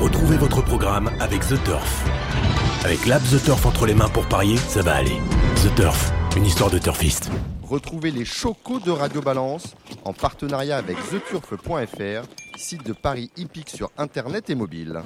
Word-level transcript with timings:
Retrouvez 0.00 0.36
votre 0.36 0.62
programme 0.62 1.10
avec 1.18 1.40
The 1.40 1.60
Turf. 1.64 2.04
Avec 2.84 3.04
l'app 3.06 3.22
The 3.24 3.42
Turf 3.42 3.66
entre 3.66 3.84
les 3.84 3.94
mains 3.94 4.08
pour 4.08 4.26
parier, 4.26 4.56
ça 4.56 4.80
va 4.80 4.94
aller. 4.94 5.18
The 5.56 5.74
Turf, 5.74 6.12
une 6.36 6.46
histoire 6.46 6.70
de 6.70 6.78
turfiste. 6.78 7.30
Retrouvez 7.64 8.12
les 8.12 8.24
chocos 8.24 8.78
de 8.78 8.92
Radio 8.92 9.20
Balance 9.20 9.74
en 10.04 10.12
partenariat 10.12 10.76
avec 10.76 10.96
theturf.fr, 11.10 12.28
site 12.56 12.86
de 12.86 12.92
paris 12.92 13.32
hippique 13.36 13.70
sur 13.70 13.90
internet 13.98 14.48
et 14.50 14.54
mobile. 14.54 15.02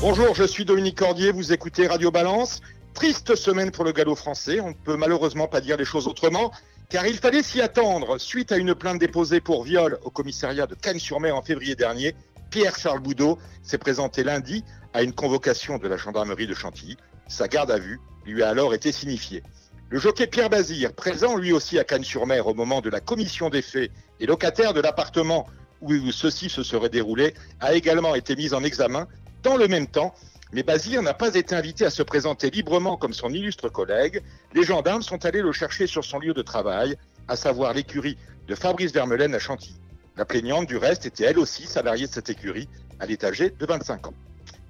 Bonjour, 0.00 0.34
je 0.34 0.44
suis 0.44 0.64
Dominique 0.64 0.98
Cordier, 0.98 1.30
vous 1.30 1.52
écoutez 1.52 1.86
Radio 1.86 2.10
Balance. 2.10 2.60
Triste 2.92 3.36
semaine 3.36 3.70
pour 3.70 3.84
le 3.84 3.92
galop 3.92 4.16
français, 4.16 4.58
on 4.58 4.70
ne 4.70 4.74
peut 4.74 4.96
malheureusement 4.96 5.46
pas 5.46 5.60
dire 5.60 5.76
les 5.76 5.84
choses 5.84 6.08
autrement, 6.08 6.50
car 6.88 7.06
il 7.06 7.16
fallait 7.16 7.42
s'y 7.42 7.60
attendre. 7.60 8.18
Suite 8.18 8.52
à 8.52 8.56
une 8.56 8.74
plainte 8.74 8.98
déposée 8.98 9.40
pour 9.40 9.64
viol 9.64 9.98
au 10.04 10.10
commissariat 10.10 10.66
de 10.66 10.74
Cannes-sur-Mer 10.74 11.36
en 11.36 11.42
février 11.42 11.74
dernier, 11.74 12.14
Pierre-Charles 12.50 13.00
Boudot 13.00 13.38
s'est 13.62 13.78
présenté 13.78 14.24
lundi 14.24 14.64
à 14.94 15.02
une 15.02 15.12
convocation 15.12 15.76
de 15.76 15.86
la 15.86 15.98
gendarmerie 15.98 16.46
de 16.46 16.54
Chantilly. 16.54 16.96
Sa 17.28 17.46
garde 17.46 17.70
à 17.70 17.78
vue 17.78 18.00
lui 18.24 18.42
a 18.42 18.48
alors 18.48 18.72
été 18.72 18.90
signifiée. 18.90 19.42
Le 19.90 19.98
jockey 19.98 20.26
Pierre 20.26 20.50
Bazir, 20.50 20.92
présent 20.94 21.36
lui 21.36 21.52
aussi 21.52 21.78
à 21.78 21.84
Cannes-sur-Mer 21.84 22.46
au 22.46 22.54
moment 22.54 22.80
de 22.80 22.90
la 22.90 23.00
commission 23.00 23.50
des 23.50 23.62
faits 23.62 23.90
et 24.20 24.26
locataire 24.26 24.72
de 24.72 24.80
l'appartement 24.80 25.46
où 25.80 25.92
ceci 26.10 26.48
se 26.48 26.62
serait 26.62 26.88
déroulé, 26.88 27.34
a 27.60 27.74
également 27.74 28.14
été 28.14 28.34
mis 28.34 28.52
en 28.52 28.64
examen 28.64 29.06
dans 29.42 29.56
le 29.56 29.68
même 29.68 29.86
temps 29.86 30.14
mais 30.52 30.62
Bazir 30.62 31.02
n'a 31.02 31.14
pas 31.14 31.34
été 31.34 31.54
invité 31.54 31.84
à 31.84 31.90
se 31.90 32.02
présenter 32.02 32.50
librement 32.50 32.96
comme 32.96 33.12
son 33.12 33.30
illustre 33.30 33.68
collègue. 33.68 34.22
Les 34.54 34.62
gendarmes 34.62 35.02
sont 35.02 35.24
allés 35.24 35.42
le 35.42 35.52
chercher 35.52 35.86
sur 35.86 36.04
son 36.04 36.18
lieu 36.18 36.32
de 36.32 36.42
travail, 36.42 36.96
à 37.28 37.36
savoir 37.36 37.74
l'écurie 37.74 38.16
de 38.46 38.54
Fabrice 38.54 38.92
Vermelaine 38.92 39.34
à 39.34 39.38
Chantilly. 39.38 39.78
La 40.16 40.24
plaignante, 40.24 40.66
du 40.66 40.76
reste, 40.76 41.06
était 41.06 41.24
elle 41.24 41.38
aussi 41.38 41.66
salariée 41.66 42.06
de 42.06 42.12
cette 42.12 42.30
écurie. 42.30 42.68
Elle 42.98 43.12
est 43.12 43.24
âgée 43.24 43.50
de 43.50 43.66
25 43.66 44.08
ans. 44.08 44.14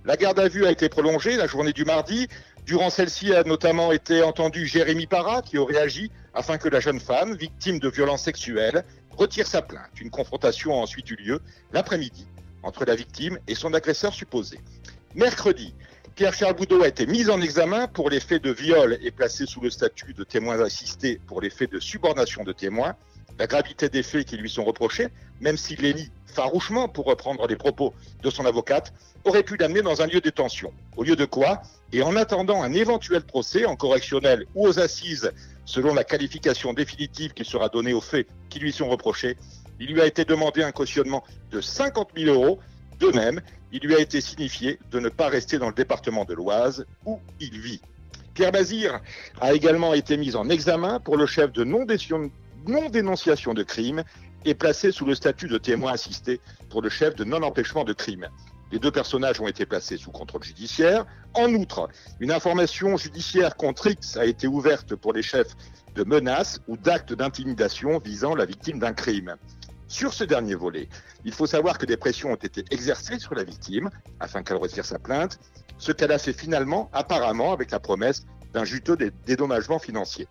La 0.04 0.16
garde 0.16 0.38
à 0.40 0.48
vue 0.48 0.66
a 0.66 0.70
été 0.70 0.88
prolongée 0.88 1.36
la 1.36 1.46
journée 1.46 1.72
du 1.72 1.84
mardi. 1.84 2.28
Durant 2.66 2.90
celle-ci 2.90 3.32
a 3.32 3.44
notamment 3.44 3.92
été 3.92 4.22
entendu 4.22 4.66
Jérémy 4.66 5.06
Parra 5.06 5.42
qui 5.42 5.58
aurait 5.58 5.78
agi 5.78 6.10
afin 6.34 6.58
que 6.58 6.68
la 6.68 6.80
jeune 6.80 7.00
femme, 7.00 7.34
victime 7.34 7.78
de 7.78 7.88
violences 7.88 8.24
sexuelles, 8.24 8.84
retire 9.10 9.46
sa 9.46 9.62
plainte. 9.62 10.00
Une 10.00 10.10
confrontation 10.10 10.72
a 10.72 10.76
ensuite 10.76 11.10
eu 11.10 11.16
lieu 11.16 11.40
l'après-midi 11.72 12.26
entre 12.62 12.84
la 12.84 12.94
victime 12.94 13.38
et 13.46 13.54
son 13.54 13.72
agresseur 13.74 14.12
supposé. 14.12 14.58
Mercredi, 15.14 15.74
Pierre-Charles 16.16 16.54
Boudot 16.54 16.82
a 16.82 16.88
été 16.88 17.06
mis 17.06 17.30
en 17.30 17.40
examen 17.40 17.88
pour 17.88 18.10
les 18.10 18.20
faits 18.20 18.42
de 18.42 18.50
viol 18.50 18.98
et 19.00 19.10
placé 19.10 19.46
sous 19.46 19.60
le 19.60 19.70
statut 19.70 20.12
de 20.12 20.22
témoin 20.22 20.60
assisté 20.60 21.18
pour 21.26 21.40
les 21.40 21.48
faits 21.48 21.72
de 21.72 21.80
subordination 21.80 22.44
de 22.44 22.52
témoins. 22.52 22.94
La 23.38 23.46
gravité 23.46 23.88
des 23.88 24.02
faits 24.02 24.26
qui 24.26 24.36
lui 24.36 24.50
sont 24.50 24.64
reprochés, 24.64 25.08
même 25.40 25.56
s'il 25.56 25.80
les 25.80 25.94
nie 25.94 26.10
farouchement 26.26 26.88
pour 26.88 27.06
reprendre 27.06 27.46
les 27.46 27.56
propos 27.56 27.94
de 28.22 28.28
son 28.28 28.44
avocate, 28.44 28.92
aurait 29.24 29.42
pu 29.42 29.56
l'amener 29.56 29.80
dans 29.80 30.02
un 30.02 30.06
lieu 30.06 30.20
de 30.20 30.24
détention. 30.24 30.74
Au 30.96 31.04
lieu 31.04 31.16
de 31.16 31.24
quoi, 31.24 31.62
et 31.92 32.02
en 32.02 32.14
attendant 32.14 32.62
un 32.62 32.74
éventuel 32.74 33.22
procès 33.22 33.64
en 33.64 33.76
correctionnel 33.76 34.44
ou 34.54 34.68
aux 34.68 34.78
assises, 34.78 35.32
selon 35.64 35.94
la 35.94 36.04
qualification 36.04 36.74
définitive 36.74 37.32
qui 37.32 37.46
sera 37.46 37.70
donnée 37.70 37.94
aux 37.94 38.02
faits 38.02 38.28
qui 38.50 38.58
lui 38.58 38.72
sont 38.72 38.88
reprochés, 38.88 39.36
il 39.80 39.92
lui 39.92 40.02
a 40.02 40.06
été 40.06 40.24
demandé 40.24 40.62
un 40.62 40.72
cautionnement 40.72 41.24
de 41.50 41.60
50 41.60 42.10
000 42.16 42.34
euros. 42.34 42.58
De 42.98 43.08
même, 43.08 43.40
il 43.72 43.80
lui 43.80 43.94
a 43.94 44.00
été 44.00 44.20
signifié 44.20 44.78
de 44.90 44.98
ne 44.98 45.08
pas 45.08 45.28
rester 45.28 45.58
dans 45.58 45.68
le 45.68 45.74
département 45.74 46.24
de 46.24 46.34
l'Oise 46.34 46.84
où 47.06 47.20
il 47.40 47.60
vit. 47.60 47.80
Pierre 48.34 48.52
Bazir 48.52 49.00
a 49.40 49.52
également 49.52 49.94
été 49.94 50.16
mis 50.16 50.36
en 50.36 50.48
examen 50.48 51.00
pour 51.00 51.16
le 51.16 51.26
chef 51.26 51.52
de 51.52 51.64
non-dénonciation 51.64 53.54
de 53.54 53.62
crime 53.62 54.04
et 54.44 54.54
placé 54.54 54.92
sous 54.92 55.04
le 55.04 55.14
statut 55.14 55.48
de 55.48 55.58
témoin 55.58 55.92
assisté 55.92 56.40
pour 56.70 56.82
le 56.82 56.88
chef 56.88 57.14
de 57.14 57.24
non-empêchement 57.24 57.84
de 57.84 57.92
crime. 57.92 58.28
Les 58.70 58.78
deux 58.78 58.90
personnages 58.90 59.40
ont 59.40 59.48
été 59.48 59.64
placés 59.64 59.96
sous 59.96 60.10
contrôle 60.10 60.44
judiciaire. 60.44 61.06
En 61.34 61.52
outre, 61.54 61.88
une 62.20 62.30
information 62.30 62.96
judiciaire 62.96 63.56
contre 63.56 63.86
X 63.88 64.16
a 64.16 64.26
été 64.26 64.46
ouverte 64.46 64.94
pour 64.94 65.12
les 65.12 65.22
chefs 65.22 65.56
de 65.94 66.04
menaces 66.04 66.60
ou 66.68 66.76
d'actes 66.76 67.14
d'intimidation 67.14 67.98
visant 67.98 68.34
la 68.34 68.44
victime 68.44 68.78
d'un 68.78 68.92
crime. 68.92 69.36
Sur 69.88 70.12
ce 70.12 70.22
dernier 70.22 70.54
volet, 70.54 70.88
il 71.24 71.32
faut 71.32 71.46
savoir 71.46 71.78
que 71.78 71.86
des 71.86 71.96
pressions 71.96 72.32
ont 72.32 72.36
été 72.36 72.62
exercées 72.70 73.18
sur 73.18 73.34
la 73.34 73.42
victime 73.42 73.88
afin 74.20 74.42
qu'elle 74.42 74.58
retire 74.58 74.84
sa 74.84 74.98
plainte, 74.98 75.40
ce 75.78 75.92
qu'elle 75.92 76.12
a 76.12 76.18
fait 76.18 76.34
finalement, 76.34 76.90
apparemment, 76.92 77.52
avec 77.52 77.70
la 77.70 77.80
promesse 77.80 78.26
d'un 78.52 78.64
juteux 78.64 78.98
dédommagement 79.26 79.78
financier. 79.78 80.28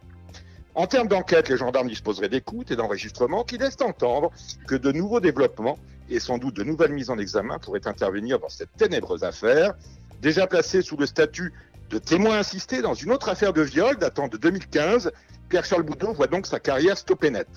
En 0.76 0.86
termes 0.86 1.08
d'enquête, 1.08 1.50
les 1.50 1.58
gendarmes 1.58 1.88
disposeraient 1.88 2.30
d'écoute 2.30 2.70
et 2.70 2.76
d'enregistrement 2.76 3.44
qui 3.44 3.58
laissent 3.58 3.82
entendre 3.82 4.32
que 4.68 4.76
de 4.76 4.92
nouveaux 4.92 5.20
développements 5.20 5.80
et 6.08 6.20
sans 6.20 6.38
doute 6.38 6.56
de 6.56 6.64
nouvelles 6.64 6.94
mises 6.94 7.10
en 7.10 7.18
examen 7.18 7.58
pourraient 7.58 7.88
intervenir 7.88 8.38
dans 8.38 8.50
cette 8.50 8.72
ténébreuse 8.78 9.24
affaire. 9.24 9.74
Déjà 10.22 10.46
placé 10.46 10.84
sous 10.84 10.98
le 10.98 11.08
statut 11.08 11.52
de 11.90 11.98
témoin 11.98 12.38
assisté 12.38 12.84
dans 12.84 12.94
une 12.94 13.12
autre 13.12 13.28
affaire 13.28 13.54
de 13.54 13.64
viol 13.64 13.98
datant 13.98 14.28
de 14.28 14.38
2015, 14.38 15.12
Pierre-Charles 15.50 15.82
Boudon 15.84 16.14
voit 16.14 16.28
donc 16.28 16.46
sa 16.46 16.60
carrière 16.60 16.98
stoppée 16.98 17.32
net. 17.32 17.48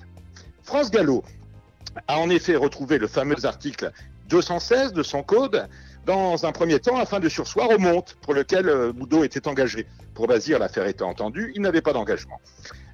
France 0.62 0.90
Gallo, 0.90 1.22
a 2.06 2.18
en 2.18 2.30
effet 2.30 2.56
retrouvé 2.56 2.98
le 2.98 3.06
fameux 3.06 3.44
article 3.44 3.92
216 4.28 4.92
de 4.92 5.02
son 5.02 5.22
code 5.22 5.68
dans 6.06 6.46
un 6.46 6.52
premier 6.52 6.78
temps 6.78 6.98
afin 6.98 7.20
de 7.20 7.28
sursoir 7.28 7.68
au 7.70 7.78
monte 7.78 8.16
pour 8.22 8.32
lequel 8.32 8.68
euh, 8.68 8.92
Boudot 8.92 9.24
était 9.24 9.48
engagé. 9.48 9.86
Pour 10.14 10.26
Bazir, 10.26 10.58
l'affaire 10.58 10.86
était 10.86 11.02
entendue, 11.02 11.52
il 11.54 11.62
n'avait 11.62 11.82
pas 11.82 11.92
d'engagement. 11.92 12.40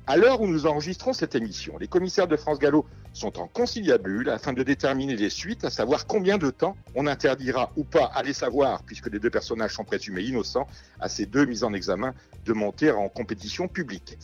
À 0.09 0.17
l'heure 0.17 0.41
où 0.41 0.47
nous 0.47 0.67
enregistrons 0.67 1.13
cette 1.13 1.35
émission, 1.35 1.79
les 1.79 1.89
commissaires 1.89 2.29
de 2.29 2.37
France 2.37 2.61
Gallo 2.61 2.87
sont 3.13 3.41
en 3.41 3.49
conciliabule 3.49 4.31
afin 4.31 4.53
de 4.53 4.63
déterminer 4.63 5.17
les 5.17 5.31
suites, 5.31 5.65
à 5.65 5.71
savoir 5.71 6.07
combien 6.07 6.39
de 6.39 6.51
temps 6.51 6.77
on 6.95 7.09
interdira 7.09 7.73
ou 7.77 7.83
pas, 7.83 8.05
à 8.15 8.23
les 8.23 8.33
savoir, 8.33 8.85
puisque 8.85 9.11
les 9.11 9.19
deux 9.19 9.31
personnages 9.31 9.75
sont 9.75 9.85
présumés 9.85 10.23
innocents, 10.23 10.69
à 11.01 11.09
ces 11.09 11.27
deux 11.27 11.45
mises 11.45 11.65
en 11.65 11.73
examen 11.73 12.15
de 12.45 12.53
monter 12.53 12.93
en 12.93 13.09
compétition 13.09 13.67
publique. 13.67 14.17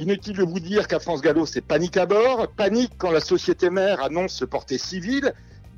Inutile 0.00 0.38
de 0.38 0.44
vous 0.44 0.60
dire 0.60 0.88
qu'à 0.88 0.98
France 0.98 1.20
Gallo, 1.20 1.44
c'est 1.44 1.60
panique 1.60 1.98
à 1.98 2.06
bord. 2.06 2.48
Panique 2.56 2.92
quand 2.96 3.10
la 3.10 3.20
société 3.20 3.68
mère 3.68 4.02
annonce 4.02 4.32
se 4.32 4.46
porter 4.46 4.78
civile 4.78 5.34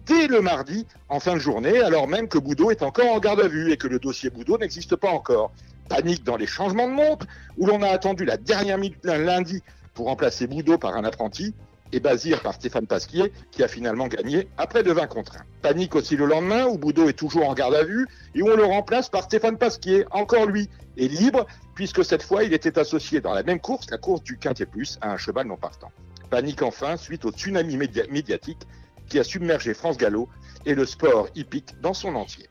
dès 0.06 0.28
le 0.28 0.40
mardi 0.40 0.86
en 1.08 1.18
fin 1.18 1.34
de 1.34 1.40
journée, 1.40 1.80
alors 1.80 2.06
même 2.06 2.28
que 2.28 2.38
Boudot 2.38 2.70
est 2.70 2.84
encore 2.84 3.12
en 3.12 3.18
garde 3.18 3.40
à 3.40 3.48
vue 3.48 3.72
et 3.72 3.76
que 3.76 3.88
le 3.88 3.98
dossier 3.98 4.30
Boudot 4.30 4.58
n'existe 4.58 4.94
pas 4.94 5.08
encore. 5.08 5.50
Panique 5.88 6.22
dans 6.22 6.36
les 6.36 6.46
changements 6.46 6.86
de 6.86 6.92
montre, 6.92 7.26
où 7.58 7.66
l'on 7.66 7.82
a 7.82 7.88
attendu 7.88 8.24
la 8.24 8.36
dernière 8.36 8.78
minute 8.78 8.96
lundi 9.02 9.60
pour 9.92 10.06
remplacer 10.06 10.46
Boudot 10.46 10.78
par 10.78 10.94
un 10.94 11.02
apprenti 11.02 11.52
et 11.90 11.98
Bazir 11.98 12.42
par 12.42 12.54
Stéphane 12.54 12.86
Pasquier, 12.86 13.32
qui 13.50 13.64
a 13.64 13.68
finalement 13.68 14.06
gagné 14.06 14.46
après 14.56 14.84
de 14.84 14.92
20 14.92 15.08
contre 15.08 15.34
1. 15.34 15.40
Panique 15.62 15.96
aussi 15.96 16.14
le 16.14 16.26
lendemain, 16.26 16.66
où 16.66 16.78
Boudot 16.78 17.08
est 17.08 17.18
toujours 17.18 17.48
en 17.48 17.54
garde 17.54 17.74
à 17.74 17.82
vue, 17.82 18.06
et 18.36 18.42
où 18.42 18.48
on 18.48 18.56
le 18.56 18.64
remplace 18.64 19.08
par 19.08 19.24
Stéphane 19.24 19.58
Pasquier, 19.58 20.04
encore 20.12 20.46
lui, 20.46 20.68
et 20.96 21.08
libre, 21.08 21.46
puisque 21.74 22.04
cette 22.04 22.22
fois 22.22 22.44
il 22.44 22.52
était 22.52 22.78
associé 22.78 23.20
dans 23.20 23.34
la 23.34 23.42
même 23.42 23.60
course, 23.60 23.90
la 23.90 23.98
course 23.98 24.22
du 24.22 24.38
Quintet 24.38 24.66
Plus, 24.66 24.98
à 25.00 25.12
un 25.12 25.16
cheval 25.16 25.46
non 25.46 25.56
partant. 25.56 25.90
Panique 26.30 26.62
enfin 26.62 26.96
suite 26.96 27.24
au 27.24 27.30
tsunami 27.30 27.76
médiatique 27.76 28.62
qui 29.08 29.18
a 29.18 29.24
submergé 29.24 29.74
France 29.74 29.98
Gallo 29.98 30.28
et 30.64 30.74
le 30.74 30.86
sport 30.86 31.28
hippique 31.34 31.80
dans 31.80 31.94
son 31.94 32.14
entier. 32.14 32.48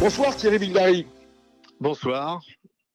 Bonsoir 0.00 0.36
Thierry 0.36 0.58
Villary. 0.58 1.06
Bonsoir. 1.80 2.40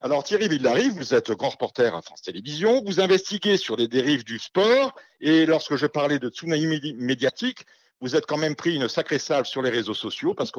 Alors 0.00 0.24
Thierry 0.24 0.48
Villary, 0.48 0.88
vous 0.88 1.14
êtes 1.14 1.30
grand 1.30 1.50
reporter 1.50 1.94
à 1.94 2.02
France 2.02 2.22
Télévisions, 2.22 2.82
vous 2.84 3.00
investiguez 3.00 3.56
sur 3.56 3.76
les 3.76 3.86
dérives 3.86 4.24
du 4.24 4.40
sport 4.40 4.92
et 5.20 5.46
lorsque 5.46 5.76
je 5.76 5.86
parlais 5.86 6.18
de 6.18 6.28
tsunami 6.28 6.94
médiatique, 6.96 7.64
vous 8.02 8.16
êtes 8.16 8.26
quand 8.26 8.36
même 8.36 8.56
pris 8.56 8.74
une 8.74 8.88
sacrée 8.88 9.20
salve 9.20 9.46
sur 9.46 9.62
les 9.62 9.70
réseaux 9.70 9.94
sociaux 9.94 10.34
parce 10.34 10.50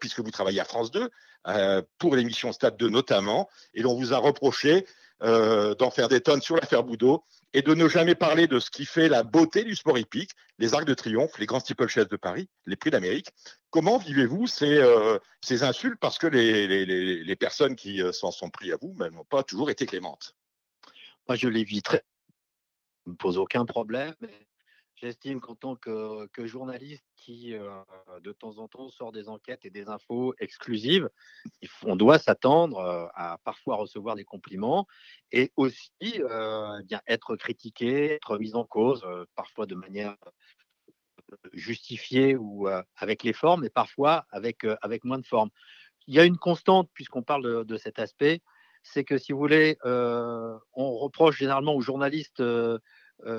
puisque 0.00 0.20
vous 0.20 0.30
travaillez 0.30 0.60
à 0.60 0.64
France 0.64 0.90
2 0.90 1.08
euh, 1.46 1.82
pour 1.98 2.16
l'émission 2.16 2.52
Stade 2.52 2.76
2 2.76 2.88
notamment 2.88 3.48
et 3.72 3.82
l'on 3.82 3.94
vous 3.94 4.12
a 4.12 4.18
reproché 4.18 4.84
euh, 5.22 5.76
d'en 5.76 5.92
faire 5.92 6.08
des 6.08 6.20
tonnes 6.20 6.42
sur 6.42 6.56
l'affaire 6.56 6.82
Boudot 6.82 7.24
et 7.52 7.62
de 7.62 7.72
ne 7.74 7.88
jamais 7.88 8.16
parler 8.16 8.48
de 8.48 8.58
ce 8.58 8.68
qui 8.68 8.84
fait 8.84 9.08
la 9.08 9.22
beauté 9.22 9.62
du 9.62 9.76
sport 9.76 9.96
hippique, 9.96 10.32
les 10.58 10.74
arcs 10.74 10.84
de 10.84 10.94
triomphe, 10.94 11.38
les 11.38 11.46
grands 11.46 11.60
steeplechase 11.60 12.08
de 12.08 12.16
Paris, 12.16 12.48
les 12.66 12.74
prix 12.74 12.90
d'Amérique. 12.90 13.28
Comment 13.70 13.98
vivez-vous 13.98 14.48
ces, 14.48 14.78
euh, 14.78 15.18
ces, 15.40 15.62
insultes 15.62 16.00
Parce 16.00 16.18
que 16.18 16.26
les, 16.26 16.66
les, 16.66 17.36
personnes 17.36 17.76
qui 17.76 18.02
s'en 18.12 18.32
sont 18.32 18.50
pris 18.50 18.72
à 18.72 18.76
vous 18.82 18.94
ben, 18.94 19.10
n'ont 19.10 19.24
pas 19.24 19.44
toujours 19.44 19.70
été 19.70 19.86
clémentes? 19.86 20.34
Moi, 21.28 21.36
je 21.36 21.46
les 21.46 21.62
vis 21.62 21.82
très. 21.82 22.02
Ne 23.06 23.12
me 23.12 23.16
pose 23.16 23.38
aucun 23.38 23.64
problème. 23.64 24.14
J'estime 25.02 25.40
qu'en 25.40 25.56
tant 25.56 25.74
que, 25.74 26.28
journaliste 26.46 27.04
qui, 27.16 27.54
euh, 27.54 27.68
de 28.20 28.30
temps 28.30 28.58
en 28.58 28.68
temps, 28.68 28.88
sort 28.88 29.10
des 29.10 29.28
enquêtes 29.28 29.64
et 29.64 29.70
des 29.70 29.88
infos 29.88 30.32
exclusives, 30.38 31.10
on 31.82 31.96
doit 31.96 32.20
s'attendre 32.20 32.78
euh, 32.78 33.06
à 33.16 33.38
parfois 33.42 33.74
recevoir 33.74 34.14
des 34.14 34.22
compliments 34.22 34.86
et 35.32 35.50
aussi 35.56 35.90
euh, 36.20 36.80
eh 36.88 36.96
être 37.08 37.34
critiqué, 37.34 38.12
être 38.12 38.38
mis 38.38 38.54
en 38.54 38.64
cause, 38.64 39.04
parfois 39.34 39.66
de 39.66 39.74
manière 39.74 40.16
justifiée 41.52 42.36
ou 42.36 42.68
avec 42.94 43.24
les 43.24 43.32
formes, 43.32 43.64
et 43.64 43.70
parfois 43.70 44.26
avec 44.30 44.64
moins 45.02 45.18
de 45.18 45.26
formes. 45.26 45.50
Il 46.06 46.14
y 46.14 46.20
a 46.20 46.24
une 46.24 46.38
constante, 46.38 46.88
puisqu'on 46.94 47.24
parle 47.24 47.64
de, 47.64 47.76
cet 47.76 47.98
aspect, 47.98 48.40
c'est 48.84 49.02
que 49.02 49.18
si 49.18 49.32
vous 49.32 49.38
voulez, 49.38 49.78
on 49.82 50.96
reproche 50.96 51.38
généralement 51.38 51.74
aux 51.74 51.80
journalistes 51.80 52.42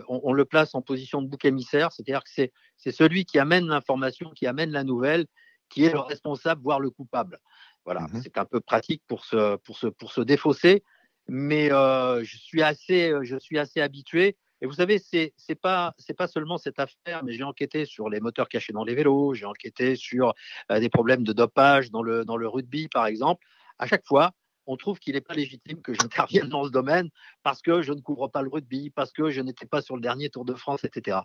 on, 0.07 0.33
le 0.33 0.45
place 0.45 0.75
en 0.75 0.81
position 0.81 1.21
de 1.21 1.27
bouc 1.27 1.45
émissaire, 1.45 1.91
c'est-à-dire 1.91 2.23
que 2.23 2.29
c'est 2.29 2.91
celui 2.91 3.25
qui 3.25 3.39
amène 3.39 3.67
l'information, 3.67 4.31
qui 4.31 4.47
amène 4.47 4.71
la 4.71 4.83
nouvelle, 4.83 5.25
qui 5.69 5.85
est 5.85 5.93
le 5.93 5.99
responsable, 5.99 6.61
voire 6.61 6.79
le 6.79 6.89
coupable. 6.89 7.39
Voilà, 7.85 8.01
mmh 8.01 8.21
c'est 8.23 8.37
un 8.37 8.45
peu 8.45 8.61
pratique 8.61 9.03
pour 9.07 9.25
se, 9.25 9.57
pour 9.57 9.77
se, 9.77 9.87
pour 9.87 10.11
se 10.11 10.21
défausser, 10.21 10.83
mais 11.27 11.69
je, 11.69 12.37
suis 12.37 12.61
assez, 12.61 13.13
je 13.23 13.37
suis 13.37 13.59
assez 13.59 13.81
habitué. 13.81 14.37
Et 14.61 14.65
vous 14.65 14.73
savez, 14.73 14.97
c'est 14.97 15.33
n'est 15.49 15.55
pas, 15.55 15.93
pas 16.17 16.27
seulement 16.27 16.57
cette 16.57 16.79
affaire, 16.79 17.23
mais 17.25 17.33
j'ai 17.33 17.43
enquêté 17.43 17.85
sur 17.85 18.07
les 18.07 18.21
moteurs 18.21 18.47
cachés 18.47 18.71
dans 18.71 18.85
les 18.85 18.95
vélos, 18.95 19.33
j'ai 19.33 19.45
enquêté 19.45 19.97
sur 19.97 20.33
des 20.69 20.89
problèmes 20.89 21.23
de 21.23 21.33
dopage 21.33 21.91
dans 21.91 22.01
le, 22.01 22.23
dans 22.23 22.37
le 22.37 22.47
rugby, 22.47 22.87
par 22.87 23.05
exemple. 23.05 23.45
À 23.77 23.87
chaque 23.87 24.05
fois, 24.05 24.31
on 24.65 24.77
trouve 24.77 24.99
qu'il 24.99 25.15
n'est 25.15 25.21
pas 25.21 25.33
légitime 25.33 25.81
que 25.81 25.93
j'intervienne 25.93 26.49
dans 26.49 26.65
ce 26.65 26.69
domaine 26.69 27.09
parce 27.43 27.61
que 27.61 27.81
je 27.81 27.93
ne 27.93 28.01
couvre 28.01 28.27
pas 28.27 28.41
le 28.41 28.49
rugby, 28.49 28.89
parce 28.89 29.11
que 29.11 29.29
je 29.29 29.41
n'étais 29.41 29.65
pas 29.65 29.81
sur 29.81 29.95
le 29.95 30.01
dernier 30.01 30.29
Tour 30.29 30.45
de 30.45 30.53
France, 30.53 30.83
etc. 30.83 31.19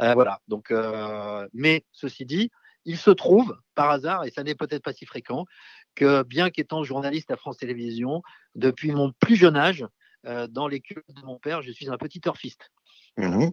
Euh, 0.00 0.14
voilà. 0.14 0.40
Donc, 0.48 0.70
euh, 0.70 1.46
mais 1.52 1.84
ceci 1.92 2.24
dit, 2.24 2.50
il 2.84 2.96
se 2.96 3.10
trouve 3.10 3.58
par 3.74 3.90
hasard, 3.90 4.24
et 4.24 4.30
ça 4.30 4.44
n'est 4.44 4.54
peut-être 4.54 4.82
pas 4.82 4.92
si 4.92 5.06
fréquent, 5.06 5.44
que 5.94 6.22
bien 6.22 6.50
qu'étant 6.50 6.84
journaliste 6.84 7.30
à 7.30 7.36
France 7.36 7.58
Télévisions, 7.58 8.22
depuis 8.54 8.92
mon 8.92 9.12
plus 9.20 9.36
jeune 9.36 9.56
âge, 9.56 9.84
euh, 10.26 10.46
dans 10.46 10.68
les 10.68 10.80
clubs 10.80 11.04
de 11.08 11.22
mon 11.22 11.38
père, 11.38 11.62
je 11.62 11.70
suis 11.70 11.88
un 11.88 11.98
petit 11.98 12.20
turfiste. 12.20 12.70
Mmh 13.16 13.48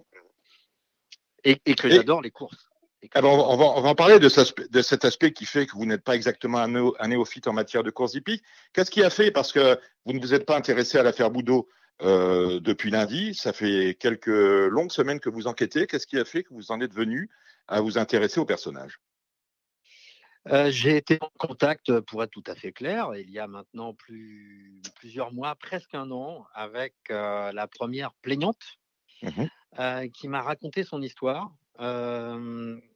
et, 1.45 1.57
que 1.75 1.89
j'adore 1.89 2.21
les 2.21 2.31
courses. 2.31 2.69
Ah 3.13 3.21
ben, 3.21 3.27
on, 3.27 3.57
va, 3.57 3.65
en 3.65 3.95
parler 3.95 4.19
de, 4.19 4.29
cet 4.29 5.05
aspect 5.05 5.33
qui 5.33 5.45
fait 5.45 5.65
que 5.65 5.73
vous 5.73 5.85
n'êtes 5.85 6.03
pas 6.03 6.15
exactement 6.15 6.59
un, 6.59 7.07
néophyte 7.07 7.47
en 7.47 7.53
matière 7.53 7.83
de 7.83 7.91
course 7.91 8.13
hippique. 8.13 8.43
Qu'est-ce 8.71 8.91
qui 8.91 9.03
a 9.03 9.09
fait? 9.09 9.31
Parce 9.31 9.51
que 9.51 9.79
vous 10.05 10.13
ne 10.13 10.19
vous 10.19 10.33
êtes 10.33 10.45
pas 10.45 10.55
intéressé 10.55 10.97
à 10.97 11.03
l'affaire 11.03 11.29
Boudot 11.29 11.67
euh, 12.01 12.59
depuis 12.59 12.91
lundi. 12.91 13.33
Ça 13.33 13.51
fait 13.51 13.97
quelques 13.99 14.27
longues 14.27 14.91
semaines 14.91 15.19
que 15.19 15.29
vous 15.29 15.47
enquêtez. 15.47 15.85
Qu'est-ce 15.85 16.07
qui 16.07 16.17
a 16.17 16.25
fait 16.25 16.43
que 16.43 16.53
vous 16.53 16.71
en 16.71 16.79
êtes 16.79 16.93
venu 16.93 17.29
à 17.67 17.81
vous 17.81 17.97
intéresser 17.97 18.39
au 18.39 18.45
personnage? 18.45 18.99
Euh, 20.49 20.69
j'ai 20.71 20.97
été 20.97 21.17
en 21.21 21.31
contact, 21.37 21.99
pour 22.01 22.23
être 22.23 22.31
tout 22.31 22.43
à 22.47 22.55
fait 22.55 22.73
clair, 22.73 23.15
il 23.15 23.31
y 23.31 23.39
a 23.39 23.47
maintenant 23.47 23.95
plusieurs 24.95 25.31
mois, 25.31 25.55
presque 25.55 25.95
un 25.95 26.11
an, 26.11 26.45
avec 26.53 26.93
euh, 27.11 27.53
la 27.53 27.67
première 27.67 28.13
plaignante 28.21 28.77
mmh 29.21 29.45
qui 30.13 30.27
m'a 30.27 30.43
raconté 30.43 30.83
son 30.83 31.01
histoire. 31.01 31.51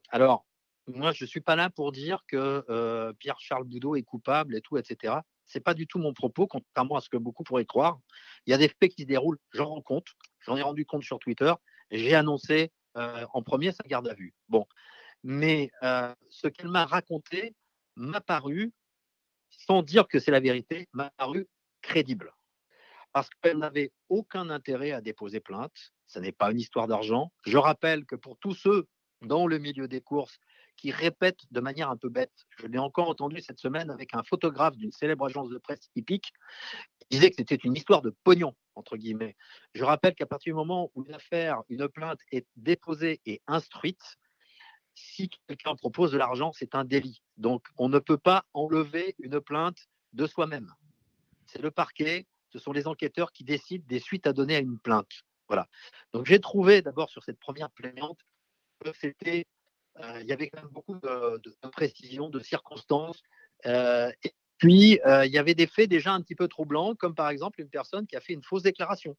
Alors, 0.10 0.46
moi, 0.88 1.12
je 1.12 1.26
ne 1.26 1.28
suis 1.28 1.42
pas 1.42 1.56
là 1.56 1.70
pour 1.70 1.92
dire 1.92 2.24
que 2.28 3.14
Pierre-Charles 3.20 3.66
Boudot 3.66 3.96
est 3.96 4.04
coupable 4.04 4.56
et 4.56 4.62
tout, 4.62 4.78
etc. 4.78 5.16
Ce 5.46 5.58
n'est 5.58 5.64
pas 5.64 5.74
du 5.74 5.88
tout 5.88 6.00
mon 6.00 6.14
propos, 6.14 6.48
contrairement 6.48 6.96
à 6.96 7.02
ce 7.02 7.10
que 7.10 7.18
beaucoup 7.18 7.44
pourraient 7.44 7.66
croire. 7.66 8.00
Il 8.46 8.52
y 8.52 8.54
a 8.54 8.58
des 8.58 8.70
faits 8.70 8.94
qui 8.94 9.04
se 9.04 9.08
déroulent, 9.08 9.40
j'en 9.52 9.68
rends 9.68 9.82
compte, 9.82 10.08
j'en 10.42 10.58
ai 10.58 10.62
rendu 10.62 10.86
compte 10.86 11.04
sur 11.04 11.20
Twitter, 11.20 11.54
j'ai 11.92 12.16
annoncé 12.16 12.72
en 12.96 13.44
premier 13.44 13.72
sa 13.72 13.84
garde 13.86 14.08
à 14.08 14.14
vue. 14.14 14.34
Bon, 14.50 14.66
mais 15.24 15.72
ce 16.30 16.48
qu'elle 16.48 16.70
m'a 16.70 16.86
raconté 16.86 17.56
m'a 17.96 18.22
paru, 18.22 18.74
sans 19.50 19.84
dire 19.84 20.08
que 20.08 20.20
c'est 20.20 20.32
la 20.32 20.40
vérité, 20.40 20.88
m'a 20.94 21.10
paru 21.12 21.48
crédible. 21.82 22.34
Parce 23.14 23.30
qu'elle 23.42 23.58
n'avait 23.58 23.92
aucun 24.10 24.50
intérêt 24.50 24.92
à 24.92 25.02
déposer 25.02 25.40
plainte. 25.40 25.94
Ce 26.06 26.20
n'est 26.20 26.32
pas 26.32 26.52
une 26.52 26.60
histoire 26.60 26.88
d'argent. 26.88 27.32
Je 27.46 27.58
rappelle 27.58 28.06
que 28.06 28.16
pour 28.16 28.38
tous 28.38 28.54
ceux 28.54 28.88
dans 29.22 29.48
le 29.48 29.58
milieu 29.58 29.88
des 29.88 30.02
courses 30.02 30.40
qui 30.76 30.92
répète 30.92 31.40
de 31.52 31.60
manière 31.60 31.90
un 31.90 31.98
peu 31.98 32.10
bête. 32.10 32.46
Je 32.60 32.68
l'ai 32.68 32.78
encore 32.78 33.10
entendu 33.10 33.42
cette 33.42 33.60
semaine 33.60 33.90
avec 33.90 34.14
un 34.14 34.24
photographe 34.24 34.78
d'une 34.78 34.92
célèbre 34.92 35.26
agence 35.26 35.50
de 35.50 35.58
presse 35.58 35.90
typique 35.94 36.32
qui 37.00 37.08
disait 37.10 37.32
que 37.32 37.36
c'était 37.38 37.56
une 37.56 37.76
histoire 37.76 38.02
de 38.02 38.16
pognon, 38.24 38.56
entre 38.76 38.96
guillemets. 38.96 39.36
Je 39.74 39.84
rappelle 39.84 40.14
qu'à 40.14 40.28
partir 40.28 40.54
du 40.54 40.56
moment 40.56 40.92
où 40.94 41.04
une 41.04 41.14
affaire, 41.14 41.64
une 41.70 41.88
plainte 41.90 42.20
est 42.32 42.46
déposée 42.56 43.22
et 43.26 43.42
instruite, 43.48 44.18
si 44.94 45.30
quelqu'un 45.48 45.76
propose 45.76 46.12
de 46.12 46.18
l'argent, 46.18 46.52
c'est 46.54 46.76
un 46.76 46.86
délit. 46.86 47.22
Donc, 47.38 47.68
on 47.78 47.90
ne 47.90 48.00
peut 48.00 48.18
pas 48.18 48.46
enlever 48.54 49.16
une 49.20 49.40
plainte 49.42 49.78
de 50.14 50.26
soi-même. 50.26 50.74
C'est 51.46 51.62
le 51.62 51.72
parquet, 51.72 52.26
ce 52.50 52.60
sont 52.60 52.72
les 52.72 52.88
enquêteurs 52.88 53.32
qui 53.32 53.44
décident 53.44 53.86
des 53.88 54.00
suites 54.00 54.28
à 54.28 54.34
donner 54.34 54.56
à 54.56 54.60
une 54.60 54.80
plainte. 54.80 55.24
Voilà. 55.48 55.68
Donc, 56.14 56.26
j'ai 56.26 56.40
trouvé 56.40 56.82
d'abord 56.82 57.10
sur 57.10 57.24
cette 57.24 57.40
première 57.40 57.70
plaignante 57.72 58.20
c'était, 58.94 59.46
euh, 60.00 60.20
il 60.22 60.28
y 60.28 60.34
avait 60.34 60.50
quand 60.50 60.62
même 60.62 60.72
beaucoup 60.72 60.96
de, 60.96 61.42
de, 61.44 61.70
précision, 61.70 62.30
de 62.30 62.40
circonstances. 62.40 63.22
Euh, 63.66 64.12
et 64.24 64.34
puis, 64.58 65.00
euh, 65.06 65.26
il 65.26 65.32
y 65.32 65.38
avait 65.38 65.56
des 65.56 65.68
faits 65.68 65.90
déjà 65.90 66.14
un 66.14 66.22
petit 66.22 66.36
peu 66.36 66.48
troublants, 66.48 66.96
comme 66.96 67.16
par 67.16 67.30
exemple 67.30 67.62
une 67.62 67.70
personne 67.70 68.08
qui 68.08 68.16
a 68.16 68.22
fait 68.22 68.34
une 68.34 68.44
fausse 68.44 68.64
déclaration 68.64 69.16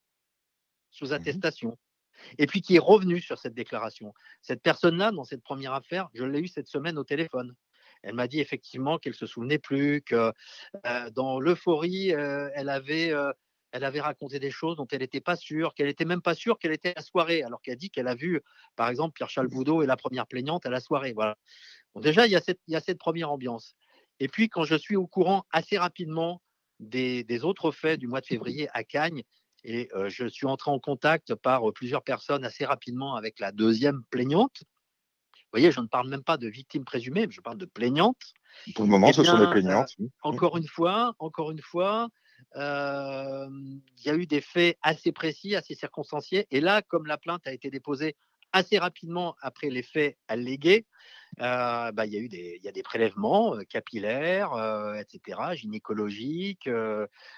sous 0.91 1.09
mmh 1.09 1.13
attestation. 1.13 1.79
Et 2.39 2.47
puis 2.47 2.63
qui 2.63 2.77
est 2.77 2.81
revenue 2.81 3.21
sur 3.21 3.39
cette 3.39 3.55
déclaration. 3.55 4.13
Cette 4.43 4.63
personne-là, 4.63 5.13
dans 5.13 5.25
cette 5.25 5.43
première 5.43 5.73
affaire, 5.73 6.09
je 6.15 6.25
l'ai 6.25 6.41
eue 6.41 6.49
cette 6.49 6.67
semaine 6.67 6.99
au 6.99 7.05
téléphone. 7.05 7.55
Elle 8.03 8.15
m'a 8.15 8.27
dit 8.27 8.41
effectivement 8.41 8.99
qu'elle 8.99 9.15
se 9.15 9.27
souvenait 9.27 9.59
plus, 9.59 10.03
que 10.03 10.33
dans 11.13 11.39
l'euphorie, 11.39 12.09
elle 12.09 12.69
avait 12.69 13.13
elle 13.73 13.85
avait 13.85 14.01
raconté 14.01 14.39
des 14.39 14.51
choses 14.51 14.77
dont 14.77 14.87
elle 14.91 15.01
n'était 15.01 15.21
pas 15.21 15.37
sûre, 15.37 15.75
qu'elle 15.75 15.87
n'était 15.87 16.05
même 16.05 16.23
pas 16.23 16.35
sûre 16.35 16.59
qu'elle 16.59 16.73
était 16.73 16.91
à 16.91 16.95
la 16.97 17.03
soirée, 17.03 17.43
alors 17.43 17.61
qu'elle 17.61 17.77
dit 17.77 17.91
qu'elle 17.91 18.09
a 18.09 18.15
vu, 18.15 18.41
par 18.77 18.89
exemple, 18.89 19.15
Pierre-Charles 19.15 19.49
Boudot 19.49 19.83
et 19.83 19.87
la 19.87 19.97
première 19.97 20.27
plaignante 20.27 20.67
à 20.67 20.71
la 20.71 20.81
soirée. 20.81 21.13
Voilà. 21.13 21.37
déjà, 21.97 22.27
il 22.27 22.33
y, 22.33 22.37
a 22.37 22.41
cette, 22.41 22.61
il 22.67 22.75
y, 22.75 22.77
a 22.77 22.81
cette, 22.81 22.99
première 22.99 23.31
ambiance. 23.31 23.75
Et 24.21 24.29
puis, 24.29 24.49
quand 24.49 24.65
je 24.65 24.75
suis 24.75 24.97
au 24.97 25.07
courant 25.07 25.45
assez 25.51 25.79
rapidement 25.79 26.43
des, 26.81 27.45
autres 27.45 27.71
faits 27.71 28.01
du 28.01 28.07
mois 28.07 28.21
de 28.21 28.27
février 28.27 28.69
à 28.73 28.85
Cagnes, 28.85 29.23
et 29.65 29.89
euh, 29.95 30.09
je 30.09 30.27
suis 30.27 30.47
entré 30.47 30.71
en 30.71 30.79
contact 30.79 31.35
par 31.35 31.69
euh, 31.69 31.73
plusieurs 31.73 32.03
personnes 32.03 32.45
assez 32.45 32.65
rapidement 32.65 33.17
avec 33.17 33.41
la 33.41 33.51
deuxième 33.51 34.03
plaignante. 34.11 34.63
Vous 35.35 35.53
voyez, 35.53 35.73
je 35.73 35.81
ne 35.81 35.87
parle 35.87 36.09
même 36.09 36.23
pas 36.23 36.37
de 36.37 36.47
victimes 36.47 36.85
présumées, 36.85 37.27
je 37.31 37.41
parle 37.41 37.59
de 37.59 37.65
plaignantes. 37.65 38.35
Pour 38.75 38.85
le 38.85 38.91
moment, 38.91 39.09
eh 39.09 39.13
ce 39.13 39.25
sont 39.25 39.39
des 39.39 39.51
plaignantes. 39.51 39.95
Euh, 40.01 40.07
encore 40.23 40.57
une 40.57 40.67
fois, 40.69 41.15
encore 41.19 41.51
une 41.51 41.61
fois, 41.61 42.09
il 42.55 44.05
y 44.05 44.11
a 44.11 44.15
eu 44.15 44.27
des 44.27 44.41
faits 44.41 44.77
assez 44.83 45.13
précis, 45.13 45.57
assez 45.57 45.75
circonstanciés. 45.75 46.47
Et 46.51 46.61
là, 46.61 46.83
comme 46.83 47.07
la 47.07 47.19
plainte 47.19 47.47
a 47.47 47.53
été 47.53 47.71
déposée 47.71 48.17
assez 48.53 48.79
rapidement 48.79 49.37
après 49.43 49.69
les 49.69 49.83
faits 49.83 50.17
allégués, 50.27 50.87
bah, 51.37 51.93
il 52.07 52.13
y 52.13 52.17
a 52.17 52.21
eu 52.21 52.29
des, 52.29 52.61
y 52.63 52.69
a 52.69 52.73
des 52.73 52.83
prélèvements 52.83 53.57
capillaires, 53.69 54.53
etc., 54.99 55.55
gynécologiques, 55.55 56.69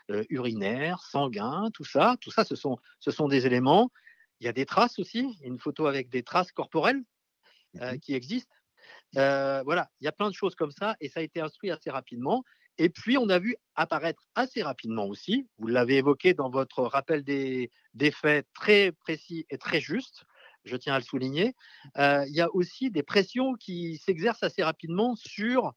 urinaires, 0.08 1.02
sanguins, 1.02 1.70
tout 1.74 1.84
ça. 1.84 2.16
Tout 2.20 2.30
ça, 2.30 2.44
ce 2.44 2.56
sont, 2.56 2.78
ce 3.00 3.10
sont 3.10 3.28
des 3.28 3.46
éléments. 3.46 3.90
Il 4.40 4.46
y 4.46 4.48
a 4.48 4.52
des 4.52 4.66
traces 4.66 4.98
aussi, 4.98 5.36
une 5.42 5.58
photo 5.58 5.86
avec 5.86 6.08
des 6.08 6.22
traces 6.22 6.52
corporelles 6.52 7.02
mmh 7.74 7.98
qui 8.02 8.14
existent. 8.14 8.56
voilà, 9.14 9.90
il 10.00 10.04
y 10.04 10.08
a 10.08 10.12
plein 10.12 10.28
de 10.28 10.34
choses 10.34 10.54
comme 10.54 10.72
ça 10.72 10.96
et 11.00 11.08
ça 11.08 11.20
a 11.20 11.22
été 11.22 11.40
instruit 11.40 11.70
assez 11.70 11.90
rapidement. 11.90 12.42
Et 12.82 12.88
puis, 12.88 13.18
on 13.18 13.28
a 13.28 13.38
vu 13.38 13.56
apparaître 13.74 14.22
assez 14.34 14.62
rapidement 14.62 15.04
aussi, 15.04 15.46
vous 15.58 15.66
l'avez 15.66 15.98
évoqué 15.98 16.32
dans 16.32 16.48
votre 16.48 16.82
rappel 16.82 17.22
des, 17.22 17.70
faits 18.10 18.46
très 18.54 18.90
précis 18.92 19.44
et 19.50 19.58
très 19.58 19.82
justes, 19.82 20.24
je 20.64 20.76
tiens 20.76 20.94
à 20.94 20.98
le 20.98 21.04
souligner, 21.04 21.54
euh, 21.98 22.24
il 22.26 22.34
y 22.34 22.40
a 22.40 22.48
aussi 22.54 22.90
des 22.90 23.02
pressions 23.02 23.52
qui 23.52 23.98
s'exercent 23.98 24.42
assez 24.42 24.62
rapidement 24.62 25.14
sur 25.14 25.74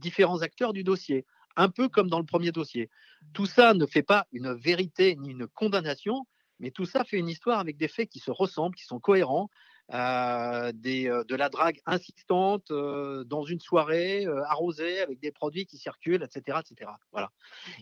différents 0.00 0.42
acteurs 0.42 0.74
du 0.74 0.84
dossier, 0.84 1.24
un 1.56 1.70
peu 1.70 1.88
comme 1.88 2.10
dans 2.10 2.18
le 2.18 2.26
premier 2.26 2.52
dossier. 2.52 2.90
Tout 3.32 3.46
ça 3.46 3.72
ne 3.72 3.86
fait 3.86 4.02
pas 4.02 4.26
une 4.32 4.52
vérité 4.52 5.16
ni 5.16 5.30
une 5.30 5.46
condamnation, 5.46 6.26
mais 6.60 6.70
tout 6.70 6.84
ça 6.84 7.04
fait 7.04 7.18
une 7.18 7.28
histoire 7.28 7.58
avec 7.58 7.78
des 7.78 7.88
faits 7.88 8.10
qui 8.10 8.18
se 8.18 8.30
ressemblent, 8.30 8.76
qui 8.76 8.84
sont 8.84 9.00
cohérents, 9.00 9.48
euh, 9.92 10.72
euh, 10.86 11.24
de 11.24 11.34
la 11.34 11.50
drague 11.50 11.78
insistante 11.84 12.70
euh, 12.70 13.24
dans 13.24 13.44
une 13.44 13.60
soirée 13.60 14.26
arrosée 14.46 15.00
avec 15.00 15.20
des 15.20 15.32
produits 15.32 15.66
qui 15.66 15.76
circulent, 15.76 16.22
etc. 16.22 16.60
etc. 16.60 16.90
Voilà. 17.12 17.30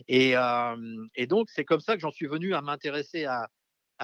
Et, 0.07 0.35
donc, 1.27 1.49
c'est 1.49 1.63
comme 1.63 1.79
ça 1.79 1.95
que 1.95 2.01
j'en 2.01 2.11
suis 2.11 2.27
venu 2.27 2.53
à 2.53 2.61
m'intéresser 2.61 3.25
à, 3.25 3.49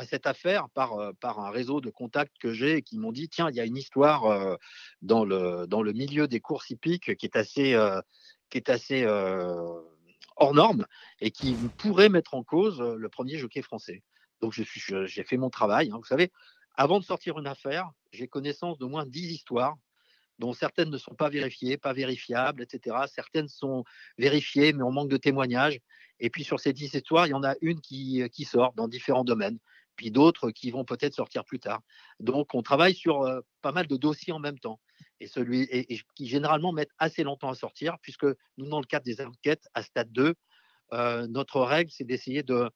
cette 0.05 0.27
affaire 0.27 0.69
par, 0.75 1.11
par 1.19 1.39
un 1.39 1.49
réseau 1.49 1.81
de 1.81 1.89
contacts 1.89 2.37
que 2.39 2.53
j'ai 2.53 2.83
qui 2.83 2.99
m'ont 2.99 3.11
dit 3.11 3.29
tiens, 3.29 3.49
il 3.49 3.55
y 3.55 3.59
a 3.59 3.65
une 3.65 3.77
histoire 3.77 4.57
dans, 5.01 5.25
le, 5.25 5.65
dans 5.65 5.81
le 5.81 5.91
milieu 5.91 6.27
des 6.27 6.39
courses 6.39 6.69
hippiques 6.69 7.15
qui 7.15 7.25
est 7.25 7.35
assez, 7.35 7.75
qui 8.51 8.59
est 8.59 8.69
assez 8.69 9.07
hors 10.35 10.53
norme 10.53 10.85
et 11.19 11.31
qui 11.31 11.55
pourrait 11.79 12.09
mettre 12.09 12.35
en 12.35 12.43
cause 12.43 12.79
le 12.79 13.09
premier 13.09 13.39
jockey 13.39 13.63
français. 13.63 14.03
Donc, 14.39 14.53
j'ai 14.53 15.23
fait 15.23 15.37
mon 15.37 15.49
travail. 15.49 15.89
Hein. 15.91 15.97
Vous 15.97 16.05
savez, 16.05 16.31
avant 16.77 16.99
de 16.99 17.03
sortir 17.03 17.39
une 17.39 17.47
affaire, 17.47 17.89
j'ai 18.11 18.27
connaissance 18.27 18.77
d'au 18.77 18.87
moins 18.87 19.05
10 19.05 19.31
histoires, 19.31 19.75
dont 20.37 20.53
certaines 20.53 20.91
ne 20.91 20.97
sont 20.97 21.15
pas 21.15 21.29
vérifiées, 21.29 21.77
pas 21.77 21.93
vérifiables, 21.93 22.61
etc. 22.61 22.95
Certaines 23.07 23.47
sont 23.47 23.83
vérifiées, 24.19 24.71
mais 24.73 24.83
on 24.83 24.91
manque 24.91 25.09
de 25.09 25.17
témoignages. 25.17 25.79
Et 26.19 26.29
puis 26.29 26.43
sur 26.43 26.59
ces 26.59 26.73
10 26.73 26.93
histoires, 26.93 27.25
il 27.25 27.31
y 27.31 27.33
en 27.33 27.43
a 27.43 27.55
une 27.61 27.81
qui, 27.81 28.23
qui 28.31 28.45
sort 28.45 28.73
dans 28.73 28.87
différents 28.87 29.23
domaines, 29.23 29.57
puis 29.95 30.11
d'autres 30.11 30.51
qui 30.51 30.69
vont 30.69 30.85
peut-être 30.85 31.15
sortir 31.15 31.43
plus 31.43 31.59
tard. 31.59 31.81
Donc 32.19 32.53
on 32.53 32.61
travaille 32.61 32.93
sur 32.93 33.23
euh, 33.23 33.41
pas 33.63 33.71
mal 33.71 33.87
de 33.87 33.97
dossiers 33.97 34.33
en 34.33 34.39
même 34.39 34.59
temps, 34.59 34.79
et, 35.19 35.25
celui, 35.25 35.61
et, 35.71 35.99
qui 36.13 36.27
généralement 36.27 36.71
mettent 36.71 36.93
assez 36.99 37.23
longtemps 37.23 37.49
à 37.49 37.55
sortir, 37.55 37.97
puisque 38.03 38.27
nous, 38.57 38.69
dans 38.69 38.79
le 38.79 38.85
cadre 38.85 39.05
des 39.05 39.19
enquêtes 39.21 39.67
à 39.73 39.81
stade 39.81 40.11
2, 40.11 40.35
notre 41.27 41.61
règle, 41.61 41.91
c'est 41.91 42.05
d'essayer 42.05 42.43
de 42.43 42.69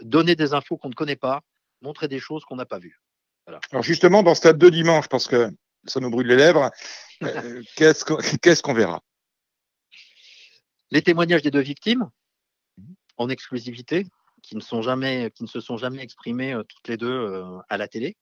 donner 0.00 0.34
des 0.34 0.54
infos 0.54 0.78
qu'on 0.78 0.88
ne 0.88 0.94
connaît 0.94 1.16
pas, 1.16 1.42
montrer 1.82 2.08
des 2.08 2.18
choses 2.18 2.44
qu'on 2.44 2.56
n'a 2.56 2.66
pas 2.66 2.78
vues. 2.78 3.00
Alors 3.46 3.82
justement, 3.82 4.22
dans 4.22 4.34
Stade 4.34 4.58
de 4.58 4.68
dimanche, 4.68 5.08
parce 5.08 5.26
que 5.26 5.50
ça 5.84 6.00
nous 6.00 6.10
brûle 6.10 6.28
les 6.28 6.36
lèvres, 6.36 6.70
qu'est-ce 7.76 8.62
qu'on 8.62 8.74
verra? 8.74 9.02
Les 10.90 11.02
témoignages 11.02 11.42
des 11.42 11.50
deux 11.50 11.60
victimes, 11.60 12.08
mmh. 12.76 12.92
en 13.16 13.28
exclusivité, 13.28 14.06
qui 14.42 14.56
ne, 14.56 14.60
sont 14.60 14.82
jamais, 14.82 15.30
qui 15.34 15.44
ne 15.44 15.48
se 15.48 15.60
sont 15.60 15.76
jamais 15.76 16.02
exprimées 16.02 16.56
toutes 16.68 16.88
les 16.88 16.96
deux 16.96 17.44
à 17.68 17.76
la 17.76 17.88
télé 17.88 18.16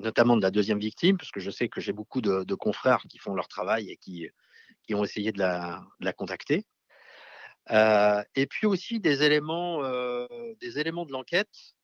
notamment 0.00 0.36
de 0.36 0.42
la 0.42 0.50
deuxième 0.50 0.78
victime, 0.78 1.16
parce 1.16 1.30
que 1.30 1.40
je 1.40 1.50
sais 1.50 1.68
que 1.68 1.80
j'ai 1.80 1.92
beaucoup 1.92 2.20
de, 2.20 2.54
confrères 2.54 3.02
qui 3.08 3.18
font 3.18 3.34
leur 3.34 3.48
travail 3.48 3.90
et 3.90 3.96
qui, 3.96 4.28
qui 4.82 4.94
ont 4.94 5.04
essayé 5.04 5.32
de 5.32 5.38
la, 5.38 6.12
contacter. 6.16 6.66
Euh, 7.70 8.22
et 8.34 8.46
puis 8.46 8.66
aussi 8.66 8.98
des 9.00 9.22
éléments, 9.22 9.84
euh, 9.84 10.26
des 10.60 10.78
éléments 10.78 11.04
de 11.04 11.12
l'enquête 11.12 11.74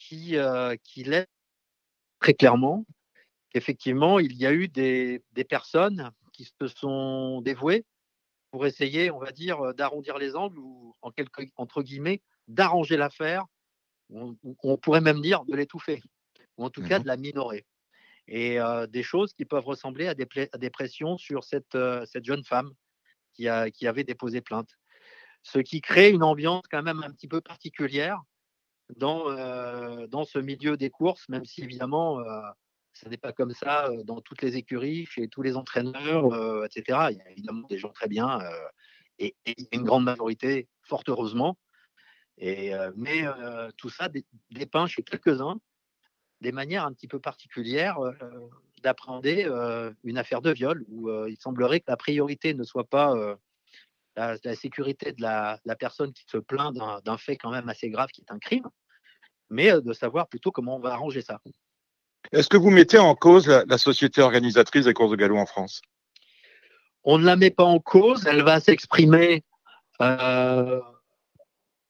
qui, 0.00 0.36
euh, 0.36 0.74
qui 0.82 1.04
laissent 1.04 1.28
très 2.18 2.34
clairement 2.34 2.84
qu'effectivement, 3.50 4.18
il 4.18 4.34
y 4.34 4.46
a 4.46 4.52
eu 4.52 4.66
des, 4.66 5.22
des, 5.32 5.44
personnes 5.44 6.10
qui 6.32 6.44
se 6.44 6.66
sont 6.66 7.40
dévouées 7.42 7.84
pour 8.50 8.66
essayer, 8.66 9.10
on 9.10 9.18
va 9.18 9.30
dire, 9.30 9.74
d'arrondir 9.74 10.18
les 10.18 10.34
angles 10.34 10.58
ou, 10.58 10.96
en 11.02 11.12
quelque, 11.12 11.42
entre 11.56 11.82
guillemets, 11.82 12.22
d'arranger 12.48 12.96
l'affaire. 12.96 13.44
on, 14.10 14.36
pourrait 14.78 15.00
même 15.00 15.20
dire 15.20 15.44
de 15.44 15.54
l'étouffer 15.54 16.02
ou 16.56 16.64
en 16.64 16.70
tout 16.70 16.82
cas 16.82 16.98
mmh 16.98 17.02
de 17.02 17.06
la 17.06 17.16
minorer. 17.16 17.66
Et 18.28 18.58
des 18.88 19.02
choses 19.02 19.32
qui 19.32 19.44
peuvent 19.44 19.64
ressembler 19.64 20.06
à 20.06 20.14
des, 20.14 20.26
à 20.52 20.58
des 20.58 20.70
pressions 20.70 21.18
sur 21.18 21.42
cette, 21.42 21.76
cette 22.04 22.24
jeune 22.24 22.44
femme 22.44 22.72
qui, 23.32 23.48
a, 23.48 23.70
qui 23.70 23.88
avait 23.88 24.04
déposé 24.04 24.40
plainte. 24.40 24.70
Ce 25.42 25.58
qui 25.58 25.80
crée 25.80 26.10
une 26.10 26.22
ambiance 26.22 26.62
quand 26.70 26.82
même 26.82 27.02
un 27.02 27.10
petit 27.10 27.26
peu 27.26 27.40
particulière 27.40 28.20
dans, 28.96 30.06
dans 30.06 30.24
ce 30.24 30.38
milieu 30.38 30.76
des 30.76 30.90
courses, 30.90 31.28
même 31.28 31.44
si 31.44 31.62
évidemment, 31.62 32.22
ce 32.92 33.08
n'est 33.08 33.16
pas 33.16 33.32
comme 33.32 33.52
ça 33.52 33.90
dans 34.04 34.20
toutes 34.20 34.42
les 34.42 34.56
écuries, 34.56 35.06
chez 35.06 35.28
tous 35.28 35.42
les 35.42 35.56
entraîneurs, 35.56 36.64
etc. 36.64 37.08
Il 37.10 37.16
y 37.18 37.20
a 37.20 37.30
évidemment 37.30 37.66
des 37.68 37.78
gens 37.78 37.90
très 37.90 38.08
bien 38.08 38.40
et, 39.18 39.34
une 39.72 39.84
grande 39.84 40.04
majorité, 40.04 40.68
fort 40.82 41.02
heureusement. 41.08 41.56
Mais 42.38 43.24
tout 43.76 43.90
ça 43.90 44.08
dépeint 44.50 44.86
chez 44.86 45.02
quelques-uns 45.02 45.58
des 46.40 46.52
manières 46.52 46.84
un 46.84 46.92
petit 46.92 47.08
peu 47.08 47.20
particulières 47.20 47.98
euh, 48.00 48.12
d'appréhender 48.82 49.44
euh, 49.46 49.92
une 50.04 50.18
affaire 50.18 50.40
de 50.40 50.50
viol 50.50 50.84
où 50.88 51.10
euh, 51.10 51.28
il 51.28 51.36
semblerait 51.36 51.80
que 51.80 51.90
la 51.90 51.96
priorité 51.96 52.54
ne 52.54 52.64
soit 52.64 52.88
pas 52.88 53.14
la, 54.16 54.36
sécurité 54.54 55.12
de 55.12 55.22
la, 55.22 55.58
personne 55.78 56.12
qui 56.12 56.24
se 56.26 56.38
plaint 56.38 56.74
d'un 56.74 57.18
fait 57.18 57.36
quand 57.36 57.50
même 57.50 57.68
assez 57.68 57.90
grave 57.90 58.08
qui 58.10 58.22
est 58.22 58.32
un 58.32 58.38
crime, 58.38 58.68
mais 59.50 59.72
de 59.72 59.92
savoir 59.92 60.28
plutôt 60.28 60.50
comment 60.50 60.76
on 60.76 60.80
va 60.80 60.92
arranger 60.92 61.22
ça. 61.22 61.40
Est-ce 62.32 62.48
que 62.48 62.56
vous 62.56 62.70
mettez 62.70 62.98
en 62.98 63.14
cause 63.14 63.48
la, 63.48 63.78
société 63.78 64.20
organisatrice 64.20 64.84
des 64.84 64.94
courses 64.94 65.10
de 65.10 65.16
galop 65.16 65.36
en 65.36 65.46
France? 65.46 65.82
On 67.02 67.18
ne 67.18 67.24
la 67.24 67.36
met 67.36 67.50
pas 67.50 67.64
en 67.64 67.80
cause, 67.80 68.26
elle 68.26 68.42
va 68.42 68.60
s'exprimer 68.60 69.44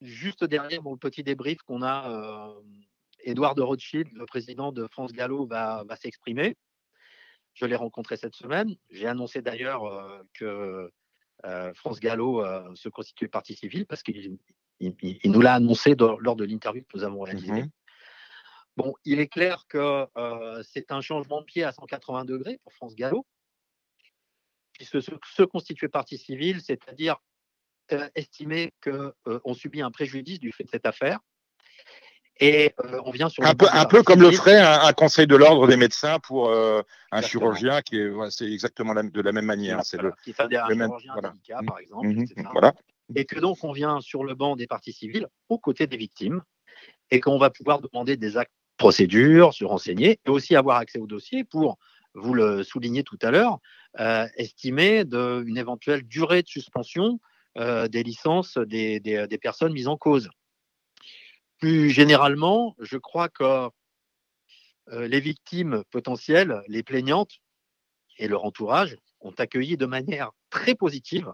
juste 0.01 0.45
derrière 0.45 0.83
mon 0.83 0.97
petit 0.97 1.23
débrief 1.23 1.59
qu'on 1.63 1.83
a 1.83 2.55
Édouard 3.25 3.55
de 3.55 3.63
Rothschild, 3.63 4.09
le 4.13 4.27
président 4.27 4.73
de 4.73 4.87
France 4.89 5.13
Gallo, 5.13 5.47
va, 5.47 5.85
s'exprimer. 6.01 6.57
Je 7.55 7.67
l'ai 7.67 7.77
rencontré 7.77 8.17
cette 8.17 8.35
semaine. 8.35 8.77
J'ai 8.91 9.07
annoncé 9.07 9.43
d'ailleurs 9.43 9.85
euh, 9.85 10.23
que 10.35 10.91
euh, 11.45 11.75
France 11.75 12.01
Gallo 12.01 12.45
euh, 12.45 12.75
se 12.75 12.89
constituait 12.89 13.29
partie 13.29 13.55
civile 13.55 13.87
parce 13.87 14.03
qu'il 14.03 14.39
nous 14.81 15.41
l'a 15.41 15.55
annoncé 15.55 15.95
lors 15.97 16.37
de 16.37 16.45
l'interview 16.45 16.83
que 16.83 16.97
nous 16.97 17.05
avons 17.05 17.21
réalisée. 17.23 17.63
Mhm. 17.63 17.71
Bon, 18.77 18.95
il 19.05 19.21
est 19.21 19.29
clair 19.29 19.65
que 19.69 20.07
c'est 20.63 20.93
un 20.93 21.01
changement 21.01 21.41
de 21.41 21.47
pied 21.47 21.65
à 21.65 21.73
180 21.73 22.25
degrés 22.25 22.59
pour 22.63 22.73
France 22.73 22.95
Gallo, 22.95 23.27
puisque 24.73 25.03
se, 25.03 25.11
se 25.35 25.43
constituer 25.43 25.89
partie 25.89 26.19
civile, 26.19 26.61
c'est-à-dire 26.61 27.17
estimer 28.15 28.73
qu'on 28.83 29.55
subit 29.55 29.83
un 29.83 29.91
préjudice 29.91 30.39
du 30.39 30.53
fait 30.53 30.65
de 30.65 30.71
cette 30.71 30.87
affaire, 30.87 31.19
et 32.41 32.75
euh, 32.85 33.01
on 33.05 33.11
vient 33.11 33.29
sur 33.29 33.45
un 33.45 33.55
peu, 33.55 33.67
un 33.71 33.85
peu 33.85 34.03
comme 34.03 34.23
le 34.23 34.31
ferait 34.31 34.59
un, 34.59 34.93
conseil 34.95 35.27
de 35.27 35.37
l'ordre 35.37 35.67
des 35.69 35.77
médecins 35.77 36.19
pour 36.21 36.49
euh, 36.49 36.81
un 37.13 37.21
chirurgien 37.21 37.83
qui 37.83 37.99
est, 37.99 38.11
c'est 38.31 38.51
exactement 38.51 38.95
de 38.95 39.21
la 39.21 39.33
même 39.33 39.45
manière. 39.45 39.85
C'est 39.85 40.01
le, 40.01 40.13
qui 40.25 40.33
fait 40.33 40.45
un 40.45 40.69
chirurgien 40.71 41.13
voilà. 41.13 41.33
par 41.67 41.79
exemple, 41.79 42.09
mmh, 42.09 42.25
mmh, 42.37 42.49
Voilà. 42.53 42.73
Et 43.15 43.25
que 43.25 43.39
donc 43.39 43.65
on 43.65 43.73
vient 43.73 44.01
sur 44.01 44.25
le 44.25 44.35
banc 44.35 44.57
des 44.57 44.67
parties 44.67 44.93
civiles 44.93 45.27
aux 45.49 45.59
côtés 45.59 45.87
des 45.87 45.97
victimes 45.97 46.43
et 47.11 47.21
qu'on 47.21 47.39
va 47.39 47.51
pouvoir 47.51 47.81
demander 47.81 48.17
des 48.17 48.37
actes 48.37 48.53
procédures, 48.77 49.53
se 49.53 49.65
renseigner 49.65 50.19
et 50.25 50.31
aussi 50.31 50.55
avoir 50.55 50.79
accès 50.79 50.99
au 50.99 51.07
dossier 51.07 51.45
pour, 51.45 51.79
vous 52.15 52.35
le 52.35 52.63
soulignez 52.63 53.03
tout 53.03 53.19
à 53.23 53.31
l'heure, 53.31 53.59
euh, 53.99 54.27
estimer 54.37 55.01
une 55.01 55.59
éventuelle 55.59 56.03
durée 56.03 56.43
de 56.43 56.49
suspension 56.49 57.21
des 57.57 58.05
licences 58.05 58.59
des, 58.59 59.01
des 59.01 59.39
personnes 59.39 59.73
mises 59.73 59.89
en 59.89 59.97
cause. 59.97 60.31
Plus 61.59 61.91
généralement, 61.91 62.75
je 62.79 62.97
crois 62.97 63.29
que 63.29 63.69
euh, 64.93 65.07
les 65.07 65.21
victimes 65.21 65.85
potentielles, 65.91 66.63
les 66.67 66.83
plaignantes 66.83 67.41
et 68.19 68.29
leur 68.29 68.45
entourage 68.45 68.97
ont 69.21 69.33
accueilli 69.33 69.77
de 69.77 69.87
manière 69.87 70.31
très 70.49 70.75
positive 70.75 71.33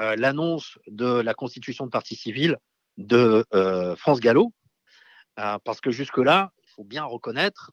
euh, 0.00 0.16
l'annonce 0.16 0.78
de 0.86 1.20
la 1.20 1.34
constitution 1.34 1.86
de 1.86 1.90
partie 1.90 2.16
civile 2.16 2.56
de 2.96 3.44
euh, 3.54 3.96
France 3.96 4.20
Gallo, 4.20 4.52
parce 5.36 5.80
que 5.80 5.90
jusque-là, 5.90 6.52
il 6.62 6.70
faut 6.70 6.84
bien 6.84 7.04
reconnaître 7.04 7.72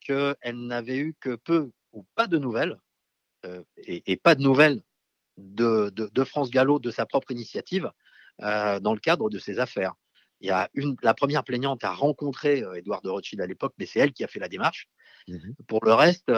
qu'elle 0.00 0.36
n'avait 0.66 0.98
eu 0.98 1.14
que 1.18 1.34
peu 1.34 1.70
ou 1.92 2.04
pas 2.14 2.26
de 2.26 2.38
nouvelles, 2.38 2.78
et, 3.78 4.16
pas 4.18 4.34
de 4.34 4.42
nouvelles 4.42 4.82
de, 5.38 5.90
de, 5.90 6.24
France 6.24 6.50
Gallo 6.50 6.78
de 6.78 6.90
sa 6.90 7.06
propre 7.06 7.30
initiative 7.30 7.90
dans 8.38 8.92
le 8.92 9.00
cadre 9.00 9.30
de 9.30 9.38
ses 9.38 9.58
affaires. 9.60 9.94
Il 10.42 10.48
y 10.48 10.50
a 10.50 10.68
une, 10.74 10.94
la 11.02 11.14
première 11.14 11.42
plaignante 11.42 11.84
a 11.84 11.92
rencontré 11.92 12.62
Edouard 12.76 13.00
de 13.00 13.08
Rothschild 13.08 13.40
à 13.40 13.46
l'époque, 13.46 13.72
mais 13.78 13.86
c'est 13.86 14.00
elle 14.00 14.12
qui 14.12 14.24
a 14.24 14.28
fait 14.28 14.40
la 14.40 14.48
démarche. 14.48 14.88
Mmh 15.26 15.52
Pour 15.66 15.84
le 15.84 15.94
reste, 15.94 16.30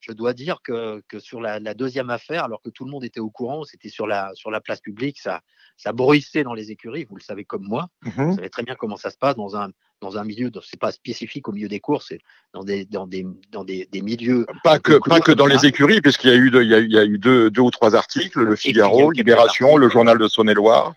je 0.00 0.12
dois 0.12 0.32
dire 0.32 0.60
que, 0.62 1.02
que 1.08 1.18
sur 1.18 1.40
la, 1.40 1.58
deuxième 1.74 2.10
affaire, 2.10 2.44
alors 2.44 2.62
que 2.62 2.70
tout 2.70 2.84
le 2.84 2.90
monde 2.90 3.04
était 3.04 3.20
au 3.20 3.30
courant, 3.30 3.64
c'était 3.64 3.88
sur 3.88 4.06
la, 4.06 4.30
sur 4.34 4.50
la 4.50 4.60
place 4.60 4.80
publique, 4.80 5.18
ça, 5.18 5.40
ça 5.76 5.92
bruissait 5.92 6.44
dans 6.44 6.54
les 6.54 6.70
écuries, 6.70 7.06
vous 7.08 7.16
le 7.16 7.22
savez 7.22 7.44
comme 7.44 7.64
moi. 7.64 7.88
Mmh 8.02 8.10
vous 8.24 8.34
savez 8.36 8.50
très 8.50 8.62
bien 8.62 8.74
comment 8.74 8.96
ça 8.96 9.10
se 9.10 9.18
passe 9.18 9.36
dans 9.36 9.56
un, 9.56 9.70
dans 10.00 10.18
un 10.18 10.24
milieu, 10.24 10.50
c'est 10.62 10.78
pas 10.78 10.92
spécifique 10.92 11.48
au 11.48 11.52
milieu 11.52 11.68
des 11.68 11.80
courses, 11.80 12.06
c'est 12.08 12.20
dans 12.52 12.64
des, 12.64 12.84
dans 12.84 13.06
des, 13.06 13.26
dans 13.50 13.64
des, 13.64 13.88
des 13.90 14.02
milieux. 14.02 14.46
Pas 14.62 14.78
que, 14.78 14.98
pas 15.08 15.20
que 15.20 15.32
dans 15.32 15.46
les 15.46 15.64
écuries, 15.66 16.00
puisqu'il 16.00 16.30
y 16.30 16.32
a 16.32 16.36
eu, 16.36 16.50
il 16.62 16.68
y 16.68 16.74
a, 16.74 16.78
il 16.78 16.92
y 16.92 16.98
a 16.98 17.04
eu 17.04 17.18
deux, 17.18 17.50
deux, 17.50 17.62
ou 17.62 17.70
trois 17.70 17.94
articles, 17.94 18.40
le 18.40 18.56
Figaro, 18.56 19.10
Libération, 19.10 19.76
le 19.76 19.88
journal 19.88 20.18
de 20.18 20.28
Saône-et-Loire. 20.28 20.94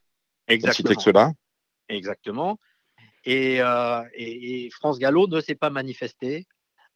Exactement. 0.47 0.99
Cela. 0.99 1.31
Exactement. 1.87 2.59
Euh, 3.27 4.03
et, 4.15 4.69
France 4.71 4.99
Gallo 4.99 5.27
ne 5.27 5.41
s'est 5.41 5.55
pas 5.55 5.69
manifesté. 5.69 6.47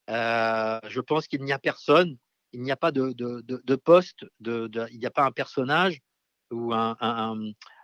Euh, 0.09 0.79
je 0.87 1.01
pense 1.01 1.27
qu'il 1.27 1.43
n'y 1.43 1.53
a 1.53 1.59
personne, 1.59 2.17
il 2.51 2.61
n'y 2.61 2.71
a 2.71 2.75
pas 2.75 2.91
de, 2.91 3.13
de, 3.13 3.75
poste, 3.75 4.25
de, 4.39 4.69
il 4.91 4.99
n'y 4.99 5.05
a 5.05 5.11
pas 5.11 5.23
un 5.23 5.31
personnage 5.31 5.99
ou 6.51 6.73
un, 6.73 7.37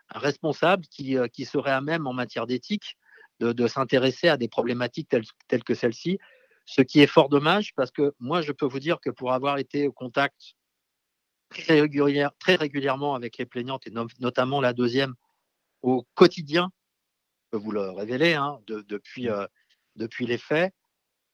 responsable 0.10 0.86
qui, 0.88 1.18
euh, 1.18 1.28
qui, 1.28 1.46
serait 1.46 1.72
à 1.72 1.82
même 1.82 2.08
en 2.08 2.14
matière 2.14 2.48
d'éthique 2.48 2.98
de, 3.40 3.68
s'intéresser 3.68 4.28
à 4.28 4.38
des 4.38 4.48
problématiques 4.48 5.08
telles, 5.08 5.24
telles 5.48 5.64
que 5.64 5.76
celle-ci. 5.76 6.20
Ce 6.66 6.82
qui 6.82 7.00
est 7.00 7.08
fort 7.08 7.30
dommage 7.30 7.74
parce 7.76 7.92
que 7.92 8.14
moi, 8.20 8.42
je 8.42 8.52
peux 8.52 8.66
vous 8.66 8.80
dire 8.80 9.00
que 9.00 9.10
pour 9.10 9.34
avoir 9.34 9.58
été 9.58 9.88
au 9.88 9.92
contact 9.92 10.56
très, 11.50 11.82
très 12.40 12.56
régulièrement 12.56 13.16
avec 13.16 13.38
les 13.38 13.46
plaignantes 13.46 13.88
et 13.88 13.94
notamment 14.20 14.62
la 14.62 14.74
deuxième 14.74 15.16
au 15.82 16.06
quotidien, 16.16 16.70
peux 17.50 17.58
vous 17.58 17.72
le 17.72 17.90
révéler, 17.90 18.34
hein, 18.34 18.60
depuis, 18.68 19.28
mmh. 19.28 19.32
euh, 19.32 19.48
depuis 19.96 20.26
les 20.26 20.38
faits. 20.38 20.74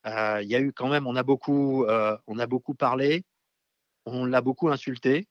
Euh, 0.05 0.41
il 0.41 0.49
y 0.49 0.55
a 0.55 0.59
eu 0.59 0.71
quand 0.71 0.89
même, 0.89 1.07
on 1.07 1.15
a 1.15 1.23
beaucoup, 1.23 1.85
euh, 1.85 2.17
on 2.27 2.39
a 2.39 2.47
beaucoup 2.47 2.75
parlé, 2.75 3.23
on 4.05 4.25
l'a 4.25 4.41
beaucoup 4.41 4.69
insulté, 4.69 5.27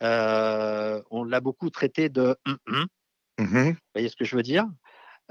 on 0.00 1.24
l'a 1.24 1.40
beaucoup 1.40 1.70
traité 1.70 2.08
de. 2.08 2.36
Mmh 2.66 2.84
vous 3.38 3.76
voyez 3.94 4.08
ce 4.08 4.16
que 4.16 4.24
je 4.24 4.36
veux 4.36 4.42
dire? 4.42 4.66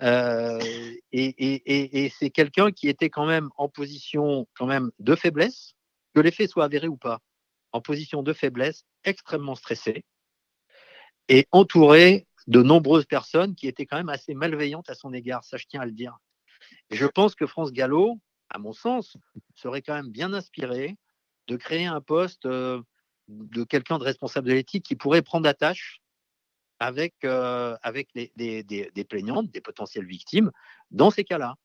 Et, 0.01 1.01
et, 1.12 2.06
et 2.06 2.10
c'est 2.10 2.30
quelqu'un 2.30 2.72
qui 2.72 2.90
était 2.90 3.10
quand 3.10 3.25
même 3.25 3.50
en 3.58 3.70
position 3.70 4.48
quand 4.56 4.66
même 4.66 4.92
de 5.00 5.16
faiblesse, 5.16 5.74
que 6.13 6.22
les 6.22 6.32
faits 6.32 6.50
soient 6.50 6.66
avérés 6.66 6.88
ou 6.88 6.98
pas, 6.98 7.20
en 7.72 7.82
position 7.82 8.24
de 8.24 8.34
faiblesse, 8.34 8.84
extrêmement 9.04 9.56
stressé 9.56 10.04
et 11.32 11.48
entouré 11.51 12.28
de 12.48 12.62
nombreuses 12.62 13.06
personnes 13.06 13.56
qui 13.56 13.68
étaient 13.68 13.86
quand 13.86 13.98
même 13.98 14.10
assez 14.10 14.34
malveillantes 14.34 14.90
à 14.90 14.96
son 14.96 15.13
égard, 15.13 15.44
ça 15.44 15.58
je 15.58 15.66
tiens 15.66 15.82
à 15.82 15.86
le 15.86 15.92
dire. 15.92 16.18
Et 16.91 16.98
je 16.98 17.07
pense 17.07 17.36
que 17.36 17.48
France 17.48 17.71
Gallo, 17.71 18.19
à 18.50 18.60
mon 18.60 18.74
sens, 18.74 19.17
serait 19.55 19.81
quand 19.81 19.95
même 19.95 20.12
bien 20.12 20.33
inspiré 20.33 20.98
de 21.48 21.55
créer 21.55 21.86
un 21.86 22.01
poste 22.01 22.45
euh, 22.45 22.81
de 23.29 23.63
quelqu'un 23.63 23.98
de 23.98 24.03
responsable 24.03 24.50
de 24.50 24.53
l'éthique 24.53 24.86
qui 24.86 24.95
pourrait 24.95 25.21
prendre 25.21 25.45
la 25.45 25.53
tâche 25.53 26.01
avec, 26.79 27.24
avec 27.24 28.10
des, 28.15 28.63
des, 28.63 29.03
plaignantes, 29.03 29.51
des 29.51 29.62
potentielles 29.62 30.05
victimes, 30.05 30.51
dans 30.89 31.12
ces 31.12 31.24
cas-là. 31.24 31.55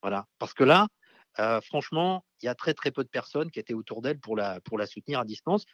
Voilà. 0.00 0.26
Parce 0.38 0.54
que 0.54 0.64
là, 0.64 0.88
franchement, 1.60 2.24
il 2.40 2.46
y 2.46 2.48
a 2.48 2.54
très 2.54 2.72
très 2.72 2.90
peu 2.90 3.04
de 3.04 3.08
personnes 3.08 3.50
qui 3.50 3.60
étaient 3.60 3.74
autour 3.74 4.00
d'elle 4.00 4.18
pour 4.18 4.34
la, 4.34 4.62
pour 4.62 4.78
la 4.78 4.86
soutenir 4.86 5.20
à 5.20 5.24
distance. 5.26 5.66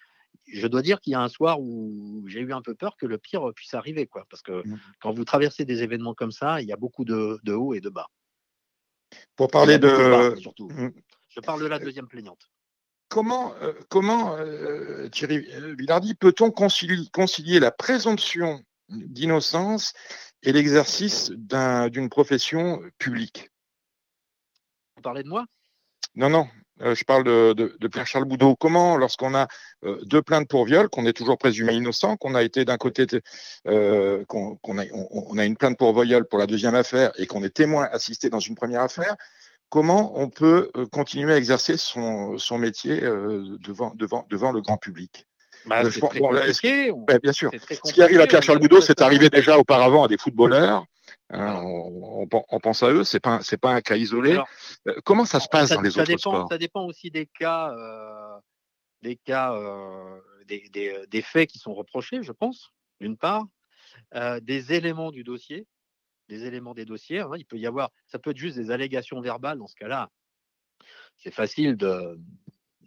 Je 0.53 0.67
dois 0.67 0.83
dire 0.83 1.01
qu'il 1.01 1.13
y 1.13 1.15
a 1.15 1.21
un 1.21 1.29
soir 1.29 1.61
où 1.61 2.25
j'ai 2.27 2.41
eu 2.41 2.53
un 2.53 2.61
peu 2.61 2.75
peur 2.75 2.97
que 2.97 3.07
le 3.07 3.19
pire 3.19 3.53
puisse 3.55 3.73
arriver, 3.75 4.09
quoi. 4.09 4.27
Parce 4.29 4.43
que 4.43 4.67
mmh. 4.67 4.81
quand 5.01 5.13
vous 5.13 5.25
traversez 5.25 5.65
des 5.65 5.85
événements 5.85 6.15
comme 6.15 6.33
ça, 6.33 6.61
il 6.61 6.67
y 6.67 6.73
a 6.73 6.77
beaucoup 6.77 7.05
de, 7.05 7.39
de 7.45 7.53
hauts 7.53 7.75
et 7.75 7.81
de 7.81 7.91
bas. 7.91 8.09
Pour 9.37 9.49
parler 9.49 9.79
de, 9.79 10.35
surtout. 10.41 10.69
Mmh. 10.69 10.91
Je 11.29 11.41
parle 11.41 11.61
de 11.63 11.67
la 11.67 11.79
deuxième 11.79 12.09
plaignante. 12.09 12.51
Comment, 13.09 13.55
comment 13.89 14.37
Thierry 15.11 15.47
Villardi, 15.79 16.15
peut-on 16.15 16.51
concilier, 16.51 17.61
la 17.61 17.71
présomption 17.71 18.63
d'innocence 18.89 19.95
et 20.43 20.53
l'exercice 20.53 21.31
d'une 21.31 22.11
profession 22.11 22.83
publique? 22.99 23.51
Vous 24.97 25.03
parlez 25.03 25.23
de 25.23 25.29
moi? 25.29 25.47
Non, 26.17 26.29
non, 26.29 26.49
je 26.81 27.05
parle 27.05 27.25
de, 27.25 27.89
Pierre-Charles 27.89 28.25
Boudot. 28.25 28.57
Comment, 28.57 28.97
lorsqu'on 28.97 29.35
a 29.35 29.49
deux 30.03 30.23
plaintes 30.23 30.49
pour 30.49 30.65
viol, 30.65 30.89
qu'on 30.89 31.07
est 31.07 31.13
toujours 31.13 31.39
présumé 31.39 31.75
innocent, 31.75 32.17
qu'on 32.17 32.35
a 32.35 32.43
été 32.43 32.65
d'un 32.65 32.77
côté, 32.77 33.07
qu'on 33.65 34.79
a, 34.79 34.85
on, 34.93 35.39
a, 35.39 35.45
une 35.45 35.57
plainte 35.57 35.79
pour 35.79 36.01
viol 36.01 36.27
pour 36.27 36.39
la 36.39 36.47
deuxième 36.47 36.75
affaire 36.75 37.13
et 37.17 37.27
qu'on 37.27 37.43
est 37.43 37.55
témoin 37.55 37.89
assisté 37.93 38.31
dans 38.31 38.41
une 38.41 38.55
première 38.55 38.83
affaire, 38.83 39.17
comment 39.71 40.19
on 40.21 40.29
peut 40.29 40.71
continuer 40.93 41.33
à 41.33 41.37
exercer 41.37 41.77
son, 41.77 42.39
son 42.39 42.59
métier 42.59 43.01
devant, 43.01 43.93
devant, 43.95 44.27
devant 44.29 44.53
le 44.53 44.61
grand 44.61 44.77
public? 44.77 45.27
Bah, 47.07 47.19
bien 47.23 47.33
sûr. 47.33 47.51
Ce 47.85 47.93
qui 47.93 48.03
arrive 48.03 48.21
à 48.21 48.27
Pierre-Charles 48.27 48.59
Boudot, 48.59 48.81
c'est 48.81 49.01
arrivé 49.01 49.29
déjà 49.29 49.59
auparavant 49.59 50.05
à 50.05 50.09
des 50.09 50.19
footballeurs. 50.19 50.85
Hein, 51.31 51.61
on, 51.63 52.27
pense 52.27 52.83
à 52.83 52.91
eux, 52.91 53.05
c'est 53.05 53.21
pas 53.21 53.43
c'est 53.43 53.59
pas 53.59 53.73
un 53.73 53.81
cas 53.81 53.97
isolé. 53.97 54.39
Euh, 54.87 54.95
comment 55.05 55.25
ça 55.25 55.41
se 55.41 55.49
passe 55.49 55.71
dans 55.71 55.81
les 55.81 55.99
autres 55.99 56.17
sports? 56.17 56.49
Ça 56.51 56.59
dépend 56.59 56.85
aussi 56.87 57.11
des 57.11 57.27
cas, 57.27 57.71
euh, 57.73 58.39
des 59.03 59.17
cas, 59.17 59.55
euh, 59.55 60.21
des, 60.47 61.23
faits 61.23 61.51
qui 61.51 61.59
sont 61.59 61.75
reprochés, 61.75 62.23
je 62.23 62.33
pense, 62.33 62.73
d'une 63.01 63.17
part, 63.17 63.45
des 64.43 64.73
éléments 64.73 65.11
du 65.11 65.25
dossier, 65.25 65.67
des 66.29 66.47
éléments 66.47 66.75
des 66.75 66.85
dossiers. 66.85 67.21
Hein, 67.21 67.33
il 67.37 67.45
peut 67.45 67.59
y 67.59 67.67
avoir, 67.67 67.91
ça 68.07 68.19
peut 68.19 68.31
être 68.31 68.39
juste 68.39 68.57
des 68.57 68.71
allégations 68.71 69.21
verbales 69.21 69.59
dans 69.59 69.67
ce 69.67 69.77
cas-là. 69.77 70.11
C'est 71.17 71.35
facile 71.35 71.77
de, 71.77 72.19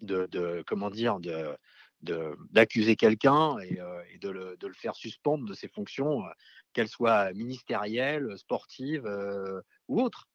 de, 0.02 0.26
de, 0.28 0.64
comment 0.66 0.90
dire, 0.90 1.20
de 1.20 1.56
d'accuser 2.04 2.96
quelqu'un 2.96 3.60
et, 3.60 3.80
euh, 3.80 4.02
de, 4.20 4.30
le, 4.30 4.74
faire 4.74 4.96
suspendre 4.96 5.46
de 5.46 5.54
ses 5.54 5.68
fonctions, 5.68 6.26
euh, 6.26 6.30
qu'elles 6.74 6.88
soient 6.88 7.32
ministérielles, 7.34 8.38
sportives 8.38 9.06
euh, 9.06 9.62
ou 9.88 10.02
autres. 10.02 10.28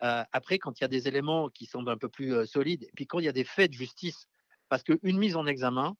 après, 0.00 0.58
quand 0.58 0.78
il 0.78 0.82
y 0.82 0.84
a 0.84 0.88
des 0.88 1.08
éléments 1.08 1.48
qui 1.48 1.66
semblent 1.66 1.90
un 1.90 1.96
peu 1.96 2.08
plus 2.08 2.46
solides, 2.46 2.84
et 2.84 2.92
puis 2.94 3.06
quand 3.06 3.20
il 3.20 3.24
y 3.24 3.28
a 3.28 3.32
des 3.32 3.44
faits 3.44 3.70
de 3.70 3.76
justice, 3.76 4.26
parce 4.68 4.82
qu'une 4.82 5.18
mise 5.18 5.36
en 5.36 5.46
examen 5.46 5.96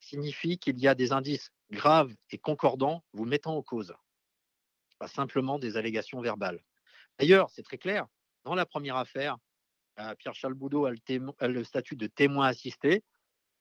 signifie 0.00 0.58
qu'il 0.58 0.78
y 0.78 0.86
a 0.86 0.94
des 0.94 1.12
indices 1.12 1.50
graves 1.70 2.14
et 2.30 2.38
concordants 2.38 3.02
vous 3.12 3.24
mettant 3.24 3.56
en 3.56 3.62
cause, 3.62 3.94
pas 4.98 5.08
simplement 5.08 5.58
des 5.58 5.76
allégations 5.76 6.20
verbales. 6.20 6.60
D'ailleurs, 7.18 7.48
c'est 7.50 7.62
très 7.62 7.78
clair, 7.78 8.06
dans 8.44 8.54
la 8.54 8.66
première 8.66 8.96
affaire, 8.96 9.38
Pierre-Charles 10.18 10.54
Boudot 10.54 10.86
a 10.86 11.48
le, 11.48 11.64
statut 11.64 11.96
de 11.96 12.06
témoin 12.06 12.46
assisté 12.46 13.02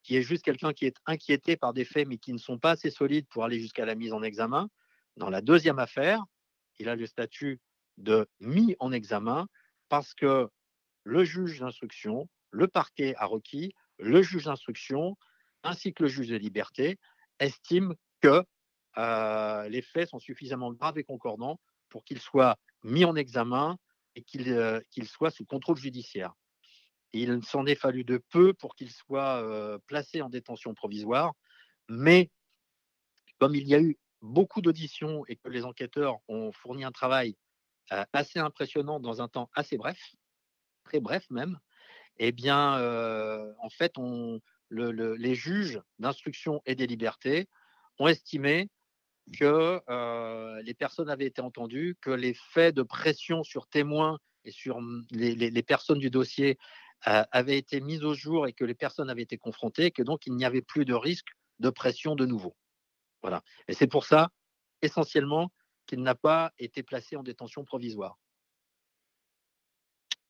qui 0.07 0.15
est 0.15 0.21
juste 0.21 0.45
quelqu'un 0.45 0.71
qui 0.71 0.85
est 0.85 0.95
inquiété 1.05 1.57
par 1.57 1.73
des 1.73 1.83
faits 1.83 2.07
mais 2.07 2.17
qui 2.17 2.31
ne 2.31 2.37
sont 2.37 2.57
pas 2.57 2.71
assez 2.71 2.89
solides 2.89 3.27
pour 3.27 3.43
aller 3.43 3.59
jusqu'à 3.59 3.85
la 3.85 3.93
mise 3.93 4.13
en 4.13 4.23
examen. 4.23 4.69
Dans 5.17 5.29
la 5.29 5.41
deuxième 5.41 5.79
affaire, 5.79 6.23
il 6.79 6.87
a 6.87 6.95
le 6.95 7.05
statut 7.05 7.59
de 7.97 8.25
mis 8.39 8.77
en 8.79 8.93
examen 8.93 9.47
parce 9.89 10.13
que 10.13 10.47
le 11.03 11.25
juge 11.25 11.59
d'instruction, 11.59 12.29
le 12.51 12.69
parquet 12.69 13.15
a 13.17 13.25
requis, 13.25 13.73
le 13.99 14.21
juge 14.21 14.45
d'instruction 14.45 15.17
ainsi 15.63 15.93
que 15.93 16.03
le 16.03 16.09
juge 16.09 16.29
de 16.29 16.37
liberté 16.37 16.97
estiment 17.41 17.93
que 18.21 18.45
euh, 18.97 19.67
les 19.67 19.81
faits 19.81 20.07
sont 20.07 20.19
suffisamment 20.19 20.71
graves 20.71 20.97
et 20.97 21.03
concordants 21.03 21.59
pour 21.89 22.05
qu'ils 22.05 22.21
soient 22.21 22.55
mis 22.81 23.03
en 23.03 23.17
examen 23.17 23.77
et 24.15 24.23
qu'ils 24.23 24.53
euh, 24.53 24.79
soient 25.03 25.31
sous 25.31 25.43
contrôle 25.43 25.75
judiciaire. 25.75 26.33
Il 27.13 27.43
s'en 27.43 27.65
est 27.65 27.75
fallu 27.75 28.03
de 28.03 28.21
peu 28.29 28.53
pour 28.53 28.75
qu'il 28.75 28.91
soit 28.91 29.79
placé 29.87 30.21
en 30.21 30.29
détention 30.29 30.73
provisoire, 30.73 31.33
mais 31.89 32.29
comme 33.39 33.55
il 33.55 33.67
y 33.67 33.75
a 33.75 33.81
eu 33.81 33.97
beaucoup 34.21 34.61
d'auditions 34.61 35.23
et 35.27 35.35
que 35.35 35.49
les 35.49 35.63
enquêteurs 35.63 36.17
ont 36.27 36.51
fourni 36.51 36.83
un 36.83 36.91
travail 36.91 37.35
assez 37.89 38.39
impressionnant 38.39 38.99
dans 38.99 39.21
un 39.21 39.27
temps 39.27 39.49
assez 39.53 39.77
bref, 39.77 39.97
très 40.83 40.99
bref 40.99 41.25
même, 41.29 41.59
eh 42.17 42.31
bien, 42.31 42.73
en 43.59 43.69
fait, 43.69 43.93
les 44.69 45.35
juges 45.35 45.79
d'instruction 45.99 46.61
et 46.65 46.75
des 46.75 46.87
libertés 46.87 47.47
ont 47.99 48.07
estimé 48.07 48.69
que 49.39 49.81
les 50.61 50.73
personnes 50.73 51.09
avaient 51.09 51.27
été 51.27 51.41
entendues, 51.41 51.95
que 52.01 52.11
les 52.11 52.33
faits 52.33 52.75
de 52.75 52.83
pression 52.83 53.43
sur 53.43 53.67
témoins 53.67 54.19
et 54.43 54.51
sur 54.51 54.79
les 55.11 55.63
personnes 55.63 55.99
du 55.99 56.09
dossier 56.09 56.57
avait 57.01 57.57
été 57.57 57.79
mise 57.79 58.03
au 58.03 58.13
jour 58.13 58.47
et 58.47 58.53
que 58.53 58.65
les 58.65 58.73
personnes 58.73 59.09
avaient 59.09 59.21
été 59.21 59.37
confrontées, 59.37 59.85
et 59.85 59.91
que 59.91 60.03
donc 60.03 60.25
il 60.25 60.33
n'y 60.33 60.45
avait 60.45 60.61
plus 60.61 60.85
de 60.85 60.93
risque 60.93 61.27
de 61.59 61.69
pression 61.69 62.15
de 62.15 62.25
nouveau. 62.25 62.55
Voilà. 63.21 63.43
Et 63.67 63.73
c'est 63.73 63.87
pour 63.87 64.05
ça, 64.05 64.29
essentiellement, 64.81 65.51
qu'il 65.85 66.01
n'a 66.01 66.15
pas 66.15 66.51
été 66.59 66.83
placé 66.83 67.15
en 67.15 67.23
détention 67.23 67.63
provisoire. 67.63 68.17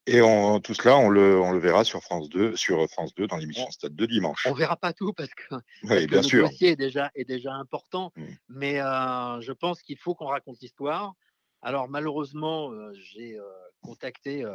Et 0.09 0.21
tout 0.63 0.73
cela, 0.73 0.95
on 0.95 1.09
le, 1.09 1.37
on 1.41 1.51
le, 1.51 1.59
verra 1.59 1.83
sur 1.83 2.01
France 2.01 2.29
2, 2.29 2.55
sur 2.55 2.89
France 2.89 3.13
2 3.15 3.27
dans 3.27 3.35
l'émission 3.35 3.69
Stade 3.71 3.93
de 3.93 4.05
dimanche. 4.05 4.47
On 4.47 4.53
verra 4.53 4.77
pas 4.77 4.93
tout 4.93 5.11
parce 5.11 5.33
que, 5.33 5.55
oui, 5.83 6.07
bien 6.07 6.21
le 6.21 6.23
sûr. 6.23 6.47
dossier 6.47 6.69
est 6.69 6.75
déjà, 6.77 7.11
est 7.13 7.25
déjà 7.25 7.53
important, 7.53 8.13
mmh. 8.15 8.23
mais 8.47 8.79
euh, 8.79 9.41
je 9.41 9.51
pense 9.51 9.81
qu'il 9.81 9.97
faut 9.97 10.15
qu'on 10.15 10.27
raconte 10.27 10.61
l'histoire. 10.61 11.13
Alors 11.61 11.89
malheureusement, 11.89 12.71
euh, 12.71 12.93
j'ai 12.93 13.37
euh, 13.37 13.43
contacté 13.81 14.45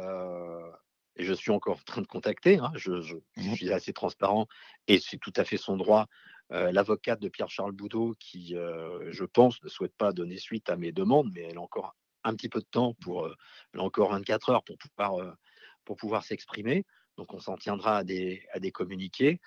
et 1.15 1.23
je 1.23 1.33
suis 1.33 1.51
encore 1.51 1.77
en 1.77 1.83
train 1.85 2.01
de 2.01 2.07
contacter, 2.07 2.57
hein, 2.57 2.71
je, 2.75 2.91
mmh 2.91 3.55
suis 3.55 3.71
assez 3.71 3.93
transparent 3.93 4.47
et 4.87 4.99
c'est 4.99 5.17
tout 5.17 5.33
à 5.35 5.43
fait 5.43 5.57
son 5.57 5.77
droit, 5.77 6.07
l'avocate 6.49 7.19
de 7.19 7.29
Pierre-Charles 7.29 7.71
Boudot 7.71 8.13
qui, 8.19 8.49
je 8.53 9.23
pense, 9.23 9.61
ne 9.63 9.69
souhaite 9.69 9.95
pas 9.95 10.11
donner 10.11 10.37
suite 10.37 10.69
à 10.69 10.75
mes 10.75 10.91
demandes, 10.91 11.31
mais 11.33 11.41
elle 11.49 11.57
a 11.57 11.61
encore 11.61 11.95
un 12.23 12.35
petit 12.35 12.49
peu 12.49 12.59
de 12.59 12.67
temps 12.69 12.93
pour, 13.01 13.27
elle 13.73 13.79
a 13.79 13.83
encore 13.83 14.11
24 14.11 14.49
heures 14.49 14.63
pour 14.63 14.77
pouvoir, 14.77 15.35
pour 15.83 15.97
pouvoir 15.97 16.23
s'exprimer. 16.23 16.85
Donc 17.17 17.33
on 17.33 17.39
s'en 17.39 17.55
tiendra 17.55 17.97
à 17.97 18.03
des, 18.03 18.45
à 18.53 18.59
des 18.59 18.71
communiqués. 18.71 19.39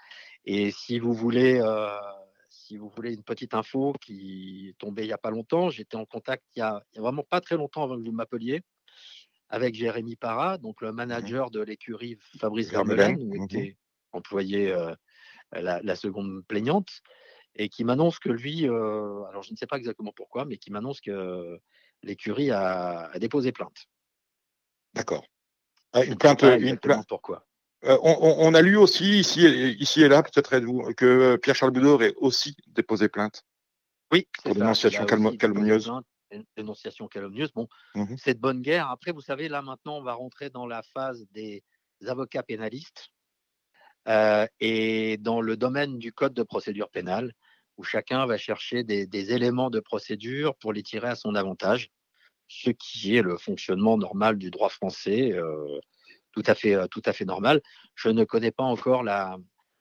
Et 0.45 0.71
si 0.73 0.99
vous 0.99 1.13
voulez, 1.13 1.61
si 2.51 2.77
vous 2.77 2.89
voulez 2.89 3.15
une 3.15 3.23
petite 3.23 3.55
info 3.55 3.93
qui 4.01 4.71
est 4.71 4.79
tombée 4.79 5.03
il 5.03 5.09
n'y 5.09 5.13
a 5.13 5.19
pas 5.19 5.31
longtemps, 5.31 5.71
j'étais 5.71 5.97
en 5.97 6.07
contact 6.07 6.43
il 6.57 6.61
n'y 6.61 6.63
a, 6.63 6.77
a, 6.77 7.01
vraiment 7.01 7.23
pas 7.23 7.41
très 7.41 7.57
longtemps 7.57 7.85
avant 7.85 7.97
que 7.97 8.05
vous 8.05 8.13
m'appeliez 8.13 8.63
avec 9.49 9.75
Jérémy 9.75 10.17
Parra, 10.17 10.59
donc 10.59 10.81
le 10.81 10.93
mmh 10.93 10.97
manager 10.97 11.51
de 11.51 11.61
l'écurie 11.61 12.19
Fabrice 12.39 12.71
Vermeulen, 12.71 13.17
où 13.21 13.35
mmh 13.35 13.45
était 13.45 13.77
employé 14.13 14.75
la, 15.53 15.97
seconde 15.97 16.45
plaignante, 16.47 17.03
et 17.55 17.69
qui 17.69 17.85
m'annonce 17.85 18.19
que 18.19 18.31
lui, 18.31 18.65
alors 18.65 19.43
je 19.43 19.53
ne 19.53 19.57
sais 19.57 19.67
pas 19.67 19.77
exactement 19.77 20.13
pourquoi, 20.15 20.45
mais 20.45 20.57
qui 20.57 20.71
m'annonce 20.71 21.01
que 21.01 21.61
l'écurie 22.03 22.51
a, 22.51 23.11
déposé 23.19 23.53
plainte. 23.53 23.87
D'accord. 24.95 25.25
Ah, 25.93 26.05
une 26.05 26.17
plainte, 26.17 26.43
une 26.43 26.79
plainte. 26.79 27.07
Pourquoi 27.09 27.47
on, 27.83 28.55
a 28.55 28.63
lu 28.63 28.77
aussi 28.77 29.21
ici, 29.21 29.45
ici 29.79 30.03
et 30.03 30.09
là, 30.09 30.23
peut-être 30.23 30.59
vous 30.59 30.93
que 30.95 31.37
Pierre-Charles 31.37 31.73
Boudot 31.73 31.95
aurait 31.95 32.15
aussi 32.17 32.57
déposé 32.69 33.09
plainte. 33.09 33.45
Oui. 34.13 34.29
Pour 34.45 34.55
dénonciation 34.55 35.05
calomnieuse 35.05 35.93
dénonciation 36.57 37.09
calomnieuse. 37.09 37.53
Bon, 37.53 37.69
mmh 37.95 38.17
c'est 38.19 38.35
de 38.35 38.41
bonne 38.41 38.63
guerre. 38.63 38.91
Après, 38.91 39.13
vous 39.13 39.21
savez, 39.21 39.49
là 39.49 39.63
maintenant, 39.63 39.99
on 39.99 40.03
va 40.03 40.15
rentrer 40.15 40.51
dans 40.51 40.67
la 40.67 40.83
phase 40.83 41.27
des 41.33 41.63
avocats 42.07 42.43
pénalistes 42.43 43.11
euh, 44.09 44.47
et 44.61 45.17
dans 45.19 45.41
le 45.41 45.57
domaine 45.57 45.99
du 45.99 46.13
code 46.13 46.35
de 46.35 46.43
procédure 46.43 46.91
pénale, 46.91 47.33
où 47.77 47.85
chacun 47.85 48.25
va 48.27 48.39
chercher 48.39 48.85
des, 48.85 49.33
éléments 49.33 49.71
de 49.71 49.81
procédure 49.81 50.57
pour 50.57 50.73
les 50.73 50.83
tirer 50.83 51.09
à 51.09 51.17
son 51.17 51.35
avantage, 51.35 51.91
ce 52.49 52.71
qui 52.71 53.17
est 53.17 53.23
le 53.23 53.37
fonctionnement 53.37 53.99
normal 53.99 54.39
du 54.39 54.51
droit 54.51 54.69
français, 54.69 55.33
euh, 55.33 55.79
tout, 56.33 56.45
à 56.47 56.55
fait, 56.55 56.75
euh, 56.75 56.87
tout 56.87 57.03
à 57.05 57.13
fait 57.13 57.25
normal. 57.25 57.61
Je 57.95 58.09
ne 58.09 58.25
connais 58.25 58.53
pas 58.53 58.63
encore 58.63 59.03
la, 59.03 59.37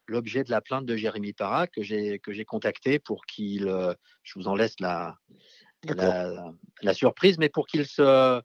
l'objet 0.07 0.43
de 0.43 0.49
la 0.49 0.61
plainte 0.61 0.85
de 0.85 0.95
Jérémy 0.95 1.33
Parra 1.33 1.67
que 1.67 1.83
j'ai 1.83 2.19
que 2.19 2.31
j'ai 2.31 2.45
contacté 2.45 2.99
pour 2.99 3.25
qu'il, 3.25 3.71
je 4.23 4.39
vous 4.39 4.47
en 4.47 4.55
laisse 4.55 4.79
la, 4.79 5.17
la, 5.93 6.93
surprise, 6.93 7.37
mais 7.37 7.49
pour 7.49 7.67
qu'il 7.67 7.85
se, 7.85 8.41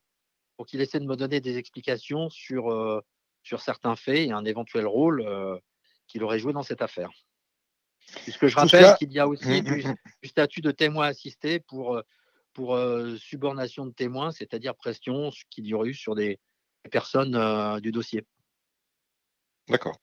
pour 0.56 0.66
qu'il 0.66 0.80
essaie 0.80 1.00
de 1.00 1.06
me 1.06 1.16
donner 1.16 1.40
des 1.40 1.58
explications 1.58 2.28
sur, 2.30 2.70
euh, 2.70 3.00
sur 3.42 3.60
certains 3.60 3.96
faits 3.96 4.28
et 4.28 4.32
un 4.32 4.44
éventuel 4.44 4.86
rôle 4.86 5.22
euh, 5.22 5.58
qu'il 6.06 6.22
aurait 6.22 6.38
joué 6.38 6.52
dans 6.52 6.62
cette 6.62 6.82
affaire. 6.82 7.10
Puisque 8.24 8.46
je 8.46 8.56
rappelle 8.56 8.96
qu'il 8.98 9.12
y 9.12 9.18
a 9.18 9.28
aussi 9.28 9.62
mmh, 9.62 9.64
mmh, 9.64 9.88
mmh. 9.88 9.94
du, 10.22 10.28
statut 10.28 10.60
de 10.60 10.72
témoin 10.72 11.06
assisté 11.06 11.60
pour, 11.60 12.02
pour 12.52 12.76
subornation 13.18 13.86
de 13.86 13.92
témoins, 13.92 14.32
c'est-à-dire 14.32 14.74
pression 14.74 15.30
qui 15.50 15.62
dure 15.62 15.84
sur 15.94 16.16
des 16.16 16.40
personnes 16.90 17.80
du 17.80 17.92
dossier. 17.92 18.24
D'accord. 19.68 19.96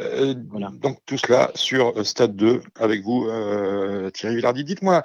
Euh, 0.00 0.34
donc 0.34 0.98
tout 1.06 1.18
cela 1.18 1.50
sur 1.54 1.98
euh, 1.98 2.04
Stade 2.04 2.34
2 2.36 2.62
avec 2.76 3.02
vous, 3.02 3.26
euh, 3.28 4.10
Thierry 4.10 4.36
Villardi. 4.36 4.64
Dites-moi, 4.64 5.02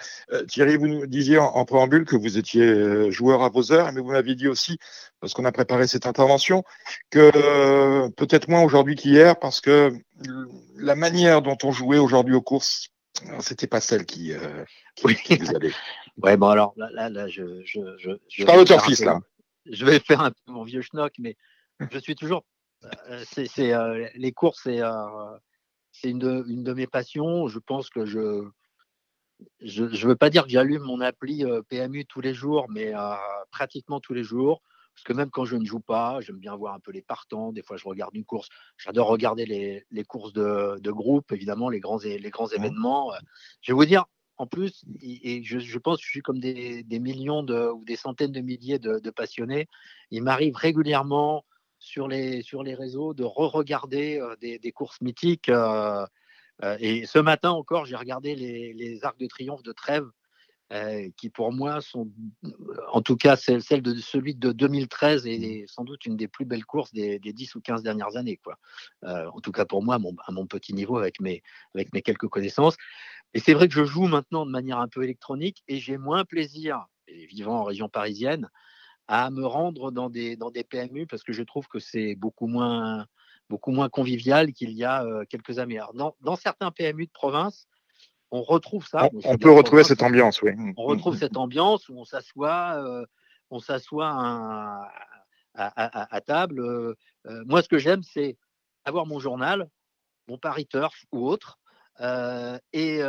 Thierry, 0.48 0.78
vous 0.78 0.88
nous 0.88 1.08
disiez 1.08 1.38
en, 1.38 1.66
préambule 1.66 2.06
que 2.06 2.16
vous 2.16 2.38
étiez 2.38 3.12
joueur 3.12 3.44
à 3.44 3.50
vos 3.50 3.72
heures, 3.72 3.92
mais 3.92 4.02
vous 4.02 4.12
m'aviez 4.12 4.36
dit 4.36 4.48
aussi, 4.48 4.78
parce 5.20 5.34
qu'on 5.34 5.46
a 5.46 5.52
préparé 5.52 5.88
cette 5.88 6.06
intervention, 6.06 6.64
que 7.10 8.08
peut-être 8.16 8.48
moins 8.48 8.64
aujourd'hui 8.64 8.96
qu'hier, 8.96 9.38
parce 9.40 9.62
que 9.62 9.94
la 10.78 10.96
manière 10.96 11.42
dont 11.42 11.58
on 11.64 11.72
jouait 11.72 11.98
aujourd'hui 11.98 12.36
aux 12.36 12.42
courses, 12.42 12.90
c'était 13.40 13.68
pas 13.68 13.82
celle 13.82 14.06
qui, 14.06 14.34
oui. 15.04 15.18
vous 15.40 15.56
allait. 15.56 15.72
Ouais, 16.24 16.38
bon 16.38 16.48
alors 16.48 16.74
là, 16.78 17.10
là, 17.10 17.28
je, 17.28 17.62
je, 17.66 17.82
je, 17.98 18.12
je, 18.30 18.46
parle 18.46 18.66
fils 18.86 19.04
là. 19.04 19.20
Je 19.70 19.84
vais 19.84 20.00
faire 20.00 20.22
un 20.22 20.32
peu 20.32 20.54
mon 20.54 20.64
vieux 20.64 20.82
schnock, 20.82 21.12
mais 21.20 21.36
je 21.92 22.00
suis 22.00 22.16
toujours 22.16 22.46
euh, 23.10 23.24
c'est 23.30 23.74
euh, 23.74 24.08
les 24.16 24.32
courses, 24.32 24.62
c'est 24.64 24.82
euh, 24.82 25.38
une 26.04 26.20
de, 26.20 26.44
une 26.48 26.64
de 26.64 26.74
mes 26.74 26.88
passions. 26.88 27.48
Je 27.48 27.60
pense 27.60 27.90
que 27.90 28.06
je 28.06 28.48
je 29.60 29.84
ne 29.84 30.08
veux 30.08 30.16
pas 30.16 30.30
dire 30.30 30.44
que 30.46 30.50
j'allume 30.50 30.84
mon 30.84 31.02
appli 31.02 31.44
PMU 31.68 32.06
tous 32.06 32.22
les 32.22 32.34
jours, 32.34 32.68
mais 32.70 32.94
pratiquement 33.52 34.00
tous 34.00 34.14
les 34.14 34.24
jours. 34.24 34.62
Parce 34.94 35.04
que 35.04 35.12
même 35.12 35.30
quand 35.30 35.44
je 35.44 35.58
ne 35.58 35.66
joue 35.66 35.82
pas, 35.82 36.22
j'aime 36.22 36.38
bien 36.38 36.56
voir 36.56 36.74
un 36.74 36.80
peu 36.80 36.92
les 36.92 37.02
partants. 37.02 37.52
Des 37.52 37.62
fois, 37.62 37.76
je 37.76 37.86
regarde 37.86 38.16
une 38.16 38.24
course. 38.24 38.48
J'adore 38.78 39.10
regarder 39.10 39.46
les, 39.46 39.86
les 39.92 40.04
courses 40.06 40.32
de, 40.32 40.80
de, 40.80 40.92
groupe, 40.92 41.34
évidemment, 41.34 41.68
les 41.68 41.82
grands, 41.82 41.98
les 41.98 42.30
grands 42.30 42.48
événements. 42.48 43.12
Je 43.60 43.74
vais 43.74 43.76
vous 43.76 43.84
dire, 43.84 44.06
en 44.38 44.48
plus, 44.48 44.86
et, 45.02 45.44
je, 45.44 45.60
je, 45.60 45.80
pense 45.80 45.98
que 45.98 46.06
je 46.06 46.10
suis 46.10 46.22
comme 46.22 46.40
des, 46.40 46.84
des 46.84 47.00
millions 47.00 47.44
de, 47.44 47.70
ou 47.72 47.84
des 47.84 47.98
centaines 47.98 48.32
de 48.32 48.40
milliers 48.40 48.80
de, 48.80 49.00
de 49.00 49.10
passionnés, 49.10 49.68
il 50.12 50.24
m'arrive 50.24 50.56
régulièrement 50.56 51.44
sur 51.86 52.08
les, 52.08 52.42
sur 52.42 52.64
les 52.64 52.74
réseaux 52.74 53.14
de 53.14 53.24
re-regarder 53.24 54.22
des, 54.42 54.60
des, 54.60 54.72
courses 54.72 55.00
mythiques. 55.02 55.50
et 56.80 57.06
ce 57.06 57.20
matin 57.20 57.52
encore, 57.52 57.86
j'ai 57.86 57.96
regardé 57.96 58.36
les, 58.36 58.74
les, 58.74 59.06
Arcs 59.06 59.20
de 59.20 59.28
Triomphe 59.28 59.64
de 59.64 59.72
Trèves, 59.72 60.10
qui 61.16 61.30
pour 61.30 61.52
moi 61.52 61.82
sont, 61.82 62.10
en 62.92 63.02
tout 63.02 63.16
cas, 63.16 63.36
celle, 63.36 63.62
celle 63.62 63.84
de 63.84 63.94
celui 63.96 64.34
de 64.34 64.52
2013 64.52 65.28
est 65.28 65.64
mmh. 65.64 65.68
sans 65.68 65.84
doute 65.84 66.06
une 66.08 66.18
des 66.18 66.28
plus 66.28 66.46
belles 66.46 66.66
courses 66.66 66.92
des, 66.92 67.20
des 67.20 67.34
10 67.34 67.54
ou 67.56 67.62
15 67.62 67.84
dernières 67.84 68.18
années. 68.18 68.38
Quoi. 68.38 68.58
en 69.04 69.40
tout 69.42 69.52
cas 69.52 69.66
pour 69.66 69.84
moi, 69.84 69.96
à 69.96 70.00
mon, 70.00 70.16
à 70.26 70.32
mon, 70.32 70.48
petit 70.48 70.74
niveau, 70.74 70.98
avec 70.98 71.20
mes, 71.20 71.44
avec 71.76 71.94
mes 71.94 72.02
quelques 72.02 72.28
connaissances. 72.28 72.78
Et 73.36 73.40
c'est 73.40 73.54
vrai 73.54 73.68
que 73.68 73.76
je 73.76 73.84
joue 73.84 74.08
maintenant 74.08 74.46
de 74.46 74.52
manière 74.52 74.80
un 74.80 74.88
peu 74.88 75.04
électronique 75.04 75.62
et 75.68 75.78
j'ai 75.78 75.98
moins 75.98 76.24
plaisir, 76.24 76.88
vivant 77.08 77.60
en 77.60 77.64
région 77.64 77.90
parisienne, 77.90 78.50
à 79.08 79.30
me 79.30 79.46
rendre 79.46 79.92
dans 79.92 80.10
des, 80.10 80.36
dans 80.36 80.52
des 80.52 80.64
PMU 80.64 81.06
parce 81.08 81.24
que 81.24 81.34
je 81.34 81.44
trouve 81.44 81.68
que 81.68 81.80
c'est 81.80 82.16
beaucoup 82.16 82.48
moins, 82.48 83.06
beaucoup 83.50 83.72
moins 83.72 83.90
convivial 83.90 84.52
qu'il 84.54 84.72
y 84.72 84.84
a 84.84 85.06
quelques 85.30 85.60
années. 85.60 85.82
dans, 85.94 86.16
dans, 86.22 86.36
certains 86.36 86.72
PMU 86.72 87.06
de 87.06 87.12
province, 87.12 87.68
on 88.32 88.42
retrouve 88.42 88.88
ça. 88.88 89.10
On, 89.24 89.38
peut 89.38 89.52
retrouver 89.52 89.84
cette 89.84 90.02
ambiance, 90.02 90.42
oui. 90.42 90.52
On 90.78 90.86
retrouve 90.86 91.18
cette 91.18 91.38
ambiance 91.38 91.88
où 91.90 91.98
on 91.98 92.06
s'assoit, 92.06 93.06
on 93.52 93.60
s'assoit 93.60 94.90
à, 95.54 96.22
table. 96.26 96.96
moi, 97.46 97.62
ce 97.62 97.70
que 97.70 97.78
j'aime, 97.78 98.02
c'est 98.02 98.38
avoir 98.84 99.06
mon 99.06 99.20
journal, 99.20 99.70
mon 100.28 100.38
Paris 100.38 100.66
Turf 100.66 101.06
ou 101.12 101.28
autre, 101.28 101.60
et, 102.74 103.00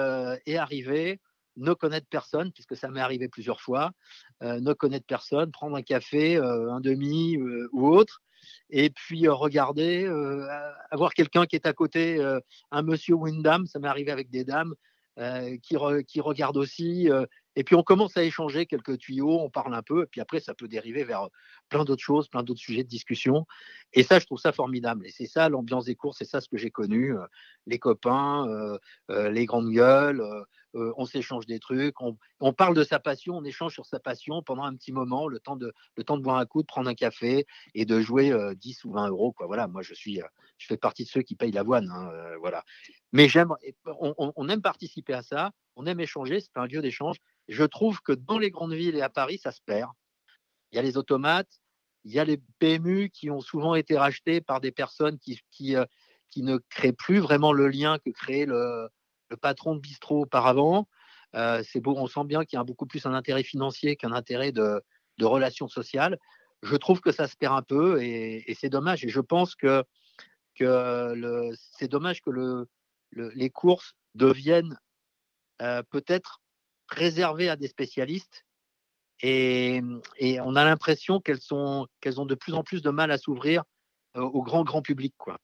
et 0.47 0.59
arriver 0.59 1.21
ne 1.57 1.73
connaître 1.73 2.07
personne, 2.09 2.53
puisque 2.53 2.77
ça 2.77 2.89
m'est 2.89 3.01
arrivé 3.01 3.29
plusieurs 3.29 3.61
fois, 3.61 3.93
ne 4.43 4.73
connaître 4.73 5.07
personne, 5.07 5.51
prendre 5.51 5.77
un 5.77 5.83
café, 5.83 6.37
euh, 6.37 6.73
un 6.73 6.81
demi 6.81 7.37
euh, 7.37 7.69
ou 7.73 7.89
autre, 7.89 8.23
et 8.71 8.91
puis 8.91 9.27
regarder, 9.29 10.07
avoir 10.91 11.15
quelqu'un 11.15 11.47
qui 11.47 11.57
est 11.57 11.67
à 11.67 11.73
côté, 11.73 12.21
un 12.71 12.83
monsieur 12.83 13.15
ou 13.15 13.27
une 13.27 13.43
dame, 13.43 13.67
ça 13.67 13.81
m'est 13.81 13.89
arrivé 13.89 14.13
avec 14.13 14.31
des 14.31 14.45
dames, 14.45 14.75
qui, 15.63 15.77
qui 16.07 16.21
regardent 16.21 16.57
aussi, 16.57 17.09
et 17.57 17.65
puis 17.65 17.75
on 17.75 17.83
commence 17.83 18.17
à 18.17 18.23
échanger 18.23 18.67
quelques 18.67 18.99
tuyaux, 18.99 19.41
on 19.41 19.51
parle 19.51 19.75
un 19.75 19.83
peu, 19.83 20.03
et 20.03 20.07
puis 20.07 20.21
après 20.21 20.39
ça 20.39 20.55
peut 20.55 20.69
dériver 20.69 21.03
vers 21.03 21.29
plein 21.69 21.85
d'autres 21.85 22.03
choses, 22.03 22.29
plein 22.29 22.45
d'autres 22.45 22.61
sujets 22.61 22.85
de 22.85 22.89
discussion. 22.89 23.47
Et 23.93 24.05
ça, 24.05 24.21
je 24.21 24.27
trouve 24.27 24.39
ça 24.39 24.53
formidable. 24.53 25.07
Et 25.07 25.11
c'est 25.11 25.27
ça 25.27 25.49
l'ambiance 25.49 25.87
des 25.87 25.97
cours, 25.97 26.15
c'est 26.15 26.25
ça 26.25 26.41
ce 26.41 26.49
que 26.49 26.57
j'ai 26.57 26.71
connu. 26.71 27.15
les 27.67 27.81
copains, 27.81 28.79
les 29.09 29.47
grandes 29.47 29.71
gueules, 29.71 30.23
on 30.97 31.07
s'échange 31.07 31.47
des 31.47 31.59
trucs, 31.59 31.95
on, 32.01 32.53
parle 32.53 32.75
de 32.75 32.85
sa 32.85 32.99
passion, 32.99 33.37
on 33.37 33.45
échange 33.45 33.73
sur 33.73 33.87
sa 33.87 33.99
passion 33.99 34.43
pendant 34.43 34.65
un 34.65 34.75
petit 34.75 34.93
moment, 34.93 35.29
le 35.29 35.39
temps 35.39 35.57
de, 35.57 35.73
le 35.97 36.05
temps 36.05 36.17
de 36.17 36.23
boire 36.23 36.37
un 36.37 36.47
coup, 36.47 36.63
de 36.63 36.67
prendre 36.67 36.89
un 36.89 36.95
café 36.95 37.47
et 37.75 37.85
de 37.85 38.01
jouer 38.01 38.33
10 38.57 38.85
ou 38.85 38.93
20 38.93 39.09
euros. 39.09 39.33
Quoi. 39.33 39.47
Voilà, 39.47 39.69
moi 39.69 39.83
je 39.83 39.95
suis, 39.95 40.21
je 40.59 40.67
fais 40.67 40.77
partie 40.77 41.05
de 41.05 41.09
ceux 41.09 41.23
qui 41.23 41.35
payent 41.35 41.53
l'avoine. 41.53 41.91
Hein, 41.91 42.11
voilà. 42.41 42.65
Mais 43.13 43.29
j'aime, 43.29 43.55
on, 43.87 44.33
on 44.35 44.49
aime 44.49 44.63
participer 44.63 45.15
à 45.15 45.23
ça, 45.23 45.53
on 45.77 45.87
aime 45.87 46.01
échanger, 46.01 46.41
c'est 46.41 46.57
un 46.57 46.67
lieu 46.67 46.83
d'échange. 46.83 47.17
Je 47.49 47.65
trouve 47.65 48.01
que 48.01 48.13
dans 48.13 48.39
les 48.39 48.51
grandes 48.51 48.75
villes 48.75 48.97
et 48.97 49.03
à 49.03 49.09
Paris, 49.11 49.39
ça 49.39 49.53
se 49.53 49.61
perd. 49.65 49.91
Il 50.73 50.77
y 50.77 50.79
a 50.79 50.83
les 50.83 50.97
automates, 50.97 51.61
il 52.05 52.13
y 52.13 52.19
a 52.19 52.25
les 52.25 52.41
PMU 52.59 53.11
qui 53.11 53.31
ont 53.31 53.41
souvent 53.41 53.75
été 53.75 53.97
rachetés 53.97 54.41
par 54.41 54.61
des 54.61 54.73
personnes 54.73 55.19
qui, 55.19 55.41
qui, 55.51 55.77
euh, 55.77 55.85
qui 56.31 56.43
ne 56.43 56.59
créent 56.71 56.93
plus 56.93 57.19
vraiment 57.19 57.53
le 57.53 57.69
lien 57.69 57.99
que 57.99 58.11
créait 58.11 58.47
le, 58.47 58.89
le 59.29 59.37
patron 59.37 59.75
de 59.75 59.81
bistrot 59.81 60.23
auparavant. 60.23 60.89
Euh, 61.35 61.63
c'est 61.65 61.81
beau, 61.81 61.95
on 61.97 62.07
sent 62.07 62.25
bien 62.25 62.45
qu'il 62.45 62.57
y 62.57 62.61
a 62.61 62.65
beaucoup 62.65 62.87
plus 62.87 63.05
un 63.07 63.15
intérêt 63.15 63.43
financier 63.43 63.97
qu'un 63.97 64.13
intérêt 64.13 64.53
de, 64.53 64.83
relations 65.21 65.69
sociales. 65.69 66.19
Je 66.63 66.77
trouve 66.77 67.01
que 67.01 67.13
ça 67.13 67.27
se 67.27 67.37
perd 67.37 67.55
un 67.57 67.63
peu 67.63 68.03
et, 68.03 68.55
c'est 68.59 68.69
dommage. 68.69 69.05
Et 69.05 69.09
je 69.09 69.21
pense 69.21 69.55
que, 69.55 69.85
c'est 70.57 71.89
dommage 71.89 72.23
que 72.23 72.31
le, 72.31 72.69
les 73.13 73.51
courses 73.51 73.95
deviennent 74.15 74.79
euh, 75.63 75.83
peut-être 75.91 76.41
réservées 76.89 77.49
à 77.49 77.57
des 77.57 77.69
spécialistes 77.69 78.45
et, 79.23 79.81
on 80.43 80.57
a 80.57 80.65
l'impression 80.65 81.21
qu'elles 81.21 81.41
sont 81.41 81.87
qu'elles 82.01 82.21
ont 82.21 82.27
de 82.27 82.35
plus 82.35 82.55
en 82.55 82.63
plus 82.63 82.83
de 82.83 82.91
mal 82.91 83.11
à 83.11 83.19
s'ouvrir 83.19 83.65
euh, 84.17 84.21
au 84.21 84.43
grand 84.43 84.65
grand 84.65 84.83
public 84.83 85.15
quoi. 85.17 85.39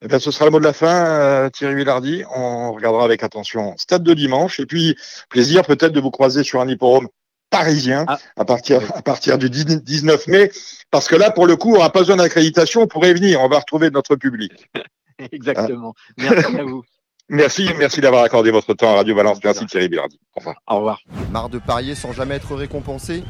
Eh 0.00 0.06
bien, 0.06 0.18
ce 0.18 0.30
sera 0.30 0.44
le 0.44 0.52
mot 0.52 0.60
de 0.60 0.64
la 0.64 0.72
fin, 0.72 1.06
euh, 1.06 1.50
Thierry 1.50 1.74
Villardi. 1.74 2.22
On 2.34 2.72
regardera 2.72 3.04
avec 3.04 3.22
attention 3.24 3.74
Stade 3.76 4.04
de 4.04 4.14
dimanche. 4.14 4.60
Et 4.60 4.66
puis, 4.66 4.96
plaisir 5.28 5.64
peut-être 5.64 5.92
de 5.92 6.00
vous 6.00 6.12
croiser 6.12 6.44
sur 6.44 6.60
un 6.60 6.68
hippodrome 6.68 7.08
parisien 7.50 8.04
ah. 8.06 8.18
à, 8.36 8.44
partir, 8.44 8.80
à 8.94 9.02
partir 9.02 9.38
du 9.38 9.50
19 9.50 10.26
mai. 10.28 10.50
Parce 10.90 11.08
que 11.08 11.16
là, 11.16 11.30
pour 11.30 11.46
le 11.46 11.56
coup, 11.56 11.74
on 11.74 11.80
n'a 11.80 11.90
pas 11.90 12.00
besoin 12.00 12.16
d'accréditation. 12.16 12.82
On 12.82 12.86
pourrait 12.86 13.14
venir. 13.14 13.40
On 13.40 13.48
va 13.48 13.58
retrouver 13.58 13.90
notre 13.90 14.14
public. 14.14 14.70
Exactement. 15.32 15.94
Merci 16.16 16.56
à 16.58 16.62
vous. 16.62 16.82
Merci, 17.30 17.68
merci 17.78 18.00
d'avoir 18.00 18.24
accordé 18.24 18.50
votre 18.50 18.72
temps 18.72 18.92
à 18.92 18.94
Radio 18.94 19.14
Balance. 19.14 19.38
Merci 19.44 19.66
Thierry 19.66 19.90
Bilardi. 19.90 20.18
Au 20.66 20.76
revoir. 20.76 21.02
Marre 21.30 21.50
de 21.50 21.58
parier 21.58 21.94
sans 21.94 22.12
jamais 22.12 22.36
être 22.36 22.54
récompensé? 22.54 23.22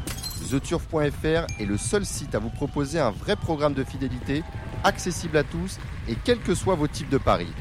TheTurf.fr 0.49 1.45
est 1.59 1.65
le 1.65 1.77
seul 1.77 2.05
site 2.05 2.33
à 2.33 2.39
vous 2.39 2.49
proposer 2.49 2.97
un 2.97 3.11
vrai 3.11 3.35
programme 3.35 3.73
de 3.73 3.83
fidélité, 3.83 4.41
accessible 4.83 5.37
à 5.37 5.43
tous 5.43 5.77
et 6.07 6.15
quels 6.23 6.39
que 6.39 6.55
soient 6.55 6.75
vos 6.75 6.87
types 6.87 7.09
de 7.09 7.17
paris. 7.17 7.53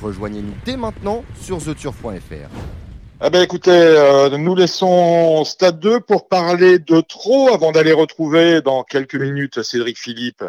Rejoignez-nous 0.00 0.54
dès 0.64 0.76
maintenant 0.76 1.24
sur 1.40 1.62
TheTurf.fr. 1.62 2.50
Eh 3.26 3.30
ben 3.30 3.42
écoutez, 3.42 3.70
euh, 3.70 4.36
nous 4.36 4.54
laissons 4.54 5.44
Stade 5.44 5.78
2 5.78 6.00
pour 6.00 6.28
parler 6.28 6.78
de 6.78 7.00
trop 7.00 7.48
avant 7.54 7.72
d'aller 7.72 7.92
retrouver 7.92 8.60
dans 8.60 8.82
quelques 8.82 9.14
minutes 9.14 9.62
Cédric 9.62 9.98
Philippe 9.98 10.44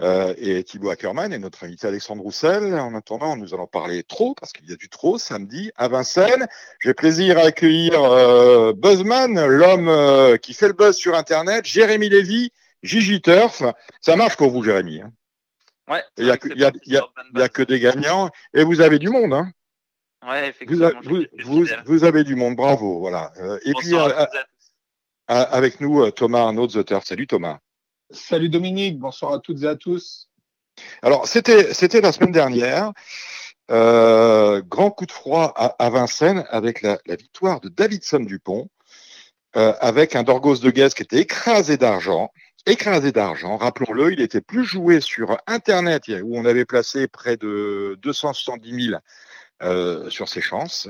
euh, 0.00 0.32
et 0.38 0.62
Thibaut 0.62 0.90
Ackermann 0.90 1.32
et 1.32 1.38
notre 1.38 1.64
invité 1.64 1.88
Alexandre 1.88 2.22
Roussel. 2.22 2.74
En 2.74 2.94
attendant, 2.94 3.36
nous 3.36 3.54
allons 3.54 3.66
parler 3.66 4.04
trop, 4.04 4.34
parce 4.34 4.52
qu'il 4.52 4.70
y 4.70 4.72
a 4.72 4.76
du 4.76 4.88
trop 4.88 5.18
samedi 5.18 5.72
à 5.76 5.88
Vincennes. 5.88 6.46
J'ai 6.80 6.94
plaisir 6.94 7.38
à 7.38 7.42
accueillir 7.42 8.00
euh, 8.02 8.72
Buzzman, 8.72 9.44
l'homme 9.44 10.38
qui 10.38 10.54
fait 10.54 10.68
le 10.68 10.74
buzz 10.74 10.96
sur 10.96 11.16
Internet, 11.16 11.66
Jérémy 11.66 12.08
Lévy, 12.08 12.50
Gigi 12.82 13.20
Turf. 13.20 13.62
Ça 14.00 14.16
marche 14.16 14.36
pour 14.36 14.50
vous, 14.50 14.62
Jérémy 14.62 15.02
hein? 15.02 15.12
Ouais. 15.88 16.02
Il 16.16 16.24
n'y 16.24 16.30
a, 16.30 17.48
que 17.48 17.62
des 17.62 17.80
gagnants 17.80 18.30
et 18.54 18.64
vous 18.64 18.80
avez 18.80 18.98
du 18.98 19.08
monde. 19.08 19.32
Hein 19.32 19.52
ouais, 20.26 20.48
effectivement. 20.48 20.90
Vous, 21.84 22.04
avez 22.04 22.24
du 22.24 22.34
monde, 22.34 22.56
bravo. 22.56 22.98
Voilà. 22.98 23.32
et 23.64 23.72
puis, 23.74 23.94
avec 25.28 25.80
nous, 25.80 26.10
Thomas 26.10 26.40
Arnaud, 26.40 26.68
The 26.68 26.84
Turf. 26.84 27.04
Salut 27.04 27.26
Thomas. 27.26 27.58
Salut 28.10 28.48
Dominique, 28.48 28.98
bonsoir 28.98 29.32
à 29.32 29.40
toutes 29.40 29.62
et 29.62 29.66
à 29.66 29.74
tous. 29.74 30.28
Alors, 31.02 31.26
c'était, 31.26 31.74
c'était 31.74 32.00
la 32.00 32.12
semaine 32.12 32.32
dernière. 32.32 32.92
Euh, 33.70 34.62
grand 34.62 34.90
coup 34.90 35.06
de 35.06 35.12
froid 35.12 35.52
à, 35.56 35.90
Vincennes 35.90 36.44
avec 36.50 36.82
la, 36.82 36.98
victoire 37.08 37.60
de 37.60 37.68
Davidson 37.68 38.20
Dupont, 38.20 38.68
euh, 39.56 39.72
avec 39.80 40.14
un 40.14 40.22
Dorgos 40.22 40.58
de 40.58 40.70
Guest 40.70 40.96
qui 40.96 41.02
était 41.02 41.20
écrasé 41.20 41.76
d'argent. 41.76 42.30
Écrasé 42.68 43.12
d'argent, 43.12 43.56
rappelons-le, 43.56 44.12
il 44.12 44.20
était 44.20 44.40
plus 44.40 44.64
joué 44.64 45.00
sur 45.00 45.38
Internet 45.46 46.08
où 46.24 46.36
on 46.36 46.44
avait 46.44 46.64
placé 46.64 47.06
près 47.06 47.36
de 47.36 47.96
270 48.02 48.90
000 49.60 50.10
sur 50.10 50.28
ses 50.28 50.40
chances 50.40 50.88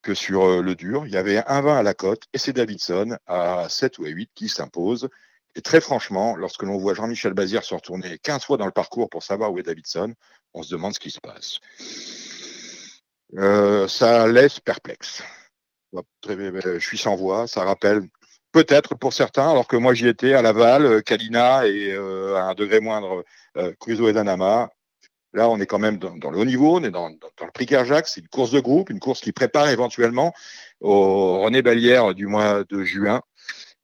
que 0.00 0.14
sur 0.14 0.62
le 0.62 0.74
dur. 0.74 1.04
Il 1.04 1.12
y 1.12 1.18
avait 1.18 1.44
un 1.46 1.60
20 1.60 1.76
à 1.76 1.82
la 1.82 1.92
cote 1.92 2.22
et 2.32 2.38
c'est 2.38 2.54
Davidson 2.54 3.18
à 3.26 3.68
7 3.68 3.98
ou 3.98 4.06
à 4.06 4.08
8 4.08 4.30
qui 4.34 4.48
s'impose. 4.48 5.10
Et 5.54 5.60
très 5.60 5.82
franchement, 5.82 6.34
lorsque 6.34 6.62
l'on 6.62 6.78
voit 6.78 6.94
Jean-Michel 6.94 7.34
Bazir 7.34 7.62
se 7.62 7.74
retourner 7.74 8.18
15 8.22 8.44
fois 8.44 8.56
dans 8.56 8.64
le 8.64 8.72
parcours 8.72 9.10
pour 9.10 9.22
savoir 9.22 9.52
où 9.52 9.58
est 9.58 9.64
Davidson, 9.64 10.14
on 10.54 10.62
se 10.62 10.70
demande 10.70 10.94
ce 10.94 11.00
qui 11.00 11.10
se 11.10 11.20
passe. 11.20 11.58
ça 13.90 14.26
laisse 14.28 14.60
perplexe. 14.60 15.22
Je 16.26 16.78
suis 16.78 16.96
sans 16.98 17.16
voix, 17.16 17.46
ça 17.46 17.64
rappelle 17.64 18.08
peut-être 18.52 18.94
pour 18.94 19.12
certains, 19.12 19.50
alors 19.50 19.66
que 19.66 19.76
moi 19.76 19.94
j'y 19.94 20.08
étais 20.08 20.34
à 20.34 20.42
Laval, 20.42 21.02
Kalina 21.02 21.66
et 21.66 21.94
à 21.94 22.44
un 22.44 22.54
degré 22.54 22.80
moindre 22.80 23.24
Cruzo 23.80 24.08
et 24.08 24.12
Danama. 24.12 24.70
Là, 25.34 25.48
on 25.50 25.60
est 25.60 25.66
quand 25.66 25.78
même 25.78 25.98
dans, 25.98 26.30
le 26.30 26.38
haut 26.38 26.44
niveau, 26.44 26.78
on 26.78 26.82
est 26.82 26.90
dans, 26.90 27.08
le 27.08 27.52
prix 27.52 27.66
Kerjak, 27.66 28.08
c'est 28.08 28.20
une 28.20 28.28
course 28.28 28.50
de 28.50 28.60
groupe, 28.60 28.88
une 28.88 28.98
course 28.98 29.20
qui 29.20 29.32
prépare 29.32 29.68
éventuellement 29.68 30.32
au 30.80 31.40
René 31.40 31.60
Ballière 31.60 32.14
du 32.14 32.26
mois 32.26 32.64
de 32.64 32.82
juin. 32.82 33.20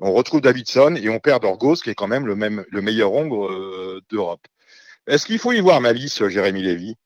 On 0.00 0.12
retrouve 0.12 0.40
Davidson 0.40 0.96
et 0.96 1.08
on 1.10 1.18
perd 1.18 1.42
Dorgos, 1.42 1.76
qui 1.76 1.90
est 1.90 1.94
quand 1.94 2.08
même 2.08 2.26
le, 2.26 2.34
même, 2.34 2.64
le 2.70 2.82
meilleur 2.82 3.12
ombre 3.12 3.46
euh, 3.50 4.00
d'Europe. 4.10 4.40
Est-ce 5.06 5.26
qu'il 5.26 5.38
faut 5.38 5.52
y 5.52 5.60
voir 5.60 5.80
malice, 5.80 6.26
Jérémy 6.28 6.62
Lévy? 6.62 6.96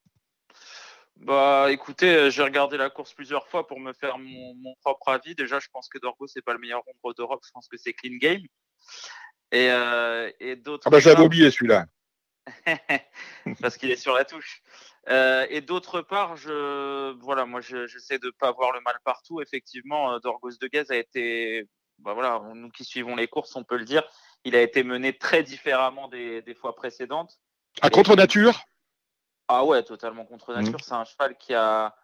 Bah 1.19 1.69
écoutez, 1.71 2.15
euh, 2.15 2.31
j'ai 2.31 2.43
regardé 2.43 2.77
la 2.77 2.91
course 2.91 3.13
plusieurs 3.13 3.49
fois 3.49 3.67
pour 3.67 3.81
me 3.81 3.93
faire 3.93 4.19
mon, 4.19 4.75
propre 4.83 5.09
avis. 5.09 5.35
Déjà, 5.35 5.59
je 5.59 5.69
pense 5.73 5.89
que 5.89 5.99
Dorgos 5.99 6.29
c'est 6.29 6.43
pas 6.43 6.53
le 6.53 6.59
meilleur 6.59 6.83
ombre 6.87 7.15
d'Europe, 7.15 7.43
je 7.45 7.51
pense 7.51 7.69
que 7.69 7.77
c'est 7.77 7.93
Clean 7.93 8.17
Game. 8.19 8.43
Et, 9.51 9.71
euh, 9.71 10.31
et 10.41 10.57
d'autres. 10.57 10.85
Ah 10.87 10.91
bah 10.91 11.01
j'avais 11.01 11.23
oublié 11.23 11.51
celui-là. 11.51 11.87
parce 13.61 13.77
qu'il 13.77 13.91
est 13.91 13.97
sur 13.97 14.15
la 14.15 14.25
touche. 14.25 14.63
Euh, 15.09 15.47
et 15.51 15.61
d'autre 15.61 16.03
part, 16.03 16.37
je, 16.37 17.13
voilà, 17.21 17.47
moi, 17.47 17.61
j'essaie 17.61 18.19
de 18.19 18.27
ne 18.27 18.33
pas 18.33 18.53
voir 18.53 18.73
le 18.73 18.81
mal 18.81 18.97
partout. 19.05 19.41
Effectivement, 19.41 20.13
euh, 20.13 20.19
Dorgos 20.19 20.53
de 20.61 20.67
Gaz 20.67 20.91
a 20.91 20.97
été, 20.97 21.67
bah 21.99 22.13
voilà, 22.13 22.43
nous 22.55 22.71
qui 22.71 22.85
suivons 22.85 23.17
les 23.17 23.29
courses, 23.29 23.55
on 23.57 23.65
peut 23.65 23.77
le 23.77 23.85
dire, 23.85 24.03
il 24.45 24.55
a 24.55 24.63
été 24.63 24.83
mené 24.83 25.17
très 25.17 25.43
différemment 25.43 26.09
des, 26.09 26.57
fois 26.61 26.75
précédentes. 26.77 27.39
À 27.81 27.91
contre 27.91 28.17
nature 28.17 28.61
Ah 29.49 29.65
ouais, 29.65 29.83
totalement 29.83 30.25
contre 30.25 30.53
mmh. 30.53 30.61
nature. 30.61 30.81
C'est 30.83 30.95
un 30.95 31.05
cheval 31.05 31.37
qui 31.37 31.55
a, 31.55 31.97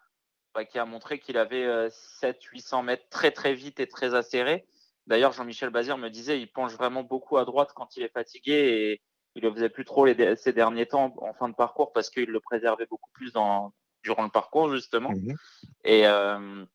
bah, 0.53 0.65
qui 0.65 0.79
a 0.79 0.85
montré 0.85 1.19
qu'il 1.19 1.37
avait 1.37 1.89
700-800 1.89 2.79
euh, 2.79 2.81
mètres 2.81 3.09
très 3.09 3.31
très 3.31 3.53
vite 3.53 3.79
et 3.79 3.87
très 3.87 4.15
acéré. 4.15 4.65
D'ailleurs, 5.07 5.33
Jean-Michel 5.33 5.69
Bazir 5.69 5.97
me 5.97 6.09
disait, 6.09 6.39
il 6.39 6.51
penche 6.51 6.73
vraiment 6.73 7.03
beaucoup 7.03 7.37
à 7.37 7.45
droite 7.45 7.71
quand 7.75 7.95
il 7.95 8.03
est 8.03 8.11
fatigué 8.11 8.53
et 8.53 9.01
il 9.35 9.43
le 9.43 9.53
faisait 9.53 9.69
plus 9.69 9.85
trop 9.85 10.05
les, 10.05 10.35
ces 10.35 10.53
derniers 10.53 10.87
temps 10.87 11.13
en 11.17 11.33
fin 11.33 11.49
de 11.49 11.53
parcours 11.53 11.93
parce 11.93 12.09
qu'il 12.09 12.29
le 12.29 12.39
préservait 12.39 12.87
beaucoup 12.87 13.11
plus 13.11 13.31
dans, 13.31 13.73
durant 14.03 14.23
le 14.23 14.29
parcours 14.29 14.71
justement. 14.73 15.11
Mhm. 15.11 15.35
Et, 15.83 16.07
euh, 16.07 16.65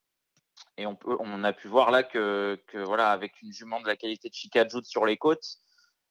et 0.76 0.86
on, 0.86 0.94
peut, 0.94 1.16
on 1.18 1.42
a 1.42 1.52
pu 1.52 1.68
voir 1.68 1.90
là 1.90 2.02
que, 2.02 2.60
que 2.66 2.78
voilà, 2.78 3.10
avec 3.10 3.40
une 3.42 3.52
jument 3.52 3.80
de 3.80 3.86
la 3.86 3.96
qualité 3.96 4.28
de 4.28 4.34
Chicago 4.34 4.80
sur 4.84 5.06
les 5.06 5.16
côtes, 5.16 5.56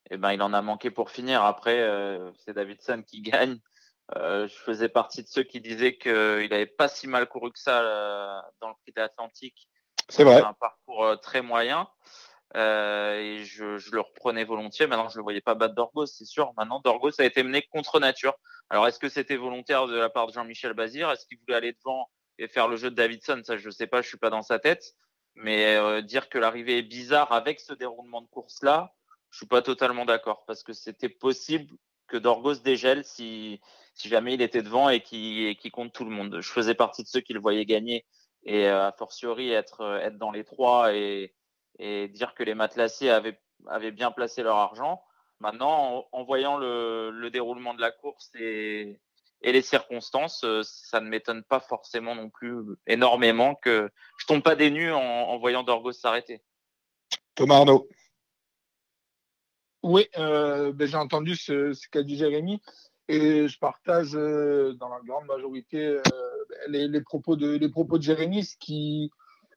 eh 0.09 0.17
ben, 0.17 0.33
il 0.33 0.41
en 0.41 0.53
a 0.53 0.61
manqué 0.61 0.91
pour 0.91 1.11
finir. 1.11 1.43
Après, 1.43 1.79
euh, 1.79 2.31
c'est 2.37 2.53
Davidson 2.53 3.03
qui 3.05 3.21
gagne. 3.21 3.59
Euh, 4.15 4.47
je 4.47 4.55
faisais 4.55 4.89
partie 4.89 5.23
de 5.23 5.27
ceux 5.27 5.43
qui 5.43 5.61
disaient 5.61 5.97
qu'il 5.97 6.47
n'avait 6.49 6.65
pas 6.65 6.87
si 6.87 7.07
mal 7.07 7.27
couru 7.27 7.51
que 7.51 7.59
ça 7.59 7.81
dans 8.59 8.69
le 8.69 8.75
prix 8.81 8.91
de 8.95 9.01
l'Atlantique. 9.01 9.69
C'est 10.07 10.23
vrai. 10.23 10.41
Un 10.41 10.53
parcours 10.53 11.19
très 11.21 11.41
moyen. 11.41 11.87
Euh, 12.55 13.19
et 13.19 13.45
je, 13.45 13.77
je, 13.77 13.91
le 13.91 14.01
reprenais 14.01 14.43
volontiers. 14.43 14.87
Maintenant, 14.87 15.09
je 15.09 15.15
ne 15.15 15.19
le 15.19 15.23
voyais 15.23 15.41
pas 15.41 15.55
battre 15.55 15.75
Dorgos, 15.75 16.07
c'est 16.07 16.25
sûr. 16.25 16.51
Maintenant, 16.57 16.79
Dorgos 16.79 17.19
a 17.19 17.23
été 17.23 17.43
mené 17.43 17.61
contre 17.71 17.99
nature. 17.99 18.35
Alors, 18.69 18.87
est-ce 18.87 18.99
que 18.99 19.09
c'était 19.09 19.35
volontaire 19.35 19.87
de 19.87 19.95
la 19.95 20.09
part 20.09 20.27
de 20.27 20.33
Jean-Michel 20.33 20.73
Bazir? 20.73 21.11
Est-ce 21.11 21.25
qu'il 21.25 21.37
voulait 21.39 21.55
aller 21.55 21.73
devant 21.73 22.09
et 22.37 22.47
faire 22.47 22.67
le 22.67 22.75
jeu 22.75 22.89
de 22.89 22.95
Davidson? 22.95 23.41
Ça, 23.43 23.57
je 23.57 23.67
ne 23.67 23.71
sais 23.71 23.87
pas, 23.87 24.01
je 24.01 24.07
suis 24.07 24.17
pas 24.17 24.29
dans 24.29 24.41
sa 24.41 24.59
tête. 24.59 24.95
Mais 25.35 25.75
euh, 25.75 26.01
dire 26.01 26.27
que 26.29 26.37
l'arrivée 26.37 26.79
est 26.79 26.83
bizarre 26.83 27.31
avec 27.31 27.59
ce 27.59 27.73
déroulement 27.73 28.21
de 28.21 28.27
course-là, 28.27 28.93
je 29.29 29.37
suis 29.37 29.45
pas 29.45 29.61
totalement 29.61 30.05
d'accord 30.05 30.43
parce 30.45 30.63
que 30.63 30.73
c'était 30.73 31.07
possible 31.07 31.75
que 32.09 32.17
Dorgos 32.17 32.55
dégèle 32.55 33.03
si, 33.03 33.61
jamais 34.03 34.33
il 34.33 34.41
était 34.41 34.61
devant 34.61 34.89
et 34.89 35.01
qui, 35.01 35.71
compte 35.71 35.93
tout 35.93 36.05
le 36.05 36.11
monde. 36.11 36.39
Je 36.41 36.49
faisais 36.49 36.75
partie 36.75 37.03
de 37.03 37.07
ceux 37.07 37.21
qui 37.21 37.33
le 37.33 37.39
voyaient 37.39 37.65
gagner 37.65 38.05
et 38.43 38.67
euh, 38.67 38.87
a 38.87 38.91
fortiori 38.91 39.51
être, 39.51 39.99
être 40.01 40.17
dans 40.17 40.31
les 40.31 40.43
trois 40.43 40.93
et, 40.93 41.33
dire 41.79 42.33
que 42.35 42.43
les 42.43 42.55
matelassiers 42.55 43.09
avaient, 43.09 43.91
bien 43.91 44.11
placé 44.11 44.43
leur 44.43 44.57
argent. 44.57 45.01
Maintenant, 45.39 46.07
en, 46.11 46.23
voyant 46.25 46.57
le, 46.57 47.11
le, 47.11 47.29
déroulement 47.29 47.73
de 47.73 47.79
la 47.79 47.91
course 47.91 48.29
et, 48.35 48.99
et 49.41 49.51
les 49.51 49.61
circonstances, 49.61 50.43
euh, 50.43 50.61
ça 50.63 50.99
ne 50.99 51.07
m'étonne 51.07 51.43
pas 51.43 51.59
forcément 51.59 52.15
non 52.15 52.29
plus 52.29 52.57
énormément 52.87 53.55
que 53.55 53.89
je 54.17 54.25
tombe 54.25 54.43
pas 54.43 54.55
des 54.55 54.69
nues 54.69 54.91
en, 54.91 54.99
en 54.99 55.37
voyant 55.39 55.63
Dorgos 55.63 55.93
s'arrêter. 55.93 56.41
Thomas 57.35 57.55
Arnaud. 57.55 57.87
Oui, 59.83 60.07
euh, 60.17 60.73
ben, 60.73 60.87
j'ai 60.87 60.97
entendu 60.97 61.35
ce, 61.35 61.73
ce 61.73 61.87
qu'a 61.89 62.03
dit 62.03 62.17
Jérémy 62.17 62.61
et 63.07 63.47
je 63.47 63.59
partage 63.59 64.15
euh, 64.15 64.73
dans 64.73 64.89
la 64.89 64.99
grande 65.05 65.25
majorité 65.25 65.83
euh, 65.83 66.01
les, 66.67 66.87
les, 66.87 67.01
propos 67.01 67.35
de, 67.35 67.55
les 67.55 67.69
propos 67.69 67.97
de 67.97 68.03
Jérémy, 68.03 68.43
ce 68.43 68.55
qui, 68.57 69.09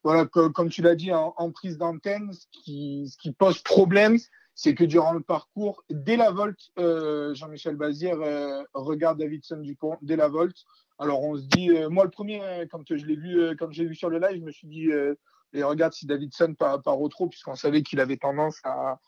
voilà, 0.05 0.27
comme 0.27 0.71
tu 0.71 0.81
l'as 0.81 0.95
dit 0.95 1.13
en, 1.13 1.51
prise 1.51 1.77
d'antenne, 1.77 2.33
ce 2.33 2.47
qui, 2.51 3.09
ce 3.09 3.19
qui 3.19 3.33
pose 3.33 3.61
problème, 3.63 4.17
c'est 4.55 4.75
que 4.75 4.85
durant 4.85 5.13
le 5.13 5.21
parcours, 5.21 5.85
dès 5.91 6.17
la 6.17 6.31
volte, 6.31 6.71
euh, 6.79 7.35
Jean-Michel 7.35 7.77
Bazir 7.77 8.21
euh, 8.21 8.63
regarde 8.75 9.19
Davidson 9.19 9.59
Dupont 9.59 9.99
dès 10.03 10.17
la 10.17 10.29
volte. 10.29 10.65
Alors 10.99 11.23
on 11.23 11.37
se 11.37 11.43
dit, 11.43 11.71
euh, 11.71 11.89
moi 11.89 12.05
le 12.05 12.11
premier, 12.11 12.41
hein, 12.43 12.67
quand 12.71 12.83
je 12.89 13.05
l'ai 13.05 13.17
vu, 13.17 13.57
quand 13.59 13.71
j'ai 13.71 13.85
vu 13.85 13.95
sur 13.95 14.09
le 14.09 14.19
live, 14.19 14.41
je 14.41 14.45
me 14.45 14.53
suis 14.53 14.69
dit, 14.69 14.89
et 15.53 15.63
regarde 15.63 15.93
si 15.93 16.07
Davidson 16.07 16.55
part, 16.55 16.81
part 16.81 17.01
au 17.01 17.09
trop, 17.09 17.29
puisqu'on 17.29 17.57
savait 17.57 17.83
qu'il 17.83 18.01
avait 18.01 18.17
tendance 18.17 18.61
à, 18.65 18.99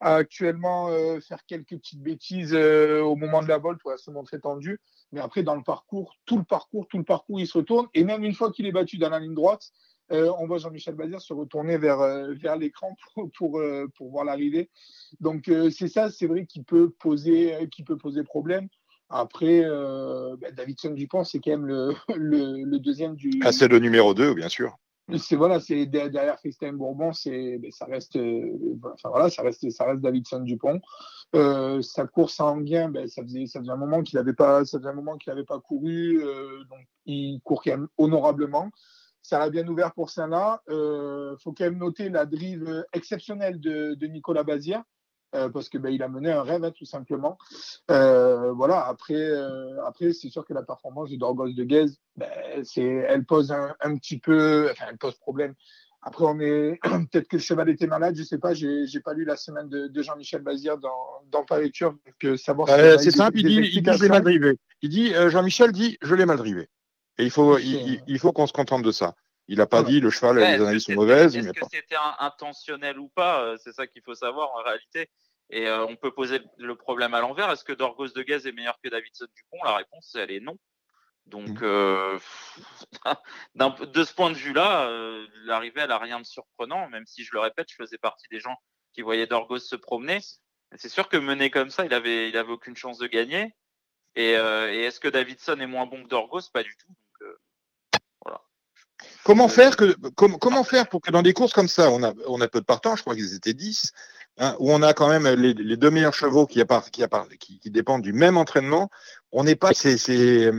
à 0.00 0.16
actuellement 0.16 0.88
faire 1.20 1.44
quelques 1.46 1.76
petites 1.76 2.02
bêtises 2.02 2.54
au 2.54 3.16
moment 3.16 3.42
de 3.42 3.48
la 3.48 3.58
volte, 3.58 3.80
pour 3.80 3.98
se 3.98 4.10
montrer 4.10 4.40
tendu. 4.40 4.80
Mais 5.12 5.20
après, 5.20 5.42
dans 5.42 5.56
le 5.56 5.62
parcours, 5.62 6.14
tout 6.24 6.38
le 6.38 6.44
parcours, 6.44 6.86
tout 6.88 6.98
le 6.98 7.04
parcours, 7.04 7.40
il 7.40 7.46
se 7.46 7.58
retourne. 7.58 7.88
Et 7.94 8.04
même 8.04 8.24
une 8.24 8.34
fois 8.34 8.52
qu'il 8.52 8.66
est 8.66 8.72
battu 8.72 8.96
dans 8.98 9.10
la 9.10 9.18
ligne 9.18 9.34
droite, 9.34 9.70
euh, 10.12 10.32
on 10.38 10.46
voit 10.46 10.58
Jean-Michel 10.58 10.94
Bazir 10.94 11.20
se 11.20 11.32
retourner 11.32 11.78
vers, 11.78 12.00
euh, 12.00 12.32
vers 12.34 12.56
l'écran 12.56 12.96
pour, 13.14 13.30
pour, 13.32 13.58
euh, 13.58 13.86
pour, 13.96 14.10
voir 14.10 14.24
l'arrivée. 14.24 14.70
Donc 15.20 15.50
c'est 15.70 15.88
ça, 15.88 16.10
c'est 16.10 16.26
vrai, 16.26 16.46
qui 16.46 16.62
peut 16.62 16.90
poser, 16.90 17.56
peut 17.86 17.96
poser 17.98 18.22
problème. 18.22 18.68
Après, 19.08 19.62
bah, 19.62 20.52
Davidson 20.52 20.90
Dupont, 20.90 21.24
c'est 21.24 21.40
quand 21.40 21.50
même 21.50 21.66
le, 22.16 22.64
le, 22.64 22.78
deuxième 22.78 23.16
du. 23.16 23.30
Ah, 23.42 23.50
c'est 23.50 23.66
le 23.66 23.80
numéro 23.80 24.14
2, 24.14 24.34
bien 24.34 24.48
sûr. 24.48 24.76
C'est 25.18 25.36
voilà, 25.36 25.60
c'est 25.60 25.86
derrière 25.86 26.36
Christian 26.36 26.72
Bourbon, 26.72 27.12
c'est 27.12 27.58
ben, 27.58 27.70
ça 27.70 27.86
reste, 27.86 28.16
enfin, 28.16 29.08
voilà, 29.10 29.30
ça 29.30 29.42
reste, 29.42 29.64
Davidson 30.00 30.40
Dupont. 30.40 30.80
sa 31.32 32.06
course 32.06 32.40
à 32.40 32.46
Anguien, 32.46 32.88
ben, 32.88 33.06
ça 33.08 33.22
faisait, 33.22 33.46
ça 33.46 33.60
un 33.60 33.76
moment 33.76 34.02
qu'il 34.02 34.18
n'avait 34.18 34.34
pas, 34.34 34.64
couru, 35.60 36.22
donc 36.68 36.86
il 37.06 37.40
court 37.42 37.62
quand 37.62 37.72
même 37.72 37.88
honorablement 37.98 38.70
ça 39.22 39.38
l'a 39.38 39.50
bien 39.50 39.66
ouvert 39.68 39.92
pour 39.92 40.10
Saint-La. 40.10 40.62
Il 40.68 40.74
euh, 40.74 41.36
faut 41.38 41.52
quand 41.52 41.64
même 41.64 41.78
noter 41.78 42.08
la 42.08 42.26
drive 42.26 42.84
exceptionnelle 42.92 43.60
de, 43.60 44.06
Nicolas 44.06 44.44
Bazir. 44.44 44.82
Euh, 45.34 45.48
parce 45.48 45.68
que 45.68 45.78
ben, 45.78 45.90
il 45.90 46.02
a 46.02 46.08
mené 46.08 46.32
un 46.32 46.42
rêve 46.42 46.64
hein, 46.64 46.72
tout 46.76 46.84
simplement. 46.84 47.38
Euh, 47.90 48.52
voilà. 48.52 48.86
Après, 48.86 49.30
après 49.86 50.12
c'est 50.12 50.28
sûr 50.28 50.44
que 50.44 50.52
la 50.52 50.62
performance 50.62 51.10
de 51.10 51.16
Dorgos 51.16 51.50
de 51.50 51.64
Guez, 51.64 51.86
ben, 52.16 52.28
c'est, 52.64 52.82
elle 52.82 53.24
pose 53.24 53.52
un, 53.52 53.96
petit 53.96 54.18
peu, 54.18 54.68
enfin, 54.70 54.86
elle 54.90 54.98
pose 54.98 55.14
problème. 55.16 55.54
Après, 56.02 56.24
on 56.24 56.40
est 56.40 56.80
peut-être 57.12 57.28
que 57.28 57.36
le 57.36 57.42
cheval 57.42 57.68
était 57.68 57.86
malade, 57.86 58.16
je 58.16 58.22
sais 58.22 58.38
pas. 58.38 58.54
J'ai, 58.54 58.86
j'ai 58.86 59.00
pas 59.00 59.14
lu 59.14 59.24
la 59.24 59.36
semaine 59.36 59.68
de, 59.68 60.02
Jean-Michel 60.02 60.42
Bazir 60.42 60.78
dans, 60.78 61.22
dans 61.30 61.44
ta 61.44 61.60
lecture, 61.60 61.92
donc 61.92 62.38
savoir. 62.38 62.68
c'est 62.98 63.10
simple, 63.10 63.38
il 63.38 63.46
dit, 63.46 63.70
il 63.74 63.82
dit 63.82 63.92
je 63.92 64.02
l'ai 64.02 64.08
mal 64.08 64.22
drivé. 64.22 64.58
Il 64.82 64.88
dit 64.88 65.12
Jean-Michel 65.28 65.72
dit 65.72 65.96
je 66.02 66.14
l'ai 66.14 66.26
mal 66.26 66.38
drivé. 66.38 66.68
Et 67.18 67.24
il 67.24 67.30
faut, 67.30 67.58
il, 67.58 68.18
faut 68.18 68.32
qu'on 68.32 68.46
se 68.46 68.52
contente 68.52 68.82
de 68.82 68.92
ça. 68.92 69.14
Il 69.50 69.56
n'a 69.56 69.66
pas 69.66 69.82
dit 69.82 69.98
le 69.98 70.10
cheval, 70.10 70.38
les 70.38 70.44
analyses 70.44 70.84
sont 70.84 70.92
mauvaises. 70.92 71.36
Est-ce 71.36 71.50
que 71.50 71.66
c'était 71.68 71.96
intentionnel 72.20 73.00
ou 73.00 73.08
pas 73.08 73.42
euh, 73.42 73.56
C'est 73.58 73.72
ça 73.72 73.88
qu'il 73.88 74.00
faut 74.00 74.14
savoir 74.14 74.52
en 74.54 74.62
réalité. 74.62 75.10
Et 75.50 75.66
euh, 75.66 75.84
on 75.86 75.96
peut 75.96 76.12
poser 76.12 76.40
le 76.56 76.76
problème 76.76 77.14
à 77.14 77.20
l'envers. 77.20 77.50
Est-ce 77.50 77.64
que 77.64 77.72
Dorgos 77.72 78.10
de 78.10 78.22
Gaz 78.22 78.46
est 78.46 78.52
meilleur 78.52 78.78
que 78.80 78.88
Davidson 78.88 79.26
Dupont? 79.34 79.64
La 79.64 79.74
réponse, 79.74 80.14
elle 80.14 80.30
est 80.30 80.38
non. 80.38 80.56
Donc, 81.26 81.48
mmh. 81.48 81.64
euh, 81.64 82.18
de 83.56 84.04
ce 84.04 84.14
point 84.14 84.30
de 84.30 84.36
vue-là, 84.36 84.88
l'arrivée, 85.44 85.80
elle 85.80 85.88
n'a 85.88 85.98
rien 85.98 86.20
de 86.20 86.26
surprenant, 86.26 86.88
même 86.88 87.06
si 87.06 87.24
je 87.24 87.30
le 87.32 87.40
répète, 87.40 87.66
je 87.70 87.74
faisais 87.74 87.98
partie 87.98 88.28
des 88.30 88.38
gens 88.38 88.56
qui 88.92 89.02
voyaient 89.02 89.26
Dorgos 89.26 89.58
se 89.58 89.74
promener. 89.74 90.20
C'est 90.76 90.88
sûr 90.88 91.08
que 91.08 91.16
mené 91.16 91.50
comme 91.50 91.70
ça, 91.70 91.84
il 91.84 91.92
avait, 91.92 92.28
il 92.28 92.36
avait 92.36 92.52
aucune 92.52 92.76
chance 92.76 92.98
de 92.98 93.08
gagner. 93.08 93.52
Et, 94.14 94.30
et 94.30 94.84
est-ce 94.84 95.00
que 95.00 95.08
Davidson 95.08 95.58
est 95.58 95.66
moins 95.66 95.86
bon 95.86 96.04
que 96.04 96.08
Dorgos? 96.08 96.42
Pas 96.52 96.62
du 96.62 96.76
tout. 96.76 96.94
Comment 99.30 99.46
faire, 99.46 99.76
que, 99.76 99.94
comment 100.16 100.64
faire 100.64 100.88
pour 100.88 101.00
que 101.00 101.12
dans 101.12 101.22
des 101.22 101.32
courses 101.32 101.52
comme 101.52 101.68
ça, 101.68 101.92
on 101.92 102.02
a, 102.02 102.12
on 102.26 102.40
a 102.40 102.48
peu 102.48 102.58
de 102.58 102.64
partants, 102.64 102.96
je 102.96 103.02
crois 103.02 103.14
qu'ils 103.14 103.36
étaient 103.36 103.54
10, 103.54 103.92
hein, 104.38 104.56
où 104.58 104.72
on 104.72 104.82
a 104.82 104.92
quand 104.92 105.08
même 105.08 105.28
les, 105.28 105.76
deux 105.76 105.90
meilleurs 105.92 106.14
chevaux 106.14 106.48
qui, 106.48 106.60
qui, 107.38 107.60
qui, 107.60 107.70
dépendent 107.70 108.02
du 108.02 108.12
même 108.12 108.36
entraînement, 108.36 108.90
on 109.30 109.44
n'est 109.44 109.54
pas 109.54 109.72
ces, 109.72 110.50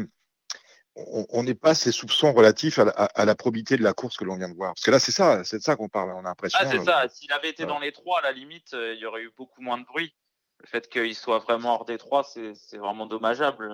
on 0.96 1.44
n'est 1.44 1.54
pas 1.54 1.76
ces 1.76 1.92
soupçons 1.92 2.32
relatifs 2.32 2.80
à 2.80 3.26
la, 3.26 3.36
probité 3.36 3.76
de 3.76 3.84
la 3.84 3.92
course 3.92 4.16
que 4.16 4.24
l'on 4.24 4.38
vient 4.38 4.48
de 4.48 4.56
voir. 4.56 4.74
Parce 4.74 4.86
que 4.86 4.92
là, 4.92 5.00
c'est 5.00 5.12
ça, 5.12 5.44
c'est 5.44 5.58
de 5.58 5.64
ça 5.64 5.76
qu'on 5.76 5.90
parle. 5.90 6.14
On 6.14 6.20
a 6.20 6.30
l'impression. 6.30 6.58
Ah, 6.62 6.66
c'est 6.66 6.82
ça. 6.82 7.10
S'il 7.10 7.34
avait 7.34 7.50
été 7.50 7.66
dans 7.66 7.80
les 7.80 7.92
trois, 7.92 8.20
à 8.20 8.22
la 8.22 8.32
limite, 8.32 8.72
il 8.72 9.00
y 9.00 9.06
aurait 9.06 9.24
eu 9.24 9.34
beaucoup 9.38 9.62
moins 9.62 9.80
de 9.80 9.86
bruit. 9.86 10.16
Le 10.62 10.68
fait 10.68 10.88
qu'il 10.88 11.16
soit 11.16 11.40
vraiment 11.40 11.76
hors 11.76 11.86
des 11.86 11.98
trois, 11.98 12.24
c'est 12.24 12.78
vraiment 12.78 13.06
dommageable 13.06 13.70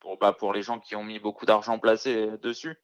pour, 0.00 0.16
bah, 0.16 0.32
pour 0.32 0.54
les 0.54 0.62
gens 0.62 0.80
qui 0.80 0.96
ont 0.96 1.04
mis 1.04 1.18
beaucoup 1.18 1.44
d'argent 1.44 1.78
placé 1.78 2.30
dessus. 2.42 2.78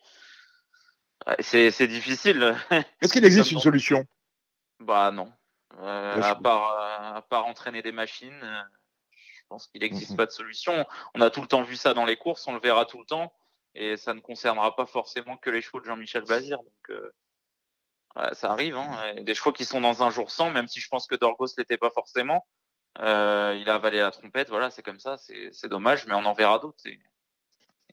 C'est 1.41 1.87
difficile. 1.87 2.57
Est-ce 3.01 3.13
qu'il 3.13 3.25
existe 3.25 3.53
une 3.53 3.61
solution? 3.61 4.05
Bah 4.81 5.11
non. 5.11 5.33
Euh, 5.79 6.23
à, 6.23 6.35
part, 6.35 6.73
euh, 6.73 7.19
à 7.19 7.23
part 7.23 7.47
entraîner 7.47 7.83
des 7.83 7.93
machines, 7.93 8.41
euh, 8.43 8.63
je 9.13 9.43
pense 9.49 9.67
qu'il 9.69 9.83
n'existe 9.83 10.11
mhm. 10.11 10.17
pas 10.17 10.27
de 10.27 10.31
solution. 10.31 10.87
On 11.15 11.21
a 11.21 11.31
tout 11.31 11.41
le 11.41 11.47
temps 11.47 11.63
vu 11.63 11.77
ça 11.77 11.95
dans 11.95 12.05
les 12.05 12.17
courses, 12.17 12.47
on 12.49 12.55
le 12.55 12.61
verra 12.61 12.87
tout 12.87 12.99
le 12.99 13.05
temps, 13.05 13.33
et 13.75 13.97
ça 13.97 14.15
ne 14.15 14.21
concernera 14.21 14.75
pas 14.75 14.87
forcément 14.87 15.37
que 15.37 15.51
les 15.51 15.63
chevaux 15.63 15.81
de 15.81 15.87
Jean-Michel 15.87 16.25
Bazir. 16.25 16.59
Donc, 16.59 16.99
ça 18.33 18.51
arrive. 18.51 18.77
Hein. 18.77 19.15
Des 19.21 19.35
chevaux 19.35 19.53
qui 19.53 19.65
sont 19.65 19.81
dans 19.81 20.03
un 20.03 20.11
jour 20.11 20.31
sans, 20.31 20.51
même 20.51 20.67
si 20.67 20.81
je 20.81 20.89
pense 20.89 21.07
que 21.07 21.15
Dorgos 21.15 21.47
l'était 21.57 21.79
pas 21.79 21.91
forcément. 21.91 22.47
il 22.99 23.03
a 23.03 23.75
avalé 23.75 23.99
la 23.99 24.11
trompette, 24.11 24.49
voilà, 24.49 24.71
c'est 24.71 24.83
comme 24.83 25.01
ça, 25.01 25.17
c'est 25.19 25.69
dommage, 25.69 26.07
mais 26.07 26.15
on 26.15 26.25
en 26.25 26.33
verra 26.33 26.59
d'autres. 26.59 26.83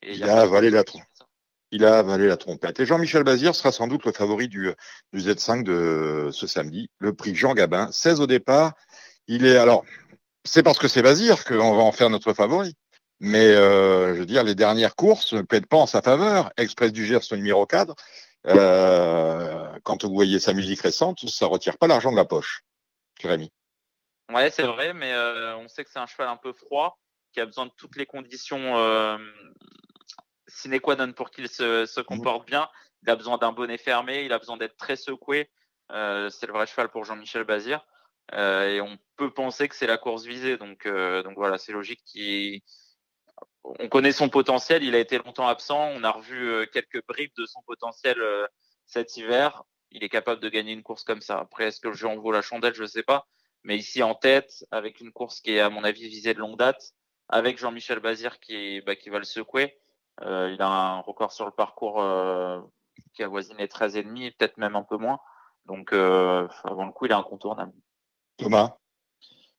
il 0.01 0.23
a 0.23 0.41
avalé 0.41 0.71
la 0.71 0.83
trompette 0.83 1.26
il 1.71 1.85
a 1.85 1.99
avalé 1.99 2.27
la 2.27 2.37
trompette. 2.37 2.79
Et 2.79 2.85
Jean-Michel 2.85 3.23
Bazir 3.23 3.55
sera 3.55 3.71
sans 3.71 3.87
doute 3.87 4.05
le 4.05 4.11
favori 4.11 4.47
du, 4.47 4.71
Z5 5.15 5.63
de 5.63 6.29
ce 6.31 6.47
samedi, 6.47 6.89
le 6.99 7.13
prix 7.13 7.35
Jean 7.35 7.53
Gabin, 7.53 7.91
16 7.91 8.21
au 8.21 8.27
départ. 8.27 8.73
Il 9.27 9.45
est 9.45 9.57
alors, 9.57 9.83
c'est 10.45 10.63
parce 10.63 10.79
que 10.79 10.87
c'est 10.87 11.01
Bazir 11.01 11.43
qu'on 11.43 11.75
va 11.75 11.83
en 11.83 11.91
faire 11.91 12.09
notre 12.09 12.33
favori. 12.33 12.75
Mais 13.19 13.47
euh, 13.47 14.13
je 14.13 14.19
veux 14.19 14.25
dire, 14.25 14.43
les 14.43 14.55
dernières 14.55 14.95
courses 14.95 15.33
ne 15.33 15.41
plaident 15.41 15.67
pas 15.67 15.77
en 15.77 15.87
sa 15.87 16.01
faveur. 16.01 16.51
Express 16.55 16.93
du 16.93 17.05
Gers, 17.05 17.21
le 17.31 17.37
numéro 17.37 17.65
4. 17.65 17.95
Euh, 18.45 19.79
quand 19.83 20.05
vous 20.05 20.13
voyez 20.13 20.39
sa 20.39 20.53
musique 20.53 20.81
récente, 20.81 21.27
ça 21.27 21.47
retire 21.47 21.77
pas 21.77 21.87
l'argent 21.87 22.11
de 22.11 22.15
la 22.15 22.25
poche. 22.25 22.61
Jérémy. 23.19 23.51
Ouais, 24.31 24.51
c'est 24.51 24.63
vrai, 24.63 24.93
mais 24.93 25.11
euh, 25.13 25.57
on 25.57 25.67
sait 25.67 25.83
que 25.83 25.89
c'est 25.91 25.99
un 25.99 26.05
cheval 26.05 26.27
un 26.27 26.37
peu 26.37 26.53
froid, 26.53 26.99
qui 27.33 27.39
a 27.39 27.45
besoin 27.45 27.65
de 27.65 27.71
toutes 27.75 27.95
les 27.95 28.05
conditions 28.05 28.75
sine 30.57 30.79
qua 30.79 30.95
non 30.95 31.13
pour 31.13 31.29
qu'il 31.31 31.47
se, 31.47 31.85
se, 31.85 32.01
mmh. 32.01 32.03
comporte 32.03 32.47
bien. 32.47 32.69
Il 33.03 33.09
a 33.09 33.15
besoin 33.15 33.37
d'un 33.37 33.51
bonnet 33.51 33.77
fermé, 33.77 34.23
il 34.23 34.33
a 34.33 34.39
besoin 34.39 34.57
d'être 34.57 34.75
très 34.77 34.95
secoué. 34.95 35.49
Euh, 35.91 36.29
c'est 36.29 36.47
le 36.47 36.53
vrai 36.53 36.65
cheval 36.65 36.89
pour 36.89 37.05
Jean-Michel 37.05 37.43
Bazir. 37.43 37.85
Euh, 38.33 38.67
et 38.67 38.81
on 38.81 38.97
peut 39.15 39.31
penser 39.33 39.69
que 39.69 39.75
c'est 39.75 39.87
la 39.87 39.97
course 39.97 40.25
visée. 40.25 40.57
Donc, 40.57 40.85
euh, 40.85 41.23
donc 41.23 41.35
voilà, 41.35 41.57
c'est 41.57 41.71
logique 41.71 42.03
qu'il. 42.05 42.61
On 43.63 43.89
connaît 43.89 44.13
son 44.13 44.29
potentiel, 44.29 44.83
il 44.83 44.95
a 44.95 44.99
été 44.99 45.17
longtemps 45.17 45.47
absent. 45.47 45.91
On 45.93 46.03
a 46.03 46.11
revu 46.11 46.67
quelques 46.71 47.05
bribes 47.05 47.35
de 47.37 47.45
son 47.45 47.61
potentiel 47.63 48.17
cet 48.85 49.17
hiver. 49.17 49.63
Il 49.91 50.03
est 50.03 50.09
capable 50.09 50.41
de 50.41 50.49
gagner 50.49 50.73
une 50.73 50.83
course 50.83 51.03
comme 51.03 51.21
ça. 51.21 51.39
Après, 51.39 51.65
est-ce 51.65 51.81
que 51.81 51.89
le 51.89 51.93
jeu 51.93 52.07
en 52.07 52.15
vaut 52.15 52.31
la 52.31 52.41
chandelle? 52.41 52.73
Je 52.73 52.83
ne 52.83 52.87
sais 52.87 53.03
pas. 53.03 53.27
Mais 53.63 53.77
ici 53.77 54.01
en 54.03 54.15
tête, 54.15 54.65
avec 54.71 55.01
une 55.01 55.11
course 55.11 55.41
qui 55.41 55.51
est 55.51 55.59
à 55.59 55.69
mon 55.69 55.83
avis 55.83 56.07
visée 56.07 56.33
de 56.33 56.39
longue 56.39 56.57
date, 56.57 56.93
avec 57.29 57.57
Jean-Michel 57.57 57.99
Bazir 57.99 58.39
qui, 58.39 58.81
bah, 58.81 58.95
qui 58.95 59.09
va 59.09 59.19
le 59.19 59.25
secouer, 59.25 59.77
euh, 60.21 60.51
il 60.53 60.61
a 60.61 60.67
un 60.67 60.99
record 60.99 61.31
sur 61.31 61.45
le 61.45 61.51
parcours 61.51 62.01
euh, 62.01 62.59
qui 63.13 63.23
avoisine 63.23 63.57
les 63.57 63.67
13,5, 63.67 64.35
peut-être 64.37 64.57
même 64.57 64.75
un 64.75 64.83
peu 64.83 64.97
moins. 64.97 65.19
Donc, 65.65 65.93
euh, 65.93 66.47
avant 66.63 66.85
le 66.85 66.91
coup, 66.91 67.05
il 67.05 67.11
est 67.11 67.15
incontournable. 67.15 67.73
Thomas? 68.37 68.77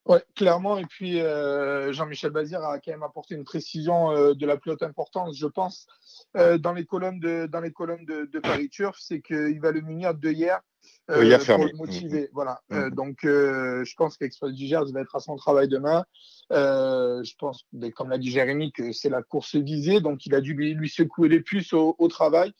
Ouais, 0.05 0.23
clairement. 0.35 0.77
Et 0.77 0.85
puis, 0.85 1.19
Jean-Michel 1.19 2.31
Bazir 2.31 2.63
a 2.63 2.79
quand 2.79 2.91
même 2.91 3.03
apporté 3.03 3.35
une 3.35 3.43
précision 3.43 4.33
de 4.33 4.45
la 4.45 4.57
plus 4.57 4.71
haute 4.71 4.81
importance, 4.81 5.37
je 5.37 5.45
pense, 5.45 5.85
dans 6.33 6.73
les 6.73 6.85
colonnes 6.85 7.19
de, 7.19 7.45
dans 7.45 7.59
les 7.59 7.71
colonnes 7.71 8.05
de, 8.05 8.25
de 8.25 8.39
Paris 8.39 8.69
Turf, 8.69 8.97
c'est 8.99 9.21
qu'il 9.21 9.59
va 9.61 9.71
le 9.71 9.81
munir 9.81 10.15
de 10.15 10.31
hier 10.31 10.61
pour 11.07 11.17
le 11.17 11.77
motiver. 11.77 12.29
Voilà. 12.33 12.61
Donc, 12.91 13.19
je 13.23 13.95
pense 13.95 14.17
qu'Express 14.17 14.53
du 14.53 14.67
Gers 14.67 14.91
va 14.91 15.01
être 15.01 15.15
à 15.15 15.19
son 15.19 15.35
travail 15.35 15.67
demain. 15.67 16.05
Euh, 16.51 17.23
je 17.23 17.35
pense, 17.37 17.65
comme 17.95 18.09
l'a 18.09 18.17
dit 18.17 18.31
Jérémy, 18.31 18.71
que 18.71 18.91
c'est 18.91 19.09
la 19.09 19.21
course 19.21 19.55
visée, 19.55 20.01
donc 20.01 20.25
il 20.25 20.33
a 20.33 20.41
dû 20.41 20.53
lui, 20.53 20.89
secouer 20.89 21.29
les 21.29 21.41
puces 21.41 21.73
au, 21.73 22.07
travail. 22.07 22.53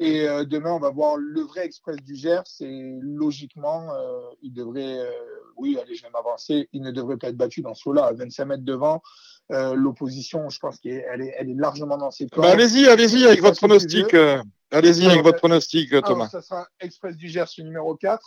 Et 0.00 0.26
euh, 0.26 0.44
demain, 0.44 0.72
on 0.72 0.80
va 0.80 0.88
voir 0.88 1.18
le 1.18 1.42
vrai 1.42 1.66
Express 1.66 1.98
du 1.98 2.16
Gers. 2.16 2.42
Et 2.60 2.98
logiquement, 3.02 3.92
euh, 3.92 4.20
il 4.42 4.52
devrait, 4.52 4.98
oui, 5.56 5.78
allez, 5.80 5.94
je 5.94 6.02
vais 6.02 6.10
m'avancer, 6.10 6.70
il 6.72 6.80
ne 6.80 6.90
devrait 6.90 7.18
pas 7.18 7.28
être 7.28 7.36
battu 7.36 7.60
dans 7.60 7.74
ce 7.74 7.86
lot-là, 7.86 8.06
à 8.06 8.12
25 8.14 8.44
mètres 8.46 8.64
devant. 8.64 9.02
L'opposition, 9.50 10.48
je 10.48 10.58
pense 10.60 10.78
qu'elle 10.78 11.20
est, 11.20 11.34
elle 11.36 11.50
est 11.50 11.54
largement 11.54 11.98
dans 11.98 12.12
ses 12.12 12.28
plans. 12.28 12.42
Bah, 12.42 12.52
allez-y, 12.52 12.86
allez-y 12.86 13.26
avec 13.26 13.42
votre 13.42 13.58
pronostic. 13.58 14.14
allez-y 14.70 15.06
avec 15.06 15.22
votre 15.22 15.38
pronostic, 15.38 15.90
Thomas. 16.02 16.28
ça 16.28 16.40
sera 16.40 16.66
Express 16.80 17.16
du 17.16 17.28
Gers 17.28 17.50
numéro 17.58 17.94
4. 17.96 18.22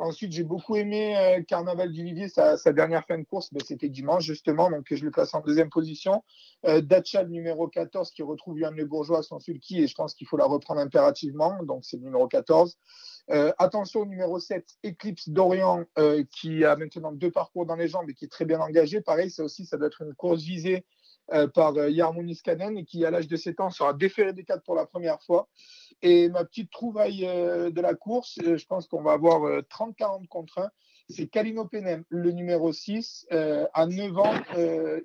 Ensuite, 0.00 0.32
j'ai 0.32 0.44
beaucoup 0.44 0.76
aimé 0.76 1.14
euh, 1.18 1.42
Carnaval 1.42 1.92
du 1.92 2.02
Vivier, 2.02 2.28
sa, 2.28 2.56
dernière 2.72 3.04
fin 3.04 3.18
de 3.18 3.24
course, 3.24 3.52
ben, 3.52 3.60
c'était 3.62 3.90
dimanche 3.90 4.24
justement, 4.24 4.70
donc 4.70 4.86
je 4.90 5.04
le 5.04 5.10
place 5.10 5.34
en 5.34 5.40
deuxième 5.40 5.68
position. 5.68 6.24
Euh, 6.64 6.80
numéro 7.28 7.68
14, 7.68 8.10
qui 8.10 8.22
retrouve 8.22 8.58
Yann 8.58 8.74
Le 8.74 8.86
Bourgeois, 8.86 9.22
son 9.22 9.38
sulky, 9.38 9.82
et 9.82 9.86
je 9.86 9.94
pense 9.94 10.14
qu'il 10.14 10.26
faut 10.26 10.38
la 10.38 10.46
reprendre 10.46 10.80
impérativement, 10.80 11.62
donc 11.64 11.84
c'est 11.84 11.98
le 11.98 12.04
numéro 12.04 12.26
14. 12.28 12.78
Euh, 13.30 13.52
attention, 13.58 14.06
numéro 14.06 14.38
7, 14.40 14.66
Eclipse 14.86 15.28
d'Orient, 15.28 15.84
euh, 15.98 16.24
qui 16.30 16.64
a 16.64 16.76
maintenant 16.76 17.12
deux 17.12 17.30
parcours 17.30 17.66
dans 17.66 17.76
les 17.76 17.86
jambes 17.86 18.08
et 18.08 18.14
qui 18.14 18.24
est 18.24 18.28
très 18.28 18.46
bien 18.46 18.58
engagé. 18.58 19.02
Pareil, 19.02 19.30
ça 19.30 19.44
aussi, 19.44 19.66
ça 19.66 19.76
doit 19.76 19.88
être 19.88 20.00
une 20.00 20.14
course 20.14 20.42
visée 20.42 20.86
par 21.54 21.76
Yarmonis 21.88 22.40
Kanen 22.42 22.76
et 22.76 22.84
qui, 22.84 23.04
à 23.04 23.10
l'âge 23.10 23.28
de 23.28 23.36
7 23.36 23.60
ans, 23.60 23.70
sera 23.70 23.94
déféré 23.94 24.32
des 24.32 24.44
4 24.44 24.62
pour 24.62 24.74
la 24.74 24.86
première 24.86 25.22
fois. 25.22 25.48
Et 26.02 26.28
ma 26.30 26.44
petite 26.44 26.70
trouvaille 26.70 27.26
euh, 27.26 27.70
de 27.70 27.80
la 27.80 27.94
course, 27.94 28.38
euh, 28.44 28.56
je 28.56 28.66
pense 28.66 28.86
qu'on 28.86 29.02
va 29.02 29.12
avoir 29.12 29.42
30-40 29.62 30.22
euh, 30.22 30.26
contre 30.28 30.58
1. 30.60 30.70
C'est 31.10 31.26
Kalino 31.26 31.66
Penem, 31.66 32.04
le 32.08 32.30
numéro 32.30 32.72
6. 32.72 33.26
à 33.30 33.86
9 33.86 34.18
ans, 34.18 34.32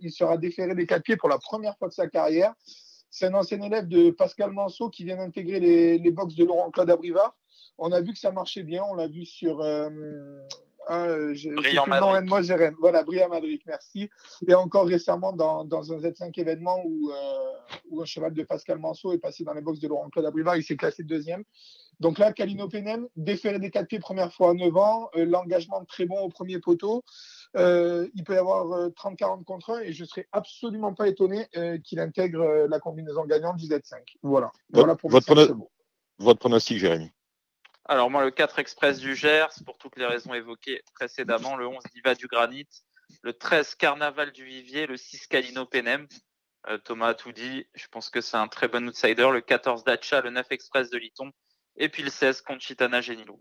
il 0.02 0.12
sera 0.12 0.38
déféré 0.38 0.76
des 0.76 0.86
4 0.86 1.02
pieds 1.02 1.18
pour 1.18 1.30
la 1.30 1.40
première 1.40 1.76
fois 1.80 1.88
de 1.88 1.94
sa 1.94 2.08
carrière. 2.08 2.54
C'est 3.10 3.26
un 3.26 3.34
ancien 3.34 3.60
élève 3.60 3.88
de 3.88 4.12
Pascal 4.12 4.52
Manceau 4.52 4.92
qui 4.92 5.04
vient 5.04 5.18
d'intégrer 5.18 5.60
les, 5.60 5.98
les 5.98 6.12
box 6.12 6.36
de 6.36 6.46
Laurent-Claude 6.46 6.92
Abrivard. 6.92 7.36
On 7.80 7.92
a 7.92 8.02
vu 8.02 8.14
que 8.14 8.20
ça 8.20 8.32
marchait 8.32 8.62
bien. 8.62 8.84
On 8.88 8.94
l'a 8.94 9.08
vu 9.08 9.26
sur, 9.26 9.64
ah, 10.88 11.08
Brillant 11.56 11.86
Madrid. 11.88 12.30
Moi, 12.30 12.42
Jérém. 12.42 12.76
Voilà, 12.80 13.04
Brillant 13.04 13.30
Madrid, 13.30 13.62
merci. 13.66 14.10
Et 14.48 14.54
encore 14.54 14.88
récemment, 14.88 15.34
dans, 15.34 15.66
dans 15.66 15.94
un 15.94 15.98
Z5 15.98 16.40
événement 16.40 16.82
où, 16.86 17.12
euh, 17.12 17.14
où, 17.90 18.02
un 18.02 18.06
cheval 18.06 18.34
de 18.34 18.44
Pascal 18.44 18.78
Manceau 18.78 19.14
est 19.14 19.18
passé 19.18 19.44
dans 19.44 19.54
les 19.54 19.62
box 19.62 19.80
de 19.80 19.88
Laurent-Claude 19.88 20.26
Abrivard, 20.26 20.58
il 20.58 20.64
s'est 20.64 20.76
classé 20.76 21.04
deuxième. 21.04 21.44
Donc 22.00 22.20
là, 22.20 22.34
Calino 22.34 22.68
Penem, 22.68 23.08
déféré 23.16 23.58
des 23.60 23.72
quatre 23.72 23.88
pieds 23.88 24.00
première 24.00 24.34
fois 24.34 24.52
à 24.52 24.54
9 24.54 24.76
ans, 24.78 25.10
euh, 25.16 25.26
l'engagement 25.26 25.84
très 25.86 26.06
bon 26.06 26.20
au 26.20 26.30
premier 26.30 26.60
poteau. 26.60 27.04
Euh, 27.56 28.08
il 28.16 28.24
peut 28.24 28.36
y 28.36 28.38
avoir 28.38 28.90
30-40 28.90 29.46
contre 29.46 29.72
1 29.76 29.80
et 29.82 29.94
je 29.94 30.04
ne 30.04 30.08
serais 30.08 30.28
absolument 30.34 30.94
pas 30.94 31.08
étonné 31.08 31.48
qu'il 31.84 32.00
intègre 32.00 32.68
la 32.70 32.80
combinaison 32.80 33.24
gagnante 33.26 33.58
du 33.58 33.66
Z5. 33.66 33.94
Voilà. 34.24 34.52
voilà 34.72 34.96
pour 34.96 35.10
votre, 35.10 35.56
votre 36.20 36.40
pronostic, 36.40 36.78
Jérémy? 36.78 37.12
Alors 37.88 38.10
moi, 38.10 38.24
le 38.24 38.32
4 38.32 38.60
Express 38.60 39.00
du 39.00 39.16
Gers, 39.16 39.50
pour 39.66 39.78
toutes 39.78 39.96
les 39.98 40.06
raisons 40.06 40.34
évoquées 40.34 40.82
précédemment, 40.96 41.56
le 41.56 41.68
11 41.68 41.84
Diva 41.94 42.16
du 42.16 42.28
Granit, 42.28 42.68
le 43.22 43.34
13 43.34 43.76
Carnaval 43.76 44.32
du 44.32 44.44
Vivier, 44.44 44.88
le 44.88 44.98
6 44.98 45.28
Calino 45.28 45.66
Penem. 45.66 46.08
Euh, 46.68 46.80
Thomas 46.80 47.10
a 47.10 47.14
tout 47.14 47.32
dit, 47.32 47.68
je 47.76 47.86
pense 47.92 48.10
que 48.10 48.22
c'est 48.22 48.38
un 48.38 48.48
très 48.48 48.68
bon 48.68 48.88
outsider. 48.88 49.30
Le 49.32 49.42
14 49.42 49.84
Dacha, 49.84 50.22
le 50.22 50.32
9 50.32 50.48
Express 50.50 50.90
de 50.90 50.98
Liton, 50.98 51.32
et 51.78 51.90
puis 51.90 52.02
le 52.02 52.10
16 52.10 52.42
Conchitana 52.42 53.02
Genilo. 53.02 53.40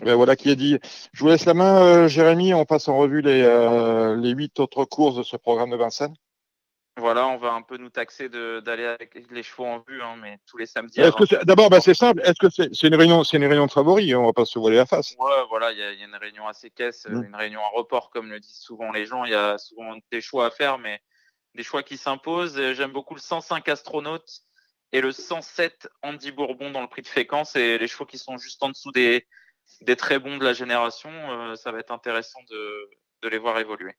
Ben 0.00 0.14
voilà 0.14 0.34
qui 0.34 0.50
est 0.50 0.56
dit. 0.56 0.78
Je 1.12 1.20
vous 1.20 1.28
laisse 1.28 1.44
la 1.44 1.54
main, 1.54 1.82
euh, 1.82 2.08
Jérémy. 2.08 2.54
On 2.54 2.64
passe 2.64 2.88
en 2.88 2.96
revue 2.96 3.20
les, 3.20 3.42
euh, 3.42 4.16
les 4.16 4.30
8 4.30 4.60
autres 4.60 4.84
courses 4.86 5.16
de 5.16 5.22
ce 5.22 5.36
programme 5.36 5.70
de 5.70 5.76
Vincennes. 5.76 6.16
Voilà, 6.98 7.28
on 7.28 7.36
va 7.36 7.52
un 7.52 7.62
peu 7.62 7.76
nous 7.76 7.90
taxer 7.90 8.28
d'aller 8.28 8.84
avec 8.84 9.16
les 9.30 9.42
chevaux 9.44 9.66
en 9.66 9.84
vue, 9.86 10.02
hein, 10.02 10.16
mais 10.20 10.38
tous 10.46 10.58
les 10.58 10.66
samedis. 10.66 11.00
D'abord, 11.44 11.70
bah, 11.70 11.80
c'est 11.80 11.94
simple. 11.94 12.20
Est-ce 12.24 12.40
que 12.40 12.50
c'est 12.50 12.86
une 12.86 12.96
réunion, 12.96 13.22
c'est 13.22 13.36
une 13.36 13.46
réunion 13.46 13.66
de 13.66 13.70
favoris 13.70 14.12
On 14.16 14.26
va 14.26 14.32
pas 14.32 14.44
se 14.44 14.58
voiler 14.58 14.76
la 14.76 14.86
face. 14.86 15.14
Ouais, 15.18 15.46
voilà, 15.48 15.70
il 15.70 15.78
y, 15.78 15.82
a 15.82 15.92
une 15.92 16.16
réunion 16.16 16.48
assez 16.48 16.70
caisse, 16.70 17.06
mmh. 17.08 17.24
une 17.24 17.36
réunion 17.36 17.60
à 17.60 17.68
report, 17.68 18.10
comme 18.10 18.30
le 18.30 18.40
disent 18.40 18.58
souvent 18.58 18.90
les 18.90 19.06
gens. 19.06 19.24
Il 19.24 19.30
y 19.30 19.34
a 19.34 19.58
souvent 19.58 19.94
des 20.10 20.20
choix 20.20 20.46
à 20.46 20.50
faire, 20.50 20.78
mais 20.78 21.00
des 21.54 21.62
choix 21.62 21.84
qui 21.84 21.96
s'imposent. 21.96 22.60
J'aime 22.72 22.92
beaucoup 22.92 23.14
le 23.14 23.20
105 23.20 23.68
astronaute 23.68 24.42
et 24.92 25.00
le 25.00 25.12
107 25.12 25.88
Andy 26.02 26.32
Bourbon 26.32 26.70
dans 26.70 26.82
le 26.82 26.88
prix 26.88 27.02
de 27.02 27.06
fréquence 27.06 27.54
et 27.54 27.78
les 27.78 27.88
chevaux 27.88 28.06
qui 28.06 28.18
sont 28.18 28.38
juste 28.38 28.62
en 28.62 28.70
dessous 28.70 28.90
des, 28.90 29.26
des 29.82 29.96
très 29.96 30.18
bons 30.18 30.36
de 30.36 30.44
la 30.44 30.52
génération. 30.52 31.10
Euh, 31.10 31.54
ça 31.54 31.70
va 31.70 31.78
être 31.78 31.92
intéressant 31.92 32.40
de, 32.50 32.90
de 33.22 33.28
les 33.28 33.38
voir 33.38 33.58
évoluer. 33.58 33.94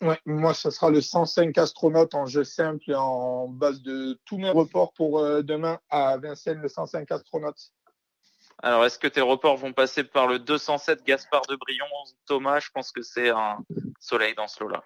Ouais, 0.00 0.18
moi, 0.26 0.54
ce 0.54 0.70
sera 0.70 0.90
le 0.90 1.00
105 1.00 1.56
astronautes 1.58 2.14
en 2.14 2.26
jeu 2.26 2.44
simple 2.44 2.90
et 2.90 2.94
en 2.94 3.48
base 3.48 3.82
de 3.82 4.18
tous 4.24 4.38
mes 4.38 4.50
reports 4.50 4.92
pour 4.92 5.18
euh, 5.18 5.42
demain 5.42 5.80
à 5.90 6.16
Vincennes, 6.18 6.60
le 6.60 6.68
105 6.68 7.10
astronautes. 7.10 7.72
Alors, 8.62 8.84
est-ce 8.84 8.98
que 8.98 9.08
tes 9.08 9.20
reports 9.20 9.56
vont 9.56 9.72
passer 9.72 10.04
par 10.04 10.28
le 10.28 10.38
207 10.38 11.04
Gaspard 11.04 11.42
de 11.48 11.56
Brion? 11.56 11.86
Thomas, 12.26 12.60
je 12.60 12.70
pense 12.72 12.92
que 12.92 13.02
c'est 13.02 13.30
un 13.30 13.58
soleil 13.98 14.34
dans 14.36 14.46
ce 14.46 14.62
lot-là. 14.62 14.84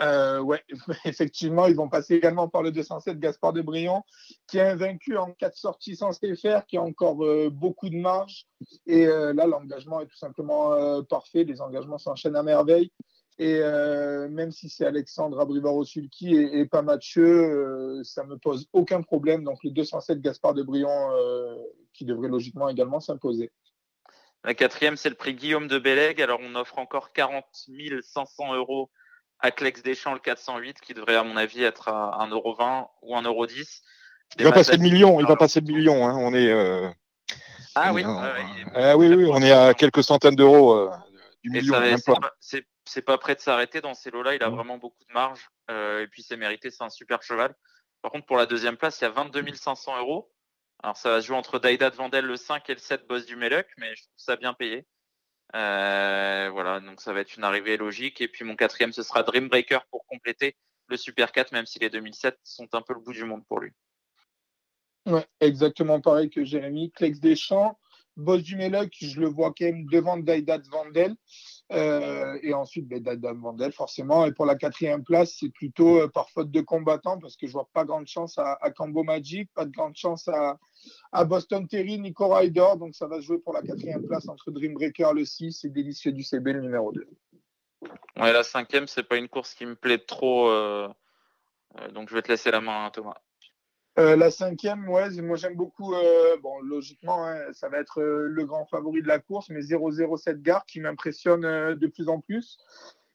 Euh, 0.00 0.40
ouais, 0.40 0.62
effectivement, 1.04 1.66
ils 1.66 1.76
vont 1.76 1.88
passer 1.88 2.14
également 2.14 2.48
par 2.48 2.62
le 2.62 2.70
207 2.70 3.18
Gaspard 3.18 3.52
de 3.52 3.62
Brion, 3.62 4.02
qui 4.46 4.58
est 4.58 4.68
invaincu 4.68 5.16
en 5.16 5.32
quatre 5.32 5.56
sorties 5.56 5.96
sans 5.96 6.12
se 6.12 6.34
faire, 6.34 6.66
qui 6.66 6.76
a 6.76 6.82
encore 6.82 7.24
euh, 7.24 7.48
beaucoup 7.50 7.88
de 7.88 7.96
marge. 7.96 8.46
Et 8.86 9.06
euh, 9.06 9.32
là, 9.32 9.46
l'engagement 9.46 10.00
est 10.00 10.06
tout 10.06 10.16
simplement 10.16 11.02
parfait. 11.04 11.44
Les 11.44 11.60
engagements 11.62 11.98
s'enchaînent 11.98 12.36
à 12.36 12.42
merveille. 12.42 12.90
Et 13.38 13.58
même 14.30 14.52
si 14.52 14.68
c'est 14.68 14.86
Alexandre 14.86 15.40
Abrivaro-Sulki 15.40 16.36
et, 16.36 16.66
pas 16.66 16.82
Mathieu, 16.82 18.00
ça 18.04 18.22
me 18.24 18.38
pose 18.38 18.68
aucun 18.72 19.02
problème. 19.02 19.42
Donc 19.42 19.58
le 19.64 19.70
207 19.70 20.20
Gaspard 20.20 20.54
de 20.54 20.62
Brion 20.62 21.10
qui 21.92 22.04
devrait 22.04 22.28
logiquement 22.28 22.68
également 22.68 23.00
s'imposer. 23.00 23.50
La 24.44 24.54
quatrième, 24.54 24.96
c'est 24.96 25.08
le 25.08 25.14
prix 25.14 25.34
Guillaume 25.34 25.68
de 25.68 25.78
Bellègue. 25.78 26.20
Alors 26.20 26.38
on 26.42 26.54
offre 26.54 26.78
encore 26.78 27.12
40 27.12 27.44
500 28.02 28.54
euros 28.54 28.90
à 29.40 29.50
Clex 29.50 29.82
Deschamps 29.82 30.12
le 30.12 30.20
408 30.20 30.80
qui 30.80 30.94
devrait 30.94 31.16
à 31.16 31.24
mon 31.24 31.36
avis 31.36 31.62
être 31.62 31.88
à 31.88 32.26
1,20€ 32.28 32.86
ou 33.02 33.14
1,10€. 33.14 33.80
Il 34.38 34.44
va 34.44 34.52
passer 34.52 34.76
le 34.76 34.82
million, 34.82 35.20
il 35.20 35.26
va 35.26 35.36
passer 35.36 35.60
le 35.60 35.66
million. 35.66 36.06
Hein. 36.06 36.16
On 36.18 36.34
est. 36.34 36.50
Euh, 36.50 36.88
ah 37.74 37.92
oui, 37.92 38.04
ah 38.04 38.96
oui, 38.96 39.08
oui, 39.08 39.28
on 39.30 39.42
est 39.42 39.50
à 39.50 39.74
quelques 39.74 40.02
centaines 40.02 40.36
d'euros 40.36 40.74
euh, 40.74 40.90
du 41.42 41.50
million. 41.50 41.74
C'est 42.40 42.64
pas 43.04 43.18
prêt 43.18 43.34
de 43.34 43.40
s'arrêter 43.40 43.80
dans 43.80 43.94
ces 43.94 44.10
lots-là. 44.10 44.34
Il 44.34 44.42
a 44.42 44.50
vraiment 44.50 44.78
beaucoup 44.78 45.04
de 45.08 45.12
marge. 45.12 45.50
Euh, 45.70 46.02
et 46.02 46.06
puis 46.06 46.22
c'est 46.22 46.36
mérité, 46.36 46.70
c'est 46.70 46.84
un 46.84 46.90
super 46.90 47.22
cheval. 47.22 47.54
Par 48.02 48.10
contre, 48.10 48.26
pour 48.26 48.36
la 48.36 48.46
deuxième 48.46 48.76
place, 48.76 49.00
il 49.00 49.04
y 49.04 49.06
a 49.06 49.10
22 49.10 49.54
500 49.54 49.98
euros. 49.98 50.30
Alors 50.82 50.96
ça 50.96 51.10
va 51.10 51.22
se 51.22 51.26
jouer 51.26 51.36
entre 51.36 51.58
Daida 51.58 51.90
de 51.90 51.96
Vandel 51.96 52.26
le 52.26 52.36
5 52.36 52.68
et 52.68 52.74
le 52.74 52.78
7 52.78 53.06
Boss 53.06 53.24
du 53.24 53.36
Meluc, 53.36 53.66
mais 53.78 53.94
je 53.94 54.02
trouve 54.02 54.14
ça 54.16 54.36
bien 54.36 54.52
payé. 54.52 54.86
Euh, 55.54 56.50
voilà, 56.52 56.80
donc 56.80 57.00
ça 57.00 57.12
va 57.12 57.20
être 57.20 57.36
une 57.36 57.44
arrivée 57.44 57.76
logique. 57.76 58.20
Et 58.20 58.28
puis 58.28 58.44
mon 58.44 58.56
quatrième, 58.56 58.92
ce 58.92 59.02
sera 59.02 59.22
Dreambreaker 59.22 59.86
pour 59.86 60.04
compléter 60.06 60.56
le 60.88 60.96
Super 60.96 61.32
4, 61.32 61.52
même 61.52 61.66
si 61.66 61.78
les 61.78 61.90
2007 61.90 62.38
sont 62.42 62.68
un 62.74 62.82
peu 62.82 62.92
le 62.92 63.00
bout 63.00 63.12
du 63.12 63.24
monde 63.24 63.44
pour 63.46 63.60
lui. 63.60 63.72
Ouais, 65.06 65.26
exactement 65.40 66.00
pareil 66.00 66.30
que 66.30 66.44
Jérémy. 66.44 66.90
Clex 66.92 67.20
Deschamps, 67.20 67.78
Boss 68.16 68.42
du 68.42 68.56
Méloc, 68.56 68.92
je 69.00 69.20
le 69.20 69.28
vois 69.28 69.52
quand 69.56 69.64
même 69.64 69.86
devant 69.86 70.16
Daidat 70.16 70.62
Vandel. 70.70 71.14
Euh, 71.72 72.38
et 72.42 72.52
ensuite, 72.52 72.86
ben, 72.86 73.02
Vandel, 73.40 73.72
forcément. 73.72 74.26
Et 74.26 74.32
pour 74.32 74.44
la 74.44 74.54
quatrième 74.54 75.02
place, 75.02 75.36
c'est 75.40 75.48
plutôt 75.48 76.00
euh, 76.00 76.08
par 76.08 76.28
faute 76.30 76.50
de 76.50 76.60
combattant, 76.60 77.18
parce 77.18 77.36
que 77.36 77.46
je 77.46 77.52
vois 77.52 77.68
pas 77.72 77.84
grande 77.84 78.06
chance 78.06 78.38
à, 78.38 78.58
Cambo 78.76 79.02
Magic, 79.02 79.50
pas 79.54 79.64
de 79.64 79.72
grande 79.72 79.96
chance 79.96 80.28
à, 80.28 81.24
Boston 81.24 81.66
Terry, 81.66 81.98
Nico 81.98 82.28
Ryder. 82.28 82.74
Donc 82.78 82.94
ça 82.94 83.06
va 83.06 83.16
se 83.16 83.22
jouer 83.26 83.38
pour 83.38 83.54
la 83.54 83.62
quatrième 83.62 84.06
place 84.06 84.28
entre 84.28 84.50
Dreambreaker 84.50 85.14
le 85.14 85.24
6 85.24 85.64
et 85.64 85.70
Délicieux 85.70 86.12
du 86.12 86.22
CB 86.22 86.52
le 86.52 86.60
numéro 86.60 86.92
2. 86.92 87.08
Ouais, 88.16 88.32
la 88.32 88.42
cinquième, 88.42 88.86
c'est 88.86 89.02
pas 89.02 89.16
une 89.16 89.28
course 89.28 89.54
qui 89.54 89.66
me 89.66 89.74
plaît 89.74 89.98
trop. 89.98 90.48
Euh, 90.48 90.88
donc 91.92 92.08
je 92.08 92.14
vais 92.14 92.22
te 92.22 92.28
laisser 92.28 92.50
la 92.50 92.60
main, 92.60 92.90
Thomas. 92.90 93.16
Euh, 93.96 94.16
la 94.16 94.30
cinquième, 94.30 94.80
moi 94.80 95.08
j'aime 95.36 95.54
beaucoup. 95.54 95.94
bon, 96.42 96.60
logiquement, 96.62 97.26
hein, 97.26 97.38
ça 97.52 97.68
va 97.68 97.78
être 97.78 98.02
le 98.02 98.44
grand 98.44 98.66
favori 98.66 99.02
de 99.02 99.08
la 99.08 99.20
course, 99.20 99.50
mais 99.50 99.60
007 99.62 100.42
Gare 100.42 100.66
qui 100.66 100.80
m'impressionne 100.80 101.42
de 101.74 101.86
plus 101.86 102.08
en 102.08 102.20
plus. 102.20 102.58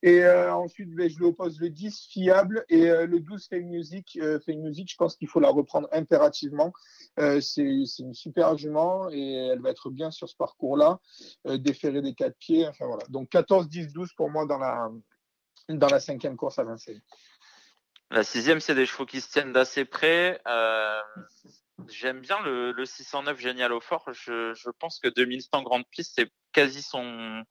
Et 0.02 0.24
euh, 0.24 0.54
ensuite, 0.54 0.94
ben, 0.94 1.10
je 1.10 1.18
lui 1.18 1.26
oppose 1.26 1.60
le 1.60 1.68
10 1.68 2.06
fiable 2.06 2.64
et 2.70 2.90
euh, 2.90 3.06
le 3.06 3.20
12 3.20 3.48
Fame 3.48 3.64
Music. 3.64 4.18
Euh, 4.20 4.38
Music, 4.48 4.90
je 4.90 4.96
pense 4.96 5.16
qu'il 5.16 5.28
faut 5.28 5.40
la 5.40 5.50
reprendre 5.50 5.88
impérativement. 5.92 6.72
c'est 7.18 7.62
une 7.62 8.14
super 8.14 8.48
argument 8.48 9.10
et 9.10 9.48
elle 9.52 9.60
va 9.60 9.70
être 9.70 9.90
bien 9.90 10.10
sur 10.10 10.28
ce 10.28 10.36
parcours-là, 10.36 11.00
déférer 11.58 12.00
des 12.00 12.14
quatre 12.14 12.36
pieds. 12.38 12.66
Donc 13.10 13.28
14, 13.28 13.68
10, 13.68 13.92
12 13.92 14.12
pour 14.14 14.30
moi 14.30 14.46
dans 14.46 14.58
la, 14.58 14.90
dans 15.68 15.88
la 15.88 16.00
cinquième 16.00 16.36
course 16.36 16.58
à 16.58 16.64
Vincennes. 16.64 17.02
La 18.10 18.24
sixième, 18.24 18.60
c'est 18.60 18.74
des 18.74 18.86
chevaux 18.86 19.06
qui 19.06 19.20
se 19.20 19.30
tiennent 19.30 19.52
d'assez 19.52 19.84
près. 19.84 20.40
J'aime 21.88 22.20
bien 22.20 22.40
le, 22.40 22.72
le, 22.72 22.84
609 22.84 23.38
Génial 23.38 23.72
au 23.72 23.80
fort. 23.80 24.04
Je, 24.12 24.70
pense 24.78 24.98
que 24.98 25.08
2100 25.08 25.62
Grande 25.62 25.84
Piste, 25.90 26.12
c'est 26.16 26.30
quasi 26.52 26.82
son, 26.82 27.42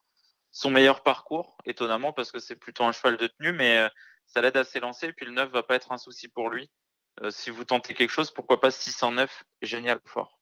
son 0.51 0.70
meilleur 0.70 1.03
parcours, 1.03 1.57
étonnamment, 1.66 2.14
parce 2.14 2.32
que 2.32 2.39
c'est 2.39 2.55
plutôt 2.55 2.84
un 2.84 2.91
cheval 2.91 3.18
de 3.18 3.28
tenue, 3.28 3.53
mais 3.53 3.78
euh, 3.78 3.89
ça 4.28 4.41
l'aide 4.41 4.57
à 4.57 4.64
s'élancer. 4.64 5.07
Et 5.07 5.14
puis 5.14 5.26
le 5.26 5.32
9 5.32 5.49
va 5.51 5.64
pas 5.64 5.76
être 5.76 5.91
un 5.91 5.97
souci 5.97 6.28
pour 6.28 6.49
lui. 6.49 6.70
Euh, 7.22 7.32
si 7.32 7.49
vous 7.49 7.66
tentez 7.66 7.93
quelque 7.93 8.12
chose, 8.12 8.32
pourquoi 8.32 8.60
pas 8.60 8.72
609 8.72 9.43
Génial 9.62 9.99
fort. 10.05 10.39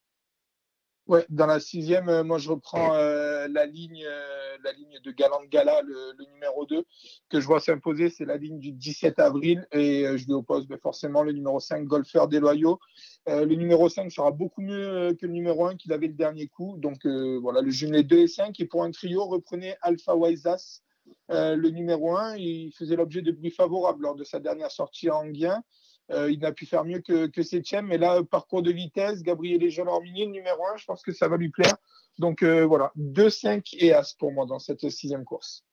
Ouais, 1.08 1.26
dans 1.30 1.46
la 1.46 1.62
sixième, 1.62 2.10
euh, 2.10 2.24
moi 2.26 2.38
je 2.38 2.50
reprends 2.50 2.94
euh, 2.96 3.48
la 3.50 3.66
ligne, 3.66 4.04
euh, 4.06 4.58
la 4.62 4.74
ligne 4.74 5.00
de 5.02 5.12
Galant 5.12 5.42
Gala, 5.50 5.82
le, 5.82 6.26
numéro 6.34 6.66
2, 6.66 6.84
que 7.30 7.40
je 7.40 7.48
vois 7.48 7.62
s'imposer, 7.62 8.10
c'est 8.10 8.26
la 8.26 8.36
ligne 8.36 8.60
du 8.60 8.74
17 8.74 9.18
avril, 9.20 9.66
et 9.72 10.06
je 10.18 10.26
lui 10.26 10.34
oppose 10.34 10.68
ben, 10.68 10.78
forcément 10.78 11.24
le 11.24 11.32
numéro 11.32 11.62
5, 11.62 11.86
Golfeur 11.86 12.28
des 12.28 12.42
Loyaux. 12.42 12.80
le 13.26 13.56
numéro 13.56 13.88
5 13.88 14.12
sera 14.12 14.32
beaucoup 14.32 14.62
mieux 14.62 15.16
que 15.20 15.26
le 15.26 15.32
numéro 15.32 15.66
1 15.66 15.78
qu'il 15.78 15.94
avait 15.94 16.08
le 16.08 16.14
dernier 16.14 16.48
coup, 16.48 16.76
donc 16.78 17.06
voilà, 17.06 17.62
le 17.62 17.72
jumelé 17.72 18.04
2 18.04 18.18
et 18.18 18.28
5, 18.28 18.60
et 18.60 18.66
pour 18.66 18.84
un 18.84 18.92
trio, 18.92 19.26
reprenez 19.26 19.76
Alpha 19.82 20.14
Waisas, 20.14 20.82
le 21.30 21.70
numéro 21.70 22.18
1, 22.18 22.36
il 22.36 22.74
faisait 22.74 22.98
l'objet 22.98 23.22
de 23.22 23.32
bruits 23.32 23.52
favorables 23.52 24.04
lors 24.04 24.16
de 24.16 24.26
sa 24.26 24.40
dernière 24.40 24.72
sortie 24.72 25.08
à 25.08 25.16
Anguien. 25.16 25.64
Euh, 26.12 26.32
il 26.32 26.40
n'a 26.40 26.54
pu 26.54 26.66
faire 26.66 26.86
mieux 26.86 27.00
que, 27.00 27.28
que 27.28 27.44
septième. 27.44 27.88
Mais 27.88 27.98
là, 27.98 28.24
parcours 28.24 28.62
de 28.62 28.72
vitesse, 28.72 29.24
Gabriel 29.24 29.62
et 29.64 29.70
Jean 29.70 29.88
Orminier, 29.88 30.28
numéro 30.28 30.66
1, 30.68 30.78
je 30.78 30.86
pense 30.86 31.04
que 31.04 31.12
ça 31.12 31.28
va 31.28 31.38
lui 31.38 31.50
plaire. 31.50 31.76
Donc 32.18 32.44
euh, 32.44 32.66
voilà, 32.66 32.92
2, 32.96 33.30
5 33.30 33.74
et 33.74 33.94
As 33.94 34.14
pour 34.14 34.32
moi 34.32 34.46
dans 34.46 34.60
cette 34.60 34.90
sixième 34.90 35.26
course. 35.26 35.66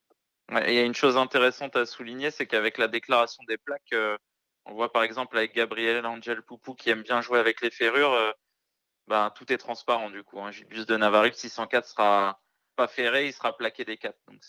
il 0.51 0.74
y 0.74 0.78
a 0.78 0.82
une 0.82 0.95
chose 0.95 1.16
intéressante 1.16 1.76
à 1.76 1.87
souligner, 1.87 2.30
c'est 2.30 2.47
qu'avec 2.47 2.78
la 2.78 2.89
déclaration 2.89 3.43
des 3.49 3.57
plaques, 3.57 3.93
euh, 3.93 4.16
on 4.66 4.74
voit 4.74 4.93
par 4.93 5.05
exemple 5.05 5.39
avec 5.39 5.55
Gabriel 5.55 6.05
Angel 6.05 6.43
Poupou 6.43 6.74
qui 6.74 6.91
aime 6.91 7.03
bien 7.03 7.20
jouer 7.20 7.39
avec 7.39 7.61
les 7.62 7.70
ferrures, 7.70 8.35
ben, 9.07 9.30
tout 9.30 9.53
est 9.53 9.59
transparent 9.59 10.11
du 10.11 10.22
coup. 10.22 10.41
Hein. 10.41 10.51
de 10.70 10.97
Navarre 10.97 11.32
604 11.32 11.87
sera 11.87 12.41
pas 12.74 12.89
ferré, 12.89 13.26
il 13.26 13.32
sera 13.32 13.57
plaqué 13.57 13.85
des 13.85 13.97
4. 13.97 14.16
Donc 14.28 14.43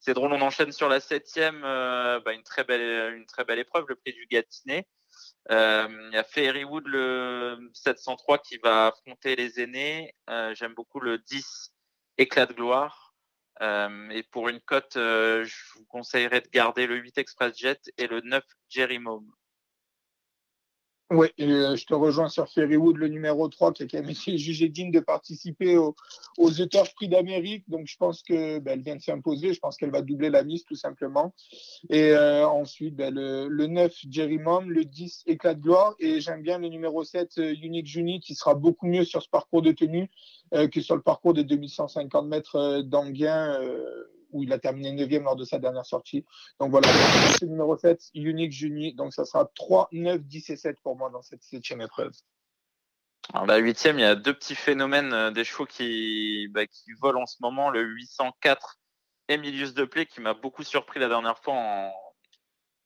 c'est 0.00 0.14
drôle, 0.14 0.32
on 0.32 0.40
enchaîne 0.40 0.72
sur 0.72 0.88
la 0.88 0.98
septième, 0.98 1.60
ben, 1.60 2.32
une 2.32 2.42
très 2.42 2.64
belle 2.64 3.14
une 3.14 3.26
très 3.26 3.44
belle 3.44 3.58
épreuve, 3.60 3.84
le 3.88 3.96
prix 3.96 4.12
du 4.12 4.26
Gatinet. 4.26 4.86
Euh, 5.50 5.88
il 6.10 6.14
y 6.14 6.18
a 6.18 6.24
Fairywood 6.24 6.86
le 6.86 7.70
703 7.74 8.38
qui 8.38 8.58
va 8.58 8.88
affronter 8.88 9.36
les 9.36 9.60
aînés. 9.60 10.14
Euh, 10.30 10.54
j'aime 10.54 10.74
beaucoup 10.74 11.00
le 11.00 11.18
10 11.18 11.72
Éclat 12.16 12.46
de 12.46 12.54
gloire. 12.54 13.14
Euh, 13.60 14.08
et 14.10 14.22
pour 14.24 14.48
une 14.48 14.60
cote, 14.60 14.94
je 14.94 15.54
vous 15.74 15.84
conseillerais 15.86 16.40
de 16.40 16.48
garder 16.48 16.86
le 16.86 16.96
8 16.96 17.18
Express 17.18 17.56
Jet 17.56 17.80
et 17.98 18.06
le 18.06 18.20
9 18.20 18.42
Jerry 18.68 18.98
Mom. 18.98 19.30
Oui, 21.14 21.28
euh, 21.40 21.76
je 21.76 21.86
te 21.86 21.94
rejoins 21.94 22.28
sur 22.28 22.48
Ferrywood, 22.48 22.96
le 22.96 23.06
numéro 23.06 23.46
3, 23.46 23.72
qui 23.72 23.84
a 23.84 23.86
quand 23.86 24.00
même 24.00 24.10
été 24.10 24.36
jugé 24.38 24.68
digne 24.68 24.90
de 24.90 24.98
participer 24.98 25.76
aux, 25.76 25.94
aux 26.38 26.50
Prix 26.96 27.08
d'Amérique. 27.08 27.62
Donc, 27.68 27.86
je 27.86 27.96
pense 27.96 28.22
qu'elle 28.24 28.60
ben, 28.60 28.82
vient 28.82 28.96
de 28.96 29.00
s'imposer. 29.00 29.52
Je 29.54 29.60
pense 29.60 29.76
qu'elle 29.76 29.92
va 29.92 30.02
doubler 30.02 30.28
la 30.28 30.42
mise, 30.42 30.64
tout 30.64 30.74
simplement. 30.74 31.32
Et 31.88 32.10
euh, 32.10 32.48
ensuite, 32.48 32.94
le, 32.98 33.46
le, 33.46 33.66
9, 33.68 33.94
Jerry 34.10 34.38
Mom, 34.38 34.68
le 34.70 34.84
10, 34.84 35.22
Éclat 35.26 35.54
de 35.54 35.60
gloire. 35.60 35.94
Et 36.00 36.20
j'aime 36.20 36.42
bien 36.42 36.58
le 36.58 36.66
numéro 36.66 37.04
7, 37.04 37.38
euh, 37.38 37.54
Unique 37.62 37.86
Juni, 37.86 38.18
qui 38.18 38.34
sera 38.34 38.54
beaucoup 38.54 38.86
mieux 38.86 39.04
sur 39.04 39.22
ce 39.22 39.28
parcours 39.28 39.62
de 39.62 39.70
tenue 39.70 40.10
que 40.70 40.80
sur 40.80 40.94
le 40.94 41.02
parcours 41.02 41.34
des 41.34 41.42
2150 41.42 42.28
mètres 42.28 42.82
d'Anguin 42.82 43.58
où 44.34 44.42
il 44.42 44.52
a 44.52 44.58
terminé 44.58 44.92
9e 44.92 45.22
lors 45.22 45.36
de 45.36 45.44
sa 45.44 45.58
dernière 45.58 45.86
sortie. 45.86 46.26
Donc 46.60 46.70
voilà, 46.70 46.88
le 47.40 47.46
numéro 47.46 47.76
7, 47.76 48.10
Unique 48.14 48.52
Juni. 48.52 48.92
Donc 48.92 49.14
ça 49.14 49.24
sera 49.24 49.48
3, 49.54 49.88
9, 49.92 50.20
10 50.20 50.50
et 50.50 50.56
7 50.56 50.76
pour 50.82 50.96
moi 50.96 51.08
dans 51.08 51.22
cette 51.22 51.42
septième 51.42 51.80
épreuve. 51.80 52.12
Alors 53.32 53.46
la 53.46 53.56
huitième, 53.56 53.98
il 53.98 54.02
y 54.02 54.06
a 54.06 54.16
deux 54.16 54.34
petits 54.34 54.54
phénomènes 54.54 55.12
euh, 55.14 55.30
des 55.30 55.44
chevaux 55.44 55.64
qui, 55.64 56.48
bah, 56.50 56.66
qui 56.66 56.92
volent 57.00 57.22
en 57.22 57.26
ce 57.26 57.36
moment. 57.40 57.70
Le 57.70 57.82
804 57.82 58.78
Emilius 59.28 59.72
de 59.72 59.84
Play 59.84 60.04
qui 60.04 60.20
m'a 60.20 60.34
beaucoup 60.34 60.62
surpris 60.62 61.00
la 61.00 61.08
dernière 61.08 61.38
fois 61.38 61.54
en 61.54 61.92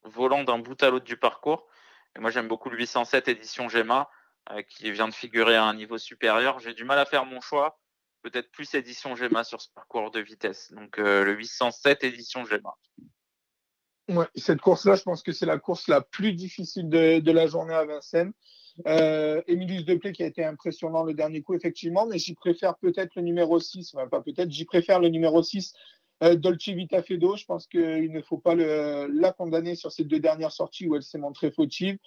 volant 0.04 0.44
d'un 0.44 0.58
bout 0.58 0.80
à 0.82 0.90
l'autre 0.90 1.04
du 1.04 1.16
parcours. 1.16 1.66
Et 2.14 2.20
moi 2.20 2.30
j'aime 2.30 2.46
beaucoup 2.46 2.70
le 2.70 2.78
807 2.78 3.26
édition 3.28 3.68
Gemma 3.68 4.08
euh, 4.50 4.62
qui 4.62 4.90
vient 4.92 5.08
de 5.08 5.14
figurer 5.14 5.56
à 5.56 5.64
un 5.64 5.74
niveau 5.74 5.98
supérieur. 5.98 6.60
J'ai 6.60 6.74
du 6.74 6.84
mal 6.84 6.98
à 6.98 7.04
faire 7.04 7.24
mon 7.24 7.40
choix 7.40 7.80
peut-être 8.22 8.50
plus 8.50 8.74
édition 8.74 9.16
Gemma 9.16 9.44
sur 9.44 9.60
ce 9.60 9.68
parcours 9.74 10.10
de 10.10 10.20
vitesse. 10.20 10.72
Donc 10.72 10.98
euh, 10.98 11.24
le 11.24 11.34
807 11.34 12.04
édition 12.04 12.44
Gemma. 12.44 12.74
Ouais, 14.08 14.26
cette 14.36 14.60
course-là, 14.60 14.96
je 14.96 15.02
pense 15.02 15.22
que 15.22 15.32
c'est 15.32 15.46
la 15.46 15.58
course 15.58 15.86
la 15.88 16.00
plus 16.00 16.32
difficile 16.32 16.88
de, 16.88 17.30
la 17.30 17.46
journée 17.46 17.74
à 17.74 17.84
Vincennes. 17.84 18.32
Euh, 18.86 19.42
Emilius 19.48 19.84
Deplay 19.84 20.12
qui 20.12 20.22
a 20.22 20.26
été 20.26 20.44
impressionnant 20.44 21.02
le 21.02 21.12
dernier 21.12 21.42
coup, 21.42 21.54
effectivement, 21.54 22.06
mais 22.06 22.18
j'y 22.18 22.34
préfère 22.34 22.76
peut-être 22.76 23.16
le 23.16 23.22
numéro 23.22 23.58
6, 23.58 23.92
enfin 23.94 24.08
pas 24.08 24.22
peut-être, 24.22 24.50
j'y 24.50 24.64
préfère 24.64 25.00
le 25.00 25.08
numéro 25.08 25.42
6, 25.42 25.74
Euh, 25.74 25.97
Dolce 26.20 26.68
Vita 26.68 27.02
Fedo, 27.02 27.36
je 27.36 27.44
pense 27.44 27.66
qu'il 27.66 28.10
ne 28.10 28.20
faut 28.22 28.38
pas 28.38 28.54
le, 28.54 29.08
la 29.12 29.32
condamner 29.32 29.74
sur 29.74 29.92
ses 29.92 30.04
deux 30.04 30.18
dernières 30.18 30.52
sorties 30.52 30.88
où 30.88 30.96
elle 30.96 31.02
s'est 31.02 31.18
montrée 31.18 31.50
fautive. 31.50 31.98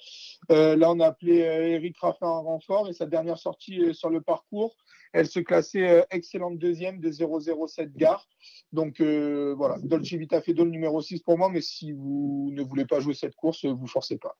Euh, 0.52 0.76
là, 0.76 0.92
on 0.92 1.00
a 1.00 1.08
appelé 1.08 1.38
Eric 1.38 1.98
Raffin 2.00 2.28
en 2.28 2.44
renfort 2.44 2.90
et 2.90 2.94
sa 2.94 3.06
dernière 3.06 3.38
sortie 3.38 3.94
sur 3.94 4.10
le 4.10 4.22
parcours, 4.22 4.76
elle 5.14 5.28
se 5.28 5.40
classait 5.40 6.06
excellente 6.12 6.58
deuxième 6.58 7.00
de 7.00 7.10
0,07 7.10 7.96
gare. 7.96 8.28
Donc 8.72 9.02
voilà, 9.02 9.78
Dolce 9.84 10.14
Vita 10.14 10.42
Fedo 10.42 10.66
le 10.66 10.72
numéro 10.72 11.02
6 11.02 11.22
pour 11.22 11.38
moi, 11.38 11.50
mais 11.50 11.62
si 11.62 11.92
vous 11.92 12.50
ne 12.52 12.62
voulez 12.62 12.86
pas 12.86 13.00
jouer 13.00 13.14
cette 13.14 13.36
course, 13.36 13.66
vous 13.66 13.88
forcez 13.88 14.18
pas. 14.18 14.38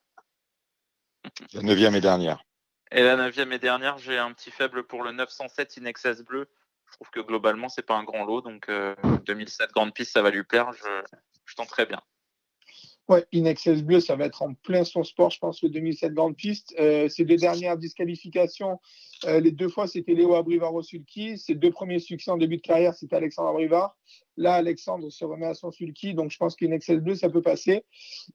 La 1.54 1.62
neuvième 1.62 1.94
et 1.94 2.00
dernière. 2.00 2.44
Et 2.90 3.02
la 3.02 3.16
neuvième 3.16 3.52
et 3.52 3.58
dernière, 3.58 3.98
j'ai 3.98 4.18
un 4.18 4.32
petit 4.32 4.50
faible 4.50 4.84
pour 4.84 5.02
le 5.02 5.12
907 5.12 5.78
In 5.80 5.86
Excess 5.86 6.22
Bleu. 6.22 6.48
Je 6.92 6.96
trouve 6.96 7.10
que 7.10 7.26
globalement, 7.26 7.70
c'est 7.70 7.86
pas 7.86 7.96
un 7.96 8.04
grand 8.04 8.24
lot. 8.24 8.42
Donc, 8.42 8.68
2007 8.68 9.60
euh, 9.62 9.72
Grande 9.72 9.94
Piste, 9.94 10.12
ça 10.12 10.22
va 10.22 10.30
lui 10.30 10.44
plaire. 10.44 10.72
Je, 10.74 11.16
je 11.46 11.54
très 11.66 11.86
bien. 11.86 12.00
Ouais, 13.08 13.24
In 13.34 13.46
Excess 13.46 13.82
Bleu, 13.82 13.98
ça 13.98 14.14
va 14.14 14.26
être 14.26 14.42
en 14.42 14.54
plein 14.54 14.84
son 14.84 15.02
sport, 15.02 15.30
je 15.30 15.38
pense, 15.38 15.62
le 15.62 15.70
2007 15.70 16.12
Grande 16.12 16.36
Piste. 16.36 16.74
Euh, 16.78 17.08
ces 17.08 17.24
deux 17.24 17.36
dernières 17.36 17.76
disqualifications, 17.76 18.78
euh, 19.24 19.40
les 19.40 19.50
deux 19.50 19.68
fois, 19.68 19.86
c'était 19.86 20.14
Léo 20.14 20.34
Abrivard-Sulky. 20.34 21.38
Ses 21.38 21.54
deux 21.54 21.70
premiers 21.70 21.98
succès 21.98 22.30
en 22.30 22.36
début 22.36 22.58
de 22.58 22.62
carrière, 22.62 22.94
c'était 22.94 23.16
Alexandre 23.16 23.48
Abrivard. 23.48 23.96
Là, 24.36 24.54
Alexandre 24.54 25.10
se 25.10 25.24
remet 25.24 25.46
à 25.46 25.54
son 25.54 25.70
sulky, 25.70 26.14
donc 26.14 26.30
je 26.30 26.38
pense 26.38 26.56
qu'une 26.56 26.72
Excel 26.72 27.00
bleu, 27.00 27.14
ça 27.14 27.28
peut 27.28 27.42
passer. 27.42 27.84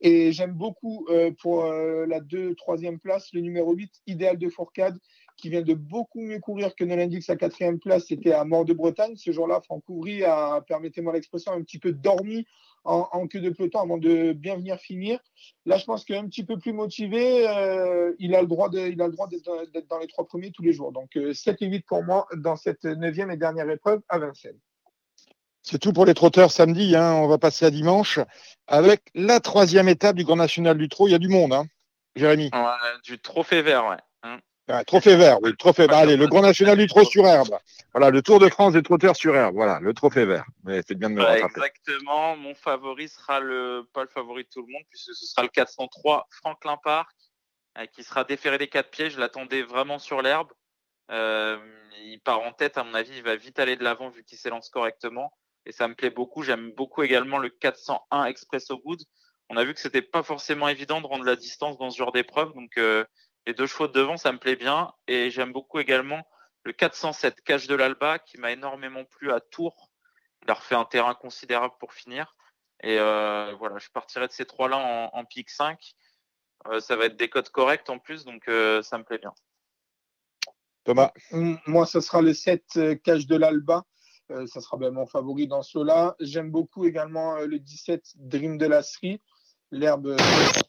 Et 0.00 0.32
j'aime 0.32 0.52
beaucoup 0.52 1.06
euh, 1.10 1.32
pour 1.42 1.64
euh, 1.64 2.06
la 2.06 2.20
2 2.20 2.54
troisième 2.54 3.00
place, 3.00 3.32
le 3.32 3.40
numéro 3.40 3.72
8, 3.72 3.90
Idéal 4.06 4.38
de 4.38 4.48
Fourcade, 4.48 4.98
qui 5.38 5.48
vient 5.48 5.62
de 5.62 5.74
beaucoup 5.74 6.20
mieux 6.20 6.40
courir 6.40 6.74
que 6.74 6.84
ne 6.84 6.94
l'indique 6.94 7.22
sa 7.22 7.36
quatrième 7.36 7.78
place. 7.78 8.06
C'était 8.08 8.32
à 8.32 8.44
Mort 8.44 8.64
de 8.64 8.74
Bretagne. 8.74 9.16
Ce 9.16 9.30
jour-là, 9.30 9.60
Franck 9.62 9.88
Ouvry 9.88 10.24
a, 10.24 10.60
permettez-moi 10.66 11.12
l'expression, 11.12 11.52
un 11.52 11.62
petit 11.62 11.78
peu 11.78 11.92
dormi 11.92 12.44
en, 12.84 13.26
queue 13.28 13.40
de 13.40 13.50
peloton 13.50 13.80
avant 13.80 13.98
de 13.98 14.32
bien 14.32 14.56
venir 14.56 14.78
finir. 14.78 15.20
Là, 15.66 15.76
je 15.76 15.84
pense 15.84 16.04
qu'un 16.04 16.26
petit 16.26 16.44
peu 16.44 16.58
plus 16.58 16.72
motivé, 16.72 17.46
euh, 17.48 18.14
il 18.18 18.34
a 18.34 18.40
le 18.40 18.46
droit 18.46 18.70
d'être 18.70 18.96
dans 18.96 19.98
les 19.98 20.06
trois 20.06 20.26
premiers 20.26 20.50
tous 20.50 20.62
les 20.62 20.72
jours. 20.72 20.92
Donc 20.92 21.18
7 21.32 21.62
et 21.62 21.66
8 21.66 21.84
pour 21.86 22.02
moi 22.02 22.26
dans 22.36 22.56
cette 22.56 22.84
neuvième 22.84 23.30
et 23.30 23.36
dernière 23.36 23.68
épreuve 23.68 24.00
à 24.08 24.18
Vincennes. 24.18 24.58
C'est 25.62 25.78
tout 25.78 25.92
pour 25.92 26.06
les 26.06 26.14
trotteurs 26.14 26.50
samedi. 26.50 26.96
Hein. 26.96 27.12
On 27.14 27.28
va 27.28 27.36
passer 27.36 27.66
à 27.66 27.70
dimanche 27.70 28.20
avec 28.66 29.02
la 29.14 29.38
troisième 29.38 29.88
étape 29.88 30.16
du 30.16 30.24
Grand 30.24 30.36
National 30.36 30.78
du 30.78 30.88
Trot. 30.88 31.08
Il 31.08 31.12
y 31.12 31.14
a 31.14 31.18
du 31.18 31.28
monde, 31.28 31.52
hein, 31.52 31.66
Jérémy. 32.16 32.50
du 33.04 33.18
trophée 33.18 33.60
vert, 33.60 33.86
ouais. 33.86 33.98
Trophée 34.86 35.16
vert, 35.16 35.38
oui. 35.42 35.56
Trophée 35.56 35.86
vert. 35.86 35.98
Allez, 35.98 36.16
le 36.16 36.26
Grand 36.26 36.42
National 36.42 36.76
du 36.76 36.86
Trot 36.86 37.04
sur 37.04 37.26
herbe. 37.26 37.58
Voilà, 37.92 38.10
le 38.10 38.22
Tour 38.22 38.38
de 38.38 38.48
France 38.48 38.74
des 38.74 38.82
trotteurs 38.82 39.16
sur 39.16 39.34
herbe. 39.34 39.54
Voilà, 39.54 39.80
le 39.80 39.94
trophée 39.94 40.24
vert. 40.24 40.44
c'est 40.86 40.94
bien 40.94 41.10
de 41.10 41.14
me 41.14 41.24
Exactement. 41.24 42.36
Mon 42.36 42.54
favori 42.54 43.08
sera 43.08 43.40
le, 43.40 43.88
pas 43.92 44.02
le 44.02 44.08
favori 44.08 44.44
de 44.44 44.48
tout 44.48 44.64
le 44.66 44.72
monde, 44.72 44.82
puisque 44.90 45.14
ce 45.14 45.26
sera 45.26 45.42
le 45.42 45.48
403 45.48 46.26
Franklin 46.30 46.78
Park, 46.82 47.10
euh, 47.78 47.86
qui 47.86 48.04
sera 48.04 48.24
déféré 48.24 48.58
des 48.58 48.68
quatre 48.68 48.90
pieds. 48.90 49.10
Je 49.10 49.18
l'attendais 49.18 49.62
vraiment 49.62 49.98
sur 49.98 50.22
l'herbe. 50.22 50.52
Euh, 51.10 51.58
il 52.04 52.20
part 52.20 52.40
en 52.40 52.52
tête, 52.52 52.76
à 52.78 52.84
mon 52.84 52.94
avis, 52.94 53.16
il 53.16 53.22
va 53.22 53.36
vite 53.36 53.58
aller 53.58 53.76
de 53.76 53.84
l'avant 53.84 54.10
vu 54.10 54.22
qu'il 54.24 54.38
s'élance 54.38 54.68
correctement 54.68 55.32
et 55.68 55.72
ça 55.72 55.86
me 55.86 55.94
plaît 55.94 56.10
beaucoup. 56.10 56.42
J'aime 56.42 56.72
beaucoup 56.72 57.02
également 57.02 57.38
le 57.38 57.50
401 57.50 58.24
Expresso 58.24 58.78
Good. 58.78 59.00
On 59.50 59.56
a 59.56 59.64
vu 59.64 59.74
que 59.74 59.80
c'était 59.80 60.02
pas 60.02 60.22
forcément 60.22 60.68
évident 60.68 61.00
de 61.00 61.06
rendre 61.06 61.24
la 61.24 61.36
distance 61.36 61.78
dans 61.78 61.90
ce 61.90 61.96
genre 61.96 62.12
d'épreuve, 62.12 62.52
donc 62.54 62.76
euh, 62.76 63.04
les 63.48 63.54
deux 63.54 63.66
chevaux 63.66 63.88
de 63.88 63.92
devant, 63.92 64.16
ça 64.16 64.30
me 64.30 64.38
plaît 64.38 64.56
bien. 64.56 64.92
Et 65.06 65.30
j'aime 65.30 65.52
beaucoup 65.52 65.78
également 65.78 66.26
le 66.64 66.72
407 66.72 67.40
Cache 67.42 67.66
de 67.66 67.74
l'Alba 67.74 68.18
qui 68.18 68.38
m'a 68.38 68.52
énormément 68.52 69.04
plu 69.04 69.32
à 69.32 69.40
Tours. 69.40 69.90
Il 70.42 70.50
a 70.50 70.54
refait 70.54 70.74
un 70.74 70.84
terrain 70.84 71.14
considérable 71.14 71.74
pour 71.80 71.92
finir. 71.92 72.36
Et 72.82 72.98
euh, 73.00 73.54
voilà, 73.58 73.78
je 73.78 73.88
partirai 73.88 74.28
de 74.28 74.32
ces 74.32 74.44
trois-là 74.44 74.76
en, 74.76 75.18
en 75.18 75.24
pic 75.24 75.50
5. 75.50 75.94
Euh, 76.66 76.80
ça 76.80 76.94
va 76.94 77.06
être 77.06 77.16
des 77.16 77.28
codes 77.28 77.48
corrects 77.48 77.88
en 77.90 77.98
plus, 77.98 78.24
donc 78.24 78.44
ça 78.44 78.98
me 78.98 79.02
plaît 79.02 79.18
bien. 79.18 79.32
Thomas 80.84 81.12
Moi, 81.32 81.86
ce 81.86 82.00
sera 82.00 82.22
le 82.22 82.34
7 82.34 83.02
Cache 83.02 83.26
de 83.26 83.36
l'Alba. 83.36 83.84
Euh, 84.30 84.46
ça 84.46 84.60
sera 84.60 84.76
bien 84.76 84.90
mon 84.90 85.06
favori 85.06 85.46
dans 85.48 85.62
cela. 85.62 86.14
J'aime 86.20 86.50
beaucoup 86.50 86.84
également 86.84 87.36
euh, 87.36 87.46
le 87.46 87.58
17 87.58 88.12
Dream 88.16 88.58
de 88.58 88.66
la 88.66 88.82
Sri. 88.82 89.20
L'herbe 89.70 90.16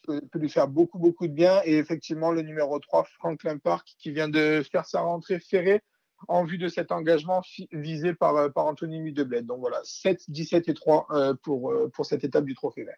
peut, 0.03 0.21
lui 0.35 0.49
faire 0.49 0.67
beaucoup, 0.67 0.99
beaucoup 0.99 1.27
de 1.27 1.33
bien. 1.33 1.61
Et 1.65 1.77
effectivement, 1.77 2.31
le 2.31 2.41
numéro 2.41 2.79
3, 2.79 3.05
Franklin 3.05 3.57
Park, 3.57 3.87
qui 3.97 4.11
vient 4.11 4.29
de 4.29 4.63
faire 4.69 4.85
sa 4.85 5.01
rentrée 5.01 5.39
ferrée 5.39 5.81
en 6.27 6.43
vue 6.43 6.57
de 6.57 6.67
cet 6.67 6.91
engagement 6.91 7.41
visé 7.71 8.13
par, 8.13 8.35
euh, 8.35 8.49
par 8.49 8.65
Anthony 8.65 8.99
Mudebled. 8.99 9.45
Donc 9.45 9.59
voilà, 9.59 9.79
7, 9.83 10.29
17 10.29 10.67
et 10.67 10.73
3 10.73 11.07
pour, 11.43 11.73
pour 11.93 12.05
cette 12.05 12.23
étape 12.23 12.43
du 12.43 12.55
Trophée 12.55 12.83
Vert. 12.83 12.97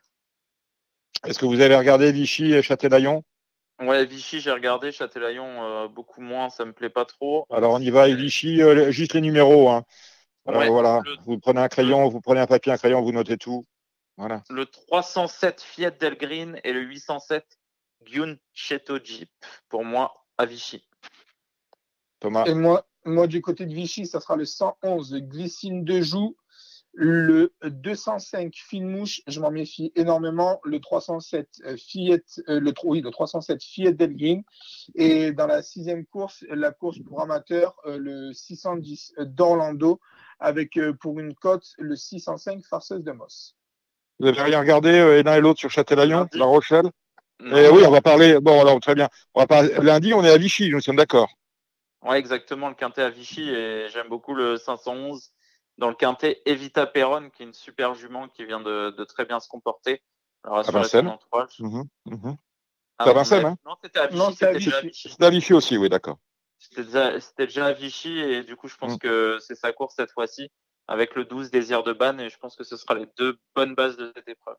Est-ce 1.26 1.38
que 1.38 1.46
vous 1.46 1.62
avez 1.62 1.76
regardé 1.76 2.12
Vichy 2.12 2.54
et 2.54 2.64
Châtelaillon? 2.64 3.24
Ouais, 3.80 4.06
Vichy, 4.06 4.40
j'ai 4.40 4.52
regardé. 4.52 4.92
Châtelaillon, 4.92 5.88
beaucoup 5.90 6.22
moins. 6.22 6.50
Ça 6.50 6.66
me 6.66 6.74
plaît 6.74 6.90
pas 6.90 7.06
trop. 7.06 7.46
Alors, 7.52 7.74
on 7.74 7.80
y 7.80 7.92
va. 7.92 8.10
Et 8.10 8.16
Vichy, 8.16 8.60
juste 8.90 9.14
les 9.14 9.22
numéros. 9.22 9.70
Hein 9.70 9.86
voilà, 10.46 11.02
vous 11.26 11.40
prenez 11.40 11.62
un 11.62 11.68
crayon, 11.68 12.08
vous 12.10 12.22
prenez 12.22 12.40
un 12.40 12.48
papier, 12.48 12.72
un 12.72 12.78
crayon, 12.78 13.02
vous 13.02 13.12
notez 13.12 13.38
tout. 13.38 13.66
Voilà. 14.22 14.44
Le 14.52 14.68
307 14.68 15.62
Fiat 15.62 15.90
Del 15.90 16.16
Green 16.16 16.60
et 16.64 16.74
le 16.74 16.82
807 16.82 17.44
Gyun 18.06 18.38
Cheto 18.54 19.00
Jeep. 19.04 19.32
Pour 19.68 19.84
moi, 19.84 20.14
à 20.38 20.46
Vichy. 20.46 20.86
Thomas. 22.20 22.46
Et 22.46 22.54
moi, 22.54 22.86
moi, 23.04 23.26
du 23.26 23.42
côté 23.42 23.66
de 23.66 23.74
Vichy, 23.74 24.06
ça 24.06 24.20
sera 24.20 24.36
le 24.36 24.46
111 24.46 25.16
Glycine 25.24 25.84
de 25.84 26.02
Joux. 26.02 26.38
Le 26.94 27.52
205 27.64 28.54
Fine 28.54 28.90
Mouche, 28.90 29.24
je 29.26 29.40
m'en 29.40 29.50
méfie 29.50 29.92
énormément. 29.96 30.60
Le 30.66 30.80
307 30.80 31.48
euh, 31.66 31.76
Fiat, 31.76 32.20
euh, 32.48 32.60
le, 32.60 32.74
oui, 32.84 33.02
le 33.02 33.10
307 33.10 33.64
Fiat 33.64 33.94
Del 33.94 34.16
Green. 34.16 34.44
Et 34.94 35.32
dans 35.32 35.48
la 35.48 35.64
sixième 35.64 36.06
course, 36.06 36.46
la 36.48 36.72
course 36.72 37.00
pour 37.00 37.22
amateurs, 37.22 37.76
euh, 37.88 37.98
le 37.98 38.34
610 38.34 39.16
d'Orlando 39.18 40.00
avec 40.40 40.78
euh, 40.78 40.94
pour 40.94 41.20
une 41.20 41.34
cote 41.34 41.74
le 41.80 41.96
605 41.96 42.64
Farceuse 42.66 43.04
de 43.04 43.12
Moss. 43.14 43.56
Vous 44.22 44.28
n'avez 44.28 44.44
rien 44.44 44.60
regardé 44.60 44.92
euh, 44.92 45.24
l'un 45.24 45.36
et 45.36 45.42
l'autre 45.42 45.60
sur 45.60 45.72
Châtelaillon, 45.72 46.28
La 46.34 46.46
Rochelle 46.46 46.86
et 47.44 47.70
Oui, 47.70 47.82
on 47.84 47.90
va 47.90 48.02
parler. 48.02 48.40
Bon, 48.40 48.62
alors 48.62 48.80
très 48.80 48.94
bien. 48.94 49.10
On 49.34 49.44
va 49.44 49.64
Lundi, 49.64 50.14
on 50.14 50.24
est 50.24 50.30
à 50.30 50.38
Vichy, 50.38 50.70
nous 50.70 50.80
sommes 50.80 50.96
d'accord. 50.96 51.30
Oui, 52.04 52.16
exactement, 52.16 52.70
le 52.70 52.76
quintet 52.76 53.02
à 53.02 53.10
Vichy 53.10 53.50
et 53.50 53.88
j'aime 53.90 54.10
beaucoup 54.10 54.36
le 54.36 54.58
511 54.58 55.32
dans 55.80 55.90
le 55.90 55.96
quintet 55.96 56.42
Evita 56.46 56.86
Perron, 56.86 57.32
qui 57.32 57.42
est 57.42 57.46
une 57.48 57.54
super 57.54 57.96
jument 57.96 58.28
qui 58.28 58.46
vient 58.46 58.60
de, 58.60 59.04
très 59.06 59.26
bien 59.26 59.40
se 59.40 59.48
comporter. 59.48 60.04
Alors, 60.44 60.60
à 60.60 60.72
Vincennes. 60.72 61.18
Mmh, 61.60 61.84
mmh. 62.06 62.34
Ah, 63.00 63.04
à 63.04 63.14
Vincennes, 63.14 63.46
hein 63.46 63.58
Non, 63.66 63.76
c'était 63.82 64.00
à 64.00 64.54
Vichy. 64.54 65.10
C'était 65.10 65.26
à 65.26 65.30
Vichy 65.32 65.54
aussi, 65.54 65.78
oui, 65.78 65.90
d'accord. 65.90 66.18
C'était 66.60 66.84
déjà, 66.84 67.14
déjà 67.40 67.66
à 67.66 67.74
Vichy 67.74 68.20
et 68.20 68.44
du 68.44 68.56
coup, 68.56 68.68
je 68.68 68.78
pense 68.78 68.94
mm. 68.94 69.00
que 69.00 69.38
c'est 69.40 69.56
sa 69.56 69.72
course 69.74 69.96
cette 69.96 70.12
fois-ci 70.12 70.52
avec 70.92 71.16
le 71.16 71.24
12 71.24 71.52
Désir 71.52 71.84
de 71.84 71.94
Ban 71.94 72.18
et 72.18 72.30
je 72.30 72.38
pense 72.38 72.58
que 72.58 72.66
ce 72.66 72.76
sera 72.76 72.96
les 72.96 73.08
deux 73.18 73.40
bonnes 73.56 73.76
bases 73.76 73.96
de 73.96 74.12
cette 74.14 74.28
épreuve. 74.28 74.58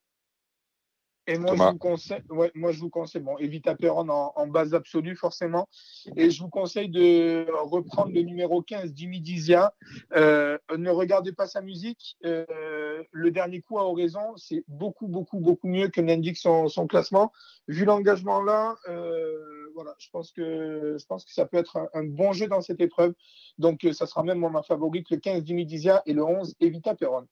Et 1.28 1.38
moi, 1.38 1.54
je 1.56 1.62
vous 1.62 1.78
conseille, 1.78 2.22
ouais, 2.30 2.50
moi, 2.54 2.72
je 2.72 2.80
vous 2.80 2.90
conseille, 2.90 3.22
bon, 3.22 3.38
Evita 3.38 3.76
Perron 3.76 4.08
en, 4.08 4.46
base 4.48 4.74
absolue, 4.74 5.14
forcément. 5.14 5.68
Et 6.16 6.30
je 6.30 6.42
vous 6.42 6.48
conseille 6.48 6.88
de 6.88 7.46
reprendre 7.62 8.12
le 8.12 8.22
numéro 8.22 8.60
15, 8.60 8.92
Jimmy 8.94 9.20
Dizia. 9.20 9.72
Euh, 10.16 10.58
ne 10.76 10.90
regardez 10.90 11.32
pas 11.32 11.46
sa 11.46 11.60
musique. 11.60 12.16
Euh, 12.24 13.02
le 13.12 13.30
dernier 13.30 13.60
coup 13.60 13.78
à 13.78 13.84
Horizon, 13.84 14.36
c'est 14.36 14.64
beaucoup, 14.66 15.06
beaucoup, 15.06 15.38
beaucoup 15.38 15.68
mieux 15.68 15.88
que 15.88 16.00
n'indique 16.00 16.38
son, 16.38 16.68
son, 16.68 16.88
classement. 16.88 17.32
Vu 17.68 17.84
l'engagement 17.84 18.42
là, 18.42 18.74
euh, 18.88 19.70
voilà, 19.76 19.94
je 19.98 20.08
pense, 20.10 20.32
que, 20.32 20.96
je 20.98 21.06
pense 21.06 21.24
que 21.24 21.32
ça 21.32 21.46
peut 21.46 21.56
être 21.56 21.88
un, 21.94 22.04
bon 22.04 22.32
jeu 22.32 22.48
dans 22.48 22.62
cette 22.62 22.80
épreuve. 22.80 23.14
Donc, 23.58 23.86
ça 23.92 24.06
sera 24.06 24.24
même 24.24 24.40
ma 24.40 24.62
favorite, 24.62 25.08
le 25.10 25.18
15, 25.18 25.44
Jimmy 25.46 25.66
Dizia 25.66 26.02
et 26.04 26.14
le 26.14 26.24
11, 26.24 26.56
Evita 26.60 26.96
Perron 26.96 27.28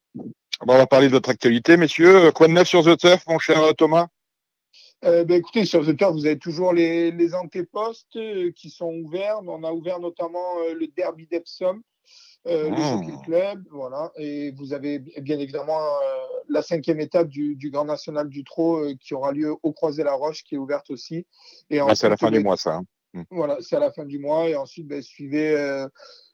on 0.69 0.77
va 0.77 0.87
parler 0.87 1.07
de 1.07 1.13
votre 1.13 1.31
actualité, 1.31 1.77
messieurs. 1.77 2.31
Quoi 2.33 2.49
de 2.49 2.53
neuf 2.53 2.69
sur 2.69 2.85
The 2.85 2.99
Turf, 2.99 3.27
mon 3.27 3.39
cher 3.39 3.75
Thomas 3.81 4.09
euh, 5.05 5.25
ben, 5.25 5.39
écoutez, 5.39 5.65
sur 5.65 5.85
The 5.85 5.97
Turf, 5.97 6.13
vous 6.13 6.27
avez 6.27 6.39
toujours 6.39 6.75
les, 6.75 7.11
les 7.11 7.35
antépostes 7.35 8.15
euh, 8.17 8.53
qui 8.53 8.69
sont 8.69 8.93
ouverts. 8.93 9.41
On 9.47 9.65
a 9.65 9.73
ouvert 9.73 9.99
notamment 9.99 10.59
euh, 10.59 10.75
le 10.75 10.87
Derby 10.89 11.27
d'Epsom, 11.27 11.81
le. 12.45 12.77
Jockey 12.77 13.17
Club, 13.25 13.65
voilà. 13.71 14.13
Et 14.17 14.53
vous 14.53 14.75
avez 14.75 14.99
bien 14.99 15.39
évidemment 15.41 15.81
la 16.51 16.61
cinquième 16.61 17.01
étape 17.01 17.29
du, 17.29 17.57
Grand 17.73 17.87
National 17.87 18.29
du 18.29 18.45
Trot 18.45 18.95
qui 19.01 19.15
aura 19.15 19.33
lieu 19.33 19.57
au 19.63 19.73
Croisé-la-Roche, 19.73 20.45
qui 20.45 20.55
est 20.55 20.59
ouverte 20.59 20.91
aussi. 20.91 21.27
Et 21.71 21.81
ah, 21.81 21.95
c'est 21.95 22.07
à 22.07 22.11
la 22.11 22.17
fin 22.19 22.31
du 22.31 22.41
mois, 22.41 22.59
ça. 22.59 22.77
Hein. 22.77 22.85
Hmm. 23.15 23.23
Voilà, 23.31 23.57
c'est 23.61 23.77
à 23.77 23.81
la 23.81 23.91
fin 23.91 24.05
du 24.05 24.19
mois. 24.19 24.49
Et 24.49 24.55
ensuite, 24.55 24.87
ben, 24.87 25.03
suivez 25.03 25.57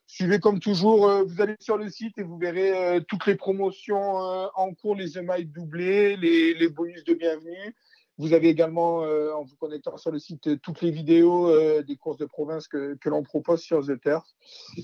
Suivez 0.09 0.39
comme 0.39 0.61
toujours, 0.61 1.09
euh, 1.09 1.25
vous 1.25 1.41
allez 1.41 1.57
sur 1.59 1.77
le 1.77 1.91
site 1.91 2.17
et 2.19 2.23
vous 2.23 2.39
verrez 2.39 2.73
euh, 2.73 3.01
toutes 3.01 3.27
les 3.27 3.35
promotions 3.35 4.23
euh, 4.23 4.47
en 4.55 4.73
cours, 4.73 4.95
les 4.95 5.19
emails 5.19 5.47
doublés, 5.47 6.17
les, 6.17 6.55
les, 6.55 6.69
bonus 6.69 7.03
de 7.05 7.15
bienvenue. 7.15 7.75
Vous 8.17 8.33
avez 8.33 8.49
également, 8.49 9.01
en 9.01 9.45
vous 9.45 9.57
connectant 9.57 9.99
sur 9.99 10.11
le 10.11 10.19
site, 10.19 10.63
toutes 10.63 10.81
les 10.81 10.91
vidéos 10.91 11.53
des 11.83 11.97
courses 11.97 12.17
de 12.17 12.25
province 12.25 12.67
que, 12.67 12.95
que 12.95 13.11
l'on 13.11 13.23
propose 13.23 13.61
sur 13.61 13.85
The 13.85 14.01
Turf. 14.01 14.25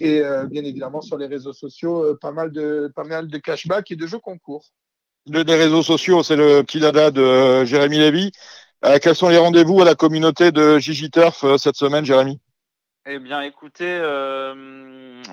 Et 0.01 0.21
bien 0.51 0.63
évidemment, 0.65 1.01
sur 1.01 1.17
les 1.17 1.25
réseaux 1.29 1.55
sociaux, 1.55 2.15
pas, 2.17 2.31
mal 2.31 2.53
de, 2.53 2.93
pas 2.95 3.05
mal 3.05 3.29
de 3.29 3.39
cashback 3.39 3.91
et 3.91 3.97
de 3.97 4.07
jeux 4.07 4.19
concours. 4.19 4.67
Les 5.25 5.45
réseaux 5.45 5.83
sociaux, 5.83 6.23
c'est 6.23 6.37
le 6.37 6.61
petit 6.61 6.81
dada 6.81 7.11
de 7.11 7.65
Jérémy 7.65 7.97
Lévy. 7.97 8.33
quels 9.01 9.17
sont 9.17 9.31
les 9.31 9.39
rendez-vous 9.39 9.81
à 9.81 9.87
la 9.87 9.95
communauté 9.95 10.53
de 10.53 10.79
Gigi 10.79 11.11
Turf 11.11 11.57
cette 11.57 11.77
semaine, 11.77 12.05
Jérémy? 12.05 12.39
Eh 13.05 13.19
bien, 13.19 13.41
écoutez, 13.41 13.99
euh, 14.01 14.55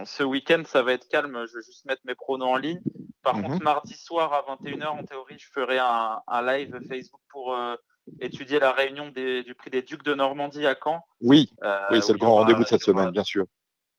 ce 0.06 0.24
week-end, 0.24 0.64
ça 0.66 0.84
va 0.84 0.94
être 0.94 1.08
calme. 1.08 1.46
Je 1.48 1.58
vais 1.58 1.64
juste 1.64 1.86
mettre 1.86 2.02
mes 2.06 2.16
pronos 2.16 2.50
en 2.50 2.58
ligne. 2.58 2.82
Par 3.24 3.36
mhm. 3.36 3.44
contre, 3.44 3.64
mardi 3.64 3.96
soir 3.96 4.34
à 4.34 4.56
21h, 4.56 4.88
en 4.88 5.04
théorie, 5.04 5.38
je 5.38 5.48
ferai 5.52 5.78
un, 5.78 6.22
live 6.42 6.80
Facebook 6.88 7.22
pour 7.30 7.54
euh, 7.54 7.76
étudier 8.22 8.60
la 8.60 8.72
réunion 8.72 9.10
du 9.10 9.56
prix 9.58 9.70
des 9.70 9.82
Ducs 9.82 10.04
de 10.04 10.14
Normandie 10.14 10.66
à 10.66 10.76
Caen. 10.82 11.02
Oui, 11.22 11.52
euh, 11.64 11.80
oui 11.92 12.02
c'est 12.02 12.14
le 12.14 12.20
grand 12.20 12.36
rendez-vous 12.36 12.64
de 12.64 12.68
cette 12.68 12.84
semaine, 12.84 13.12
bien 13.12 13.24
sûr. 13.24 13.46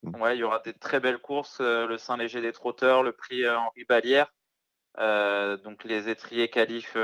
Ouais, 0.02 0.36
il 0.36 0.40
y 0.40 0.42
aura 0.42 0.60
des 0.60 0.72
très 0.72 0.98
belles 0.98 1.18
courses. 1.18 1.60
le 1.60 1.96
Saint-Léger 1.98 2.40
des 2.40 2.52
Trotteurs, 2.52 3.02
le 3.02 3.12
prix 3.12 3.46
Henri 3.48 3.84
Ballière. 3.86 4.32
donc 4.96 5.84
les 5.84 6.08
étriers 6.08 6.48
qualif 6.48 6.96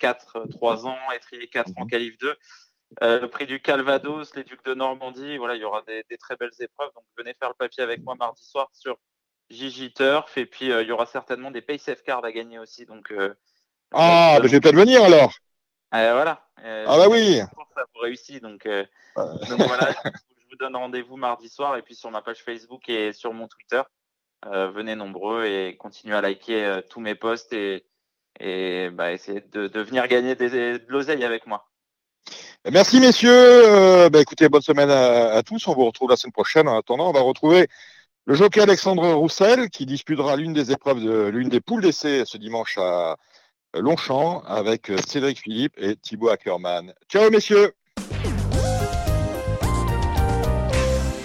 4, 0.00 0.48
3 0.50 0.86
ans, 0.86 0.98
étriers 1.14 1.48
4 1.48 1.70
en 1.76 1.86
qualif 1.86 2.18
2. 2.18 2.34
Euh, 3.02 3.20
le 3.20 3.28
prix 3.28 3.46
du 3.46 3.60
Calvados, 3.60 4.34
les 4.34 4.44
Ducs 4.44 4.64
de 4.64 4.74
Normandie, 4.74 5.36
voilà, 5.38 5.54
il 5.54 5.60
y 5.60 5.64
aura 5.64 5.82
des, 5.82 6.04
très 6.18 6.36
belles 6.36 6.50
épreuves. 6.58 6.90
Donc 6.94 7.04
venez 7.16 7.34
faire 7.34 7.48
le 7.48 7.54
papier 7.54 7.82
avec 7.82 8.02
moi 8.02 8.14
mardi 8.16 8.44
soir 8.44 8.68
sur 8.72 8.98
Gigi 9.48 9.92
Turf. 9.92 10.36
Et 10.36 10.46
puis 10.46 10.72
euh, 10.72 10.82
il 10.82 10.88
y 10.88 10.92
aura 10.92 11.06
certainement 11.06 11.50
des 11.50 11.64
Safe 11.78 12.02
cards 12.02 12.24
à 12.24 12.32
gagner 12.32 12.58
aussi. 12.58 12.86
Donc, 12.86 13.12
euh, 13.12 13.34
ah, 13.92 14.38
bah, 14.40 14.46
je 14.46 14.52
vais 14.52 14.60
peut-être 14.60 14.76
venir 14.76 15.04
alors. 15.04 15.32
voilà. 15.92 16.44
ah 16.56 16.96
bah 16.96 17.08
oui. 17.08 17.38
Ça 17.76 17.84
vous 17.94 18.00
réussit. 18.00 18.42
Donc, 18.42 18.66
donc 18.66 19.60
voilà, 19.60 19.92
je 20.04 20.50
vous 20.50 20.56
donne 20.58 20.74
rendez-vous 20.74 21.16
mardi 21.16 21.48
soir. 21.48 21.76
Et 21.76 21.82
puis 21.82 21.94
sur 21.94 22.10
ma 22.10 22.22
page 22.22 22.42
Facebook 22.42 22.88
et 22.88 23.12
sur 23.12 23.32
mon 23.32 23.46
Twitter, 23.46 23.82
venez 24.44 24.96
nombreux 24.96 25.44
et 25.44 25.76
continuez 25.76 26.16
à 26.16 26.20
liker 26.20 26.80
tous 26.90 27.00
mes 27.00 27.14
posts 27.14 27.52
et, 27.52 27.86
et 28.40 28.90
bah, 28.90 29.12
essayez 29.12 29.42
de, 29.42 29.68
de 29.68 29.80
venir 29.80 30.08
gagner 30.08 30.34
des, 30.34 30.50
de 30.50 30.84
l'oseille 30.88 31.24
avec 31.24 31.46
moi. 31.46 31.69
Merci 32.68 33.00
messieurs. 33.00 33.30
Euh, 33.32 34.10
bah, 34.10 34.20
écoutez, 34.20 34.50
bonne 34.50 34.60
semaine 34.60 34.90
à, 34.90 35.42
tous. 35.42 35.66
On 35.66 35.74
vous 35.74 35.86
retrouve 35.86 36.10
la 36.10 36.16
semaine 36.16 36.32
prochaine. 36.32 36.68
En 36.68 36.76
attendant, 36.76 37.08
on 37.08 37.12
va 37.12 37.22
retrouver 37.22 37.68
le 38.26 38.34
jockey 38.34 38.60
Alexandre 38.60 39.10
Roussel 39.14 39.70
qui 39.70 39.86
disputera 39.86 40.36
l'une 40.36 40.52
des 40.52 40.70
épreuves 40.70 41.02
de 41.02 41.28
l'une 41.28 41.48
des 41.48 41.62
poules 41.62 41.80
d'essai 41.80 42.24
ce 42.26 42.36
dimanche 42.36 42.76
à 42.76 43.16
Longchamp 43.74 44.42
avec 44.46 44.92
Cédric 45.06 45.40
Philippe 45.40 45.72
et 45.78 45.96
Thibaut 45.96 46.28
Ackermann. 46.28 46.92
Ciao 47.08 47.30
messieurs. 47.30 47.72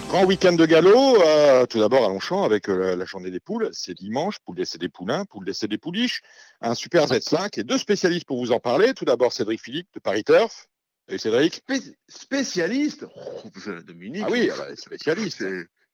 Grand 0.08 0.24
week-end 0.24 0.54
de 0.54 0.64
galop, 0.64 1.20
euh, 1.22 1.66
tout 1.66 1.80
d'abord 1.80 2.06
à 2.06 2.08
Longchamp 2.08 2.44
avec 2.44 2.70
euh, 2.70 2.96
la 2.96 3.04
journée 3.04 3.30
des 3.30 3.40
poules, 3.40 3.68
c'est 3.72 3.92
dimanche, 3.92 4.38
poule 4.38 4.56
d'essai 4.56 4.78
des 4.78 4.88
poulains, 4.88 5.26
poule 5.26 5.44
d'essai 5.44 5.68
des 5.68 5.76
pouliches, 5.76 6.22
un 6.62 6.74
super 6.74 7.06
Z5 7.06 7.60
et 7.60 7.64
deux 7.64 7.76
spécialistes 7.76 8.24
pour 8.24 8.38
vous 8.38 8.52
en 8.52 8.58
parler. 8.58 8.94
Tout 8.94 9.04
d'abord 9.04 9.34
Cédric 9.34 9.60
Philippe 9.60 9.88
de 9.94 10.00
Paris 10.00 10.24
Turf, 10.24 10.68
et 11.08 11.18
Cédric? 11.18 11.62
Spécialiste 12.08 13.06
oh, 13.14 13.80
Dominique. 13.84 14.24
Ah 14.26 14.30
oui, 14.30 14.50
ah 14.52 14.56
bah, 14.58 14.76
spécialiste. 14.76 15.44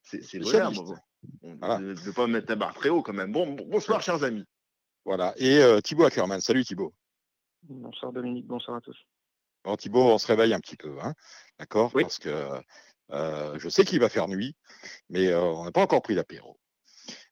C'est 0.02 0.38
vrai. 0.38 0.62
On 1.42 1.78
ne 1.78 1.94
veut 1.94 2.12
pas 2.12 2.26
mettre 2.26 2.48
la 2.48 2.56
barre 2.56 2.74
très 2.74 2.88
haut 2.88 3.02
quand 3.02 3.12
même. 3.12 3.32
Bon, 3.32 3.52
bonsoir, 3.52 4.02
chers 4.02 4.24
amis. 4.24 4.44
Voilà. 5.04 5.34
Et 5.36 5.58
euh, 5.58 5.80
Thibaut 5.80 6.04
Ackerman. 6.04 6.40
Salut 6.40 6.64
Thibaut. 6.64 6.92
Bonsoir 7.62 8.12
Dominique, 8.12 8.46
bonsoir 8.46 8.78
à 8.78 8.80
tous. 8.80 8.96
Bon, 9.64 9.76
Thibaut, 9.76 10.02
on 10.02 10.18
se 10.18 10.26
réveille 10.26 10.52
un 10.52 10.60
petit 10.60 10.76
peu. 10.76 10.96
Hein 11.00 11.14
D'accord? 11.58 11.92
Oui. 11.94 12.02
Parce 12.02 12.18
que 12.18 12.48
euh, 13.12 13.58
je 13.58 13.68
sais 13.68 13.84
qu'il 13.84 14.00
va 14.00 14.08
faire 14.08 14.26
nuit, 14.28 14.56
mais 15.10 15.28
euh, 15.28 15.40
on 15.40 15.64
n'a 15.64 15.72
pas 15.72 15.82
encore 15.82 16.02
pris 16.02 16.14
l'apéro. 16.14 16.58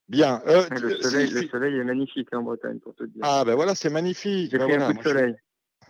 Bien. 0.07 0.41
le, 0.45 1.01
soleil, 1.01 1.79
est 1.79 1.83
magnifique 1.83 2.27
hein, 2.33 2.39
en 2.39 2.43
Bretagne, 2.43 2.79
pour 2.79 2.93
te 2.95 3.03
dire. 3.03 3.21
Ah, 3.23 3.43
ben 3.45 3.55
voilà, 3.55 3.75
c'est 3.75 3.89
magnifique. 3.89 4.51
J'ai 4.51 4.57
ben 4.57 4.67
pris 4.67 4.75
un 4.75 4.93
coup 4.93 4.97
de 4.97 5.03
soleil. 5.03 5.35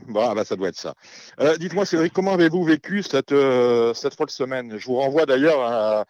Bon, 0.07 0.27
ah 0.29 0.35
bah, 0.35 0.43
ça 0.43 0.55
doit 0.55 0.69
être 0.69 0.77
ça. 0.77 0.95
Euh, 1.39 1.57
dites-moi, 1.57 1.85
Cédric, 1.85 2.13
comment 2.13 2.33
avez-vous 2.33 2.63
vécu 2.63 3.03
cette, 3.03 3.31
euh, 3.31 3.93
cette 3.93 4.15
folle 4.15 4.29
semaine? 4.29 4.77
Je 4.77 4.85
vous 4.85 4.95
renvoie 4.95 5.25
d'ailleurs 5.25 5.61
à, 5.61 6.05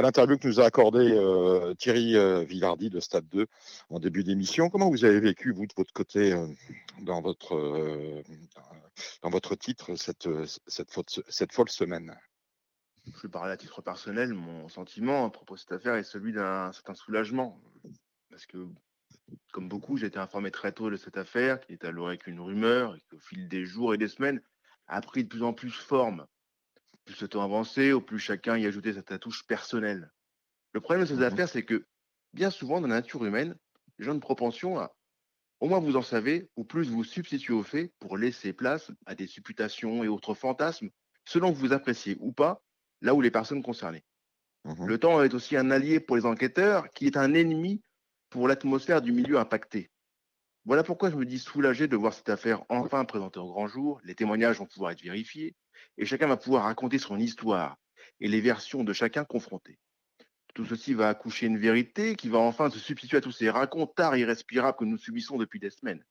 l'interview 0.00 0.38
que 0.38 0.46
nous 0.48 0.60
a 0.60 0.64
accordé 0.64 1.12
euh, 1.12 1.74
Thierry 1.74 2.16
Villardi 2.46 2.90
de 2.90 3.00
Stade 3.00 3.28
2 3.28 3.46
en 3.90 3.98
début 3.98 4.24
d'émission. 4.24 4.70
Comment 4.70 4.90
vous 4.90 5.04
avez 5.04 5.20
vécu, 5.20 5.52
vous, 5.52 5.66
de 5.66 5.72
votre 5.76 5.92
côté, 5.92 6.34
dans, 7.00 7.20
votre, 7.20 7.54
titre, 9.56 9.94
cette, 9.96 10.28
cette, 10.66 10.90
cette 11.28 11.52
folle 11.52 11.68
semaine? 11.68 12.16
Je 13.06 13.22
vais 13.22 13.28
parler 13.28 13.52
à 13.52 13.56
titre 13.56 13.82
personnel. 13.82 14.34
Mon 14.34 14.68
sentiment 14.68 15.26
à 15.26 15.30
propos 15.30 15.54
de 15.54 15.60
cette 15.60 15.72
affaire 15.72 15.94
est 15.94 16.02
celui 16.02 16.32
d'un 16.32 16.72
certain 16.72 16.94
soulagement. 16.94 17.58
Parce 18.30 18.46
que 18.46 18.68
comme 19.52 19.68
beaucoup, 19.68 19.96
j'ai 19.96 20.06
été 20.06 20.18
informé 20.18 20.50
très 20.50 20.72
tôt 20.72 20.90
de 20.90 20.96
cette 20.96 21.16
affaire, 21.16 21.60
qui 21.60 21.72
est 21.72 21.84
alors 21.84 22.16
qu'une 22.16 22.40
rumeur, 22.40 22.94
et 22.96 23.00
qu'au 23.10 23.18
fil 23.18 23.48
des 23.48 23.64
jours 23.64 23.94
et 23.94 23.98
des 23.98 24.08
semaines, 24.08 24.40
a 24.86 25.00
pris 25.00 25.24
de 25.24 25.28
plus 25.28 25.42
en 25.42 25.52
plus 25.52 25.70
forme. 25.70 26.26
Plus 27.04 27.20
le 27.20 27.28
temps 27.28 27.42
avancé, 27.42 27.92
au 27.92 28.00
plus 28.00 28.18
chacun 28.18 28.56
y 28.56 28.66
ajoutait 28.66 28.92
sa 28.92 29.18
touche 29.18 29.46
personnelle. 29.46 30.10
Le 30.72 30.80
problème 30.80 31.04
de 31.04 31.08
ces 31.08 31.16
mmh 31.16 31.22
affaires, 31.22 31.48
c'est 31.48 31.64
que 31.64 31.86
bien 32.32 32.50
souvent, 32.50 32.80
dans 32.80 32.88
la 32.88 32.96
nature 32.96 33.24
humaine, 33.24 33.56
les 33.98 34.04
gens 34.04 34.12
ont 34.12 34.14
une 34.14 34.20
propension 34.20 34.78
à, 34.78 34.94
au 35.60 35.68
moins 35.68 35.80
vous 35.80 35.96
en 35.96 36.02
savez, 36.02 36.50
ou 36.56 36.64
plus 36.64 36.88
vous 36.88 37.04
substituer 37.04 37.54
aux 37.54 37.62
faits 37.62 37.92
pour 37.98 38.16
laisser 38.16 38.52
place 38.52 38.90
à 39.06 39.14
des 39.14 39.26
supputations 39.26 40.04
et 40.04 40.08
autres 40.08 40.34
fantasmes, 40.34 40.90
selon 41.24 41.52
que 41.52 41.58
vous 41.58 41.72
appréciez 41.72 42.16
ou 42.20 42.32
pas, 42.32 42.62
là 43.00 43.14
où 43.14 43.20
les 43.20 43.30
personnes 43.30 43.62
concernées. 43.62 44.04
Mmh 44.64 44.86
le 44.86 44.98
temps 44.98 45.22
est 45.22 45.34
aussi 45.34 45.56
un 45.56 45.70
allié 45.70 46.00
pour 46.00 46.16
les 46.16 46.26
enquêteurs, 46.26 46.90
qui 46.90 47.06
est 47.06 47.16
un 47.16 47.34
ennemi 47.34 47.80
pour 48.30 48.48
l'atmosphère 48.48 49.02
du 49.02 49.12
milieu 49.12 49.38
impacté. 49.38 49.90
Voilà 50.64 50.82
pourquoi 50.82 51.10
je 51.10 51.16
me 51.16 51.24
dis 51.24 51.38
soulagé 51.38 51.88
de 51.88 51.96
voir 51.96 52.12
cette 52.12 52.28
affaire 52.28 52.62
enfin 52.68 53.04
présentée 53.04 53.38
au 53.38 53.46
grand 53.46 53.68
jour. 53.68 54.00
Les 54.04 54.14
témoignages 54.14 54.58
vont 54.58 54.66
pouvoir 54.66 54.90
être 54.90 55.02
vérifiés 55.02 55.56
et 55.96 56.04
chacun 56.04 56.26
va 56.26 56.36
pouvoir 56.36 56.64
raconter 56.64 56.98
son 56.98 57.18
histoire 57.18 57.76
et 58.20 58.28
les 58.28 58.40
versions 58.40 58.84
de 58.84 58.92
chacun 58.92 59.24
confrontées. 59.24 59.78
Tout 60.54 60.66
ceci 60.66 60.92
va 60.92 61.08
accoucher 61.08 61.46
une 61.46 61.58
vérité 61.58 62.16
qui 62.16 62.28
va 62.28 62.38
enfin 62.38 62.68
se 62.68 62.78
substituer 62.78 63.18
à 63.18 63.20
tous 63.20 63.32
ces 63.32 63.48
racontards 63.48 64.16
irrespirables 64.16 64.76
que 64.76 64.84
nous 64.84 64.98
subissons 64.98 65.38
depuis 65.38 65.60
des 65.60 65.70
semaines. 65.70 66.04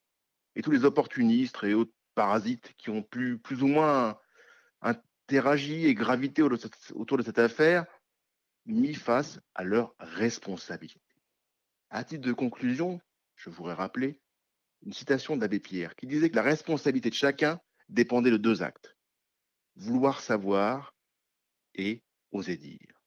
Et 0.56 0.62
tous 0.62 0.72
les 0.72 0.86
opportunistes 0.86 1.64
et 1.64 1.74
autres 1.74 1.94
parasites 2.16 2.74
qui 2.78 2.90
ont 2.90 3.04
pu 3.04 3.38
plus 3.38 3.62
ou 3.62 3.68
moins 3.68 4.18
interagi 4.82 5.86
et 5.86 5.94
gravité 5.94 6.42
autour 6.42 7.18
de 7.18 7.24
cette 7.24 7.40
affaire, 7.40 7.86
mis 8.66 8.96
face 8.96 9.40
à 9.54 9.64
leurs 9.64 9.94
responsabilités. 10.00 11.07
À 11.90 12.04
titre 12.04 12.28
de 12.28 12.34
conclusion, 12.34 13.00
je 13.36 13.50
voudrais 13.50 13.74
rappeler 13.74 14.20
une 14.86 14.94
citation 14.94 15.38
d'Abbé 15.38 15.60
Pierre 15.60 15.96
qui 15.96 16.06
disait 16.06 16.30
que 16.30 16.36
la 16.36 16.42
responsabilité 16.42 17.10
de 17.10 17.16
chacun 17.16 17.60
dépendait 17.90 18.32
de 18.32 18.38
deux 18.38 18.62
actes. 18.62 18.96
Vouloir 19.76 20.20
savoir 20.20 20.96
et 21.76 22.04
oser 22.32 22.58
dire. 22.58 23.02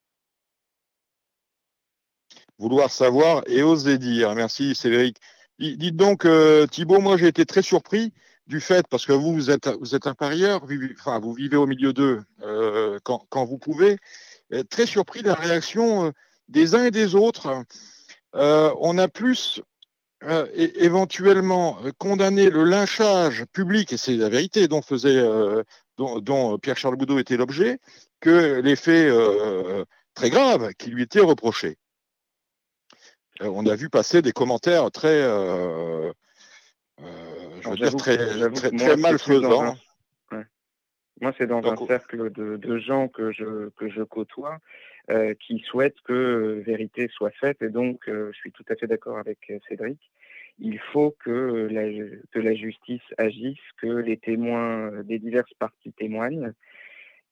Vouloir 2.59 2.91
savoir 2.91 3.43
et 3.47 3.63
oser 3.63 3.99
dire. 3.99 4.35
Merci 4.35 4.75
Cédric. 4.75 5.19
Dites 5.59 5.97
donc, 5.97 6.25
euh, 6.25 6.67
Thibault, 6.67 7.01
moi 7.01 7.19
j'ai 7.19 7.27
été 7.27 7.45
très 7.45 7.63
surpris 7.63 8.15
du 8.47 8.61
fait, 8.61 8.87
parce 8.89 9.07
que 9.07 9.13
vous, 9.13 9.33
vous 9.33 9.51
êtes, 9.51 9.69
vous 9.69 9.95
êtes 9.95 10.07
un 10.07 10.15
parieur, 10.15 10.65
enfin, 10.99 11.21
vous 11.21 11.35
vivez 11.35 11.57
au 11.57 11.67
milieu 11.67 11.93
d'eux 11.93 12.23
euh, 12.43 12.99
quand, 13.05 13.45
vous 13.45 13.59
pouvez, 13.59 13.99
euh, 14.53 14.65
très 14.65 14.87
surpris 14.87 15.23
de 15.23 15.29
la 15.29 15.35
réaction 15.35 16.13
des 16.49 16.75
uns 16.75 16.85
et 16.85 16.91
des 16.91 17.15
autres 17.15 17.65
euh, 18.35 18.73
on 18.79 18.99
a 18.99 19.09
plus 19.09 19.61
euh, 20.23 20.47
éventuellement 20.55 21.79
euh, 21.85 21.91
condamné 21.99 22.51
le 22.51 22.65
lynchage 22.65 23.45
public, 23.47 23.93
et 23.93 23.97
c'est 23.97 24.17
la 24.17 24.29
vérité 24.29 24.69
dont, 24.69 24.83
faisait, 24.83 25.23
dont, 25.97 26.59
Pierre-Charles 26.59 26.97
Boudot 26.97 27.19
était 27.19 27.37
l'objet, 27.37 27.79
que 28.21 28.61
les 28.61 28.77
faits 28.77 29.13
très 30.15 30.31
graves 30.31 30.73
qui 30.75 30.91
lui 30.91 31.03
étaient 31.03 31.21
reprochés. 31.21 31.77
on 33.41 33.67
a 33.67 33.75
vu 33.75 33.89
passer 33.89 34.23
des 34.23 34.33
commentaires 34.33 34.91
très, 34.91 35.23
je 35.23 36.13
veux 37.69 37.77
dire, 37.77 37.97
très, 37.97 38.19
très, 38.51 38.97
malfaisants. 38.97 39.77
Moi, 41.23 41.35
c'est 41.37 41.47
dans 41.47 41.63
un 41.63 41.87
cercle 41.87 42.31
de, 42.33 42.79
gens 42.79 43.09
que 43.09 43.31
je, 43.31 43.69
que 43.71 43.91
je 43.91 44.03
côtoie 44.03 44.59
euh, 45.11 45.35
qui 45.35 45.59
souhaitent 45.61 46.01
que 46.05 46.13
euh, 46.13 46.63
vérité 46.65 47.09
soit 47.09 47.31
faite. 47.31 47.63
Et 47.63 47.71
donc, 47.71 48.09
euh, 48.09 48.31
je 48.33 48.39
suis 48.39 48.53
tout 48.53 48.65
à 48.69 48.77
fait 48.77 48.87
d'accord 48.87 49.19
avec 49.19 49.39
Cédric. 49.69 49.99
Il 50.59 50.79
faut 50.79 51.17
que 51.25 51.69
la, 51.71 52.55
justice 52.55 53.03
agisse, 53.17 53.59
que 53.79 53.87
les 53.87 54.19
témoins 54.19 55.03
des 55.05 55.19
diverses 55.19 55.55
parties 55.59 55.93
témoignent 55.93 56.53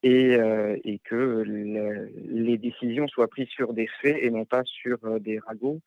et, 0.02 0.38
et 0.84 0.98
que 1.04 1.44
les 1.44 2.56
décisions 2.56 3.06
soient 3.06 3.28
prises 3.28 3.50
sur 3.50 3.74
des 3.74 3.86
faits 4.00 4.16
et 4.22 4.30
non 4.30 4.46
pas 4.46 4.62
sur 4.64 5.20
des 5.20 5.38
ragots. 5.40 5.82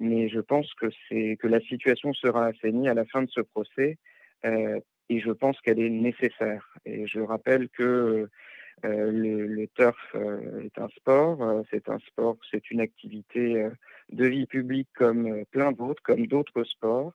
Mais 0.00 0.30
je 0.30 0.40
pense 0.40 0.72
que, 0.74 0.86
que 1.34 1.46
la 1.46 1.60
situation 1.60 2.14
sera 2.14 2.46
assainie 2.46 2.88
à 2.88 2.94
la 2.94 3.04
fin 3.04 3.20
de 3.20 3.28
ce 3.28 3.42
procès 3.42 3.98
et 4.44 5.20
je 5.20 5.30
pense 5.30 5.60
qu'elle 5.60 5.80
est 5.80 5.90
nécessaire. 5.90 6.74
Et 6.86 7.06
je 7.06 7.20
rappelle 7.20 7.68
que 7.68 8.30
euh, 8.84 9.10
le, 9.10 9.66
turf 9.68 9.96
euh, 10.14 10.62
est 10.62 10.78
un 10.78 10.88
sport, 10.88 11.42
euh, 11.42 11.62
c'est 11.70 11.88
un 11.88 11.98
sport, 11.98 12.36
c'est 12.50 12.70
une 12.70 12.80
activité 12.80 13.66
de 14.12 14.26
vie 14.26 14.46
publique 14.46 14.88
comme 14.94 15.44
plein 15.50 15.72
d'autres, 15.72 16.02
comme 16.02 16.26
d'autres 16.26 16.64
sports, 16.64 17.12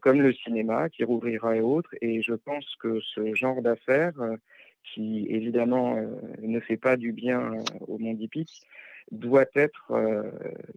comme 0.00 0.20
le 0.20 0.32
cinéma 0.32 0.88
qui 0.88 1.04
rouvrira 1.04 1.56
et 1.56 1.60
autres. 1.60 1.94
Et 2.00 2.22
je 2.22 2.34
pense 2.34 2.74
que 2.80 3.00
ce 3.00 3.34
genre 3.34 3.62
d'affaires, 3.62 4.14
qui 4.82 5.26
évidemment 5.30 5.96
ne 6.42 6.60
fait 6.60 6.76
pas 6.76 6.96
du 6.96 7.12
bien 7.12 7.52
au 7.86 7.98
monde 7.98 8.20
hippique, 8.20 8.62
doit 9.12 9.46
être, 9.54 9.92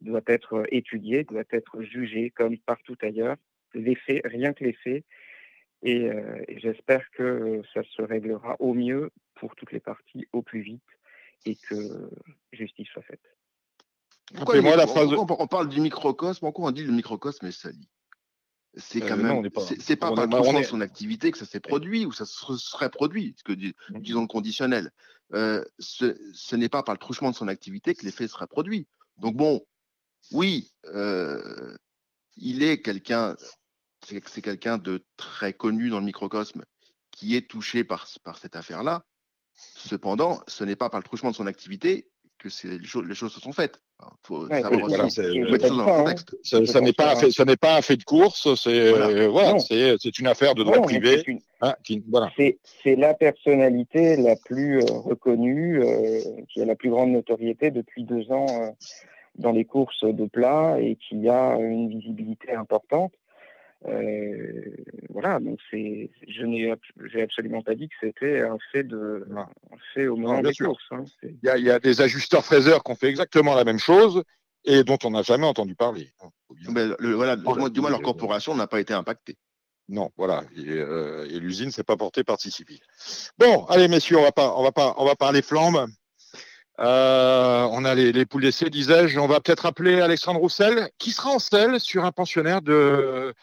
doit 0.01 0.21
être 0.27 0.65
étudié, 0.71 1.23
doit 1.23 1.43
être 1.51 1.81
jugé 1.81 2.29
comme 2.29 2.57
partout 2.59 2.97
ailleurs. 3.01 3.37
Les 3.73 3.95
faits, 3.95 4.21
rien 4.25 4.53
que 4.53 4.63
les 4.63 4.73
faits, 4.73 5.03
euh, 5.85 6.43
et, 6.47 6.59
j'espère 6.59 7.09
que 7.11 7.61
ça 7.73 7.81
se 7.83 8.01
réglera 8.01 8.55
au 8.59 8.73
mieux 8.73 9.11
pour 9.35 9.55
toutes 9.55 9.71
les 9.71 9.79
parties 9.79 10.27
au 10.31 10.41
plus 10.41 10.61
vite 10.61 10.83
et 11.45 11.55
que 11.55 12.09
justice 12.53 12.87
soit 12.87 13.01
faite. 13.03 13.21
on, 14.35 15.47
parle 15.47 15.69
du 15.69 15.81
microcosme, 15.81 16.39
pourquoi 16.39 16.69
on 16.69 16.71
dit 16.71 16.83
le 16.83 16.93
microcosme 16.93 17.45
est 17.47 17.51
sali 17.51 17.89
c'est 18.75 19.03
euh, 19.03 19.07
quand 19.07 19.17
même, 19.17 19.47
c'est 19.79 19.95
pas 19.95 20.11
par 20.15 20.27
de 20.27 20.63
son 20.63 20.81
activité 20.81 21.31
que 21.31 21.37
ça 21.37 21.45
s'est 21.45 21.59
produit 21.59 22.07
ou 22.07 22.11
ça 22.11 22.25
se 22.25 22.57
serait 22.57 22.89
produit, 22.89 23.35
ce 23.37 23.43
que 23.43 23.53
mmh. 23.53 23.99
disons 23.99 24.21
le 24.21 24.27
conditionnel. 24.27 24.91
Euh, 25.35 25.63
ce, 25.77 26.55
n'est 26.55 26.69
pas 26.69 26.81
par 26.81 26.95
le 26.95 26.99
truchement 26.99 27.29
de 27.29 27.35
son 27.35 27.49
activité 27.49 27.93
que 27.93 28.03
l'effet 28.03 28.27
sera 28.27 28.47
produit. 28.47 28.87
Donc 29.17 29.35
bon, 29.35 29.63
oui, 30.31 30.71
il 32.35 32.63
est 32.63 32.81
quelqu'un 32.81 33.35
c'est 34.05 34.41
quelqu'un 34.41 34.77
de 34.77 35.03
très 35.17 35.53
connu 35.53 35.89
dans 35.89 35.99
le 35.99 36.05
microcosme 36.05 36.63
qui 37.11 37.35
est 37.35 37.47
touché 37.49 37.83
par, 37.83 38.07
par 38.23 38.37
cette 38.37 38.55
affaire-là. 38.55 39.03
Cependant, 39.55 40.41
ce 40.47 40.63
n'est 40.63 40.75
pas 40.75 40.89
par 40.89 40.99
le 40.99 41.05
truchement 41.05 41.31
de 41.31 41.35
son 41.35 41.47
activité 41.47 42.07
que 42.43 42.49
les 42.67 42.83
choses, 42.85 43.05
les 43.07 43.15
choses 43.15 43.33
se 43.33 43.39
sont 43.39 43.53
faites. 43.53 43.79
faut 44.23 44.47
savoir 44.47 44.87
voilà, 44.87 45.09
ça, 45.09 45.21
n'est 46.81 46.93
pas, 46.93 47.15
ce 47.15 47.43
n'est 47.43 47.55
pas 47.55 47.77
un 47.77 47.81
fait 47.81 47.95
de 47.95 48.03
course, 48.03 48.53
c'est 48.55 49.27
voilà. 49.27 49.55
Euh, 49.71 49.97
c'est 49.99 50.19
une 50.19 50.27
affaire 50.27 50.55
de 50.55 50.63
droit 50.63 50.81
privé. 50.81 51.23
Hein, 51.61 51.75
c'est 52.83 52.95
la 52.95 53.13
personnalité 53.13 54.17
la 54.17 54.35
plus 54.35 54.79
euh, 54.79 54.85
reconnue, 54.85 55.81
euh, 55.81 56.19
qui 56.49 56.61
a 56.61 56.65
la 56.65 56.75
plus 56.75 56.89
grande 56.89 57.11
notoriété 57.11 57.71
depuis 57.71 58.03
deux 58.03 58.31
ans 58.31 58.75
dans 59.35 59.51
les 59.51 59.65
courses 59.65 60.03
de 60.03 60.25
plat 60.25 60.77
et 60.79 60.97
qui 60.97 61.29
a 61.29 61.55
une 61.55 61.89
visibilité 61.89 62.53
importante. 62.53 63.13
Euh, 63.85 64.75
voilà, 65.09 65.39
donc 65.39 65.59
c'est, 65.69 66.09
je 66.27 66.45
n'ai 66.45 66.73
j'ai 67.11 67.21
absolument 67.21 67.61
pas 67.61 67.75
dit 67.75 67.89
que 67.89 67.95
c'était 67.99 68.41
un 68.41 68.57
fait 68.71 68.83
de, 68.83 69.27
un 69.35 69.47
fait 69.93 70.07
au 70.07 70.15
moment 70.15 70.41
des 70.41 70.53
courses. 70.53 70.83
Hein, 70.91 71.03
il, 71.23 71.37
y 71.43 71.49
a, 71.49 71.57
il 71.57 71.65
y, 71.65 71.69
a, 71.69 71.79
des 71.79 72.01
ajusteurs 72.01 72.45
fraiseurs 72.45 72.83
qui 72.83 72.91
ont 72.91 72.95
fait 72.95 73.09
exactement 73.09 73.55
la 73.55 73.65
même 73.65 73.79
chose 73.79 74.23
et 74.65 74.83
dont 74.83 74.97
on 75.03 75.11
n'a 75.11 75.21
jamais 75.21 75.45
entendu 75.45 75.75
parler. 75.75 76.09
Le, 76.69 77.13
voilà, 77.13 77.35
du 77.35 77.81
moins 77.81 77.89
leur 77.89 78.01
corporation 78.01 78.55
n'a 78.55 78.67
pas 78.67 78.79
été 78.79 78.93
impactée. 78.93 79.37
Non, 79.89 80.11
voilà, 80.15 80.43
et, 80.55 80.69
euh, 80.69 81.27
et 81.29 81.39
l'usine 81.39 81.71
s'est 81.71 81.83
pas 81.83 81.97
portée 81.97 82.23
partie 82.23 82.51
civile. 82.51 82.79
Bon, 83.37 83.65
allez 83.65 83.89
messieurs, 83.89 84.17
on 84.17 84.23
va 84.23 84.31
pas, 84.31 84.55
on 84.55 84.63
va 84.63 84.71
pas, 84.71 84.95
on 84.97 85.05
va 85.05 85.15
parler 85.15 85.41
flambe. 85.41 85.85
Euh, 86.79 87.67
on 87.69 87.85
a 87.85 87.93
les, 87.93 88.13
les 88.13 88.25
poules 88.25 88.43
d'essai, 88.43 88.69
disais-je. 88.69 89.19
On 89.19 89.27
va 89.27 89.41
peut-être 89.41 89.65
appeler 89.65 89.99
Alexandre 89.99 90.39
Roussel, 90.39 90.89
qui 90.97 91.11
sera 91.11 91.31
en 91.31 91.39
selle 91.39 91.79
sur 91.79 92.05
un 92.05 92.11
pensionnaire 92.11 92.61
de 92.61 92.71
euh, 92.71 93.33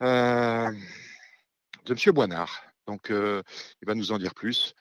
de 0.00 1.92
M. 1.92 2.12
Boinard. 2.12 2.62
Donc, 2.86 3.10
euh, 3.10 3.42
il 3.80 3.86
va 3.86 3.94
nous 3.94 4.12
en 4.12 4.18
dire 4.18 4.34
plus. 4.34 4.74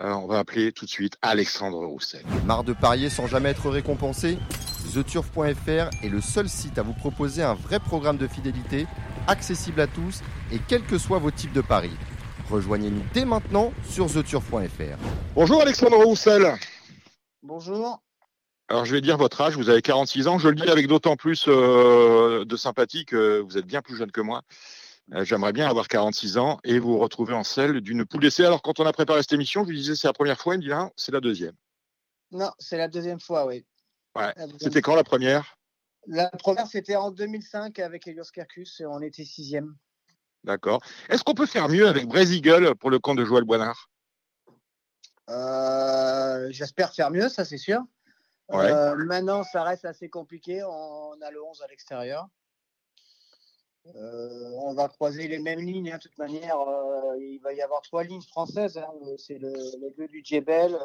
Euh, 0.00 0.10
on 0.12 0.26
va 0.26 0.38
appeler 0.38 0.72
tout 0.72 0.86
de 0.86 0.90
suite 0.90 1.16
Alexandre 1.20 1.84
Roussel. 1.84 2.24
Marre 2.46 2.64
de 2.64 2.72
parier 2.72 3.10
sans 3.10 3.26
jamais 3.26 3.50
être 3.50 3.68
récompensé? 3.68 4.38
TheTurf.fr 4.92 6.04
est 6.04 6.08
le 6.08 6.20
seul 6.20 6.48
site 6.48 6.78
à 6.78 6.82
vous 6.82 6.94
proposer 6.94 7.42
un 7.42 7.54
vrai 7.54 7.78
programme 7.78 8.16
de 8.16 8.26
fidélité, 8.26 8.86
accessible 9.26 9.80
à 9.80 9.86
tous 9.86 10.22
et 10.50 10.58
quels 10.66 10.84
que 10.84 10.98
soient 10.98 11.18
vos 11.18 11.30
types 11.30 11.52
de 11.52 11.60
paris. 11.60 11.96
Rejoignez-nous 12.50 13.02
dès 13.12 13.24
maintenant 13.24 13.72
sur 13.88 14.10
TheTurf.fr. 14.10 14.98
Bonjour 15.34 15.62
Alexandre 15.62 15.98
Roussel. 16.04 16.54
Bonjour. 17.42 18.02
Alors, 18.68 18.84
je 18.84 18.94
vais 18.94 19.00
dire 19.00 19.16
votre 19.16 19.40
âge. 19.40 19.56
Vous 19.56 19.68
avez 19.68 19.82
46 19.82 20.28
ans. 20.28 20.38
Je 20.38 20.48
le 20.48 20.54
dis 20.54 20.68
avec 20.68 20.86
d'autant 20.86 21.16
plus 21.16 21.44
euh, 21.48 22.44
de 22.44 22.56
sympathie 22.56 23.04
que 23.04 23.40
vous 23.40 23.58
êtes 23.58 23.66
bien 23.66 23.82
plus 23.82 23.96
jeune 23.96 24.10
que 24.10 24.20
moi. 24.20 24.42
Euh, 25.12 25.24
j'aimerais 25.24 25.52
bien 25.52 25.68
avoir 25.68 25.88
46 25.88 26.38
ans 26.38 26.58
et 26.64 26.78
vous 26.78 26.98
retrouver 26.98 27.34
en 27.34 27.44
selle 27.44 27.80
d'une 27.80 28.06
poule 28.06 28.22
d'essai. 28.22 28.44
Alors, 28.44 28.62
quand 28.62 28.80
on 28.80 28.86
a 28.86 28.92
préparé 28.92 29.22
cette 29.22 29.32
émission, 29.32 29.64
je 29.64 29.70
lui 29.70 29.78
disais 29.78 29.94
c'est 29.94 30.06
la 30.06 30.12
première 30.12 30.40
fois. 30.40 30.54
Il 30.54 30.58
me 30.58 30.62
dit 30.62 30.70
non, 30.70 30.90
c'est 30.96 31.12
la 31.12 31.20
deuxième. 31.20 31.54
Non, 32.30 32.50
c'est 32.58 32.78
la 32.78 32.88
deuxième 32.88 33.20
fois, 33.20 33.46
oui. 33.46 33.64
Ouais. 34.16 34.32
C'était 34.58 34.80
quand 34.80 34.94
la 34.94 35.04
première? 35.04 35.56
La 36.06 36.30
première, 36.30 36.66
c'était 36.66 36.96
en 36.96 37.10
2005 37.10 37.78
avec 37.78 38.06
Elios 38.06 38.30
Kerkus 38.32 38.80
et 38.80 38.86
on 38.86 39.00
était 39.00 39.24
sixième. 39.24 39.76
D'accord. 40.44 40.82
Est-ce 41.08 41.22
qu'on 41.22 41.34
peut 41.34 41.46
faire 41.46 41.68
mieux 41.68 41.86
avec 41.86 42.04
Eagle 42.12 42.74
pour 42.74 42.90
le 42.90 42.98
compte 42.98 43.18
de 43.18 43.24
Joël 43.24 43.44
Boinard 43.44 43.90
euh, 45.30 46.48
J'espère 46.50 46.92
faire 46.92 47.10
mieux, 47.10 47.28
ça 47.28 47.44
c'est 47.44 47.58
sûr. 47.58 47.80
Euh, 48.52 48.96
maintenant, 48.96 49.42
ça 49.44 49.62
reste 49.62 49.84
assez 49.84 50.08
compliqué. 50.08 50.62
On 50.62 51.20
a 51.20 51.30
le 51.30 51.42
11 51.42 51.62
à 51.62 51.66
l'extérieur. 51.68 52.28
Euh, 53.86 54.50
on 54.58 54.74
va 54.74 54.88
croiser 54.88 55.26
les 55.26 55.38
mêmes 55.38 55.60
lignes. 55.60 55.90
Hein, 55.90 55.96
de 55.96 56.02
toute 56.02 56.18
manière, 56.18 56.58
euh, 56.58 57.18
il 57.18 57.40
va 57.40 57.52
y 57.52 57.62
avoir 57.62 57.82
trois 57.82 58.04
lignes 58.04 58.22
françaises. 58.22 58.78
Hein. 58.78 58.88
C'est 59.18 59.38
le, 59.38 59.52
les 59.80 59.90
deux 59.92 60.08
du 60.08 60.22
Djebel, 60.24 60.78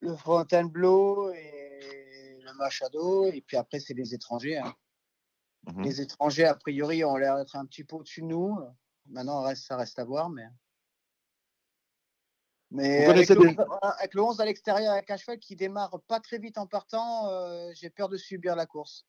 le 0.00 0.16
Fontainebleau 0.16 1.32
et 1.32 2.38
le 2.42 2.52
Machado. 2.54 3.26
Et 3.26 3.42
puis 3.42 3.56
après, 3.56 3.80
c'est 3.80 3.94
les 3.94 4.14
étrangers. 4.14 4.58
Hein. 4.58 4.74
Mhm. 5.66 5.82
Les 5.82 6.00
étrangers, 6.00 6.46
a 6.46 6.54
priori, 6.54 7.04
ont 7.04 7.16
l'air 7.16 7.36
d'être 7.36 7.56
un 7.56 7.66
petit 7.66 7.84
peu 7.84 7.96
au-dessus 7.96 8.22
de 8.22 8.26
nous. 8.26 8.56
Maintenant, 9.06 9.54
ça 9.54 9.76
reste 9.76 9.98
à 9.98 10.04
voir. 10.04 10.30
Mais... 10.30 10.46
Mais 12.70 13.06
avec 13.06 13.28
le, 13.30 14.22
11 14.22 14.40
à 14.40 14.44
l'extérieur 14.44 14.92
avec 14.92 15.10
un 15.10 15.16
cheval 15.16 15.38
qui 15.38 15.56
démarre 15.56 16.00
pas 16.06 16.20
très 16.20 16.38
vite 16.38 16.58
en 16.58 16.66
partant, 16.66 17.28
euh, 17.30 17.70
j'ai 17.74 17.88
peur 17.88 18.08
de 18.08 18.18
subir 18.18 18.56
la 18.56 18.66
course. 18.66 19.06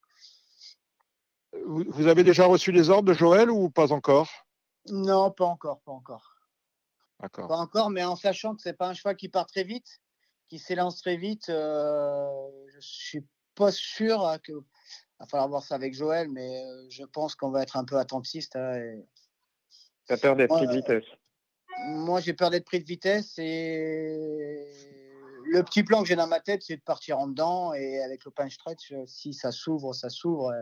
Vous, 1.66 2.08
avez 2.08 2.24
déjà 2.24 2.46
reçu 2.46 2.72
les 2.72 2.90
ordres 2.90 3.10
de 3.10 3.14
Joël 3.14 3.50
ou 3.50 3.70
pas 3.70 3.92
encore? 3.92 4.30
Non, 4.88 5.32
pas 5.32 5.46
encore, 5.46 5.82
pas 5.82 5.92
encore. 5.92 6.36
D'accord. 7.20 7.48
Pas 7.50 7.58
encore, 7.58 7.90
mais 7.90 8.04
en 8.04 8.16
sachant 8.16 8.56
que 8.56 8.62
c'est 8.62 8.78
pas 8.78 8.88
un 8.88 8.94
cheval 8.94 9.18
qui 9.18 9.28
part 9.28 9.48
très 9.48 9.64
vite, 9.64 10.00
qui 10.48 10.58
s'élance 10.58 11.02
très 11.02 11.18
vite, 11.18 11.50
euh, 11.50 12.50
je 12.70 12.80
suis 12.80 13.26
pas 13.56 13.72
sûr 13.72 14.26
hein, 14.26 14.38
que. 14.40 14.54
Il 14.54 15.24
va 15.24 15.28
falloir 15.28 15.50
voir 15.50 15.64
ça 15.64 15.76
avec 15.76 15.94
Joël, 15.94 16.30
mais 16.30 16.64
euh, 16.64 16.86
je 16.90 17.04
pense 17.04 17.36
qu'on 17.36 17.50
va 17.50 17.62
être 17.62 17.76
un 17.76 17.84
peu 17.84 17.98
attentiste. 17.98 18.56
Hein, 18.56 18.76
et... 18.76 19.06
T'as 20.08 20.16
peur 20.16 20.38
d'être 20.38 20.56
ouais, 20.56 20.66
de 20.66 20.72
vitesse 20.72 21.04
moi, 21.86 22.20
j'ai 22.22 22.34
peur 22.34 22.50
d'être 22.50 22.66
pris 22.66 22.80
de 22.80 22.86
vitesse 22.86 23.38
et 23.38 24.66
le 25.46 25.64
petit 25.64 25.84
plan 25.84 26.02
que 26.02 26.08
j'ai 26.08 26.16
dans 26.16 26.28
ma 26.28 26.40
tête, 26.40 26.64
c'est 26.64 26.78
de 26.78 26.82
partir 26.82 27.20
en 27.20 27.28
dedans 27.28 27.74
et 27.74 28.02
avec 28.02 28.26
le 28.26 28.32
punch 28.32 28.54
stretch, 28.54 28.94
si 29.06 29.34
ça 29.34 29.52
s'ouvre, 29.52 29.94
ça 29.94 30.10
s'ouvre. 30.10 30.54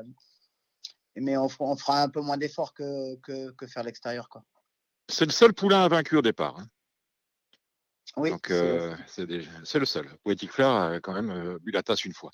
Mais 1.15 1.35
on, 1.37 1.49
fera 1.49 2.03
un 2.03 2.09
peu 2.09 2.21
moins 2.21 2.37
d'efforts 2.37 2.73
que, 2.73 3.15
que, 3.51 3.67
faire 3.67 3.83
l'extérieur. 3.83 4.29
C'est 5.09 5.25
le 5.25 5.31
seul 5.31 5.53
poulain 5.53 5.83
à 5.83 5.87
vaincu 5.87 6.15
au 6.15 6.21
départ. 6.21 6.59
Hein. 6.59 6.67
Oui. 8.15 8.29
Donc, 8.29 8.51
euh, 8.51 8.95
c'est 9.07 9.25
le 9.79 9.85
seul. 9.85 10.09
Poetic 10.23 10.51
Flair 10.51 10.69
a 10.69 10.99
quand 10.99 11.13
même 11.13 11.29
euh, 11.29 11.59
bu 11.61 11.71
la 11.71 11.83
tasse 11.83 12.05
une 12.05 12.13
fois 12.13 12.31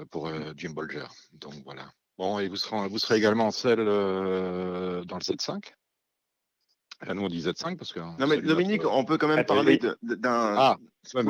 euh, 0.00 0.04
pour 0.06 0.30
Jim 0.56 0.70
Bolger. 0.70 1.06
Donc 1.32 1.54
voilà. 1.64 1.90
Bon, 2.18 2.38
et 2.38 2.48
vous 2.48 2.56
serez, 2.56 2.88
vous 2.88 2.98
serez 2.98 3.16
également 3.16 3.46
en 3.46 3.50
selle 3.50 3.84
dans 3.84 5.16
le 5.16 5.22
7-5 5.22 5.72
Là, 7.04 7.14
nous, 7.14 7.22
on 7.22 7.28
dit 7.28 7.40
Z5 7.40 7.76
parce 7.76 7.92
que. 7.92 8.00
Non, 8.00 8.26
mais 8.26 8.40
Dominique, 8.40 8.82
on 8.86 9.04
peut 9.04 9.18
quand 9.18 9.28
même 9.28 9.44
parler 9.44 9.78
d'un. 10.02 10.54
Ah, 10.56 10.76
je 11.04 11.10
sais 11.10 11.22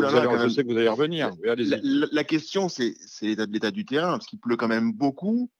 que 0.62 0.68
vous 0.70 0.78
allez 0.78 0.88
revenir. 0.88 1.32
La, 1.42 2.06
la, 2.10 2.24
question, 2.24 2.68
c'est 2.68 2.94
l'état 3.22 3.70
du 3.70 3.84
terrain, 3.84 4.12
parce 4.12 4.26
qu'il 4.26 4.38
pleut 4.38 4.56
quand 4.56 4.68
même 4.68 4.92
beaucoup. 4.92 5.50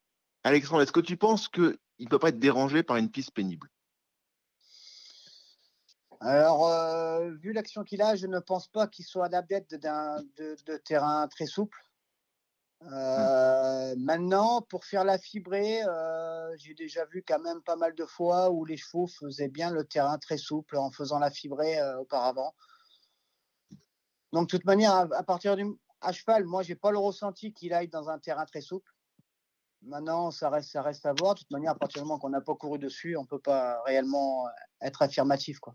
Alexandre, 0.45 0.83
est-ce 0.83 0.93
que 0.93 1.01
tu 1.01 1.17
penses 1.17 1.49
qu'il 1.49 1.77
ne 1.99 2.07
peut 2.07 2.21
pas 2.21 2.29
être 2.29 2.39
dérangé 2.39 2.85
par 2.85 2.97
une 2.97 3.11
piste 3.11 3.33
pénible? 3.33 3.69
Alors, 6.21 6.69
euh, 6.69 7.33
vu 7.33 7.53
l'action 7.53 7.83
qu'il 7.83 8.01
a, 8.01 8.15
je 8.15 8.27
ne 8.27 8.39
pense 8.39 8.69
pas 8.69 8.87
qu'il 8.87 9.05
soit 9.05 9.35
adepte 9.35 9.75
d'un 9.75 10.23
de, 10.39 10.57
de 10.67 10.77
terrain 10.77 11.27
très 11.29 11.47
souple. 11.47 11.79
Euh, 12.83 13.95
maintenant, 13.97 14.63
pour 14.63 14.85
faire 14.85 15.05
la 15.05 15.19
fibrée, 15.19 15.83
euh, 15.83 16.55
j'ai 16.59 16.75
déjà 16.75 17.05
vu 17.07 17.25
quand 17.27 17.39
même 17.41 17.63
pas 17.63 17.77
mal 17.77 17.95
de 17.95 18.05
fois 18.05 18.51
où 18.51 18.65
les 18.65 18.77
chevaux 18.77 19.07
faisaient 19.07 19.49
bien 19.49 19.71
le 19.71 19.85
terrain 19.85 20.19
très 20.19 20.37
souple 20.37 20.77
en 20.77 20.91
faisant 20.91 21.19
la 21.19 21.31
fibrée 21.31 21.81
euh, 21.81 21.99
auparavant. 21.99 22.55
Donc, 24.33 24.51
de 24.51 24.57
toute 24.57 24.67
manière, 24.67 24.93
à, 24.93 25.23
partir 25.23 25.57
du 25.57 25.65
à 26.03 26.13
cheval, 26.13 26.45
moi, 26.45 26.63
j'ai 26.63 26.75
pas 26.75 26.91
le 26.91 26.99
ressenti 26.99 27.53
qu'il 27.53 27.73
aille 27.73 27.89
dans 27.89 28.11
un 28.11 28.19
terrain 28.19 28.45
très 28.45 28.61
souple. 28.61 28.93
Maintenant, 29.83 30.31
ça 30.31 30.51
reste, 30.51 30.71
ça 30.71 30.83
reste 30.83 31.07
à 31.07 31.15
voir. 31.15 31.35
De 31.35 31.41
toute 31.41 31.51
manière, 31.51 31.73
à 31.73 31.79
partir 31.79 32.03
du 32.03 32.09
moment 32.09 32.19
qu'on 32.19 32.31
n'a 32.31 32.41
pas 32.41 32.55
couru 32.55 32.79
dessus, 32.79 33.17
on 33.17 33.23
ne 33.23 33.27
peut 33.27 33.39
pas 33.39 33.83
réellement 33.85 34.47
être 34.83 35.01
affirmatif. 35.01 35.59
Quoi. 35.61 35.75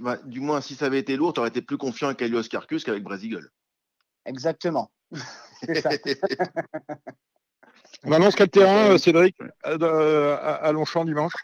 Bah, 0.00 0.16
du 0.24 0.40
moins, 0.40 0.60
si 0.60 0.74
ça 0.74 0.86
avait 0.86 1.00
été 1.00 1.16
lourd, 1.16 1.34
tu 1.34 1.40
aurais 1.40 1.50
été 1.50 1.60
plus 1.60 1.76
confiant 1.76 2.08
avec 2.08 2.22
Elios 2.22 2.44
Carcus 2.44 2.84
qu'avec 2.84 3.02
Brasil. 3.02 3.50
Exactement. 4.30 4.90
on 8.04 8.12
annonce 8.12 8.36
quel 8.36 8.48
terrain, 8.48 8.92
euh, 8.92 8.98
Cédric, 8.98 9.36
à 9.64 10.72
Longchamp 10.72 11.04
dimanche? 11.04 11.34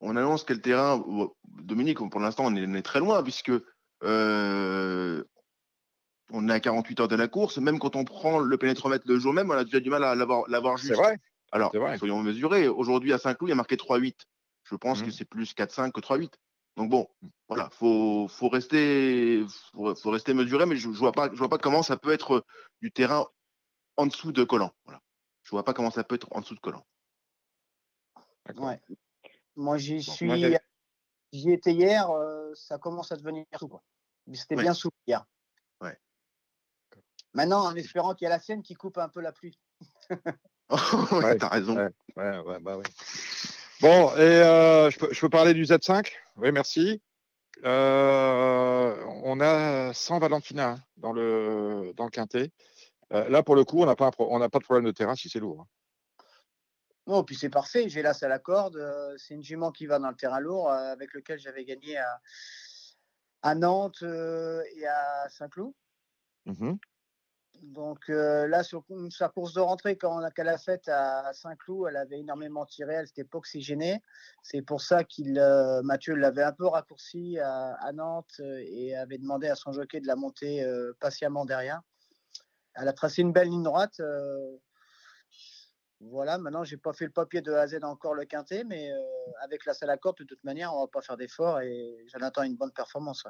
On 0.00 0.16
annonce 0.16 0.44
quel 0.44 0.62
terrain. 0.62 1.04
Dominique, 1.44 1.98
pour 1.98 2.20
l'instant, 2.20 2.44
on 2.46 2.56
est, 2.56 2.82
très 2.82 3.00
loin, 3.00 3.22
puisque 3.22 3.52
euh, 4.02 5.24
on 6.32 6.48
est 6.48 6.52
à 6.52 6.60
48 6.60 7.00
heures 7.00 7.08
de 7.08 7.16
la 7.16 7.28
course. 7.28 7.58
Même 7.58 7.78
quand 7.78 7.96
on 7.96 8.04
prend 8.04 8.38
le 8.38 8.56
pénétromètre 8.56 9.04
le 9.06 9.18
jour 9.18 9.34
même, 9.34 9.50
on 9.50 9.54
a 9.54 9.64
déjà 9.64 9.80
du 9.80 9.90
mal 9.90 10.04
à 10.04 10.14
l'avoir 10.14 10.76
juste. 10.78 10.94
C'est 10.94 11.00
vrai. 11.00 11.18
Alors, 11.52 11.70
soyons 11.98 12.22
mesurés. 12.22 12.66
Aujourd'hui, 12.66 13.12
à 13.12 13.18
Saint-Cloud, 13.18 13.48
il 13.48 13.50
y 13.50 13.52
a 13.52 13.56
marqué 13.56 13.76
3-8. 13.76 14.14
Je 14.64 14.74
pense 14.76 15.02
que 15.02 15.08
mmh. 15.08 15.12
c'est 15.12 15.26
plus 15.26 15.54
4-5 15.54 15.92
que 15.92 16.00
3-8. 16.00 16.30
Donc 16.76 16.90
bon, 16.90 17.08
voilà, 17.48 17.70
faut, 17.70 18.26
faut 18.28 18.48
rester, 18.48 19.44
faut, 19.72 20.10
rester 20.10 20.34
mesuré, 20.34 20.66
mais 20.66 20.76
je, 20.76 20.88
ne 20.88 20.94
vois 20.94 21.12
pas, 21.12 21.30
je 21.30 21.38
vois 21.38 21.48
pas 21.48 21.58
comment 21.58 21.82
ça 21.82 21.96
peut 21.96 22.12
être 22.12 22.44
du 22.82 22.90
terrain 22.90 23.28
en 23.96 24.06
dessous 24.06 24.32
de 24.32 24.42
collant. 24.42 24.72
Voilà. 24.84 25.00
Je 25.44 25.50
vois 25.50 25.64
pas 25.64 25.72
comment 25.72 25.90
ça 25.90 26.02
peut 26.02 26.16
être 26.16 26.26
en 26.32 26.40
dessous 26.40 26.54
de 26.54 26.60
collant. 26.60 26.84
Ouais. 28.56 28.80
Moi, 29.56 29.78
j'y 29.78 30.02
suis, 30.02 30.56
j'y 31.32 31.52
étais 31.52 31.72
hier, 31.72 32.10
euh, 32.10 32.52
ça 32.54 32.78
commence 32.78 33.12
à 33.12 33.16
devenir 33.16 33.44
sous 33.58 33.68
quoi. 33.68 33.82
C'était 34.32 34.56
bien 34.56 34.74
sous 34.74 34.90
hier. 35.06 35.24
Ouais. 35.80 35.96
Maintenant, 37.34 37.66
en 37.66 37.76
espérant 37.76 38.14
qu'il 38.14 38.24
y 38.24 38.26
a 38.26 38.30
la 38.30 38.40
scène 38.40 38.62
qui 38.62 38.74
coupe 38.74 38.98
un 38.98 39.08
peu 39.08 39.20
la 39.20 39.32
pluie. 39.32 39.58
ouais, 40.70 41.38
t'as 41.38 41.48
raison. 41.48 41.76
Ouais, 42.16 42.38
ouais, 42.38 42.60
bah 42.60 42.78
oui. 42.78 42.84
Bon, 43.84 44.16
et 44.16 44.20
euh, 44.20 44.88
je, 44.88 45.20
peux, 45.20 45.28
parler 45.28 45.52
du 45.52 45.64
Z5 45.64 46.10
Oui, 46.36 46.52
merci. 46.52 47.02
Euh, 47.66 48.96
on 49.24 49.38
a 49.40 49.92
100 49.92 50.20
Valentina 50.20 50.70
hein, 50.70 50.78
dans 50.96 51.12
le, 51.12 51.92
dans 51.94 52.04
le 52.04 52.10
quintet. 52.10 52.50
Euh, 53.12 53.28
là, 53.28 53.42
pour 53.42 53.56
le 53.56 53.64
coup, 53.64 53.82
on 53.82 53.84
n'a 53.84 53.94
pas, 53.94 54.10
pas 54.10 54.58
de 54.58 54.64
problème 54.64 54.86
de 54.86 54.90
terrain 54.90 55.14
si 55.14 55.28
c'est 55.28 55.38
lourd. 55.38 55.60
Hein. 55.60 56.24
Non, 57.06 57.24
puis 57.24 57.36
c'est 57.36 57.50
parfait. 57.50 57.90
J'ai 57.90 58.00
l'as 58.00 58.22
à 58.22 58.28
la 58.28 58.38
corde. 58.38 58.82
C'est 59.18 59.34
une 59.34 59.42
jument 59.42 59.70
qui 59.70 59.84
va 59.84 59.98
dans 59.98 60.08
le 60.08 60.16
terrain 60.16 60.40
lourd 60.40 60.70
avec 60.70 61.12
lequel 61.12 61.38
j'avais 61.38 61.66
gagné 61.66 61.98
à, 61.98 62.22
à 63.42 63.54
Nantes 63.54 64.00
et 64.00 64.86
à 64.86 65.28
Saint-Cloud. 65.28 65.74
Mmh 66.46 66.76
donc 67.62 68.10
euh, 68.10 68.46
là, 68.46 68.62
sur 68.62 68.84
sa 69.10 69.28
course 69.28 69.54
de 69.54 69.60
rentrée, 69.60 69.96
quand 69.96 70.14
on 70.14 70.22
a 70.22 70.30
qu'à 70.30 70.44
la 70.44 70.58
fête 70.58 70.88
à 70.88 71.32
Saint-Cloud, 71.32 71.86
elle 71.88 71.96
avait 71.96 72.18
énormément 72.18 72.66
tiré, 72.66 72.94
elle 72.94 73.06
s'était 73.06 73.24
pas 73.24 73.38
oxygénée. 73.38 74.02
C'est 74.42 74.62
pour 74.62 74.80
ça 74.80 75.04
qu'il 75.04 75.38
euh, 75.38 75.82
Mathieu 75.82 76.14
l'avait 76.14 76.42
un 76.42 76.52
peu 76.52 76.66
raccourci 76.66 77.38
à, 77.38 77.90
Nantes 77.94 78.40
euh, 78.40 78.62
et 78.66 78.94
avait 78.96 79.18
demandé 79.18 79.48
à 79.48 79.54
son 79.54 79.72
jockey 79.72 80.00
de 80.00 80.06
la 80.06 80.16
monter 80.16 80.66
patiemment 81.00 81.44
derrière. 81.44 81.80
Elle 82.74 82.88
a 82.88 82.92
tracé 82.92 83.22
une 83.22 83.32
belle 83.32 83.48
ligne 83.48 83.62
droite. 83.62 84.00
voilà, 86.00 86.38
maintenant, 86.38 86.64
j'ai 86.64 86.76
pas 86.76 86.92
fait 86.92 87.06
le 87.06 87.12
papier 87.12 87.40
de 87.40 87.52
A 87.52 87.62
à 87.62 87.66
Z 87.68 87.78
encore 87.82 88.14
le 88.14 88.24
quintet, 88.24 88.64
mais 88.64 88.90
avec 89.42 89.64
la 89.64 89.74
salle 89.74 89.90
à 89.90 89.96
corde, 89.96 90.18
de 90.18 90.24
toute 90.24 90.42
manière, 90.44 90.74
on 90.74 90.82
va 90.82 90.88
pas 90.88 91.02
faire 91.02 91.16
d'effort 91.16 91.60
et 91.60 92.04
j'en 92.08 92.20
attends 92.26 92.42
une 92.42 92.56
bonne 92.56 92.72
performance. 92.72 93.24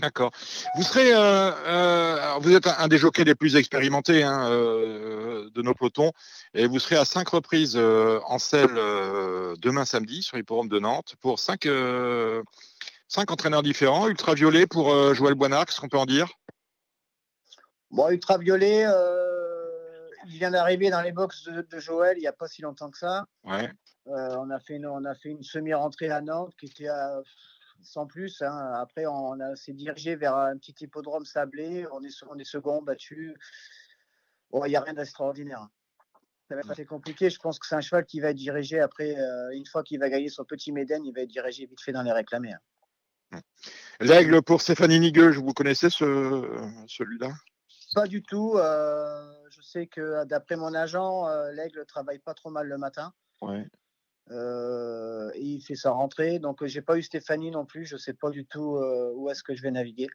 D'accord. 0.00 0.30
Vous 0.76 0.82
serez, 0.82 1.12
euh, 1.12 1.18
euh, 1.20 2.38
vous 2.40 2.54
êtes 2.54 2.66
un, 2.66 2.88
des 2.88 2.96
jockeys 2.96 3.24
les 3.24 3.34
plus 3.34 3.56
expérimentés 3.56 4.22
hein, 4.22 4.50
euh, 4.50 5.50
de 5.50 5.62
nos 5.62 5.74
pelotons, 5.74 6.12
et 6.54 6.66
vous 6.66 6.78
serez 6.78 6.96
à 6.96 7.04
cinq 7.04 7.28
reprises 7.28 7.76
en 7.76 8.38
selle 8.38 8.74
demain 9.60 9.84
samedi 9.84 10.22
sur 10.22 10.36
l'hipporome 10.36 10.68
de 10.68 10.78
Nantes 10.78 11.14
pour 11.20 11.38
cinq, 11.38 11.68
cinq 13.08 13.30
entraîneurs 13.30 13.62
différents. 13.62 14.08
Ultraviolet 14.08 14.66
pour 14.66 15.14
Joël 15.14 15.34
Boinard, 15.34 15.66
qu'est-ce 15.66 15.80
qu'on 15.80 15.88
peut 15.88 15.98
en 15.98 16.06
dire? 16.06 16.28
Bon, 17.90 18.08
Ultraviolet, 18.08 18.86
il 20.26 20.38
vient 20.38 20.50
d'arriver 20.52 20.88
dans 20.88 21.02
les 21.02 21.12
box 21.12 21.44
de, 21.44 21.78
Joël 21.78 22.16
il 22.16 22.22
n'y 22.22 22.26
a 22.26 22.32
pas 22.32 22.48
si 22.48 22.62
longtemps 22.62 22.90
que 22.90 22.98
ça. 22.98 23.26
Ouais. 23.44 23.70
on 24.06 24.50
a 24.50 24.58
fait 24.58 24.76
une, 24.76 24.86
on 24.86 25.04
a 25.04 25.14
fait 25.14 25.28
une 25.28 25.42
semi-rentrée 25.42 26.10
à 26.10 26.22
Nantes 26.22 26.54
qui 26.58 26.66
était 26.66 26.88
à 26.88 27.20
sans 27.82 28.06
plus. 28.06 28.42
Hein. 28.42 28.72
Après, 28.74 29.06
on, 29.06 29.36
s'est 29.56 29.72
dirigé 29.72 30.16
vers 30.16 30.36
un 30.36 30.56
petit 30.56 30.74
hippodrome 30.80 31.24
sablé. 31.24 31.86
On 31.92 32.02
est, 32.02 32.22
on 32.28 32.38
est 32.38 32.44
second, 32.44 32.82
battu. 32.82 33.36
Il 34.52 34.68
n'y 34.68 34.76
a 34.76 34.80
rien 34.80 34.94
d'extraordinaire. 34.94 35.68
Ça 36.48 36.56
va 36.56 36.60
être 36.60 36.70
assez 36.70 36.84
compliqué. 36.84 37.30
Je 37.30 37.38
pense 37.38 37.58
que 37.58 37.66
c'est 37.66 37.74
un 37.74 37.80
cheval 37.80 38.04
qui 38.04 38.20
va 38.20 38.30
être 38.30 38.36
dirigé 38.36 38.80
après, 38.80 39.16
euh, 39.16 39.50
une 39.52 39.66
fois 39.66 39.82
qu'il 39.82 39.98
va 39.98 40.10
gagner 40.10 40.28
son 40.28 40.44
petit 40.44 40.72
Méden, 40.72 41.04
il 41.04 41.14
va 41.14 41.22
être 41.22 41.30
dirigé 41.30 41.64
vite 41.66 41.80
fait 41.80 41.92
dans 41.92 42.02
les 42.02 42.12
réclamés. 42.12 42.52
Hein. 43.32 43.40
L'aigle 44.00 44.42
pour 44.42 44.60
Stéphanie 44.60 45.00
Nigueux, 45.00 45.30
vous 45.30 45.54
connaissez 45.54 45.88
ce, 45.88 46.04
celui-là? 46.86 47.30
Pas 47.94 48.06
du 48.06 48.22
tout. 48.22 48.54
Euh, 48.56 49.32
je 49.50 49.62
sais 49.62 49.86
que 49.86 50.24
d'après 50.24 50.56
mon 50.56 50.74
agent, 50.74 51.26
euh, 51.28 51.52
l'aigle 51.52 51.84
travaille 51.86 52.18
pas 52.18 52.34
trop 52.34 52.50
mal 52.50 52.66
le 52.66 52.78
matin. 52.78 53.12
Ouais. 53.40 53.66
Euh, 54.30 55.30
il 55.36 55.60
fait 55.60 55.74
sa 55.74 55.90
rentrée. 55.90 56.38
Donc, 56.38 56.64
j'ai 56.64 56.82
pas 56.82 56.96
eu 56.96 57.02
Stéphanie 57.02 57.50
non 57.50 57.64
plus. 57.64 57.84
Je 57.84 57.96
sais 57.96 58.14
pas 58.14 58.30
du 58.30 58.46
tout 58.46 58.76
euh, 58.76 59.12
où 59.14 59.28
est-ce 59.30 59.42
que 59.42 59.54
je 59.54 59.62
vais 59.62 59.70
naviguer. 59.70 60.08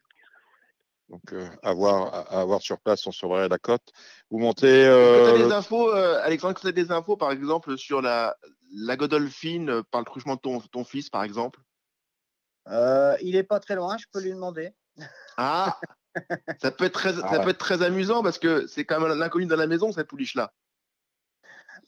Donc, 1.09 1.21
euh, 1.31 1.47
à, 1.63 1.73
voir, 1.73 2.61
sur 2.61 2.79
place, 2.79 3.05
on 3.07 3.11
surveillerait 3.11 3.49
la 3.49 3.59
côte. 3.59 3.93
Vous 4.29 4.39
montez. 4.39 4.85
As 4.85 5.37
des 5.37 5.51
infos, 5.51 5.89
Alexandre, 5.89 6.59
tu 6.59 6.67
as 6.67 6.71
des 6.71 6.91
infos, 6.91 7.15
par 7.15 7.31
exemple, 7.31 7.77
sur 7.77 8.01
la, 8.01 8.35
la 8.73 8.97
Godolphine 8.97 9.83
par 9.83 10.01
le 10.01 10.05
truchement 10.05 10.35
de 10.35 10.41
ton, 10.41 10.59
ton 10.59 10.83
fils, 10.83 11.09
par 11.09 11.23
exemple? 11.23 11.61
Il 13.21 13.35
est 13.35 13.43
pas 13.47 13.59
très 13.61 13.75
loin, 13.75 13.97
je 13.97 14.05
peux 14.11 14.21
lui 14.21 14.31
demander. 14.31 14.73
Ah 15.37 15.79
Ça 16.61 16.71
peut 16.71 16.85
être 16.85 16.93
très, 16.93 17.13
ah 17.23 17.31
ça 17.31 17.39
peut 17.39 17.51
être 17.51 17.57
très 17.57 17.83
amusant 17.83 18.23
parce 18.23 18.39
que 18.39 18.67
c'est 18.67 18.83
quand 18.83 18.99
même 18.99 19.17
l'inconnu 19.17 19.45
dans 19.45 19.55
la 19.55 19.67
maison, 19.67 19.91
cette 19.93 20.07
pouliche-là. 20.07 20.51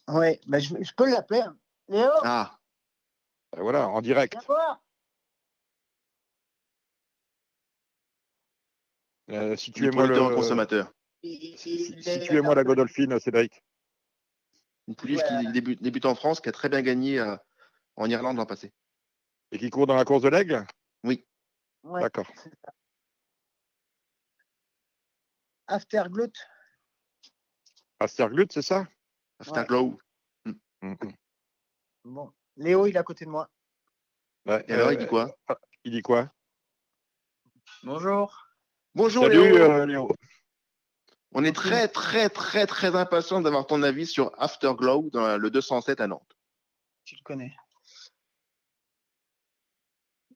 Oui, 0.08 0.40
mais 0.48 0.62
je, 0.62 0.76
je 0.80 0.92
peux 0.96 1.10
l'appeler. 1.10 1.42
Hein. 1.42 1.58
Ah. 1.92 2.60
Ben 3.52 3.62
voilà, 3.64 3.88
en 3.88 4.02
direct. 4.02 4.38
Euh, 9.32 9.56
situez-moi 9.56 10.08
le 10.08 10.36
consommateur. 10.36 10.92
Situez-moi 11.24 12.56
la 12.56 12.64
Godolphine, 12.64 13.20
Cédric. 13.20 13.64
Une 14.88 14.96
pouliche 14.96 15.22
qui 15.24 15.52
débute, 15.52 16.06
en 16.06 16.16
France, 16.16 16.42
qui 16.42 16.50
a 16.50 16.52
très 16.52 16.70
bien 16.70 16.82
gagné 16.82 17.20
euh, 17.20 17.36
en 17.96 18.10
Irlande 18.10 18.38
l'an 18.38 18.46
passé. 18.46 18.74
Et 19.52 19.60
qui 19.60 19.70
court 19.70 19.88
dans 19.88 19.96
la 19.96 20.06
course 20.06 20.24
de 20.24 20.30
l'aigle? 20.30 20.66
Oui. 21.04 21.26
D'accord. 21.84 22.28
Afterglut. 25.68 26.34
Afterglut, 28.00 28.48
c'est 28.52 28.64
ça? 28.64 28.88
Afterglow. 29.40 30.00
Bon, 32.06 32.32
Léo, 32.58 32.86
il 32.88 32.96
est 32.96 33.00
à 33.00 33.04
côté 33.04 33.26
de 33.26 33.30
moi. 33.30 33.50
Et 34.48 34.74
alors, 34.74 34.92
il 34.92 34.98
dit 34.98 35.08
quoi? 35.08 35.36
euh, 35.52 35.56
Il 35.84 35.92
dit 35.92 36.02
quoi? 36.02 36.32
Bonjour. 37.84 38.48
Bonjour 38.96 39.26
euh, 39.26 39.86
Léo. 39.86 40.10
On 41.32 41.44
est 41.44 41.56
très, 41.56 41.88
très, 41.88 42.30
très, 42.30 42.66
très 42.66 42.96
impatient 42.96 43.42
d'avoir 43.42 43.68
ton 43.68 43.84
avis 43.84 44.08
sur 44.08 44.32
Afterglow 44.42 45.10
dans 45.12 45.38
le 45.38 45.50
207 45.52 46.02
à 46.02 46.08
Nantes. 46.08 46.38
Tu 47.06 47.16
le 47.16 47.22
connais 47.24 47.56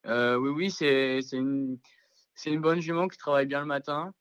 euh, 0.05 0.35
Oui, 0.35 0.49
oui, 0.49 0.71
c'est 0.71 1.21
une, 1.31 1.79
une 2.45 2.61
bonne 2.61 2.79
jument 2.81 3.07
qui 3.07 3.17
travaille 3.17 3.47
bien 3.47 3.61
le 3.61 3.65
matin. 3.65 4.13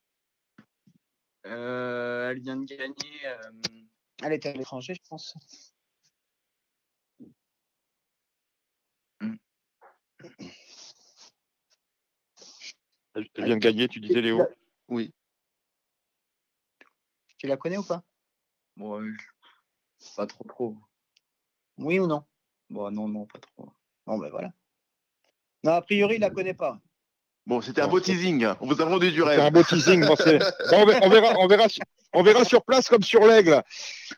elle 1.44 2.38
vient 2.40 2.56
de 2.56 2.64
gagner. 2.64 3.20
Elle 4.22 4.32
était 4.32 4.50
à 4.50 4.52
l'étranger, 4.54 4.94
je 4.94 5.08
pense. 5.08 5.34
Elle 13.14 13.28
vient 13.36 13.56
de 13.56 13.60
gagner, 13.60 13.88
tu 13.88 14.00
disais 14.00 14.20
Léo 14.20 14.42
Oui. 14.88 15.12
Tu 17.38 17.46
la 17.46 17.56
connais 17.56 17.76
ou 17.76 17.82
pas? 17.82 18.02
Bon, 18.76 19.02
pas 20.16 20.26
trop 20.26 20.44
trop. 20.44 20.76
Oui 21.78 21.98
ou 21.98 22.06
non? 22.06 22.24
Bon, 22.70 22.90
non, 22.90 23.08
non, 23.08 23.26
pas 23.26 23.38
trop. 23.38 23.72
Bon, 24.06 24.18
ben 24.18 24.30
voilà. 24.30 24.52
Non, 25.64 25.72
a 25.72 25.82
priori, 25.82 26.16
il 26.16 26.20
la 26.20 26.30
connaît 26.30 26.54
pas. 26.54 26.80
Bon, 27.44 27.60
c'était 27.60 27.80
un 27.80 27.88
beau 27.88 27.98
teasing. 27.98 28.46
On 28.60 28.66
vous 28.66 28.80
a 28.80 28.84
vendu 28.84 29.10
du 29.10 29.22
rêve. 29.22 29.40
C'est 29.40 29.46
un 29.46 29.50
beau 29.50 29.64
teasing. 29.64 30.06
Bon, 30.06 30.14
c'est- 30.14 30.38
bon, 30.70 30.82
on, 30.82 30.86
verra, 30.86 31.00
on, 31.02 31.08
verra, 31.08 31.34
on, 31.40 31.46
verra, 31.48 31.68
sur- 31.68 31.82
on 32.14 32.22
verra 32.22 32.44
sur 32.44 32.62
place 32.64 32.88
comme 32.88 33.02
sur 33.02 33.26
l'aigle. 33.26 33.62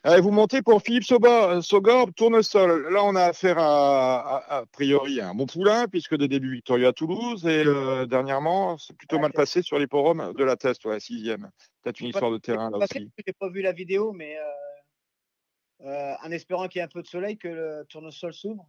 Allez, 0.03 0.21
vous 0.21 0.29
montez 0.29 0.61
pour 0.61 0.79
Philippe 0.83 1.05
Soba, 1.05 1.59
Sogor, 1.63 2.09
tournesol. 2.15 2.93
Là, 2.93 3.03
on 3.03 3.15
a 3.15 3.23
affaire 3.23 3.57
à, 3.57 4.19
à, 4.37 4.57
a 4.59 4.65
priori 4.67 5.21
à 5.21 5.29
un 5.29 5.33
bon 5.33 5.47
poulain, 5.47 5.87
puisque 5.87 6.15
des 6.15 6.27
débuts 6.27 6.53
victorieux 6.53 6.85
à 6.87 6.93
Toulouse. 6.93 7.45
Et 7.47 7.63
euh, 7.65 8.05
dernièrement, 8.05 8.77
c'est 8.77 8.95
plutôt 8.95 9.17
mal 9.17 9.31
passé 9.33 9.63
sur 9.63 9.79
les 9.79 9.87
forums 9.87 10.33
de 10.37 10.43
la 10.43 10.55
Test, 10.55 10.85
ouais, 10.85 10.99
sixième. 10.99 11.49
Peut-être 11.81 11.99
une 12.01 12.07
histoire 12.07 12.29
de 12.31 12.37
terrain 12.37 12.69
là 12.69 12.77
aussi. 12.77 13.09
j'ai 13.25 13.33
pas 13.33 13.49
vu 13.49 13.61
la 13.63 13.71
vidéo, 13.71 14.11
mais 14.13 14.37
euh, 14.37 15.87
euh, 15.87 16.13
en 16.23 16.31
espérant 16.31 16.67
qu'il 16.67 16.77
y 16.79 16.81
ait 16.81 16.85
un 16.85 16.89
peu 16.89 17.01
de 17.01 17.07
soleil, 17.07 17.37
que 17.37 17.47
le 17.47 17.85
tournesol 17.89 18.33
s'ouvre. 18.35 18.67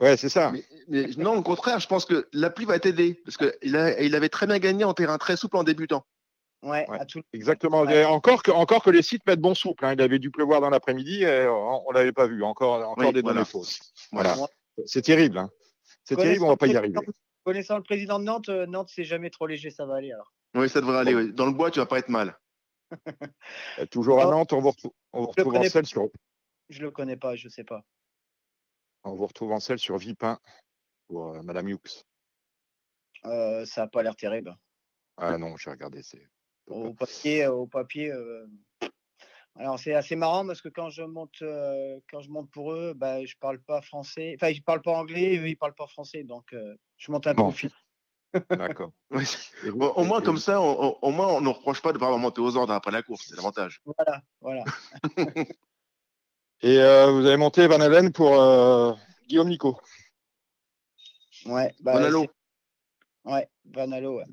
Ouais, 0.00 0.16
c'est 0.16 0.28
ça. 0.30 0.50
Mais, 0.52 0.64
mais 0.88 1.06
non, 1.16 1.36
au 1.36 1.42
contraire, 1.42 1.78
je 1.78 1.86
pense 1.86 2.04
que 2.06 2.28
la 2.32 2.48
pluie 2.50 2.64
va 2.64 2.78
t'aider. 2.78 3.20
Parce 3.24 3.36
qu'il 3.36 3.52
il 3.62 4.14
avait 4.14 4.28
très 4.28 4.46
bien 4.46 4.58
gagné 4.58 4.84
en 4.84 4.94
terrain 4.94 5.18
très 5.18 5.36
souple 5.36 5.56
en 5.58 5.64
débutant. 5.64 6.04
Ouais, 6.62 6.84
Ouais. 6.90 7.00
à 7.00 7.04
tout. 7.06 7.20
Exactement. 7.32 7.82
Ouais. 7.82 8.04
Encore, 8.04 8.42
que, 8.42 8.50
encore 8.50 8.82
que 8.82 8.90
les 8.90 9.02
sites 9.02 9.24
mettent 9.26 9.40
bon 9.40 9.54
souple. 9.54 9.84
hein. 9.84 9.92
Il 9.94 10.00
avait 10.02 10.18
dû 10.18 10.30
pleuvoir 10.30 10.60
dans 10.60 10.70
l'après-midi 10.70 11.22
et 11.22 11.46
on 11.48 11.84
ne 11.90 11.94
l'avait 11.94 12.12
pas 12.12 12.26
vu. 12.26 12.42
Encore, 12.42 12.86
encore 12.88 13.06
Oui, 13.08 13.12
des 13.12 13.20
voilà. 13.22 13.34
données 13.40 13.44
fausses. 13.46 13.78
Voilà. 14.12 14.36
C'est 14.86 15.02
terrible. 15.02 15.38
hein. 15.38 15.50
C'est 16.04 16.14
Connaissant 16.14 16.28
terrible, 16.28 16.44
on 16.44 16.48
va 16.48 16.56
pas 16.56 16.66
y 16.66 16.72
le 16.72 16.78
arriver. 16.78 16.94
président- 16.94 17.12
Connaissant 17.44 17.76
le 17.78 17.82
président 17.82 18.18
de 18.18 18.24
Nantes, 18.24 18.48
euh, 18.50 18.66
Nantes, 18.66 18.90
c'est 18.94 19.04
jamais 19.04 19.30
trop 19.30 19.46
léger, 19.46 19.70
ça 19.70 19.86
va 19.86 19.96
aller 19.96 20.12
alors. 20.12 20.32
Oui, 20.54 20.68
ça 20.68 20.80
devrait 20.80 20.98
aller. 20.98 21.14
oui. 21.14 21.32
Dans 21.32 21.46
le 21.46 21.52
bois, 21.52 21.70
tu 21.70 21.78
vas 21.78 21.86
pas 21.86 21.98
être 21.98 22.08
mal. 22.10 22.36
Euh, 23.78 23.86
Toujours 23.90 24.20
à. 24.20 24.26
Nantes, 24.26 24.52
on 24.52 24.60
vous 24.60 24.70
retrouve, 24.70 24.92
on 25.12 25.20
vous 25.20 25.32
Je 25.36 25.42
le 25.42 25.48
retrouve 25.48 25.56
en 25.66 25.68
selle 25.70 25.86
sur, 25.86 26.08
Je 26.68 26.82
le 26.82 26.90
connais 26.90 27.16
pas, 27.16 27.36
je 27.36 27.48
sais 27.48 27.64
pas. 27.64 27.82
On 29.04 29.14
vous 29.14 29.26
retrouve 29.26 29.52
en 29.52 29.60
selle 29.60 29.78
sur 29.78 29.96
Vipin 29.96 30.38
pour 31.08 31.28
euh, 31.34 31.42
Madame 31.42 31.68
Hughes. 31.68 32.04
Euh, 33.24 33.64
ça 33.66 33.82
a 33.82 33.86
pas 33.86 34.02
l'air 34.02 34.16
terrible. 34.16 34.56
Ah 35.16 35.36
non, 35.36 35.56
j'ai 35.56 35.70
regardé. 35.70 36.02
C'est 36.02 36.26
Au 36.66 36.94
papier, 36.94 37.46
au 37.46 37.66
papier. 37.66 38.10
euh, 38.10 38.46
Alors 39.56 39.78
c'est 39.78 39.94
assez 39.94 40.16
marrant 40.16 40.46
parce 40.46 40.62
que 40.62 40.68
quand 40.68 40.88
je 40.90 41.02
monte, 41.02 41.42
euh, 41.42 41.98
quand 42.10 42.20
je 42.20 42.30
monte 42.30 42.50
pour 42.50 42.72
eux, 42.72 42.94
bah, 42.94 43.24
je 43.24 43.34
parle 43.38 43.60
pas 43.60 43.82
français. 43.82 44.32
Enfin, 44.36 44.48
ils 44.50 44.62
parlent 44.62 44.82
pas 44.82 44.92
anglais, 44.92 45.36
eux 45.36 45.48
ils 45.48 45.56
parlent 45.56 45.74
pas 45.74 45.86
français, 45.86 46.24
donc 46.24 46.52
euh, 46.54 46.74
je 46.96 47.12
monte 47.12 47.26
un 47.26 47.34
peu 47.34 47.42
Bon. 47.42 47.48
au 47.48 47.52
fil. 47.52 47.70
d'accord. 48.50 48.92
Oui. 49.10 49.24
Bon, 49.74 49.88
au 49.88 50.04
moins, 50.04 50.22
comme 50.22 50.38
ça, 50.38 50.60
on- 50.60 50.80
on- 50.84 50.98
au 51.02 51.10
moins, 51.10 51.26
on 51.26 51.40
ne 51.40 51.48
reproche 51.48 51.82
pas 51.82 51.90
de 51.90 51.94
ne 51.96 52.00
pas 52.00 52.06
avoir 52.06 52.20
monté 52.20 52.40
aux 52.40 52.56
ordres 52.56 52.72
après 52.72 52.92
la 52.92 53.02
course. 53.02 53.26
C'est 53.28 53.34
l'avantage. 53.36 53.82
Voilà, 53.84 54.22
voilà. 54.40 54.64
Et 56.62 56.78
euh, 56.78 57.10
vous 57.10 57.24
avez 57.26 57.36
monté 57.36 57.66
Van 57.66 57.80
Halen 57.80 58.12
pour 58.12 58.34
euh, 58.40 58.92
Guillaume 59.26 59.48
Nico. 59.48 59.80
Ouais. 61.46 61.74
Bah, 61.80 61.94
allô 61.94 62.22
c'est- 62.22 63.30
Ouais, 63.30 63.48
Van 63.64 63.90
Allo, 63.92 64.18
ouais. 64.18 64.24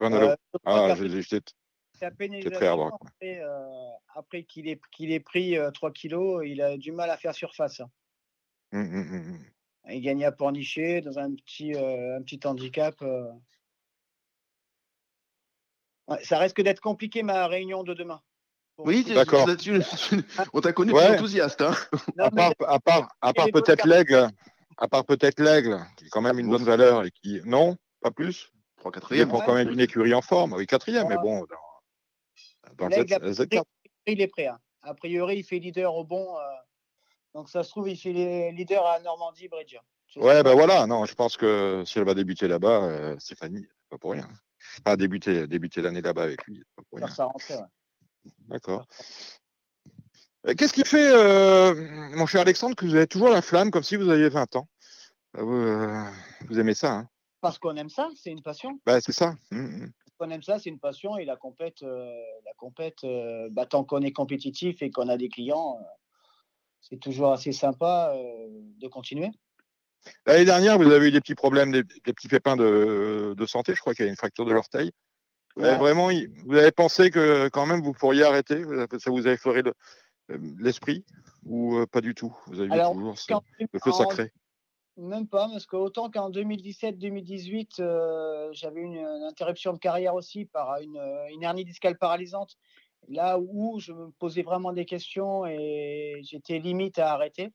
Van 0.00 0.12
Halen. 0.12 0.30
Euh, 0.30 0.36
ah, 0.64 0.94
j'ai- 0.96 1.24
hard 2.66 2.78
rock, 2.78 2.94
après, 3.00 3.40
euh, 3.40 3.90
après 4.14 4.42
qu'il 4.44 4.68
ait, 4.68 4.80
qu'il 4.92 5.12
ait 5.12 5.20
pris 5.20 5.56
euh, 5.56 5.70
3 5.70 5.92
kilos, 5.92 6.42
il 6.46 6.60
a 6.62 6.76
du 6.76 6.92
mal 6.92 7.10
à 7.10 7.16
faire 7.16 7.34
surface. 7.34 7.80
hein. 7.80 7.90
Hum, 8.72 8.92
hum, 8.92 9.12
hum. 9.12 9.38
Il 9.88 10.00
gagnait 10.00 10.24
à 10.24 10.32
Pornichet 10.32 11.00
dans 11.00 11.18
un 11.18 11.32
petit, 11.36 11.74
euh, 11.74 12.18
un 12.18 12.22
petit 12.22 12.40
handicap. 12.44 12.96
euh. 13.02 13.30
Ouais, 16.08 16.22
ça 16.24 16.38
risque 16.38 16.60
d'être 16.60 16.80
compliqué 16.80 17.22
ma 17.22 17.46
réunion 17.46 17.84
de 17.84 17.94
demain. 17.94 18.20
Oui, 18.78 19.04
D'accord. 19.04 19.46
là-dessus, 19.46 19.80
on 20.52 20.60
t'a 20.60 20.72
connu 20.72 20.92
Ouais. 20.92 21.14
enthousiaste. 21.14 21.62
Hein 21.62 21.74
Non, 22.16 22.24
À 22.26 22.30
part, 22.30 22.52
à 22.66 22.78
part, 22.80 23.08
à 23.22 23.32
part 23.32 23.48
peut-être 23.52 23.86
l'aigle, 23.86 24.28
à 24.76 24.88
part 24.88 25.04
peut-être 25.04 25.40
l'aigle, 25.40 25.80
qui 25.96 26.06
est 26.06 26.08
quand 26.08 26.20
même 26.20 26.38
une 26.38 26.48
bonne 26.48 26.64
valeur 26.64 27.04
et 27.04 27.10
qui, 27.10 27.40
non, 27.44 27.76
pas 28.02 28.10
plus. 28.10 28.50
3 28.76 28.90
Il 29.10 29.18
4 29.18 29.28
prend 29.28 29.40
quand 29.40 29.54
même 29.54 29.70
une 29.70 29.80
écurie 29.80 30.12
en 30.14 30.20
forme. 30.22 30.52
Oui, 30.52 30.66
quatrième, 30.66 31.08
mais 31.08 31.14
Voilà. 31.16 31.22
bon, 31.22 31.46
dans, 31.46 32.74
dans 32.76 32.88
le 32.88 32.96
L'aigle, 32.96 33.14
Z- 33.14 33.22
a 33.22 33.32
Z4. 33.32 33.46
priori, 33.48 33.66
il 34.06 34.20
est 34.20 34.26
prêt. 34.28 34.46
hein. 34.46 34.58
A 34.82 34.94
priori, 34.94 35.38
il 35.38 35.42
fait 35.44 35.58
leader 35.58 35.94
au 35.94 36.04
bon. 36.04 36.36
euh, 36.38 36.42
Donc 37.34 37.48
ça 37.48 37.64
se 37.64 37.70
trouve, 37.70 37.88
il 37.88 37.96
fait 37.96 38.12
les- 38.12 38.52
leader 38.52 38.86
à 38.86 39.00
Normandie 39.00 39.48
Bridge. 39.48 39.76
Je 40.08 40.20
sais 40.20 40.20
Ouais, 40.24 40.42
ben 40.42 40.54
voilà, 40.54 40.86
non, 40.86 41.04
je 41.06 41.14
pense 41.14 41.36
que 41.36 41.82
si 41.86 41.98
elle 41.98 42.04
va 42.04 42.14
débuter 42.14 42.46
là-bas, 42.46 42.84
euh, 42.84 43.18
Stéphanie, 43.18 43.66
pas 43.90 43.98
pour 43.98 44.12
rien. 44.12 44.28
Pas 44.84 44.96
débuter, 44.96 45.46
débuter 45.46 45.80
l'année 45.82 46.00
là-bas 46.02 46.22
avec 46.24 46.44
lui, 46.46 46.62
pas 46.76 46.82
pour 46.88 46.98
rien. 46.98 47.06
Faire 47.08 47.16
sa 47.16 47.24
rentrée, 47.24 47.54
ouais. 47.56 47.60
D'accord. 48.48 48.86
Euh, 50.46 50.54
Qu'est-ce 50.56 50.72
qui 50.72 50.84
fait, 50.84 51.10
euh, 51.12 51.74
mon 52.16 52.26
cher 52.26 52.42
Alexandre, 52.42 52.76
que 52.76 52.86
vous 52.86 52.94
avez 52.94 53.06
toujours 53.06 53.28
la 53.28 53.42
flamme 53.42 53.70
comme 53.70 53.82
si 53.82 53.96
vous 53.96 54.08
aviez 54.08 54.28
20 54.28 54.56
ans? 54.56 54.68
Vous, 55.34 55.52
euh, 55.52 56.04
vous 56.48 56.58
aimez 56.58 56.74
ça, 56.74 56.92
hein? 56.92 57.08
Parce 57.40 57.58
qu'on 57.58 57.76
aime 57.76 57.90
ça, 57.90 58.08
c'est 58.16 58.30
une 58.30 58.42
passion. 58.42 58.80
Bah, 58.86 59.00
C'est 59.00 59.12
ça. 59.12 59.34
Hum, 59.52 59.82
hum. 59.82 59.92
On 60.18 60.30
aime 60.30 60.42
ça, 60.42 60.58
c'est 60.58 60.70
une 60.70 60.78
passion. 60.78 61.18
Et 61.18 61.26
la 61.26 61.36
compète, 61.36 61.82
euh, 61.82 62.10
la 62.44 62.52
compète 62.56 63.04
bah, 63.50 63.66
tant 63.66 63.84
qu'on 63.84 64.00
est 64.00 64.12
compétitif 64.12 64.80
et 64.80 64.90
qu'on 64.90 65.08
a 65.08 65.18
des 65.18 65.28
clients, 65.28 65.78
c'est 66.80 66.98
toujours 66.98 67.32
assez 67.32 67.52
sympa 67.52 68.14
de 68.14 68.88
continuer. 68.88 69.30
L'année 70.24 70.46
dernière, 70.46 70.78
vous 70.78 70.90
avez 70.90 71.08
eu 71.08 71.10
des 71.10 71.20
petits 71.20 71.34
problèmes, 71.34 71.70
des, 71.70 71.82
des 71.82 72.12
petits 72.14 72.28
pépins 72.28 72.56
de, 72.56 73.34
de 73.36 73.46
santé. 73.46 73.74
Je 73.74 73.80
crois 73.80 73.92
qu'il 73.92 74.06
y 74.06 74.08
a 74.08 74.10
une 74.10 74.16
fracture 74.16 74.46
de 74.46 74.52
l'orteil. 74.52 74.92
Vous 75.56 75.64
avez 75.64 75.72
Ouais. 75.72 75.78
vraiment, 75.78 76.08
vous 76.44 76.56
avez 76.56 76.70
pensé 76.70 77.10
que 77.10 77.48
quand 77.48 77.66
même 77.66 77.82
vous 77.82 77.92
pourriez 77.92 78.24
arrêter? 78.24 78.62
Ça 78.98 79.10
vous 79.10 79.26
a 79.26 79.32
effleuré 79.32 79.62
le- 79.62 79.74
euh, 80.30 80.38
l'esprit? 80.58 81.04
Ou 81.44 81.76
euh, 81.76 81.86
pas 81.86 82.00
du 82.00 82.14
tout? 82.14 82.36
Vous 82.46 82.60
avez 82.60 82.70
Alors, 82.72 82.92
toujours 82.92 83.18
ce- 83.18 83.32
le 83.72 83.78
feu 83.78 83.92
sacré. 83.92 84.32
Même 84.98 85.28
pas, 85.28 85.48
parce 85.50 85.66
qu'autant 85.66 86.10
qu'en 86.10 86.30
2017-2018, 86.30 87.80
euh, 87.80 88.48
j'avais 88.52 88.80
une, 88.80 88.96
une 88.96 89.22
interruption 89.24 89.72
de 89.72 89.78
carrière 89.78 90.14
aussi 90.14 90.46
par 90.46 90.80
une, 90.80 90.98
une 91.30 91.42
hernie 91.42 91.64
discale 91.64 91.98
paralysante, 91.98 92.56
là 93.08 93.38
où 93.38 93.78
je 93.78 93.92
me 93.92 94.10
posais 94.12 94.42
vraiment 94.42 94.72
des 94.72 94.86
questions 94.86 95.46
et 95.46 96.20
j'étais 96.22 96.58
limite 96.58 96.98
à 96.98 97.12
arrêter. 97.12 97.50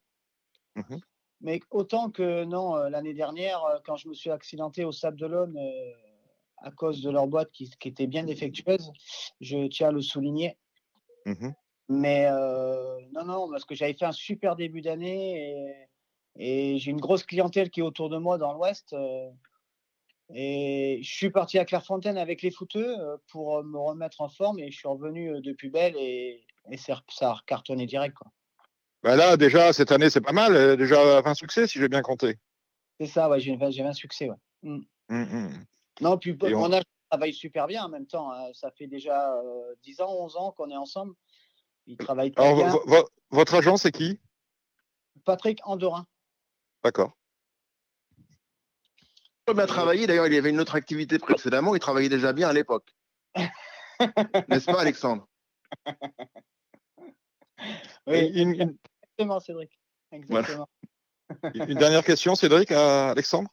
Mhm. 0.76 1.00
Mais 1.42 1.60
autant 1.72 2.12
que 2.12 2.44
non, 2.46 2.76
l'année 2.76 3.16
dernière, 3.16 3.64
quand 3.86 3.96
je 3.96 4.08
me 4.08 4.14
suis 4.14 4.30
accidenté 4.30 4.86
au 4.86 4.92
Sable 4.92 5.18
d'Olonne 5.18 5.58
euh, 5.58 5.94
à 6.64 6.72
cause 6.72 7.02
de 7.02 7.10
leur 7.10 7.28
boîte 7.28 7.52
qui, 7.52 7.70
qui 7.80 7.88
était 7.90 8.08
bien 8.08 8.24
défectueuse, 8.24 8.92
je 9.40 9.68
tiens 9.68 9.90
à 9.90 9.92
le 9.92 10.02
souligner. 10.02 10.58
Mhm. 11.26 11.54
Mais 11.90 12.26
euh, 12.28 13.00
non, 13.14 13.26
non, 13.26 13.50
parce 13.52 13.66
que 13.66 13.76
j'avais 13.76 13.94
fait 13.94 14.06
un 14.06 14.12
super 14.12 14.56
début 14.56 14.82
d'année 14.82 15.88
et, 16.38 16.74
et 16.74 16.78
j'ai 16.80 16.92
une 16.92 17.02
grosse 17.02 17.24
clientèle 17.24 17.70
qui 17.70 17.82
est 17.82 17.84
autour 17.84 18.10
de 18.10 18.18
moi 18.18 18.38
dans 18.38 18.54
l'Ouest. 18.54 18.94
euh, 18.94 19.30
et 20.34 21.00
je 21.04 21.14
suis 21.14 21.30
parti 21.30 21.60
à 21.60 21.66
Clairefontaine 21.66 22.18
avec 22.18 22.42
les 22.42 22.52
footeux 22.52 22.98
euh, 22.98 23.18
pour 23.30 23.62
me 23.64 23.78
remettre 23.78 24.22
en 24.22 24.30
forme 24.30 24.60
et 24.60 24.72
je 24.72 24.78
suis 24.78 24.88
revenu 24.88 25.42
de 25.42 25.52
plus 25.52 25.70
belle 25.70 25.96
et, 25.98 26.46
et 26.70 26.78
ça, 26.78 27.02
a 27.22 27.38
cartonné 27.46 27.86
direct. 27.86 28.16
quoi. 28.16 28.32
Bah 29.04 29.18
là, 29.18 29.36
déjà, 29.36 29.74
cette 29.74 29.92
année, 29.92 30.10
c'est 30.10 30.22
pas 30.22 30.32
mal. 30.32 30.78
Déjà 30.78 31.22
20 31.22 31.34
succès, 31.34 31.68
si 31.68 31.80
j'ai 31.80 31.90
bien 31.90 32.02
compté. 32.02 32.38
C'est 33.00 33.08
ça, 33.08 33.30
ouais, 33.30 33.40
j'ai 33.40 33.58
j'ai 33.72 33.84
un 33.84 33.94
succès. 33.94 34.30
Ouais. 34.30 34.36
Mm. 34.62 34.82
Hum, 35.10 35.28
hum. 35.34 35.66
Non, 36.02 36.18
puis 36.18 36.32
Et 36.44 36.54
mon 36.54 36.66
on- 36.66 36.74
âge 36.74 36.84
travaille 37.10 37.34
super 37.34 37.68
bien 37.68 37.84
en 37.86 37.90
même 37.90 38.08
temps. 38.08 38.32
hein. 38.32 38.50
Ça 38.54 38.72
fait 38.72 38.88
déjà 38.88 39.34
euh, 39.38 39.76
10 39.84 40.02
ans, 40.02 40.12
11 40.12 40.36
ans 40.36 40.52
qu'on 40.52 40.70
est 40.70 40.76
ensemble. 40.78 41.14
Il 41.88 41.98
travaille 41.98 42.32
très 42.32 42.44
Alors, 42.44 42.56
bien. 42.58 42.70
vo- 42.70 42.84
vo- 42.86 43.10
votre 43.30 43.54
agent, 43.56 43.78
c'est 43.78 43.92
qui? 43.92 44.20
Patrick 45.26 45.60
Andorin. 45.64 46.06
D'accord. 46.84 47.16
Il 49.52 49.60
a 49.60 49.68
travaillé. 49.68 50.08
D'ailleurs, 50.08 50.28
il 50.28 50.36
avait 50.36 50.50
une 50.50 50.60
autre 50.60 50.76
activité 50.76 51.20
précédemment. 51.20 51.76
Il 51.76 51.80
travaillait 51.80 52.10
déjà 52.10 52.32
bien 52.34 52.48
à 52.50 52.54
l'époque. 52.54 52.94
N'est-ce 54.48 54.66
pas, 54.66 54.82
Alexandre? 54.82 55.28
Oui, 58.08 58.32
Une, 58.34 58.54
exactement, 58.60 59.40
Cédric. 59.40 59.80
Exactement. 60.12 60.68
une 61.54 61.76
dernière 61.78 62.04
question, 62.04 62.34
Cédric, 62.34 62.72
à 62.72 63.12
Alexandre? 63.12 63.50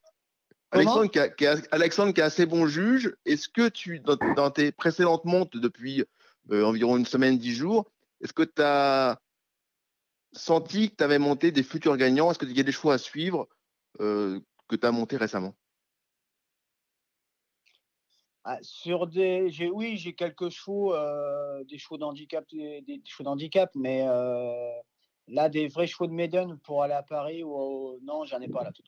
Alexandre 0.71 1.11
qui, 1.11 1.19
a, 1.19 1.29
qui 1.29 1.47
a- 1.47 1.57
Alexandre 1.71 2.12
qui 2.12 2.21
est 2.21 2.25
assez 2.25 2.47
bon 2.47 2.66
juge, 2.66 3.16
est-ce 3.25 3.49
que 3.49 3.69
tu, 3.69 4.01
dans, 4.01 4.16
dans 4.37 4.51
tes 4.51 4.73
précédentes 4.73 5.25
montes 5.25 5.57
depuis 5.57 6.05
euh, 6.51 6.64
environ 6.64 6.97
une 6.97 7.07
semaine, 7.07 7.39
dix 7.39 7.55
jours, 7.55 7.91
est-ce 8.21 8.33
que 8.33 8.43
tu 8.43 8.62
as 8.62 9.21
senti 10.33 10.91
que 10.91 10.97
tu 10.97 11.05
avais 11.05 11.19
monté 11.19 11.53
des 11.53 11.62
futurs 11.62 11.97
gagnants? 11.97 12.31
Est-ce 12.31 12.39
qu'il 12.39 12.57
y 12.57 12.61
a 12.61 12.64
des 12.64 12.73
choix 12.73 12.95
à 12.95 12.99
suivre 12.99 13.49
euh, 14.01 14.41
que 14.69 14.77
tu 14.77 14.87
as 14.87 14.93
monté 14.93 15.16
récemment? 15.16 15.55
Ah, 18.45 18.59
sur 18.62 19.07
des, 19.07 19.51
j'ai, 19.51 19.69
oui, 19.69 19.97
j'ai 19.97 20.14
quelques 20.14 20.49
chevaux, 20.49 20.95
euh, 20.95 21.64
des 21.64 21.77
chevaux 21.77 21.99
d'handicap, 21.99 22.47
des, 22.51 22.81
des 22.81 23.03
chevaux 23.05 23.25
d'handicap, 23.25 23.71
mais 23.75 24.07
euh, 24.09 24.71
là, 25.27 25.49
des 25.51 25.69
vrais 25.69 25.87
chevaux 25.87 26.07
de 26.07 26.12
Maiden 26.12 26.59
pour 26.61 26.83
aller 26.83 26.95
à 26.95 27.03
Paris, 27.03 27.43
ou 27.43 27.51
au- 27.53 27.99
non, 28.03 28.25
j'en 28.25 28.41
ai 28.41 28.49
pas 28.49 28.64
là. 28.64 28.73
Tout. 28.73 28.83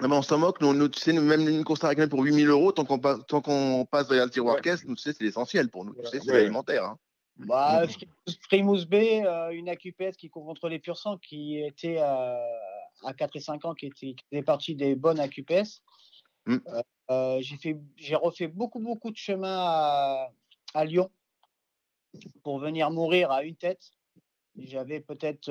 Non, 0.00 0.08
mais 0.08 0.16
on 0.16 0.22
s'en 0.22 0.38
moque, 0.38 0.60
nous, 0.60 0.74
nous, 0.74 0.88
tu 0.88 0.98
sais, 0.98 1.12
nous, 1.12 1.22
même 1.22 1.48
une 1.48 1.62
course 1.62 1.84
à 1.84 1.94
pour 2.08 2.22
8000 2.24 2.48
euros, 2.48 2.72
tant 2.72 2.84
qu'on 2.84 2.98
passe, 2.98 3.20
tant 3.28 3.40
qu'on 3.40 3.86
passe 3.88 4.08
derrière 4.08 4.24
le 4.24 4.30
tiroir 4.30 4.56
Ouais. 4.56 4.60
caisse, 4.60 4.84
nous, 4.84 4.96
tu 4.96 5.02
sais, 5.02 5.12
c'est 5.12 5.22
l'essentiel 5.22 5.70
pour 5.70 5.84
nous. 5.84 5.94
Tu 5.94 6.06
sais, 6.06 6.20
c'est 6.20 6.32
Ouais. 6.32 6.40
alimentaire. 6.40 6.84
Hein. 6.84 6.98
Bah, 7.36 7.82
Mhm. 7.82 7.88
Frimousse- 7.88 8.38
Frimousse 8.40 8.84
B, 8.86 8.94
euh, 8.94 9.50
une 9.50 9.68
AQPS 9.68 10.16
qui 10.16 10.30
court 10.30 10.44
contre 10.46 10.68
les 10.68 10.80
pur 10.80 10.96
sang, 10.98 11.18
qui 11.18 11.58
était 11.58 11.98
à, 11.98 12.40
à 13.04 13.12
4 13.14 13.36
et 13.36 13.40
5 13.40 13.64
ans, 13.64 13.74
qui 13.74 13.86
était, 13.86 14.14
qui 14.14 14.24
faisait 14.30 14.42
partie 14.42 14.74
des 14.74 14.96
bonnes 14.96 15.20
AQPS. 15.20 15.82
Mhm. 16.46 16.60
Euh, 17.10 17.38
j'ai 17.40 17.56
fait, 17.56 17.76
j'ai 17.96 18.16
refait 18.16 18.48
beaucoup, 18.48 18.80
beaucoup 18.80 19.10
de 19.12 19.16
chemin 19.16 20.28
à, 20.74 20.84
Lyon 20.84 21.08
pour 22.42 22.58
venir 22.58 22.90
mourir 22.90 23.30
à 23.30 23.44
une 23.44 23.54
tête. 23.54 23.92
J'avais 24.56 25.00
peut-être 25.00 25.48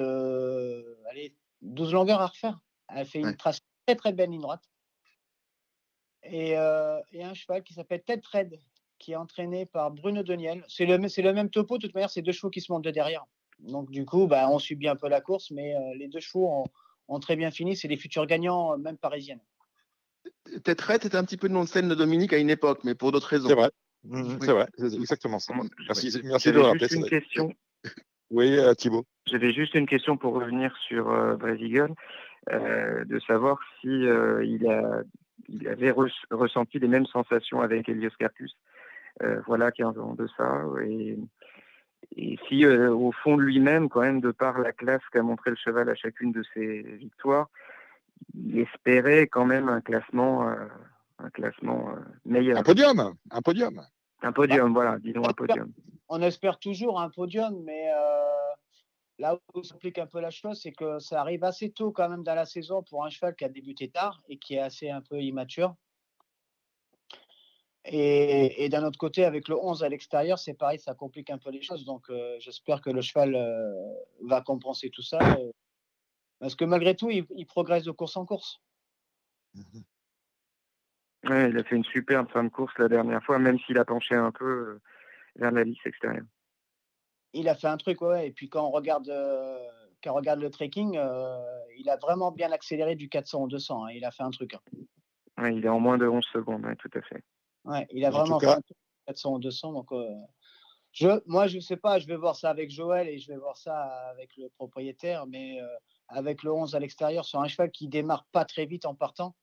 allez, 1.09 1.33
12 1.61 1.93
longueurs 1.93 2.21
à 2.21 2.27
refaire. 2.27 2.59
Elle 2.89 3.05
fait 3.05 3.19
une 3.19 3.37
trace 3.37 3.61
très 3.85 3.95
très 3.95 4.13
belle 4.13 4.29
ligne 4.29 4.41
droite. 4.41 4.63
Et, 6.23 6.55
un 6.55 7.33
cheval 7.33 7.63
qui 7.63 7.73
s'appelle 7.73 8.01
Ted 8.03 8.21
Red, 8.31 8.59
qui 8.99 9.11
est 9.11 9.15
entraîné 9.15 9.65
par 9.65 9.91
Bruno 9.91 10.23
Deniel. 10.23 10.63
C'est 10.67 10.85
le, 10.85 10.97
même 10.97 11.49
topo, 11.49 11.77
de 11.77 11.87
toute 11.87 11.93
manière, 11.93 12.09
c'est 12.09 12.21
deux 12.21 12.31
chevaux 12.31 12.49
qui 12.49 12.61
se 12.61 12.71
montent 12.71 12.85
de 12.85 12.91
derrière. 12.91 13.25
Donc 13.59 13.91
du 13.91 14.05
coup, 14.05 14.27
bah, 14.27 14.47
on 14.49 14.59
subit 14.59 14.87
un 14.87 14.95
peu 14.95 15.09
la 15.09 15.21
course, 15.21 15.51
mais 15.51 15.73
les 15.97 16.07
deux 16.07 16.19
chevaux 16.19 16.65
ont, 17.07 17.19
très 17.19 17.35
bien 17.35 17.51
fini. 17.51 17.75
C'est 17.75 17.87
les 17.87 17.97
futurs 17.97 18.25
gagnants, 18.25 18.77
même 18.77 18.97
parisiennes. 18.97 19.41
Ted 20.63 20.81
Red 20.81 21.05
était 21.05 21.17
un 21.17 21.25
petit 21.25 21.37
peu 21.37 21.47
le 21.47 21.53
nom 21.53 21.63
de 21.63 21.69
scène 21.69 21.89
de 21.89 21.95
Dominique 21.95 22.33
à 22.33 22.37
une 22.37 22.49
époque, 22.49 22.79
mais 22.83 22.95
pour 22.95 23.11
d'autres 23.11 23.27
raisons. 23.27 23.49
C'est 23.49 23.55
vrai. 23.55 23.71
Mmh, 24.03 24.37
c'est 24.41 24.51
vrai, 24.51 24.67
c'est 24.77 24.93
exactement 24.95 25.39
ça. 25.39 25.53
Merci, 25.87 26.11
merci 26.23 26.49
de 26.49 26.55
le 26.55 26.61
rappeler. 26.61 26.87
Juste 26.87 26.95
une 26.95 27.09
question. 27.09 27.53
Oui, 28.31 28.57
euh, 28.57 28.73
Thibaut. 28.73 29.05
J'avais 29.27 29.53
juste 29.53 29.75
une 29.75 29.85
question 29.85 30.17
pour 30.17 30.33
revenir 30.33 30.75
sur 30.87 31.09
euh, 31.09 31.37
euh 31.41 31.87
de 32.51 33.19
savoir 33.19 33.59
si 33.79 33.87
euh, 33.87 34.43
il, 34.43 34.67
a, 34.67 35.01
il 35.49 35.67
avait 35.67 35.93
ressenti 36.31 36.79
les 36.79 36.87
mêmes 36.87 37.05
sensations 37.05 37.61
avec 37.61 37.87
Elios 37.89 38.11
Carpus, 38.19 38.55
euh, 39.21 39.41
voilà, 39.47 39.71
15 39.71 39.97
ans 39.99 40.15
de 40.15 40.27
ça, 40.35 40.63
et, 40.83 41.17
et 42.15 42.37
si 42.47 42.65
au 42.65 43.11
fond 43.11 43.37
de 43.37 43.41
lui-même, 43.41 43.89
quand 43.89 44.01
même, 44.01 44.21
de 44.21 44.31
par 44.31 44.59
la 44.59 44.71
classe 44.71 45.01
qu'a 45.11 45.23
montré 45.23 45.51
le 45.51 45.55
cheval 45.55 45.89
à 45.89 45.95
chacune 45.95 46.31
de 46.31 46.43
ses 46.53 46.81
victoires, 46.81 47.49
il 48.33 48.59
espérait 48.59 49.27
quand 49.27 49.45
même 49.45 49.69
un 49.69 49.81
classement, 49.81 50.47
un 51.19 51.29
classement 51.31 51.89
meilleur. 52.25 52.57
Un 52.57 52.63
podium, 52.63 53.13
un 53.31 53.41
podium. 53.41 53.81
Un 54.21 54.31
podium, 54.31 54.73
voilà, 54.73 54.99
disons 54.99 55.23
un 55.27 55.33
podium 55.33 55.71
on 56.13 56.21
espère 56.21 56.59
toujours 56.59 57.01
un 57.01 57.09
podium, 57.09 57.63
mais 57.63 57.89
euh, 57.91 58.52
là 59.19 59.37
où 59.53 59.63
s'applique 59.63 59.99
un 59.99 60.07
peu 60.07 60.19
la 60.19 60.31
chose, 60.31 60.59
c'est 60.61 60.71
que 60.71 60.99
ça 60.99 61.21
arrive 61.21 61.43
assez 61.43 61.71
tôt 61.71 61.91
quand 61.91 62.09
même 62.09 62.23
dans 62.23 62.35
la 62.35 62.45
saison 62.45 62.83
pour 62.83 63.05
un 63.05 63.09
cheval 63.09 63.35
qui 63.35 63.45
a 63.45 63.49
débuté 63.49 63.89
tard 63.89 64.21
et 64.27 64.37
qui 64.37 64.55
est 64.55 64.59
assez 64.59 64.89
un 64.89 65.01
peu 65.01 65.21
immature. 65.21 65.75
Et, 67.85 68.69
d'un 68.69 68.85
autre 68.85 68.97
côté, 68.97 69.25
avec 69.25 69.49
le 69.49 69.57
11 69.57 69.83
à 69.83 69.89
l'extérieur, 69.89 70.39
c'est 70.39 70.53
pareil, 70.53 70.79
ça 70.79 70.95
complique 70.95 71.29
un 71.29 71.37
peu 71.37 71.49
les 71.49 71.61
choses. 71.61 71.83
Donc 71.83 72.09
euh, 72.09 72.37
j'espère 72.39 72.81
que 72.81 72.89
le 72.89 73.01
cheval 73.01 73.35
euh, 73.35 73.73
va 74.21 74.41
compenser 74.41 74.89
tout 74.89 75.01
ça. 75.01 75.19
parce 76.39 76.55
que 76.55 76.63
malgré 76.63 76.95
tout, 76.95 77.09
il, 77.09 77.45
progresse 77.45 77.83
de 77.83 77.91
course 77.91 78.15
en 78.15 78.25
course. 78.25 78.61
Il 81.25 81.57
a 81.57 81.63
fait 81.63 81.75
une 81.75 81.83
superbe 81.85 82.29
fin 82.29 82.43
de 82.43 82.49
course 82.49 82.73
la 82.77 82.87
dernière 82.87 83.23
fois, 83.23 83.37
même 83.37 83.59
s'il 83.59 83.77
a 83.77 83.85
penché 83.85 84.15
un 84.15 84.31
peu 84.31 84.79
vers 85.35 85.51
la 85.51 85.63
lisse 85.63 85.85
extérieure. 85.85 86.25
Il 87.33 87.49
a 87.49 87.55
fait 87.55 87.67
un 87.67 87.77
truc, 87.77 88.01
ouais. 88.01 88.27
Et 88.27 88.31
puis 88.31 88.49
quand 88.49 88.65
on 88.65 88.71
regarde, 88.71 89.09
euh, 89.09 89.59
quand 90.03 90.11
on 90.11 90.15
regarde 90.15 90.39
le 90.39 90.49
trekking, 90.49 90.97
euh, 90.97 91.39
il 91.77 91.89
a 91.89 91.97
vraiment 91.97 92.31
bien 92.31 92.51
accéléré 92.51 92.95
du 92.95 93.09
400 93.09 93.43
au 93.43 93.47
200. 93.47 93.85
Hein. 93.85 93.91
Il 93.91 94.05
a 94.05 94.11
fait 94.11 94.23
un 94.23 94.31
truc. 94.31 94.55
Hein. 95.37 95.49
il 95.49 95.65
est 95.65 95.69
en 95.69 95.79
moins 95.79 95.97
de 95.97 96.07
11 96.07 96.23
secondes, 96.31 96.65
tout 96.79 96.91
à 96.93 97.01
fait. 97.01 97.23
Ouais, 97.65 97.87
il 97.91 98.05
a 98.05 98.09
vraiment 98.09 98.39
fait 98.39 98.47
un 98.47 98.61
truc 98.61 98.77
400 99.07 99.33
au 99.33 99.39
200. 99.39 99.73
Donc, 99.73 99.91
euh, 99.91 100.07
je, 100.91 101.07
moi, 101.25 101.47
je 101.47 101.55
ne 101.55 101.61
sais 101.61 101.77
pas, 101.77 101.99
je 101.99 102.07
vais 102.07 102.17
voir 102.17 102.35
ça 102.35 102.49
avec 102.49 102.69
Joël 102.69 103.07
et 103.07 103.17
je 103.17 103.31
vais 103.31 103.37
voir 103.37 103.57
ça 103.57 103.81
avec 104.11 104.35
le 104.37 104.49
propriétaire, 104.49 105.25
mais 105.25 105.57
avec 106.07 106.43
le 106.43 106.51
11 106.53 106.75
à 106.75 106.79
l'extérieur 106.79 107.25
sur 107.25 107.41
un 107.41 107.47
cheval 107.47 107.71
qui 107.71 107.87
démarre 107.87 108.25
pas 108.31 108.45
très 108.45 108.67
vite 108.67 108.85
en 108.85 108.93
partant, 108.93 109.35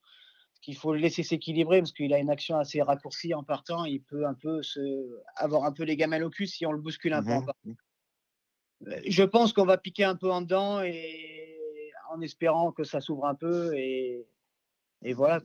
qu'il 0.61 0.77
faut 0.77 0.93
le 0.93 0.99
laisser 0.99 1.23
s'équilibrer 1.23 1.81
parce 1.81 1.93
qu'il 1.93 2.13
a 2.13 2.19
une 2.19 2.31
action 2.31 2.59
assez 2.59 2.83
raccourcie 2.83 3.35
en 3.35 3.43
partant. 3.43 3.85
Il 3.85 4.03
peut 4.03 4.27
un 4.27 4.35
peu 4.35 4.63
se, 4.63 5.21
avoir 5.37 5.65
un 5.65 5.73
peu 5.73 5.85
les 5.85 5.97
gamelles 5.97 6.25
au 6.25 6.31
cul 6.31 6.47
si 6.47 6.67
on 6.67 6.73
le 6.73 6.81
bouscule 6.81 7.15
un 7.15 7.23
peu 7.23 7.33
en 7.33 7.43
mmh 7.43 7.75
euh, 8.89 9.01
Je 9.07 9.25
pense 9.25 9.53
qu'on 9.53 9.65
va 9.65 9.79
piquer 9.79 10.05
un 10.05 10.17
peu 10.17 10.31
en 10.31 10.43
dedans 10.43 10.83
et 10.83 11.93
en 12.11 12.21
espérant 12.21 12.73
que 12.73 12.85
ça 12.85 13.01
s'ouvre 13.01 13.27
un 13.27 13.35
peu 13.35 13.75
et, 13.75 14.27
et 15.03 15.13
voilà. 15.13 15.41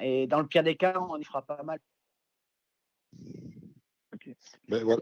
Et 0.00 0.26
dans 0.26 0.40
le 0.40 0.46
pire 0.46 0.64
des 0.64 0.76
cas, 0.76 0.98
on 0.98 1.16
y 1.16 1.24
fera 1.24 1.42
pas 1.42 1.62
mal. 1.62 1.78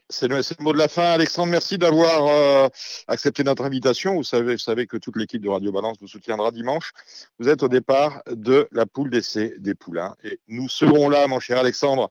C'est 0.09 0.29
le, 0.29 0.63
mot 0.63 0.73
de 0.73 0.79
la 0.79 0.89
fin. 0.89 1.13
Alexandre, 1.13 1.51
merci 1.51 1.79
d'avoir 1.79 2.27
euh, 2.27 2.69
accepté 3.09 3.45
notre 3.45 3.65
invitation. 3.65 4.15
Vous 4.15 4.25
savez, 4.25 4.53
vous 4.53 4.59
savez 4.59 4.87
que 4.87 4.97
toute 4.97 5.17
l'équipe 5.17 5.41
de 5.41 5.49
Radio 5.49 5.73
Balance 5.73 5.99
vous 6.01 6.09
soutiendra 6.09 6.51
dimanche. 6.51 6.93
Vous 7.39 7.49
êtes 7.49 7.63
au 7.63 7.69
départ 7.69 8.23
de 8.31 8.69
la 8.73 8.87
poule 8.87 9.11
d'essai 9.11 9.55
des 9.59 9.75
poulains. 9.75 10.15
Et 10.25 10.41
nous 10.49 10.69
serons 10.69 11.09
là, 11.09 11.27
mon 11.27 11.41
cher 11.41 11.59
Alexandre. 11.59 12.11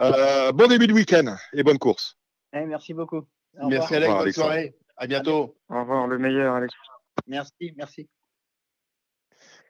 Euh, 0.00 0.52
bon 0.52 0.68
début 0.68 0.86
de 0.86 0.92
week-end 0.92 1.36
et 1.52 1.62
bonne 1.62 1.78
course. 1.78 2.16
Eh, 2.52 2.64
merci 2.64 2.94
beaucoup. 2.94 3.22
merci 3.68 3.94
Alex, 3.94 4.12
bonne 4.12 4.32
soirée. 4.32 4.74
À 4.96 5.06
bientôt. 5.06 5.56
Au 5.68 5.80
revoir, 5.80 6.06
le 6.06 6.18
meilleur, 6.18 6.54
Alex. 6.54 6.72
Merci, 7.26 7.72
merci. 7.76 8.08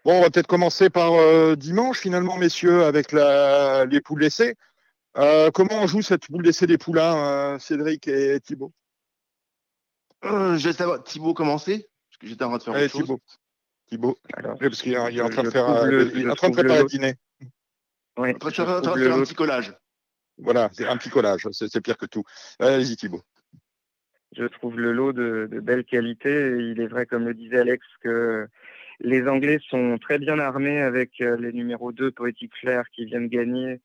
Bon, 0.04 0.18
on 0.18 0.20
va 0.20 0.30
peut-être 0.30 0.48
commencer 0.48 0.90
par 0.90 1.12
euh, 1.12 1.54
dimanche, 1.54 2.00
finalement, 2.00 2.36
messieurs, 2.36 2.84
avec 2.84 3.12
la, 3.12 3.84
les 3.84 4.00
poules 4.00 4.20
d'essai. 4.20 4.56
Euh, 5.18 5.50
comment 5.50 5.82
on 5.82 5.86
joue 5.86 6.02
cette 6.02 6.30
boule 6.30 6.42
d'essai 6.42 6.66
des 6.66 6.78
poulains, 6.78 7.54
euh, 7.54 7.58
Cédric 7.58 8.08
et 8.08 8.40
Thibaut? 8.40 8.72
Euh, 10.24 10.56
Je 10.56 10.68
vais 10.68 10.72
savoir, 10.72 11.02
Thibaut, 11.02 11.34
commencer 11.34 11.88
Parce 12.08 12.18
que 12.18 12.26
j'étais 12.26 12.44
en 12.44 12.48
train 12.48 12.58
de 12.58 12.62
faire 12.62 12.74
Allez, 12.74 12.88
Thibaut. 12.88 13.20
Thibaut. 13.88 14.18
Alors, 14.34 14.56
oui, 14.60 14.68
parce 14.68 14.80
qu'il 14.80 14.92
est, 14.92 15.20
en 15.20 15.28
train 15.28 15.42
de 15.42 15.50
faire 15.50 15.84
le, 15.84 16.16
il 16.16 16.26
est 16.26 16.30
en 16.30 16.34
train 16.34 16.48
de 16.48 16.54
préparer 16.54 16.80
le 16.80 16.86
dîner. 16.86 17.14
Oui, 18.16 18.30
en 18.30 18.38
train 18.38 18.50
de 18.50 18.54
faire 18.54 18.68
un 18.70 19.22
petit 19.22 19.34
collage. 19.34 19.74
Voilà, 20.38 20.70
c'est 20.72 20.86
un 20.86 20.96
petit 20.96 21.10
collage, 21.10 21.46
c'est 21.52 21.80
pire 21.82 21.98
que 21.98 22.06
tout. 22.06 22.24
Allez-y, 22.58 22.96
Thibaut. 22.96 23.22
Je 24.34 24.44
trouve 24.44 24.78
le 24.78 24.92
lot 24.92 25.12
de, 25.12 25.46
de 25.50 25.60
belle 25.60 25.84
qualité. 25.84 26.56
Il 26.58 26.80
est 26.80 26.86
vrai, 26.86 27.04
comme 27.04 27.26
le 27.26 27.34
disait 27.34 27.58
Alex, 27.58 27.84
que 28.00 28.48
les 29.00 29.28
Anglais 29.28 29.58
sont 29.68 29.98
très 29.98 30.18
bien 30.18 30.38
armés 30.38 30.80
avec 30.80 31.18
les 31.18 31.52
numéros 31.52 31.92
2 31.92 32.12
Poetic 32.12 32.56
Flair 32.56 32.84
qui 32.94 33.04
viennent 33.04 33.28
gagner 33.28 33.82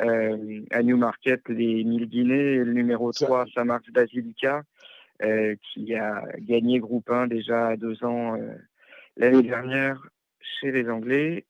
euh, 0.00 0.60
à 0.70 0.82
Newmarket 0.82 1.48
les 1.48 1.82
1000 1.82 2.06
Guinées 2.06 2.54
et 2.54 2.64
le 2.64 2.72
numéro 2.72 3.10
3 3.10 3.46
Saint-Marc 3.54 3.90
Basilica 3.90 4.62
euh, 5.22 5.56
qui 5.62 5.94
a 5.94 6.22
gagné 6.38 6.78
groupe 6.78 7.10
1 7.10 7.26
déjà 7.26 7.68
à 7.68 7.76
deux 7.76 8.04
ans 8.04 8.36
euh, 8.36 8.54
l'année 9.16 9.42
dernière 9.42 10.00
chez 10.40 10.70
les 10.70 10.88
Anglais. 10.88 11.46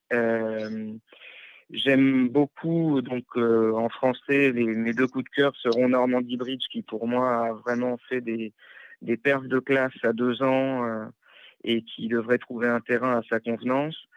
J'aime 1.71 2.29
beaucoup, 2.31 3.03
donc 3.03 3.37
en 3.37 3.91
français, 3.91 4.53
les, 4.53 4.65
mes 4.65 4.95
deux 4.95 5.07
coups 5.07 5.25
de 5.25 5.29
cœur 5.29 5.55
seront 5.57 5.91
Normandie 5.91 6.39
Bridge, 6.39 6.65
qui 6.73 6.81
pour 6.81 7.07
moi 7.07 7.49
a 7.49 7.53
vraiment 7.53 7.99
fait 8.09 8.23
des, 8.23 8.55
des 9.03 9.19
perfs 9.19 9.47
de 9.47 9.59
classe 9.59 9.93
à 10.03 10.15
deux 10.15 10.43
ans 10.43 11.11
et 11.65 11.83
qui 11.83 12.09
devrait 12.09 12.39
trouver 12.39 12.69
un 12.69 12.81
terrain 12.81 13.19
à 13.19 13.23
sa 13.29 13.39
convenance. 13.39 14.09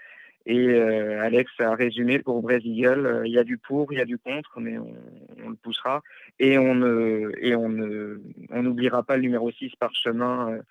Et 0.45 0.57
euh, 0.69 1.21
Alex 1.21 1.51
a 1.59 1.75
résumé 1.75 2.19
pour 2.19 2.41
Brésil, 2.41 2.87
euh, 2.87 3.27
il 3.27 3.31
y 3.31 3.37
a 3.37 3.43
du 3.43 3.57
pour, 3.57 3.93
il 3.93 3.99
y 3.99 4.01
a 4.01 4.05
du 4.05 4.17
contre, 4.17 4.59
mais 4.59 4.77
on, 4.77 5.49
le 5.49 5.55
poussera. 5.55 6.01
Et 6.39 6.57
on 6.57 6.73
ne, 6.73 7.31
et 7.39 7.55
on 7.55 7.69
ne, 7.69 8.21
on 8.49 8.63
n'oubliera 8.63 9.03
pas 9.03 9.17
le 9.17 9.21
numéro 9.21 9.51
6 9.51 9.75
par 9.79 9.93
chemin, 9.93 10.51
euh, 10.51 10.61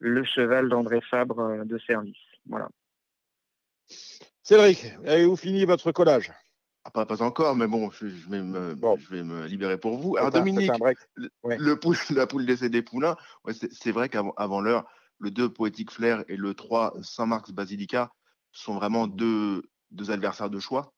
le 0.00 0.24
cheval 0.24 0.68
d'André 0.68 1.00
Fabre 1.00 1.64
de 1.64 1.78
service. 1.78 2.16
Voilà. 2.48 2.68
Cédric, 4.42 4.92
avez-vous 5.06 5.36
fini 5.36 5.64
votre 5.64 5.92
collage? 5.92 6.32
Ah, 6.84 6.90
pas, 6.90 7.06
pas, 7.06 7.22
encore, 7.22 7.54
mais 7.54 7.68
bon, 7.68 7.92
je, 7.92 8.06
vais 8.28 8.42
me, 8.42 8.74
je 8.98 9.14
vais 9.14 9.22
me 9.22 9.46
libérer 9.46 9.78
pour 9.78 9.98
vous. 9.98 10.16
Alors, 10.16 10.32
Dominique, 10.32 10.72
le, 11.44 11.74
poule, 11.76 11.96
la 12.10 12.26
poule 12.26 12.44
d'essai 12.44 12.68
des 12.70 12.82
poulains, 12.82 13.14
ouais, 13.44 13.52
c'est 13.52 13.92
vrai 13.92 14.08
qu'avant 14.08 14.60
l'heure, 14.60 14.84
le 15.20 15.30
2 15.30 15.48
Poétique 15.48 15.92
Flair 15.92 16.24
et 16.26 16.36
le 16.36 16.54
3 16.54 16.94
Saint-Marc 17.02 17.52
Basilica 17.52 18.10
sont 18.52 18.74
vraiment 18.74 19.06
deux, 19.06 19.62
deux 19.90 20.10
adversaires 20.10 20.50
de 20.50 20.60
choix. 20.60 20.92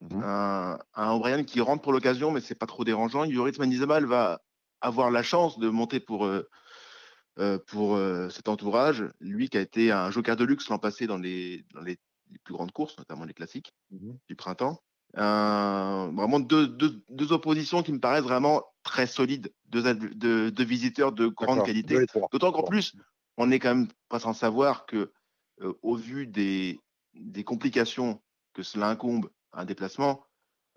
Mmh 0.00 0.22
un, 0.22 0.78
un 0.94 1.12
O'Brien 1.12 1.44
qui 1.44 1.60
rentre 1.60 1.82
pour 1.82 1.92
l'occasion, 1.92 2.30
mais 2.30 2.40
c'est 2.40 2.54
pas 2.54 2.66
trop 2.66 2.84
dérangeant. 2.84 3.24
Yoris 3.24 3.58
Manizamal 3.58 4.06
va 4.06 4.40
avoir 4.80 5.10
la 5.10 5.22
chance 5.22 5.58
de 5.58 5.68
monter 5.68 6.00
pour, 6.00 6.24
euh, 6.24 6.48
euh, 7.38 7.58
pour 7.66 7.96
euh, 7.96 8.30
cet 8.30 8.48
entourage. 8.48 9.04
Lui 9.20 9.48
qui 9.48 9.58
a 9.58 9.60
été 9.60 9.92
un 9.92 10.10
joker 10.10 10.36
de 10.36 10.44
luxe 10.44 10.68
l'an 10.68 10.78
passé 10.78 11.06
dans 11.06 11.18
les, 11.18 11.64
dans 11.74 11.82
les, 11.82 11.98
plus 12.44 12.54
grandes 12.54 12.70
courses, 12.70 12.96
notamment 12.96 13.24
les 13.24 13.34
classiques 13.34 13.74
mmh 13.90 14.12
du 14.28 14.36
printemps. 14.36 14.80
vraiment 15.14 16.38
deux, 16.38 16.68
deux, 16.68 17.02
deux, 17.08 17.32
oppositions 17.32 17.82
qui 17.82 17.92
me 17.92 17.98
paraissent 17.98 18.22
vraiment 18.22 18.62
très 18.84 19.08
solides, 19.08 19.52
deux, 19.66 19.92
deux, 20.52 20.64
visiteurs 20.64 21.10
de 21.10 21.26
grande 21.26 21.64
qualité. 21.66 22.06
D'autant 22.30 22.52
qu'en 22.52 22.62
plus, 22.62 22.94
on 23.36 23.50
est 23.50 23.58
quand 23.58 23.74
même 23.74 23.88
pas 24.08 24.20
sans 24.20 24.32
savoir 24.32 24.86
que 24.86 25.12
euh, 25.60 25.74
au 25.82 25.96
vu 25.96 26.26
des, 26.26 26.80
des, 27.14 27.44
complications 27.44 28.20
que 28.54 28.62
cela 28.62 28.88
incombe 28.88 29.30
à 29.52 29.62
un 29.62 29.64
déplacement, 29.64 30.24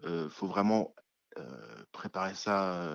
il 0.04 0.10
euh, 0.10 0.30
faut 0.30 0.48
vraiment 0.48 0.94
euh, 1.38 1.84
préparer 1.92 2.34
ça 2.36 2.88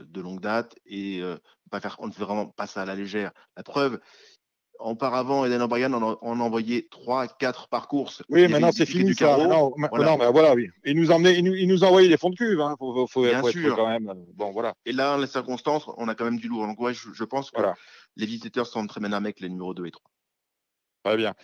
de 0.00 0.20
longue 0.20 0.40
date 0.40 0.76
et 0.84 1.22
pas 1.70 1.80
faire, 1.80 1.96
on 2.00 2.08
ne 2.08 2.12
fait 2.12 2.24
vraiment 2.24 2.46
pas 2.46 2.66
ça 2.66 2.82
à 2.82 2.84
la 2.84 2.94
légère. 2.94 3.32
La 3.56 3.62
preuve, 3.62 4.00
Auparavant, 4.78 5.44
Eden 5.44 5.62
O'Brien 5.62 5.92
en, 5.92 6.18
en 6.20 6.40
envoyait 6.40 6.86
3, 6.90 7.28
4 7.28 7.68
par 7.68 7.88
course. 7.88 8.22
Oui, 8.28 8.46
maintenant 8.48 8.72
c'est 8.72 8.86
fini 8.86 9.14
ça. 9.14 9.36
Non, 9.38 9.72
voilà. 9.90 10.04
Non, 10.04 10.18
mais 10.18 10.30
voilà, 10.30 10.54
oui. 10.54 10.68
Il 10.84 10.96
nous, 10.96 11.10
emmenait, 11.10 11.38
il 11.38 11.44
nous, 11.44 11.54
il 11.54 11.66
nous 11.66 11.84
envoyait 11.84 12.08
des 12.08 12.16
fonds 12.16 12.30
de 12.30 12.36
cuve. 12.36 12.60
Hein. 12.60 12.76
Faut, 12.78 13.06
faut, 13.06 13.22
Bien 13.22 13.40
faut 13.40 13.50
sûr. 13.50 13.68
Être 13.68 13.76
quand 13.76 13.88
même. 13.88 14.12
Bon, 14.34 14.50
voilà. 14.50 14.74
Et 14.84 14.92
là, 14.92 15.14
dans 15.14 15.20
les 15.22 15.26
circonstances, 15.26 15.88
on 15.96 16.08
a 16.08 16.14
quand 16.14 16.24
même 16.24 16.38
du 16.38 16.48
lourd. 16.48 16.66
Donc, 16.66 16.80
ouais, 16.80 16.92
je, 16.92 17.08
je 17.12 17.24
pense 17.24 17.50
que 17.50 17.56
Voilà. 17.56 17.74
les 18.16 18.26
visiteurs 18.26 18.66
sont 18.66 18.86
très 18.86 19.00
bien 19.00 19.12
avec 19.12 19.40
les 19.40 19.48
numéros 19.48 19.72
2 19.74 19.86
et 19.86 19.90
3. 19.90 20.10
Très 21.06 21.16
bien. 21.16 21.34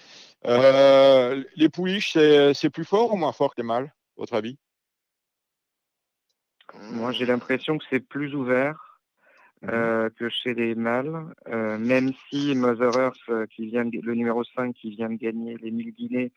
Euh, 0.44 1.44
les 1.54 1.68
pouliches, 1.68 2.18
c'est 2.54 2.70
plus 2.70 2.84
fort 2.84 3.14
ou 3.14 3.16
moins 3.16 3.30
fort 3.32 3.54
que 3.54 3.60
les 3.60 3.66
mâles, 3.66 3.92
votre 4.16 4.34
avis? 4.34 4.58
Moi, 6.90 7.12
j'ai 7.12 7.26
l'impression 7.26 7.78
que 7.78 7.84
c'est 7.88 8.00
plus 8.00 8.34
ouvert 8.34 8.98
euh, 9.68 10.10
que 10.18 10.28
chez 10.28 10.54
les 10.54 10.74
mâles, 10.74 11.32
euh, 11.46 11.78
même 11.78 12.12
si 12.28 12.56
Mother 12.56 12.98
Earth, 12.98 13.48
qui 13.50 13.66
vient 13.66 13.84
de- 13.84 14.00
le 14.02 14.14
numéro 14.16 14.42
5 14.42 14.74
qui 14.74 14.90
vient 14.90 15.08
de 15.08 15.14
gagner 15.14 15.56
les 15.62 15.70
1000 15.70 15.92
Guinées, 15.92 16.32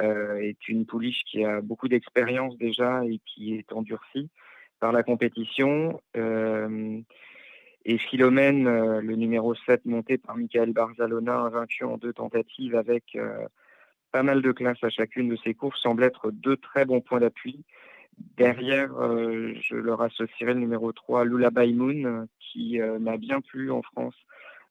est 0.00 0.68
une 0.68 0.84
pouliche 0.86 1.22
qui 1.30 1.44
a 1.44 1.60
beaucoup 1.60 1.86
d'expérience 1.86 2.58
déjà 2.58 3.04
et 3.04 3.20
qui 3.24 3.54
est 3.54 3.72
endurcie 3.72 4.28
par 4.80 4.90
la 4.90 5.04
compétition. 5.04 6.00
Et 7.86 7.98
Philomène, 7.98 8.66
euh, 8.66 9.00
le 9.00 9.16
numéro 9.16 9.54
7 9.54 9.84
monté 9.84 10.16
par 10.18 10.36
Michael 10.36 10.72
Barzalona, 10.72 11.38
invaincu 11.38 11.84
en 11.84 11.98
deux 11.98 12.12
tentatives 12.12 12.76
avec 12.76 13.14
euh, 13.14 13.46
pas 14.10 14.22
mal 14.22 14.42
de 14.42 14.52
classes 14.52 14.82
à 14.82 14.90
chacune 14.90 15.28
de 15.28 15.36
ses 15.36 15.54
courses, 15.54 15.80
semble 15.82 16.04
être 16.04 16.30
deux 16.30 16.56
très 16.56 16.84
bons 16.84 17.00
points 17.00 17.20
d'appui. 17.20 17.64
Derrière, 18.36 18.94
euh, 18.96 19.52
je 19.60 19.76
leur 19.76 20.00
associerai 20.02 20.54
le 20.54 20.60
numéro 20.60 20.92
3, 20.92 21.24
Lula 21.24 21.50
euh, 21.56 22.26
qui 22.38 22.78
m'a 23.00 23.16
bien 23.16 23.40
plu 23.40 23.70
en 23.70 23.82
France 23.82 24.14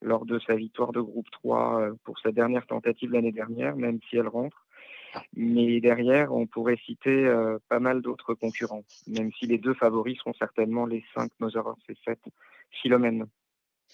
lors 0.01 0.25
de 0.25 0.39
sa 0.39 0.55
victoire 0.55 0.91
de 0.91 1.01
groupe 1.01 1.29
3 1.31 1.81
euh, 1.81 1.93
pour 2.03 2.19
sa 2.19 2.31
dernière 2.31 2.65
tentative 2.65 3.11
l'année 3.11 3.31
dernière, 3.31 3.75
même 3.75 3.99
si 4.09 4.17
elle 4.17 4.27
rentre. 4.27 4.65
Mais 5.35 5.79
derrière, 5.79 6.33
on 6.33 6.47
pourrait 6.47 6.79
citer 6.85 7.31
pas 7.69 7.79
mal 7.79 8.01
d'autres 8.01 8.33
concurrents, 8.33 8.83
même 9.07 9.31
si 9.33 9.45
les 9.45 9.59
deux 9.59 9.75
favoris 9.75 10.17
seront 10.17 10.33
certainement 10.33 10.87
les 10.87 11.03
5 11.13 11.29
Mother 11.39 11.63
et 11.87 11.95
7 12.03 12.19
Philomène. 12.81 13.25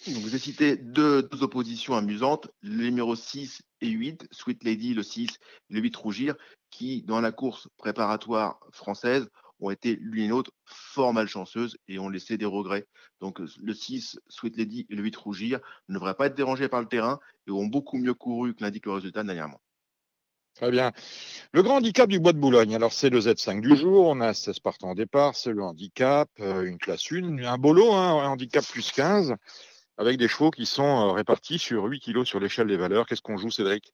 Vous 0.08 0.28
avez 0.28 0.40
cité 0.40 0.78
deux, 0.78 1.24
deux 1.24 1.44
oppositions 1.44 1.96
amusantes, 1.96 2.50
les 2.62 2.90
numéros 2.90 3.16
6 3.16 3.62
et 3.82 3.90
8, 3.90 4.28
Sweet 4.32 4.64
Lady, 4.64 4.94
le 4.94 5.04
6, 5.04 5.28
le 5.70 5.80
8 5.82 5.96
Rougir, 5.98 6.36
qui, 6.70 7.04
dans 7.04 7.20
la 7.20 7.34
course 7.34 7.68
préparatoire 7.78 8.60
française, 8.72 9.28
ont 9.60 9.72
été 9.72 9.98
l'une 10.00 10.24
et 10.24 10.28
l'autre 10.30 10.52
fort 10.66 11.14
malchanceuses 11.14 11.78
et 11.90 12.00
ont 12.00 12.08
laissé 12.08 12.38
des 12.38 12.46
regrets. 12.46 12.88
Donc, 13.20 13.40
le 13.40 13.74
6, 13.74 14.20
Sweet 14.30 14.58
Lady 14.58 14.88
et 14.90 14.96
le 14.96 15.04
8 15.04 15.16
Rougir 15.18 15.60
ne 15.90 15.96
devraient 15.96 16.16
pas 16.16 16.28
être 16.28 16.36
dérangés 16.36 16.70
par 16.70 16.80
le 16.80 16.88
terrain 16.88 17.20
et 17.46 17.52
ont 17.52 17.66
beaucoup 17.66 17.98
mieux 17.98 18.14
couru 18.14 18.56
que 18.56 18.64
l'indique 18.64 18.86
le 18.86 18.94
résultat 18.94 19.24
dernièrement. 19.24 19.60
Très 20.60 20.72
bien. 20.72 20.92
Le 21.54 21.64
grand 21.64 21.78
handicap 21.78 22.10
du 22.10 22.20
Bois 22.20 22.34
de 22.34 22.38
Boulogne, 22.38 22.76
alors 22.76 22.92
c'est 22.92 23.10
le 23.10 23.22
Z5 23.22 23.62
du 23.62 23.78
jour, 23.78 24.08
on 24.08 24.20
a 24.20 24.34
16 24.34 24.60
partants 24.60 24.92
au 24.92 24.94
départ, 24.94 25.34
c'est 25.34 25.54
le 25.54 25.64
handicap, 25.64 26.30
euh, 26.42 26.64
une 26.64 26.78
classe 26.78 27.10
1, 27.10 27.38
un 27.46 27.58
bolo, 27.58 27.94
hein, 27.94 28.22
un 28.22 28.28
handicap 28.28 28.66
plus 28.66 28.92
15, 28.92 29.36
avec 29.98 30.18
des 30.18 30.28
chevaux 30.28 30.52
qui 30.52 30.66
sont 30.66 30.84
euh, 30.84 31.12
répartis 31.14 31.60
sur 31.60 31.86
8 31.86 32.02
kilos 32.02 32.28
sur 32.28 32.42
l'échelle 32.42 32.68
des 32.68 32.76
valeurs. 32.76 33.06
Qu'est-ce 33.06 33.22
qu'on 33.22 33.38
joue, 33.38 33.50
Cédric? 33.50 33.94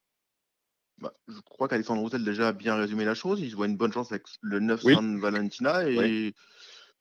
Bah, 0.97 1.13
je 1.27 1.39
crois 1.41 1.67
qu'Alexandre 1.67 2.01
Roussel 2.01 2.23
a 2.23 2.25
déjà 2.25 2.51
bien 2.51 2.73
résumé 2.75 3.05
la 3.05 3.13
chose. 3.13 3.41
Il 3.41 3.51
se 3.51 3.55
voit 3.55 3.67
une 3.67 3.77
bonne 3.77 3.93
chance 3.93 4.11
avec 4.11 4.23
le 4.41 4.59
9 4.59 4.81
Oui. 4.85 4.95
San 4.95 5.19
Valentina 5.19 5.87
et 5.87 5.95
Oui. 5.95 6.33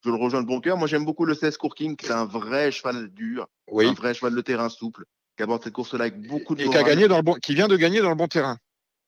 je 0.05 0.11
le 0.11 0.17
rejoins 0.17 0.43
de 0.43 0.47
bon 0.47 0.61
cœur. 0.61 0.77
Moi, 0.77 0.89
j'aime 0.89 1.07
beaucoup 1.07 1.25
le 1.25 1.33
16 1.33 1.57
Courking, 1.57 1.97
qui 1.97 2.05
est 2.05 2.11
un 2.11 2.27
vrai 2.27 2.71
cheval 2.71 3.09
dur, 3.15 3.47
Oui. 3.71 3.87
un 3.87 3.95
vrai 3.95 4.13
cheval 4.13 4.35
de 4.35 4.43
terrain 4.43 4.69
souple, 4.69 5.07
qui 5.39 5.43
aborde 5.43 5.65
cette 5.65 5.73
course-là 5.73 6.05
avec 6.05 6.21
beaucoup 6.21 6.55
de 6.55 6.61
Et 6.61 6.69
qui, 6.69 6.77
a 6.77 6.83
gagné 6.83 7.09
dans 7.09 7.17
le 7.17 7.23
bon, 7.23 7.33
qui 7.37 7.55
vient 7.55 7.69
de 7.69 7.79
gagner 7.79 8.03
dans 8.03 8.11
le 8.11 8.15
bon 8.15 8.29
terrain. 8.29 8.59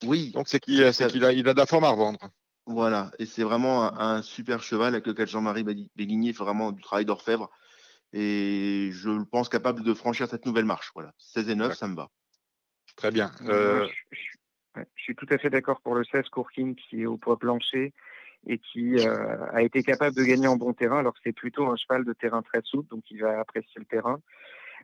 Oui, 0.05 0.31
Donc 0.32 0.48
c'est 0.48 0.60
qu'il 0.60 0.93
c'est 0.93 1.06
qu'il 1.09 1.24
a, 1.24 1.32
il 1.32 1.48
a 1.48 1.52
de 1.55 1.59
la 1.59 1.66
forme 1.66 1.85
à 1.85 1.90
revendre. 1.90 2.18
voilà. 2.66 3.10
Et 3.18 3.27
c'est 3.27 3.43
vraiment 3.44 3.85
un, 3.85 4.16
un 4.16 4.23
super 4.23 4.62
cheval 4.62 4.94
avec 4.94 5.06
lequel 5.06 5.27
Jean-Marie 5.28 5.64
Bé- 5.64 5.89
Béguigné 5.97 6.32
fait 6.32 6.44
vraiment 6.44 6.73
du 6.73 6.82
travail 6.82 7.05
d'orfèvre. 7.05 7.51
Et 8.12 8.90
je 8.93 9.10
le 9.10 9.24
pense 9.24 9.48
capable 9.48 9.82
de 9.82 9.94
franchir 9.94 10.28
cette 10.28 10.47
nouvelle 10.47 10.64
marche. 10.64 10.90
Voilà. 10.94 11.12
16 11.18 11.48
et 11.51 11.55
9, 11.55 11.74
ça 11.74 11.89
me 11.89 11.97
va. 11.97 12.09
Très 12.97 13.10
bien. 13.10 13.31
Moi, 13.40 13.52
Euh, 13.52 13.86
je, 13.86 14.16
je- 14.16 14.81
ouais, 14.81 14.86
je 14.94 15.02
suis 15.02 15.14
tout 15.16 15.27
à 15.31 15.39
fait 15.39 15.51
d'accord 15.51 15.81
pour 15.81 15.94
le 15.94 16.05
16 16.05 16.28
Courking 16.28 16.74
qui 16.77 17.02
est 17.02 17.06
au 17.06 17.16
poids 17.16 17.39
plancher 17.39 17.93
et 18.47 18.59
qui 18.59 18.98
euh, 18.98 19.47
a 19.52 19.62
été 19.62 19.82
capable 19.82 20.14
de 20.16 20.23
gagner 20.24 20.47
en 20.47 20.56
bon 20.56 20.73
terrain. 20.73 20.98
Alors 20.98 21.14
que 21.14 21.20
c'est 21.24 21.32
plutôt 21.32 21.66
un 21.66 21.77
cheval 21.77 22.05
de 22.05 22.12
terrain 22.12 22.43
très 22.43 22.60
souple, 22.62 22.89
donc 22.90 23.02
il 23.10 23.20
va 23.20 23.40
apprécier 23.40 23.78
le 23.78 23.86
terrain. 23.86 24.20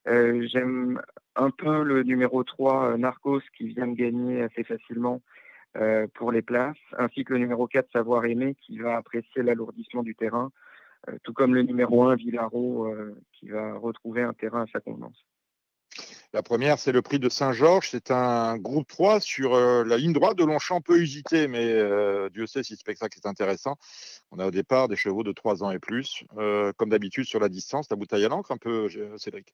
Euh, 0.09 0.47
J'aime 0.49 1.01
un 1.37 1.51
peu 1.51 1.83
le 1.83 2.03
numéro 2.03 2.43
3, 2.43 2.93
euh, 2.93 2.97
Narcos, 2.97 3.41
qui 3.57 3.69
vient 3.69 3.87
de 3.87 3.95
gagner 3.95 4.43
assez 4.43 4.65
facilement 4.65 5.23
euh, 5.77 6.07
pour 6.15 6.33
les 6.33 6.43
places, 6.43 6.77
ainsi 6.99 7.25
que 7.25 7.33
le 7.33 7.39
numéro 7.39 7.67
4, 7.67 7.89
Savoir 7.93 8.25
Aimer, 8.25 8.57
qui 8.67 8.79
va 8.79 8.97
apprécier 8.97 9.43
l'alourdissement 9.43 10.03
du 10.03 10.15
terrain, 10.15 10.51
tout 11.25 11.33
comme 11.33 11.55
le 11.55 11.63
numéro 11.63 12.05
1, 12.05 12.15
Villaro, 12.15 12.95
qui 13.33 13.49
va 13.49 13.75
retrouver 13.75 14.23
un 14.23 14.35
terrain 14.35 14.63
à 14.63 14.67
sa 14.73 14.79
convenance. 14.79 15.27
La 16.33 16.45
première, 16.45 16.79
c'est 16.79 16.93
le 16.93 17.03
prix 17.03 17.19
de 17.19 17.29
Saint-Georges. 17.29 17.89
C'est 17.91 18.13
un 18.13 18.57
groupe 18.57 18.87
3 18.87 19.19
sur 19.19 19.57
la 19.85 19.97
ligne 19.97 20.13
droite 20.13 20.39
de 20.39 20.45
Longchamp, 20.45 20.81
peu 20.81 21.01
usité, 21.01 21.49
mais 21.49 22.31
Dieu 22.31 22.47
sait 22.47 22.63
si 22.63 22.75
ce 22.75 22.81
spectacle 22.81 23.19
est 23.19 23.27
intéressant. 23.27 23.77
On 24.31 24.39
a 24.39 24.47
au 24.47 24.53
départ 24.53 24.87
des 24.87 24.95
chevaux 24.95 25.25
de 25.25 25.33
3 25.33 25.65
ans 25.65 25.73
et 25.73 25.81
plus. 25.81 26.23
Comme 26.77 26.91
d'habitude, 26.91 27.25
sur 27.25 27.41
la 27.41 27.49
distance, 27.49 27.91
la 27.91 27.97
bouteille 27.97 28.25
à 28.25 28.29
l'encre, 28.29 28.53
un 28.53 28.57
peu, 28.57 28.89
Cédric? 29.17 29.53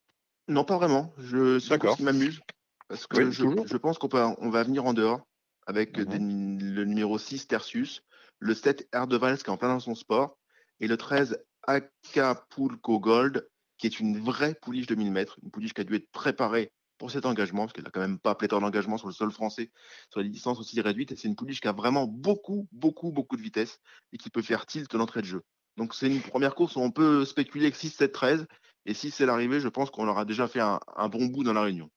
Non, 0.49 0.65
pas 0.65 0.77
vraiment. 0.77 1.13
Je, 1.19 1.59
c'est 1.59 1.79
course 1.79 1.97
qui 1.97 2.03
m'amuse. 2.03 2.41
Parce 2.89 3.07
que 3.07 3.19
Oui, 3.19 3.33
je, 3.33 3.77
pense 3.77 3.99
qu'on 3.99 4.09
peut, 4.09 4.23
on 4.39 4.49
va 4.49 4.63
venir 4.63 4.87
en 4.87 4.95
dehors 4.95 5.21
avec 5.67 6.01
des- 6.01 6.19
le 6.19 6.85
numéro 6.85 7.19
6, 7.19 7.47
Tertius, 7.47 8.03
le 8.39 8.55
7, 8.55 8.89
Erdevals, 8.95 9.37
qui 9.37 9.45
est 9.45 9.51
en 9.51 9.59
plein 9.59 9.69
dans 9.69 9.81
son 9.81 9.95
sport, 9.95 10.39
et 10.81 10.87
le 10.87 10.97
13, 10.97 11.39
Acapulco 11.67 12.99
Gold, 12.99 13.47
qui 13.77 13.87
est 13.87 14.01
une 14.01 14.19
vraie 14.19 14.55
pouliche 14.55 14.87
de 14.87 14.95
1000 14.95 15.13
mètres, 15.13 15.39
une 15.43 15.51
pouliche 15.51 15.75
qui 15.75 15.83
a 15.83 15.85
dû 15.85 15.95
être 15.95 16.11
préparée 16.11 16.73
pour 16.97 17.11
cet 17.11 17.27
engagement, 17.27 17.65
parce 17.65 17.75
qu'elle 17.75 17.85
n'a 17.85 17.91
quand 17.91 18.01
même 18.01 18.19
pas 18.19 18.35
pléthore 18.35 18.61
d'engagement 18.61 18.97
sur 18.97 19.07
le 19.07 19.13
sol 19.13 19.31
français, 19.31 19.71
sur 20.11 20.21
les 20.21 20.31
distances 20.31 20.59
aussi 20.59 20.81
réduites, 20.81 21.13
et 21.13 21.17
c'est 21.17 21.29
une 21.29 21.37
pouliche 21.37 21.61
qui 21.61 21.69
a 21.69 21.73
vraiment 21.73 22.07
beaucoup, 22.07 22.67
beaucoup, 22.73 23.13
beaucoup 23.13 23.37
de 23.37 23.43
vitesse, 23.43 23.79
et 24.13 24.17
qui 24.17 24.31
peut 24.31 24.43
faire 24.43 24.65
tilt 24.65 24.93
l'entrée 24.95 25.21
de 25.21 25.27
jeu. 25.27 25.43
Donc 25.77 25.95
c'est 25.95 26.09
une 26.09 26.23
première 26.23 26.55
course 26.55 26.75
où 26.75 26.81
on 26.81 26.91
peut 26.91 27.25
spéculer 27.25 27.67
avec 27.67 27.77
6, 27.77 27.91
7, 27.91 28.13
13, 28.13 28.47
et 28.89 28.95
si 28.95 29.11
c'est 29.11 29.27
l'arrivée, 29.27 29.61
je 29.61 29.69
pense 29.69 29.91
qu'on 29.91 30.09
aura 30.09 30.25
déjà 30.25 30.49
fait 30.49 30.61
un, 30.61 30.81
un 30.97 31.09
bon 31.09 31.27
bout 31.27 31.45
dans 31.45 31.53
la 31.53 31.63
réunion. 31.63 31.91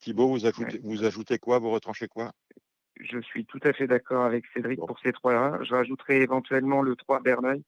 Thibaut, 0.00 0.28
vous 0.28 0.46
ajoutez, 0.46 0.80
vous 0.82 1.04
ajoutez 1.04 1.38
quoi? 1.38 1.58
Vous 1.58 1.70
retranchez 1.70 2.08
quoi? 2.08 2.32
Je 3.00 3.20
suis 3.20 3.44
tout 3.44 3.60
à 3.62 3.72
fait 3.72 3.86
d'accord 3.86 4.24
avec 4.24 4.44
Cédric 4.54 4.78
pour 4.78 4.98
ces 5.00 5.12
trois-là. 5.12 5.58
Je 5.62 5.74
rajouterai 5.74 6.22
éventuellement 6.22 6.80
le 6.82 6.96
3 6.96 7.20
Berneuil, 7.20 7.62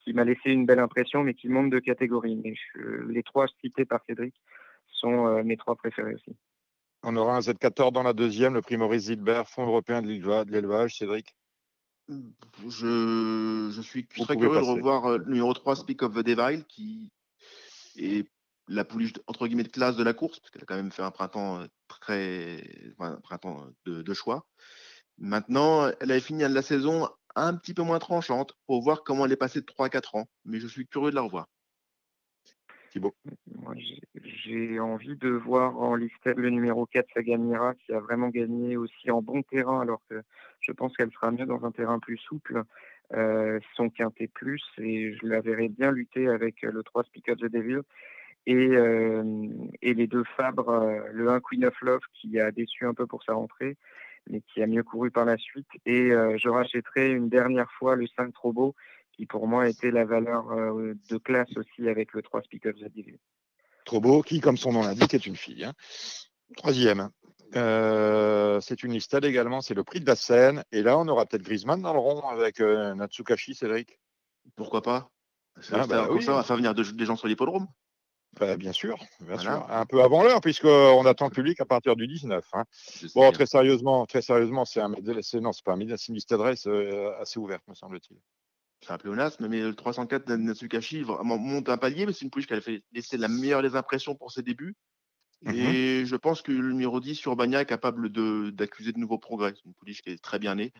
qui 0.00 0.12
m'a 0.12 0.24
laissé 0.24 0.50
une 0.50 0.66
belle 0.66 0.78
impression, 0.80 1.22
mais 1.22 1.34
qui 1.34 1.48
monte 1.48 1.70
de 1.70 1.78
catégorie. 1.78 2.36
Mais 2.42 2.54
je- 2.74 3.06
les 3.08 3.22
trois 3.22 3.46
cités 3.62 3.84
par 3.84 4.00
Cédric 4.06 4.34
sont 4.88 5.26
euh, 5.28 5.42
mes 5.44 5.56
trois 5.56 5.76
préférés 5.76 6.14
aussi. 6.14 6.36
On 7.02 7.16
aura 7.16 7.36
un 7.36 7.40
Z14 7.40 7.92
dans 7.92 8.02
la 8.02 8.12
deuxième, 8.12 8.54
le 8.54 8.60
prix 8.62 8.76
Maurice 8.76 9.04
Zilbert, 9.04 9.48
Fonds 9.48 9.66
européen 9.66 10.02
de 10.02 10.08
l'éleva- 10.08 10.44
de 10.44 10.50
l'élevage, 10.52 10.96
Cédric. 10.96 11.34
Je, 12.08 13.70
je 13.72 13.80
suis 13.80 14.06
Vous 14.16 14.24
très 14.24 14.36
curieux 14.36 14.60
de 14.60 14.64
revoir 14.64 15.06
euh, 15.06 15.18
le 15.18 15.24
numéro 15.26 15.52
3, 15.54 15.76
Speak 15.76 16.02
of 16.02 16.12
the 16.14 16.24
Devil, 16.24 16.64
qui 16.66 17.08
est 18.00 18.28
la 18.68 18.84
pouliche 18.84 19.12
entre 19.26 19.46
guillemets 19.46 19.64
de 19.64 19.68
classe 19.68 19.96
de 19.96 20.04
la 20.04 20.14
course, 20.14 20.38
parce 20.40 20.50
qu'elle 20.50 20.62
a 20.62 20.66
quand 20.66 20.76
même 20.76 20.92
fait 20.92 21.02
un 21.02 21.10
printemps 21.10 21.60
euh, 21.60 21.66
très 21.88 22.62
printemps 23.22 23.66
de, 23.84 24.02
de 24.02 24.14
choix. 24.14 24.46
Maintenant, 25.18 25.90
elle 26.00 26.10
avait 26.10 26.20
fini 26.20 26.42
la 26.42 26.62
saison 26.62 27.08
un 27.36 27.54
petit 27.54 27.74
peu 27.74 27.82
moins 27.82 27.98
tranchante 27.98 28.54
pour 28.66 28.82
voir 28.82 29.04
comment 29.04 29.26
elle 29.26 29.32
est 29.32 29.36
passée 29.36 29.60
de 29.60 29.66
3 29.66 29.86
à 29.86 29.90
4 29.90 30.14
ans. 30.14 30.26
Mais 30.44 30.60
je 30.60 30.66
suis 30.66 30.86
curieux 30.86 31.10
de 31.10 31.14
la 31.14 31.22
revoir. 31.22 31.46
Thibaut. 32.90 33.14
J'ai- 34.44 34.80
envie 34.80 35.16
de 35.16 35.28
voir 35.28 35.78
en 35.78 35.94
listed 35.94 36.36
le 36.36 36.50
numéro 36.50 36.86
4, 36.86 37.06
Sagamira, 37.14 37.74
qui 37.74 37.92
a 37.92 38.00
vraiment 38.00 38.28
gagné 38.28 38.76
aussi 38.76 39.10
en 39.10 39.22
bon 39.22 39.42
terrain, 39.42 39.80
alors 39.80 40.00
que 40.08 40.22
je 40.60 40.72
pense 40.72 40.96
qu'elle 40.96 41.12
sera 41.12 41.30
mieux 41.30 41.46
dans 41.46 41.64
un 41.64 41.70
terrain 41.70 41.98
plus 42.00 42.16
souple. 42.16 42.64
Euh, 43.12 43.58
son 43.74 43.90
quintet 43.90 44.28
plus, 44.28 44.62
et 44.78 45.14
je 45.14 45.26
la 45.26 45.40
verrai 45.40 45.68
bien 45.68 45.90
lutter 45.90 46.28
avec 46.28 46.62
euh, 46.62 46.70
le 46.70 46.84
3 46.84 47.02
Speak 47.04 47.28
of 47.28 47.38
the 47.38 47.50
Devil. 47.50 47.80
Et, 48.46 48.54
euh, 48.54 49.48
et 49.82 49.94
les 49.94 50.06
deux 50.06 50.22
Fabres, 50.36 51.02
le 51.12 51.28
1 51.28 51.40
Queen 51.40 51.64
of 51.64 51.74
Love, 51.82 52.00
qui 52.14 52.38
a 52.38 52.52
déçu 52.52 52.86
un 52.86 52.94
peu 52.94 53.06
pour 53.06 53.22
sa 53.24 53.34
rentrée, 53.34 53.76
mais 54.28 54.40
qui 54.42 54.62
a 54.62 54.66
mieux 54.66 54.84
couru 54.84 55.10
par 55.10 55.24
la 55.24 55.36
suite. 55.36 55.68
Et 55.84 56.10
je 56.10 56.48
rachèterai 56.48 57.10
une 57.10 57.28
dernière 57.28 57.70
fois 57.72 57.96
le 57.96 58.06
5 58.06 58.32
Trobo, 58.32 58.74
qui 59.12 59.26
pour 59.26 59.46
moi 59.46 59.68
était 59.68 59.90
la 59.90 60.06
valeur 60.06 60.46
de 60.54 61.18
classe 61.18 61.54
aussi 61.56 61.86
avec 61.88 62.14
le 62.14 62.22
3 62.22 62.42
Speak 62.42 62.64
of 62.64 62.76
the 62.76 62.90
Devil. 62.96 63.18
Trop 63.84 64.22
qui, 64.22 64.40
comme 64.40 64.56
son 64.56 64.72
nom 64.72 64.82
l'indique, 64.82 65.12
est 65.12 65.26
une 65.26 65.36
fille. 65.36 65.64
hein. 65.64 65.74
Troisième. 66.56 67.10
Euh, 67.56 68.60
c'est 68.60 68.82
une 68.82 68.92
listade 68.92 69.24
également, 69.24 69.60
c'est 69.60 69.74
le 69.74 69.84
prix 69.84 70.00
de 70.00 70.06
la 70.06 70.16
Seine. 70.16 70.64
Et 70.72 70.82
là, 70.82 70.98
on 70.98 71.08
aura 71.08 71.26
peut-être 71.26 71.42
Griezmann 71.42 71.82
dans 71.82 71.92
le 71.92 71.98
rond 71.98 72.20
avec 72.28 72.60
euh, 72.60 72.94
Natsukashi, 72.94 73.54
Cédric. 73.54 73.98
Pourquoi 74.56 74.82
pas? 74.82 75.10
Ça, 75.60 75.80
Ah, 75.82 75.86
bah 75.86 76.06
Comme 76.06 76.18
oui. 76.18 76.22
ça, 76.24 76.32
on 76.32 76.36
va 76.36 76.42
faire 76.44 76.56
venir 76.56 76.74
de- 76.74 76.82
des 76.84 77.04
gens 77.04 77.16
sur 77.16 77.28
l'hippodrome. 77.28 77.66
Bah, 78.38 78.56
bien 78.56 78.72
sûr, 78.72 78.96
bien 79.20 79.36
sûr. 79.38 79.66
Un 79.68 79.84
peu 79.86 80.02
avant 80.02 80.22
l'heure, 80.22 80.40
puisqu'on 80.40 81.04
attend 81.04 81.24
le 81.26 81.32
public 81.32 81.60
à 81.60 81.64
partir 81.64 81.96
du 81.96 82.06
19. 82.06 82.44
Hein. 82.52 82.62
Bon, 83.16 83.32
très 83.32 83.46
sérieusement, 83.46 84.06
très 84.06 84.22
sérieusement, 84.22 84.64
c'est 84.64 84.80
un 84.80 84.88
non, 84.90 85.52
c'est 85.52 85.64
pas 85.64 85.72
un 85.72 85.80
une 85.80 85.96
liste 86.14 86.30
d'adresse 86.30 86.68
euh, 86.68 87.10
assez 87.20 87.40
ouverte, 87.40 87.66
me 87.66 87.74
semble-t-il. 87.74 88.18
C'est 88.82 88.92
un 88.92 88.98
pléonasme, 88.98 89.48
mais 89.48 89.60
le 89.60 89.74
304 89.74 90.30
Natsukashi 90.36 91.04
monte 91.24 91.68
un 91.68 91.76
palier, 91.76 92.06
mais 92.06 92.12
c'est 92.12 92.24
une 92.24 92.30
pouliche 92.30 92.46
qui 92.46 92.54
a 92.54 92.60
fait 92.60 92.82
laisser 92.92 93.16
la 93.18 93.28
meilleure 93.28 93.62
des 93.62 93.74
impressions 93.74 94.14
pour 94.14 94.30
ses 94.30 94.42
débuts. 94.42 94.76
Mmh 95.42 95.50
Et 95.52 96.04
je 96.04 96.16
pense 96.16 96.42
que 96.42 96.52
le 96.52 96.72
numéro 96.72 97.00
10 97.00 97.14
sur 97.14 97.34
Bagna 97.34 97.62
est 97.62 97.66
capable 97.66 98.10
d'accuser 98.52 98.92
de, 98.92 98.98
nouveaux 98.98 99.18
progrès. 99.18 99.54
C'est 99.54 99.64
une 99.64 99.74
pouliche 99.74 100.02
qui 100.02 100.10
est 100.10 100.22
très 100.22 100.38
bien 100.38 100.54
née, 100.54 100.72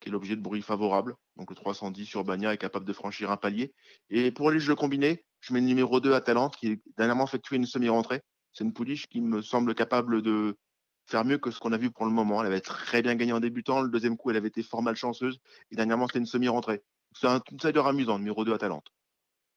qui 0.00 0.08
est 0.08 0.12
l'objet 0.12 0.36
de 0.36 0.42
bruit 0.42 0.62
favorable. 0.62 1.14
Donc 1.36 1.50
le 1.50 1.56
310 1.56 2.04
sur 2.04 2.24
Bagna 2.24 2.52
est 2.52 2.58
capable 2.58 2.84
de 2.84 2.92
franchir 2.92 3.30
un 3.30 3.36
palier. 3.36 3.72
Et 4.10 4.30
pour 4.30 4.50
les 4.50 4.60
jeux 4.60 4.74
combinés, 4.74 5.24
je 5.40 5.54
mets 5.54 5.60
le 5.60 5.66
numéro 5.66 6.00
2 6.00 6.12
à 6.12 6.20
Talente, 6.20 6.56
qui 6.56 6.72
a 6.72 6.74
dernièrement 6.98 7.24
effectué 7.24 7.56
une 7.56 7.66
semi-rentrée. 7.66 8.20
C'est 8.52 8.64
une 8.64 8.74
pouliche 8.74 9.06
qui 9.06 9.22
me 9.22 9.40
semble 9.40 9.74
capable 9.74 10.20
de 10.20 10.58
faire 11.06 11.24
mieux 11.24 11.38
que 11.38 11.50
ce 11.50 11.58
qu'on 11.58 11.72
a 11.72 11.78
vu 11.78 11.90
pour 11.90 12.04
le 12.04 12.12
moment. 12.12 12.42
Elle 12.42 12.48
avait 12.48 12.60
très 12.60 13.00
bien 13.00 13.14
gagné 13.14 13.32
en 13.32 13.40
débutant. 13.40 13.80
Le 13.80 13.88
deuxième 13.88 14.18
coup, 14.18 14.30
elle 14.30 14.36
avait 14.36 14.48
été 14.48 14.62
fort 14.62 14.84
chanceuse. 14.94 15.38
Et 15.70 15.76
dernièrement, 15.76 16.06
c'était 16.06 16.18
une 16.18 16.26
semi-rentrée. 16.26 16.82
C'est 17.14 17.26
un 17.26 17.40
outsider 17.50 17.82
amusant, 17.84 18.18
numéro 18.18 18.44
2 18.44 18.52
à 18.52 18.58
Talente. 18.58 18.86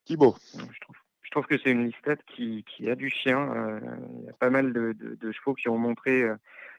Thibaut. 0.06 0.36
Je 0.53 0.80
trouve 0.80 0.95
trouve 1.36 1.48
que 1.48 1.57
c'est 1.57 1.72
une 1.72 1.88
listette 1.88 2.22
qui, 2.34 2.64
a 2.90 2.95
du 2.95 3.10
chien. 3.10 3.38
Euh, 3.53 3.80
il 4.20 4.26
y 4.26 4.30
a 4.30 4.34
pas 4.40 4.49
mal 4.49 4.72
de, 4.72 5.32
chevaux 5.34 5.53
qui 5.53 5.68
ont 5.68 5.78
montré 5.78 6.22
euh, 6.24 6.36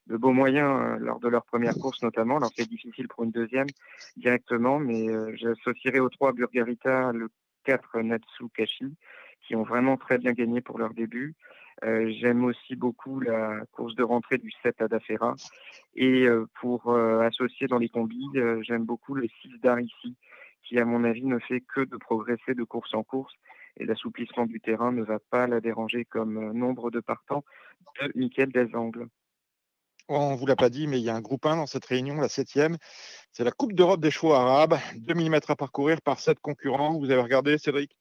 de 0.07 0.17
beaux 0.17 0.33
moyens 0.33 0.81
euh, 0.81 0.97
lors 0.99 1.21
de 1.21 1.29
leur 1.29 1.45
première 1.45 1.75
course 1.75 2.03
notamment. 2.03 2.39
Alors 2.39 2.51
c'est 2.57 2.67
difficile 2.67 3.07
pour 3.07 3.25
une 3.25 3.33
deuxième 3.33 3.67
directement, 4.17 4.79
mais 4.79 5.09
j'associerai 5.37 6.01
aux 6.01 6.09
trois 6.09 6.33
Burgarita, 6.33 7.13
le 7.13 7.29
4 7.65 8.01
Natsu 8.01 8.45
Kashi, 8.55 8.95
qui 9.43 9.55
ont 9.57 9.63
vraiment 9.63 9.99
très 9.99 10.17
bien 10.17 10.33
gagné 10.33 10.63
pour 10.63 10.79
leur 10.79 10.95
début. 10.95 11.35
J'aime 11.83 12.43
aussi 12.47 12.77
beaucoup 12.77 13.21
la 13.21 13.61
course 13.73 13.95
de 13.95 14.05
rentrée 14.05 14.39
du 14.39 14.51
7 14.63 14.81
Adafera. 14.81 15.35
Et 15.97 16.27
pour 16.61 16.97
associer 16.97 17.67
dans 17.67 17.79
les 17.79 17.91
combis, 17.91 18.31
j'aime 18.63 18.85
beaucoup 18.85 19.15
le 19.15 19.27
6 19.43 19.61
Darici, 19.61 20.17
qui 20.63 20.79
à 20.79 20.87
mon 20.87 21.05
avis 21.05 21.27
ne 21.27 21.39
fait 21.41 21.61
que 21.61 21.83
de 21.83 21.97
progresser 21.99 22.55
de 22.55 22.65
course 22.65 22.95
en 22.95 23.03
course 23.03 23.35
et 23.79 23.85
l'assouplissement 23.85 24.47
du 24.47 24.61
terrain 24.61 24.93
ne 24.93 25.03
va 25.03 25.19
pas 25.31 25.47
la 25.47 25.61
déranger 25.61 26.05
comme 26.05 26.39
euh, 26.39 26.53
nombre 26.53 26.91
de 26.91 27.01
partants 27.01 27.45
de 28.01 28.13
Michael 28.15 28.53
Desangles. 28.53 29.09
On 30.09 30.33
ne 30.33 30.37
vous 30.37 30.47
l'a 30.47 30.57
pas 30.57 30.71
dit, 30.71 30.87
mais 30.87 31.01
il 31.01 31.05
y 31.05 31.11
a 31.11 31.17
un 31.17 31.21
groupe 31.21 31.45
1 31.47 31.57
dans 31.57 31.67
cette 31.67 31.85
réunion, 31.85 32.15
la 32.15 32.29
septième. 32.29 32.77
C'est 33.33 33.43
la 33.43 33.51
Coupe 33.51 33.73
d'Europe 33.73 34.01
des 34.01 34.13
chevaux 34.13 34.35
arabes. 34.35 34.79
2000 34.97 35.31
mètres 35.31 35.51
à 35.51 35.57
parcourir 35.57 36.01
par 36.01 36.21
sept 36.21 36.39
concurrents. 36.39 36.97
Vous 36.97 37.11
avez 37.11 37.21
regardé, 37.21 37.59
Cédric? 37.59 37.97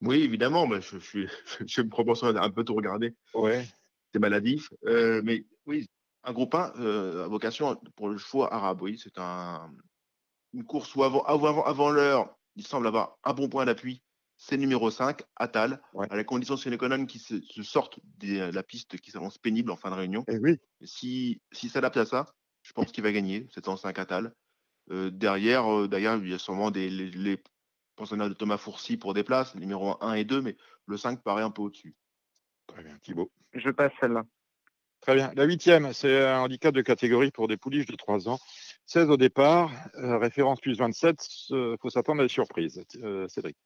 Oui, 0.00 0.22
évidemment. 0.22 0.68
je, 0.80 0.98
suis, 0.98 1.28
je 1.66 1.82
me 1.82 1.88
propose 1.88 2.24
un 2.24 2.50
peu 2.50 2.64
tout 2.64 2.74
regarder. 2.74 3.14
Ouais. 3.34 3.64
C'est 4.12 4.18
maladif. 4.18 4.72
Euh, 4.84 5.22
mais 5.24 5.44
oui, 5.66 5.88
un 6.24 6.32
groupe 6.32 6.54
1 6.56 6.72
euh, 6.80 7.24
à 7.24 7.28
vocation 7.28 7.80
pour 7.94 8.08
le 8.08 8.18
chevaux 8.18 8.44
arabe. 8.44 8.82
Oui, 8.82 9.00
c'est 9.02 9.16
un, 9.18 9.70
une 10.52 10.64
course 10.64 10.94
où 10.96 11.04
avant, 11.04 11.22
avant, 11.22 11.62
avant 11.62 11.90
l'heure, 11.90 12.36
il 12.56 12.66
semble 12.66 12.88
avoir 12.88 13.16
un 13.22 13.32
bon 13.32 13.48
point 13.48 13.64
d'appui 13.64 14.02
c'est 14.44 14.56
numéro 14.56 14.90
5, 14.90 15.22
Atal, 15.36 15.80
à 16.10 16.16
la 16.16 16.24
condition 16.24 16.56
sine 16.56 16.76
qua 16.76 16.88
qui 17.06 17.20
se, 17.20 17.40
sortent 17.62 18.00
de 18.18 18.50
la 18.52 18.62
piste 18.64 18.98
qui 18.98 19.12
s'avance 19.12 19.38
pénible 19.38 19.70
en 19.70 19.76
fin 19.76 19.88
de 19.88 19.94
réunion. 19.94 20.24
Et 20.26 20.34
eh 20.34 20.38
oui. 20.38 20.58
S'il 20.82 21.38
si, 21.52 21.68
s'adapte 21.68 21.96
à 21.96 22.04
ça, 22.04 22.26
je 22.62 22.72
pense 22.72 22.90
qu'il 22.90 23.04
va 23.04 23.12
gagner, 23.12 23.46
705 23.54 23.96
Atal. 24.00 24.34
Euh, 24.90 25.10
derrière, 25.12 25.72
euh, 25.72 25.86
d'ailleurs, 25.86 26.16
il 26.16 26.28
y 26.28 26.34
a 26.34 26.38
sûrement 26.38 26.72
des, 26.72 26.90
les, 26.90 27.40
pensionnaires 27.94 28.28
de 28.28 28.34
Thomas 28.34 28.56
Fourcy 28.56 28.96
pour 28.96 29.14
des 29.14 29.22
places, 29.22 29.54
numéro 29.54 29.96
1 30.02 30.14
et 30.14 30.24
2, 30.24 30.42
mais 30.42 30.56
le 30.86 30.96
5 30.96 31.22
paraît 31.22 31.44
un 31.44 31.52
peu 31.52 31.62
au-dessus. 31.62 31.94
Très 32.66 32.82
bien, 32.82 32.98
Thibaut. 33.00 33.30
Je 33.54 33.70
passe 33.70 33.92
celle-là. 34.00 34.24
Très 35.02 35.14
bien. 35.14 35.30
La 35.36 35.44
huitième, 35.44 35.92
c'est 35.92 36.26
un 36.26 36.40
handicap 36.40 36.74
de 36.74 36.82
catégorie 36.82 37.30
pour 37.30 37.46
des 37.46 37.56
pouliches 37.56 37.86
de 37.86 37.94
3 37.94 38.28
ans. 38.28 38.40
16 38.86 39.08
au 39.08 39.16
départ, 39.16 39.70
euh, 39.98 40.18
référence 40.18 40.60
plus 40.60 40.78
27, 40.78 41.24
il 41.50 41.76
faut 41.80 41.90
s'attendre 41.90 42.22
à 42.22 42.24
des 42.24 42.28
surprises. 42.28 42.82
Cédric. 43.28 43.56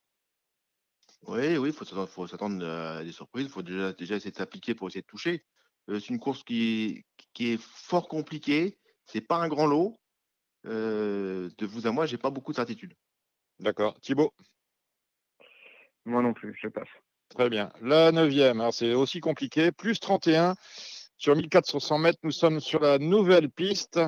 Oui, 1.23 1.57
oui, 1.57 1.69
il 1.69 1.73
faut 1.73 2.27
s'attendre 2.27 2.65
à 2.65 3.03
des 3.03 3.11
surprises. 3.11 3.45
Il 3.45 3.51
faut 3.51 3.61
déjà, 3.61 3.93
déjà 3.93 4.15
essayer 4.15 4.31
de 4.31 4.37
s'appliquer 4.37 4.75
pour 4.75 4.87
essayer 4.87 5.01
de 5.01 5.07
toucher. 5.07 5.43
Euh, 5.89 5.99
c'est 5.99 6.09
une 6.09 6.19
course 6.19 6.43
qui, 6.43 7.05
qui 7.33 7.53
est 7.53 7.61
fort 7.61 8.07
compliquée. 8.07 8.77
C'est 9.05 9.21
pas 9.21 9.37
un 9.37 9.47
grand 9.47 9.65
lot. 9.65 9.97
Euh, 10.65 11.49
de 11.57 11.65
vous 11.65 11.87
à 11.87 11.91
moi, 11.91 12.05
j'ai 12.05 12.17
pas 12.17 12.29
beaucoup 12.29 12.51
de 12.51 12.57
certitude. 12.57 12.93
D'accord. 13.59 13.99
Thibaut? 14.01 14.33
Moi 16.05 16.21
non 16.21 16.33
plus, 16.33 16.57
je 16.61 16.67
passe. 16.67 16.89
Très 17.29 17.49
bien. 17.49 17.71
La 17.81 18.11
neuvième, 18.11 18.61
alors 18.61 18.73
c'est 18.73 18.93
aussi 18.93 19.19
compliqué. 19.19 19.71
Plus 19.71 19.99
31 19.99 20.55
sur 21.17 21.35
1400 21.35 21.97
mètres. 21.97 22.19
Nous 22.23 22.31
sommes 22.31 22.59
sur 22.59 22.79
la 22.81 22.99
nouvelle 22.99 23.49
piste. 23.49 23.99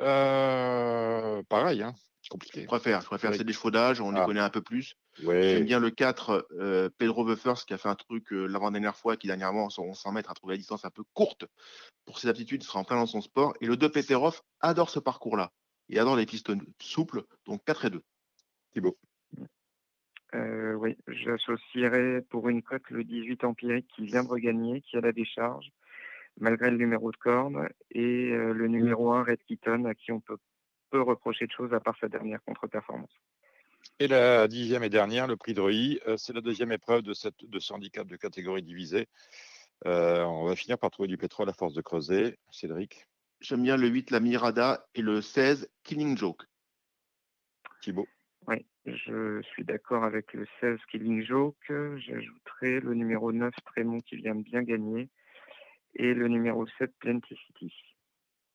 Euh, 0.00 1.42
pareil, 1.48 1.82
hein, 1.82 1.94
compliqué. 2.28 2.62
Je 2.62 2.66
préfère, 2.66 3.00
je 3.00 3.06
préfère 3.06 3.34
c'est 3.34 3.44
des 3.44 3.52
chevaux 3.52 3.70
d'âge, 3.70 4.00
on 4.00 4.10
les 4.10 4.20
ah. 4.20 4.24
connaît 4.24 4.40
un 4.40 4.50
peu 4.50 4.60
plus. 4.60 4.94
J'aime 5.18 5.64
bien 5.64 5.80
le 5.80 5.90
4, 5.90 6.48
euh, 6.52 6.88
Pedro 6.98 7.24
Buffers, 7.24 7.64
qui 7.66 7.74
a 7.74 7.78
fait 7.78 7.88
un 7.88 7.94
truc 7.94 8.32
euh, 8.32 8.46
l'avant-dernière 8.46 8.96
fois, 8.96 9.16
qui 9.16 9.26
dernièrement, 9.26 9.70
sur 9.70 9.84
100 9.94 10.12
mètres, 10.12 10.30
a 10.30 10.34
trouvé 10.34 10.54
la 10.54 10.58
distance 10.58 10.84
un 10.84 10.90
peu 10.90 11.02
courte 11.14 11.46
pour 12.04 12.18
ses 12.18 12.28
aptitudes, 12.28 12.62
il 12.62 12.66
sera 12.66 12.80
en 12.80 12.84
plein 12.84 12.96
dans 12.96 13.06
son 13.06 13.20
sport. 13.20 13.54
Et 13.60 13.66
le 13.66 13.76
2, 13.76 13.90
Peterov, 13.90 14.40
adore 14.60 14.90
ce 14.90 14.98
parcours-là. 14.98 15.52
Il 15.88 15.98
adore 15.98 16.16
les 16.16 16.26
pistes 16.26 16.52
souples, 16.80 17.22
donc 17.46 17.64
4 17.64 17.86
et 17.86 17.90
2. 17.90 18.02
Thibaut. 18.72 18.98
Euh, 20.34 20.74
oui, 20.74 20.96
j'associerai 21.08 22.20
pour 22.28 22.48
une 22.48 22.62
cote 22.62 22.88
le 22.90 23.04
18 23.04 23.44
Empirique 23.44 23.88
qui 23.94 24.04
vient 24.04 24.22
de 24.22 24.28
regagner, 24.28 24.82
qui 24.82 24.96
a 24.96 25.00
la 25.00 25.12
décharge, 25.12 25.70
malgré 26.38 26.70
le 26.70 26.76
numéro 26.76 27.10
de 27.10 27.16
corne, 27.16 27.68
et 27.90 28.28
le 28.30 28.68
numéro 28.68 29.12
1 29.12 29.24
Red 29.24 29.42
Keaton, 29.44 29.86
à 29.86 29.94
qui 29.94 30.12
on 30.12 30.20
peut 30.20 30.36
peu 30.90 31.00
reprocher 31.02 31.46
de 31.46 31.52
choses 31.52 31.72
à 31.72 31.80
part 31.80 31.96
sa 32.00 32.08
dernière 32.08 32.42
contre-performance. 32.44 33.10
Et 34.00 34.08
la 34.08 34.46
dixième 34.48 34.84
et 34.84 34.88
dernière, 34.88 35.26
le 35.26 35.36
prix 35.36 35.54
de 35.54 35.60
Rui, 35.60 36.00
euh, 36.06 36.16
c'est 36.16 36.32
la 36.32 36.40
deuxième 36.40 36.72
épreuve 36.72 37.02
de, 37.02 37.14
cette, 37.14 37.44
de 37.44 37.58
ce 37.58 37.72
handicap 37.72 38.06
de 38.06 38.16
catégorie 38.16 38.62
divisée. 38.62 39.08
Euh, 39.86 40.24
on 40.24 40.44
va 40.44 40.56
finir 40.56 40.78
par 40.78 40.90
trouver 40.90 41.08
du 41.08 41.16
pétrole 41.16 41.48
à 41.48 41.52
force 41.52 41.74
de 41.74 41.80
creuser. 41.80 42.38
Cédric? 42.50 43.06
J'aime 43.40 43.62
bien 43.62 43.76
le 43.76 43.88
8, 43.88 44.10
la 44.10 44.20
Mirada, 44.20 44.86
et 44.94 45.02
le 45.02 45.20
16, 45.20 45.68
Killing 45.84 46.16
Joke. 46.16 46.42
Thibaut? 47.82 48.08
Oui, 48.48 48.66
je 48.86 49.40
suis 49.42 49.64
d'accord 49.64 50.02
avec 50.02 50.32
le 50.32 50.46
16, 50.60 50.78
Killing 50.90 51.24
Joke. 51.24 51.56
J'ajouterai 51.68 52.80
le 52.80 52.94
numéro 52.94 53.32
9, 53.32 53.54
Trémont, 53.66 54.00
qui 54.00 54.16
vient 54.16 54.34
de 54.34 54.42
bien 54.42 54.62
gagner, 54.62 55.08
et 55.94 56.14
le 56.14 56.28
numéro 56.28 56.66
7, 56.78 56.92
Plenty 56.98 57.36
City. 57.46 57.72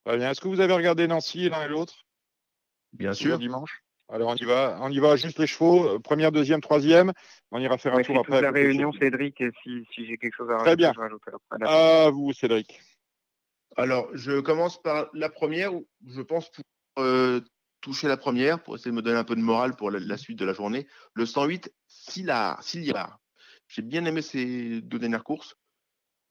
Très 0.06 0.18
bien. 0.18 0.32
Est-ce 0.32 0.42
que 0.42 0.50
vous 0.50 0.60
avez 0.60 0.74
regardé 0.74 1.08
Nancy 1.08 1.50
l'un 1.50 1.64
et 1.64 1.70
l'autre? 1.70 2.06
Bien 2.94 3.14
sûr. 3.14 3.38
Dimanche 3.38 3.84
alors 4.10 4.30
on 4.30 4.36
y 4.36 4.46
va, 4.46 4.78
on 4.82 4.92
y 4.92 5.00
va 5.00 5.16
juste 5.16 5.40
les 5.40 5.48
chevaux, 5.48 5.88
euh, 5.88 6.00
première, 6.00 6.32
deuxième, 6.32 6.62
troisième. 6.62 7.14
On 7.52 7.60
ira 7.60 7.78
faire 7.78 7.96
un 7.96 8.04
tour 8.04 8.20
après. 8.20 8.42
la 8.42 8.52
réunion, 8.52 8.92
Cédric, 8.94 9.40
et 9.42 9.50
si, 9.64 9.88
si 9.94 10.06
j'ai 10.06 10.18
quelque 10.18 10.36
chose 10.36 10.52
à 10.52 10.58
Très 10.58 10.76
bien. 10.76 10.94
À 11.62 12.10
vous, 12.12 12.32
Cédric. 12.34 12.80
Alors, 13.76 14.08
je 14.14 14.40
commence 14.40 14.80
par 14.80 15.10
la 15.14 15.30
première, 15.30 15.72
je 16.08 16.22
pense 16.22 16.52
pour 16.52 16.64
euh, 17.04 17.42
toucher 17.82 18.08
la 18.08 18.18
première, 18.18 18.62
pour 18.62 18.76
essayer 18.76 18.92
de 18.92 18.96
me 18.96 19.02
donner 19.02 19.18
un 19.18 19.24
peu 19.24 19.36
de 19.36 19.42
morale 19.42 19.76
pour 19.76 19.90
la, 19.90 20.18
suite 20.18 20.38
de 20.38 20.46
la 20.46 20.54
journée. 20.54 20.86
Le 21.16 21.26
108, 21.26 21.74
Silar. 21.88 22.62
J'ai 23.68 23.82
bien 23.82 24.06
aimé 24.06 24.22
ces 24.22 24.82
deux 24.82 25.00
dernières 25.00 25.24
courses, 25.24 25.56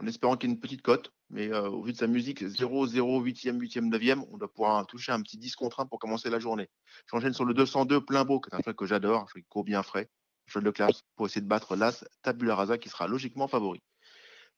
en 0.00 0.06
espérant 0.06 0.36
qu'il 0.36 0.48
y 0.48 0.52
ait 0.52 0.54
une 0.54 0.60
petite 0.60 0.82
cote. 0.82 1.12
Mais 1.30 1.48
euh, 1.52 1.68
au 1.68 1.82
vu 1.82 1.92
de 1.92 1.96
sa 1.96 2.06
musique, 2.06 2.46
0, 2.46 2.86
0, 2.86 3.24
8e, 3.24 3.58
8e, 3.58 3.90
9e, 3.90 4.26
on 4.30 4.36
doit 4.36 4.52
pouvoir 4.52 4.86
toucher 4.86 5.12
un 5.12 5.22
petit 5.22 5.38
10 5.38 5.56
contre 5.56 5.80
1 5.80 5.86
pour 5.86 5.98
commencer 5.98 6.28
la 6.28 6.38
journée. 6.38 6.68
J'enchaîne 7.10 7.32
sur 7.32 7.44
le 7.44 7.54
202 7.54 8.04
plein 8.04 8.24
beau, 8.24 8.40
qui 8.40 8.50
est 8.50 8.56
un 8.56 8.60
truc 8.60 8.76
que 8.76 8.86
j'adore, 8.86 9.26
je 9.34 9.40
cours 9.48 9.64
bien 9.64 9.82
frais. 9.82 10.10
Je 10.46 10.58
de 10.58 10.70
classe 10.70 11.02
pour 11.16 11.26
essayer 11.26 11.40
de 11.40 11.46
battre 11.46 11.76
l'As 11.76 12.04
Tabula 12.22 12.54
Rasa 12.54 12.76
qui 12.76 12.88
sera 12.88 13.06
logiquement 13.06 13.48
favori. 13.48 13.80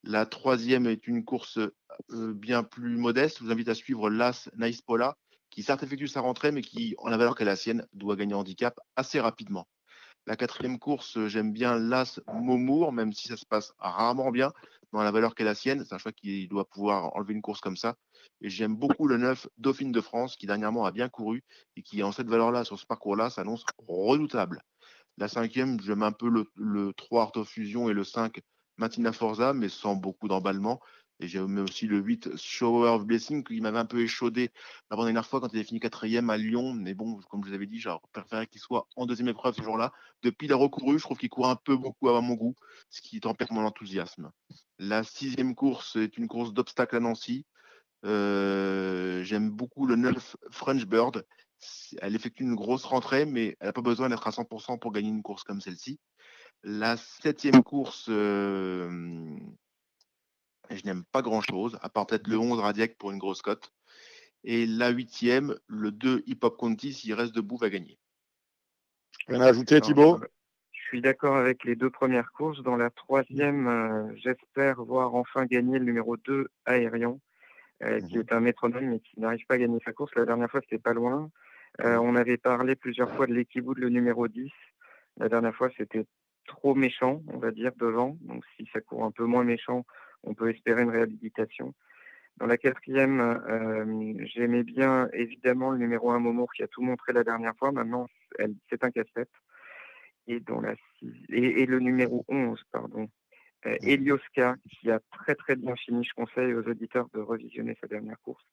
La 0.03 0.27
troisième 0.27 0.87
est 0.87 1.07
une 1.07 1.25
course 1.25 1.59
euh, 1.59 2.35
bien 2.35 2.63
plus 2.63 2.97
modeste. 2.97 3.39
Je 3.39 3.45
vous 3.45 3.53
invite 3.53 3.69
à 3.69 3.75
suivre 3.75 4.11
l'As 4.11 4.51
Naïs 4.57 4.83
Pola, 4.83 5.17
qui 5.51 5.63
certes 5.63 5.83
effectue 5.83 6.09
sa 6.09 6.21
rentrée, 6.21 6.51
mais 6.51 6.63
qui, 6.63 6.95
en 6.99 7.09
la 7.09 7.17
valeur 7.17 7.41
a 7.41 7.45
la 7.45 7.57
sienne, 7.57 7.87
doit 7.93 8.17
gagner 8.17 8.35
handicap 8.35 8.79
assez 8.97 9.21
rapidement. 9.21 9.69
La 10.27 10.37
quatrième 10.37 10.79
course, 10.79 11.19
j'aime 11.27 11.53
bien 11.53 11.79
l'As 11.79 12.19
Momour, 12.27 12.93
même 12.93 13.13
si 13.13 13.29
ça 13.29 13.37
se 13.37 13.47
passe 13.47 13.73
rarement 13.79 14.31
bien 14.31 14.53
dans 14.95 15.03
la 15.03 15.11
valeur 15.11 15.35
qu'est 15.35 15.45
la 15.45 15.57
sienne. 15.57 15.85
C'est 15.85 15.95
un 15.95 15.99
choix 15.99 16.13
qui 16.13 16.47
doit 16.47 16.65
pouvoir 16.65 17.15
enlever 17.17 17.35
une 17.35 17.43
course 17.43 17.61
comme 17.61 17.77
ça. 17.77 17.97
Et 18.41 18.49
j'aime 18.49 18.77
beaucoup 18.77 19.09
le 19.09 19.19
9 19.19 19.49
Dauphine 19.59 19.93
de 19.93 20.01
France, 20.01 20.37
qui 20.37 20.47
dernièrement 20.47 20.87
a 20.87 20.93
bien 20.93 21.09
couru 21.09 21.43
et 21.77 21.83
qui, 21.83 22.03
en 22.03 22.13
cette 22.13 22.29
valeur-là, 22.29 22.65
sur 22.65 22.79
ce 22.79 22.87
parcours-là, 22.87 23.29
s'annonce 23.29 23.65
redoutable. 23.87 24.63
La 25.19 25.29
cinquième, 25.29 25.81
j'aime 25.81 26.05
un 26.05 26.13
peu 26.13 26.29
le, 26.29 26.93
3 26.97 27.23
Art 27.23 27.33
of 27.37 27.49
Fusion 27.49 27.91
et 27.91 27.93
le 27.93 28.05
5 28.05 28.41
Matina 28.77 29.13
Forza, 29.13 29.53
mais 29.53 29.69
sans 29.69 29.97
beaucoup 29.97 30.29
d'emballement. 30.29 30.81
Et 31.21 31.29
j'ai 31.29 31.39
aussi 31.41 31.87
le 31.87 31.99
8 31.99 32.37
Shower 32.37 32.89
of 32.91 33.05
Blessing 33.05 33.45
qui 33.45 33.61
m'avait 33.61 33.79
un 33.79 33.85
peu 33.85 34.01
échaudé 34.01 34.51
la 34.91 34.97
dernière 34.97 35.27
fois 35.27 35.41
quand 35.41 35.49
il 35.53 35.57
avait 35.57 35.65
fini 35.65 35.79
quatrième 35.79 36.29
à 36.29 36.37
Lyon. 36.37 36.73
Mais 36.75 36.95
bon, 36.95 37.21
comme 37.31 37.45
je 37.45 37.49
vous 37.49 37.55
avais 37.55 37.67
dit, 37.67 37.79
j'aurais 37.79 38.01
préféré 38.13 38.47
qu'il 38.47 38.61
soit 38.61 38.89
en 38.97 39.07
deuxième 39.07 39.29
épreuve 39.29 39.55
ce 39.55 39.63
jour-là. 39.63 39.93
Depuis, 40.23 40.47
il 40.47 40.53
a 40.53 40.57
recouru. 40.57 40.99
Je 40.99 41.05
trouve 41.05 41.19
qu'il 41.19 41.29
court 41.29 41.49
un 41.49 41.57
peu 41.57 41.77
beaucoup 41.77 42.09
à 42.09 42.21
mon 42.21 42.35
goût, 42.35 42.55
ce 42.91 43.01
qui 43.01 43.21
tempère 43.21 43.53
mon 43.53 43.65
enthousiasme. 43.65 44.31
La 44.79 45.05
sixième 45.05 45.55
course 45.55 45.97
est 45.97 46.19
une 46.19 46.27
course 46.27 46.53
d'obstacle 46.53 46.97
à 46.97 47.01
Nancy. 47.01 47.47
Euh, 48.05 49.23
j'aime 49.23 49.51
beaucoup 49.51 49.87
le 49.87 49.97
9 49.97 50.37
French 50.51 50.85
Bird. 50.85 51.25
Elle 52.03 52.15
effectue 52.15 52.43
une 52.43 52.57
grosse 52.57 52.85
rentrée, 52.85 53.25
mais 53.25 53.57
elle 53.61 53.69
n'a 53.69 53.73
pas 53.73 53.81
besoin 53.81 54.09
d'être 54.09 54.27
à 54.27 54.31
100% 54.31 54.79
pour 54.79 54.93
gagner 54.93 55.09
une 55.09 55.23
course 55.23 55.45
comme 55.45 55.61
celle-ci. 55.61 55.99
La 56.63 56.97
septième 56.97 57.63
course, 57.63 58.07
euh, 58.09 59.39
je 60.71 60.85
n'aime 60.85 61.05
pas 61.05 61.23
grand-chose, 61.23 61.79
à 61.83 61.89
part 61.89 62.07
peut-être 62.07 62.29
le 62.29 62.39
11 62.39 62.59
Radiac 62.59 62.97
pour 62.97 63.11
une 63.11 63.19
grosse 63.19 63.43
cote. 63.43 63.73
Et 64.45 64.67
la 64.67 64.91
huitième, 64.91 65.57
le 65.67 65.91
2 65.91 66.23
Hip 66.27 66.39
Hop 66.43 66.57
Conti, 66.57 66.93
s'il 66.93 67.15
reste 67.15 67.35
debout, 67.35 67.57
va 67.57 67.71
gagner. 67.71 67.99
Rien 69.27 69.41
à 69.41 69.47
ajouter, 69.47 69.81
Thibaut 69.81 70.19
Je 70.73 70.83
suis 70.83 71.01
d'accord 71.01 71.37
avec 71.37 71.65
les 71.65 71.77
deux 71.77 71.91
premières 71.91 72.31
courses. 72.33 72.63
Dans 72.63 72.77
la 72.77 72.91
troisième, 72.91 73.67
euh, 73.69 74.15
j'espère 74.17 74.83
voir 74.85 75.15
enfin 75.15 75.47
gagner 75.47 75.79
le 75.79 75.85
numéro 75.87 76.19
2 76.19 76.49
Aérien, 76.67 77.19
euh, 77.83 78.01
qui 78.01 78.17
mhm. 78.17 78.21
est 78.21 78.33
un 78.33 78.41
métronome 78.41 78.85
mais 78.85 79.01
qui 79.01 79.19
n'arrive 79.19 79.47
pas 79.47 79.55
à 79.55 79.59
gagner 79.59 79.79
sa 79.85 79.93
course. 79.93 80.15
La 80.15 80.27
dernière 80.27 80.51
fois, 80.51 80.61
c'était 80.61 80.79
pas 80.79 80.93
loin. 80.93 81.31
Euh, 81.81 81.97
on 81.97 82.15
avait 82.15 82.37
parlé 82.37 82.77
plusieurs 82.77 83.15
fois 83.17 83.27
de 83.27 83.35
l'équivout 83.35 83.75
de 83.75 83.81
le 83.81 83.89
numéro 83.89 84.29
10. 84.29 84.51
La 85.17 85.29
dernière 85.29 85.55
fois, 85.55 85.71
c'était 85.77 86.05
trop 86.47 86.75
méchant, 86.75 87.23
on 87.29 87.39
va 87.39 87.51
dire, 87.51 87.73
devant. 87.77 88.17
Donc 88.21 88.45
si 88.57 88.69
ça 88.73 88.81
court 88.81 89.05
un 89.05 89.11
peu 89.11 89.25
moins 89.25 89.45
méchant, 89.45 89.87
on 90.25 90.35
peut 90.35 90.51
espérer 90.51 90.83
une 90.83 90.91
réhabilitation. 90.91 91.75
Dans 92.39 92.47
la 92.47 92.57
quatrième, 92.57 93.21
euh, 93.21 94.15
j'aimais 94.27 94.65
bien 94.65 95.09
évidemment 95.13 95.71
le 95.71 95.79
numéro 95.79 96.11
1 96.11 96.19
Momour 96.19 96.53
qui 96.53 96.63
a 96.63 96.69
tout 96.69 96.83
montré 96.83 97.13
la 97.13 97.23
dernière 97.23 97.57
fois. 97.57 97.71
Maintenant, 97.71 98.09
c'est 98.69 98.83
un 98.83 98.91
casse-tête. 98.91 99.31
Et, 100.27 100.41
la 100.49 100.75
et, 101.29 101.67
le 101.67 101.79
numéro 101.81 102.25
11, 102.29 102.61
pardon, 102.73 103.09
euh, 103.67 103.77
Elioska, 103.83 104.57
qui 104.71 104.91
a 104.91 105.01
très 105.13 105.35
très 105.35 105.55
bien 105.55 105.77
fini. 105.77 106.03
Je 106.03 106.15
conseille 106.15 106.55
aux 106.55 106.67
auditeurs 106.67 107.09
de 107.15 107.21
revisionner 107.21 107.77
sa 107.81 107.87
dernière 107.87 108.21
course. 108.23 108.45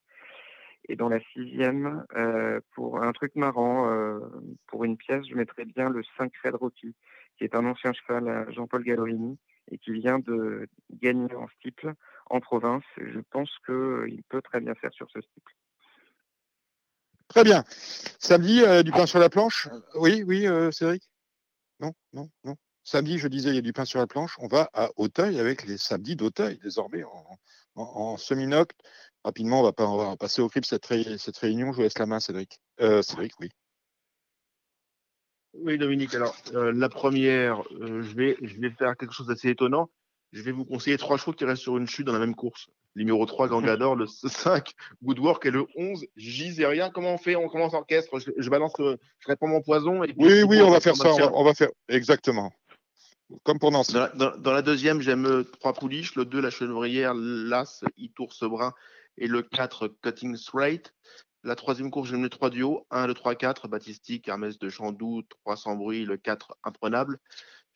Et 0.90 0.96
dans 0.96 1.10
la 1.10 1.20
sixième, 1.34 2.06
euh, 2.16 2.60
pour 2.74 3.02
un 3.02 3.12
truc 3.12 3.36
marrant, 3.36 3.90
euh, 3.92 4.20
pour 4.68 4.84
une 4.84 4.98
pièce, 4.98 5.26
je 5.30 5.36
mettrais 5.36 5.66
bien 5.66 5.90
le 5.90 6.02
5 6.18 6.32
Red 6.44 6.56
Rocky, 6.56 6.96
qui 7.38 7.44
est 7.44 7.56
un 7.56 7.66
ancien 7.66 7.94
cheval 7.94 8.28
à 8.28 8.52
Jean-Paul 8.52 8.84
Gallorini 8.84 9.38
et 9.70 9.78
qui 9.78 9.94
vient 9.94 10.20
de 10.20 10.68
gagner 11.02 11.34
en 11.36 11.48
steeple 11.60 11.94
en 12.30 12.40
province. 12.40 12.84
Je 12.98 13.20
pense 13.30 13.50
qu'il 13.66 14.24
peut 14.30 14.42
très 14.42 14.62
bien 14.62 14.76
faire 14.76 14.94
sur 14.94 15.10
ce 15.12 15.22
steeple. 15.22 15.54
Très 17.28 17.44
bien. 17.44 17.64
Samedi, 18.20 18.62
euh, 18.62 18.84
du 18.84 18.92
pain 18.92 19.06
sur 19.06 19.20
la 19.20 19.30
planche? 19.30 19.70
Oui, 19.96 20.24
oui, 20.26 20.46
Cédric? 20.72 21.10
Non, 21.80 21.94
non, 22.14 22.30
non. 22.44 22.56
Samedi, 22.84 23.20
je 23.20 23.28
disais, 23.28 23.50
il 23.50 23.56
y 23.56 23.60
a 23.60 23.62
du 23.62 23.74
pain 23.74 23.86
sur 23.86 24.00
la 24.00 24.08
planche. 24.08 24.36
On 24.40 24.48
va 24.48 24.70
à 24.74 24.90
Auteuil 24.96 25.40
avec 25.40 25.66
les 25.66 25.78
samedis 25.78 26.16
d'Auteuil, 26.16 26.58
désormais 26.64 27.04
en, 27.04 27.38
en, 27.76 28.18
semi-nocte. 28.18 28.80
Rapidement, 29.24 29.60
on 29.60 29.64
va, 29.64 29.72
pas, 29.72 29.88
on 29.88 29.98
va 29.98 30.18
passer 30.18 30.42
au 30.42 30.50
clip 30.50 30.66
cette, 30.66 30.88
cette 31.18 31.38
réunion. 31.38 31.72
Je 31.72 31.78
vous 31.78 31.82
laisse 31.84 32.00
la 32.00 32.08
main, 32.08 32.20
Cédric. 32.20 32.60
Euh, 32.80 33.04
Cédric, 33.04 33.34
oui. 33.40 33.50
Oui, 35.54 35.78
Dominique. 35.78 36.16
Alors, 36.16 36.36
euh, 36.54 36.72
la 36.72 36.90
première, 36.90 37.62
euh, 37.74 38.02
je, 38.02 38.16
vais, 38.16 38.38
je 38.42 38.60
vais 38.60 38.72
faire 38.72 38.98
quelque 38.98 39.14
chose 39.14 39.28
d'assez 39.28 39.50
étonnant. 39.50 39.92
Je 40.32 40.42
vais 40.42 40.52
vous 40.52 40.66
conseiller 40.66 40.98
trois 40.98 41.18
chevaux 41.18 41.34
qui 41.34 41.44
restent 41.44 41.64
sur 41.64 41.78
une 41.78 41.88
chute 41.88 42.06
dans 42.06 42.14
la 42.14 42.20
même 42.20 42.36
course. 42.36 42.70
Le 42.94 43.02
numéro 43.04 43.26
3, 43.26 43.50
Gangador, 43.50 43.96
le 43.96 44.06
5, 44.28 44.74
Woodwork 45.02 45.46
et 45.46 45.52
le 45.52 45.66
11, 45.76 46.06
rien. 46.18 46.90
Comment 46.90 47.14
on 47.14 47.18
fait? 47.18 47.36
On 47.36 47.50
commence 47.50 47.74
orchestre. 47.74 48.20
Je, 48.20 48.50
balance, 48.50 48.74
je 48.78 49.28
réponds 49.28 49.48
mon 49.48 49.62
poison. 49.62 50.04
Et 50.04 50.14
oui, 50.18 50.44
oui, 50.44 50.62
on 50.62 50.70
va 50.70 50.80
faire 50.80 50.96
ça. 50.96 51.10
on 51.34 51.44
va, 51.44 51.54
faire 51.54 51.70
exactement. 51.90 52.52
Comme 53.44 53.60
pour 53.60 53.72
Nancy. 53.72 53.94
Dans 53.94 54.52
la, 54.52 54.62
deuxième, 54.62 55.02
j'aime 55.02 55.26
euh, 55.26 55.44
trois 55.44 55.74
pouliches. 55.74 56.16
Le 56.16 56.26
2, 56.26 56.42
la 56.42 56.50
chevrière, 56.50 57.14
l'As, 57.14 57.84
Itour, 57.98 58.34
Brun. 58.42 58.74
Et 59.18 59.28
le 59.28 59.42
4, 59.42 59.90
Cutting 60.02 60.36
Straight. 60.36 60.94
La 61.44 61.56
troisième 61.56 61.92
course, 61.92 62.10
j'aime 62.10 62.24
le 62.24 62.30
3 62.30 62.50
duo. 62.50 62.86
1, 62.92 63.08
le 63.08 63.14
3, 63.14 63.36
4, 63.36 63.68
Batistique, 63.68 64.28
Hermès 64.28 64.60
de 64.60 64.70
Chandoux, 64.70 65.24
300 65.46 65.76
bruit, 65.76 66.06
le 66.06 66.18
4, 66.18 66.58
imprenable. 66.64 67.20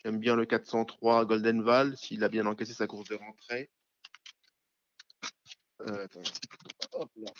J'aime 0.05 0.19
bien 0.19 0.35
le 0.35 0.45
403, 0.45 1.25
Golden 1.25 1.63
Val, 1.63 1.97
s'il 1.97 2.23
a 2.23 2.29
bien 2.29 2.45
encaissé 2.45 2.75
sa 2.75 2.85
course 2.85 3.09
de 3.09 3.15
rentrée. 3.15 3.71
Euh, 5.81 6.07
Hop 6.91 7.09
là. 7.15 7.31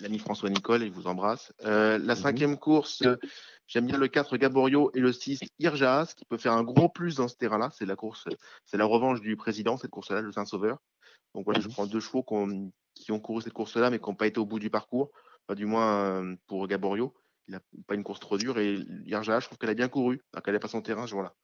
L'ami 0.00 0.20
François 0.20 0.48
Nicole, 0.48 0.84
il 0.84 0.92
vous 0.92 1.08
embrasse. 1.08 1.52
Euh, 1.64 1.98
la 1.98 2.14
mhm. 2.14 2.20
cinquième 2.20 2.56
course, 2.56 3.02
euh, 3.02 3.16
j'aime 3.66 3.86
bien 3.86 3.98
le 3.98 4.06
4 4.06 4.36
Gaborio 4.36 4.92
et 4.94 5.00
le 5.00 5.12
6 5.12 5.40
Irjas, 5.58 6.14
qui 6.16 6.24
peut 6.24 6.38
faire 6.38 6.52
un 6.52 6.62
gros 6.62 6.88
plus 6.88 7.16
dans 7.16 7.26
ce 7.26 7.34
terrain-là. 7.34 7.70
C'est 7.76 7.84
la 7.84 7.96
course, 7.96 8.28
c'est 8.64 8.76
la 8.76 8.84
revanche 8.84 9.20
du 9.20 9.36
président, 9.36 9.76
cette 9.76 9.90
course-là, 9.90 10.20
le 10.20 10.30
Saint-Sauveur. 10.30 10.78
Donc 11.34 11.46
voilà, 11.46 11.58
je 11.58 11.66
mhm. 11.66 11.72
prends 11.72 11.86
deux 11.86 11.98
chevaux 11.98 12.22
qui 12.94 13.10
ont 13.10 13.18
couru 13.18 13.42
cette 13.42 13.54
course-là, 13.54 13.90
mais 13.90 13.98
qui 13.98 14.08
n'ont 14.08 14.14
pas 14.14 14.28
été 14.28 14.38
au 14.38 14.46
bout 14.46 14.60
du 14.60 14.70
parcours, 14.70 15.10
pas 15.48 15.56
du 15.56 15.66
moins 15.66 16.22
euh, 16.22 16.36
pour 16.46 16.68
Gaborio. 16.68 17.12
Il 17.48 17.52
n'a 17.52 17.60
pas 17.86 17.94
une 17.94 18.04
course 18.04 18.20
trop 18.20 18.38
dure. 18.38 18.58
Et 18.58 18.78
Irjas, 19.06 19.40
je 19.40 19.46
trouve 19.46 19.58
qu'elle 19.58 19.70
a 19.70 19.74
bien 19.74 19.88
couru, 19.88 20.20
qu'elle 20.44 20.54
n'est 20.54 20.60
pas 20.60 20.68
son 20.68 20.82
terrain, 20.82 21.06
voilà. 21.06 21.34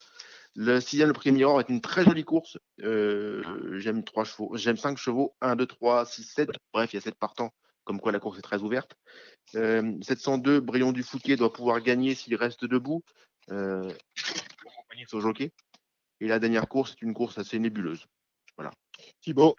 Le 0.55 0.81
sixième, 0.81 1.09
le 1.09 1.15
premier 1.15 1.33
Mirror, 1.33 1.61
est 1.61 1.69
une 1.69 1.81
très 1.81 2.05
jolie 2.05 2.25
course. 2.25 2.59
Euh, 2.83 3.79
j'aime 3.79 4.05
trois 4.05 4.25
chevaux, 4.25 4.55
j'aime 4.57 4.77
cinq 4.77 4.99
chevaux, 4.99 5.35
1, 5.41 5.57
2, 5.57 5.67
3, 5.67 6.05
6, 6.05 6.25
7. 6.25 6.51
Bref, 6.73 6.93
il 6.93 6.97
y 6.97 6.99
a 6.99 7.01
sept 7.01 7.15
partants, 7.15 7.55
comme 7.85 8.01
quoi 8.01 8.13
la 8.13 8.19
course 8.21 8.39
est 8.39 8.43
très 8.43 8.59
ouverte. 8.59 8.95
702, 9.55 10.57
euh, 10.57 10.61
Brion 10.61 10.93
du 10.93 11.03
Fouquier 11.03 11.37
doit 11.37 11.53
pouvoir 11.53 11.81
gagner 11.81 12.15
s'il 12.15 12.35
reste 12.35 12.65
debout. 12.65 13.03
Euh, 13.51 13.91
pour 14.61 14.73
accompagner 14.73 15.05
son 15.09 15.21
jockey. 15.21 15.53
Et 16.21 16.29
la 16.29 16.39
dernière 16.39 16.69
course 16.69 16.93
est 16.93 17.03
une 17.03 17.15
course 17.15 17.39
assez 17.39 17.59
nébuleuse. 17.59 18.07
Voilà. 18.57 18.71
Thibaut. 19.21 19.57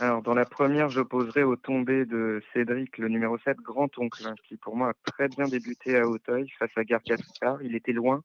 Alors, 0.00 0.22
dans 0.22 0.34
la 0.34 0.44
première, 0.44 0.90
j'opposerai 0.90 1.42
au 1.42 1.56
tombé 1.56 2.04
de 2.04 2.40
Cédric, 2.52 2.98
le 2.98 3.08
numéro 3.08 3.36
7, 3.38 3.56
Grand-Oncle, 3.56 4.28
hein, 4.28 4.36
qui 4.44 4.56
pour 4.56 4.76
moi 4.76 4.90
a 4.90 5.10
très 5.10 5.26
bien 5.26 5.46
débuté 5.46 5.96
à 5.96 6.06
Hauteuil 6.06 6.48
face 6.56 6.70
à 6.76 6.84
Gare 6.84 7.02
Il 7.62 7.74
était 7.74 7.92
loin, 7.92 8.22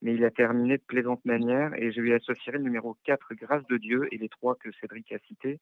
mais 0.00 0.14
il 0.14 0.24
a 0.24 0.30
terminé 0.30 0.78
de 0.78 0.82
plaisante 0.82 1.22
manière 1.26 1.74
et 1.74 1.92
je 1.92 2.00
lui 2.00 2.14
associerai 2.14 2.56
le 2.56 2.64
numéro 2.64 2.96
4, 3.04 3.34
Grâce 3.34 3.66
de 3.66 3.76
Dieu, 3.76 4.08
et 4.12 4.16
les 4.16 4.30
trois 4.30 4.54
que 4.54 4.70
Cédric 4.80 5.12
a 5.12 5.18
cités. 5.18 5.60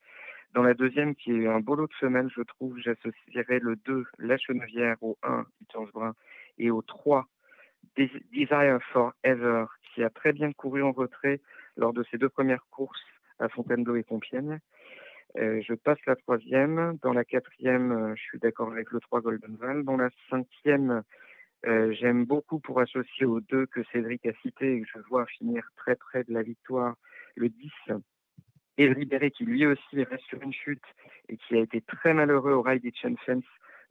Dans 0.55 0.62
la 0.62 0.74
deuxième, 0.74 1.16
qui 1.16 1.32
est 1.32 1.48
un 1.48 1.59
beau 1.59 1.74
lot 1.74 1.89
de 1.89 1.94
femelles, 1.94 2.30
je 2.36 2.43
trouve, 2.43 2.78
j'associerai 2.78 3.59
le 3.59 3.74
2, 3.74 4.05
La 4.20 4.39
Chenevière, 4.39 4.97
au 5.02 5.18
1, 5.24 5.44
Peter 5.59 5.85
Brun, 5.93 6.14
et 6.59 6.70
au 6.70 6.82
3, 6.82 7.26
Desire 7.97 8.78
Forever, 8.93 9.64
qui 9.82 10.05
a 10.05 10.10
très 10.10 10.32
bien 10.32 10.52
couru 10.52 10.85
en 10.85 10.93
retrait 10.93 11.40
lors 11.76 11.93
de 11.93 12.05
ses 12.12 12.16
deux 12.16 12.28
premières 12.28 12.64
courses 12.70 13.02
à 13.40 13.48
Fontainebleau 13.48 13.97
et 13.97 14.05
Compiègne. 14.05 14.60
Euh, 15.37 15.61
je 15.67 15.75
passe 15.75 15.99
la 16.07 16.17
troisième. 16.17 16.99
Dans 17.03 17.13
la 17.13 17.25
quatrième, 17.25 17.93
euh, 17.93 18.15
je 18.17 18.23
suis 18.23 18.39
d'accord 18.39 18.73
avec 18.73 18.91
le 18.91 19.01
3 19.01 19.21
Golden 19.21 19.57
Val. 19.57 19.85
Dans 19.85 19.97
la 19.97 20.09
cinquième, 20.31 21.03
euh, 21.67 21.93
j'aime 21.93 22.25
beaucoup 22.25 22.61
pour 22.61 22.81
associer 22.81 23.27
aux 23.27 23.41
deux 23.41 23.67
que 23.67 23.83
Cédric 23.93 24.25
a 24.27 24.33
cités 24.43 24.77
et 24.77 24.81
que 24.81 24.89
je 24.95 25.01
vois 25.09 25.27
finir 25.27 25.69
très 25.77 25.97
près 25.97 26.25
de 26.25 26.33
la 26.33 26.43
victoire, 26.43 26.95
le 27.37 27.49
10, 27.49 27.71
et 28.79 28.87
Ribéry 28.93 29.31
qui 29.33 29.45
lui 29.45 29.67
aussi 29.67 30.05
reste 30.05 30.25
sur 30.25 30.41
une 30.41 30.53
chute 30.53 30.85
et 31.29 31.37
qui 31.37 31.57
a 31.57 31.61
été 31.61 31.81
très 31.83 32.15
malheureux 32.15 32.53
au 32.53 32.63
Ride 32.63 32.89
Chain 32.95 33.15
Fence 33.27 33.45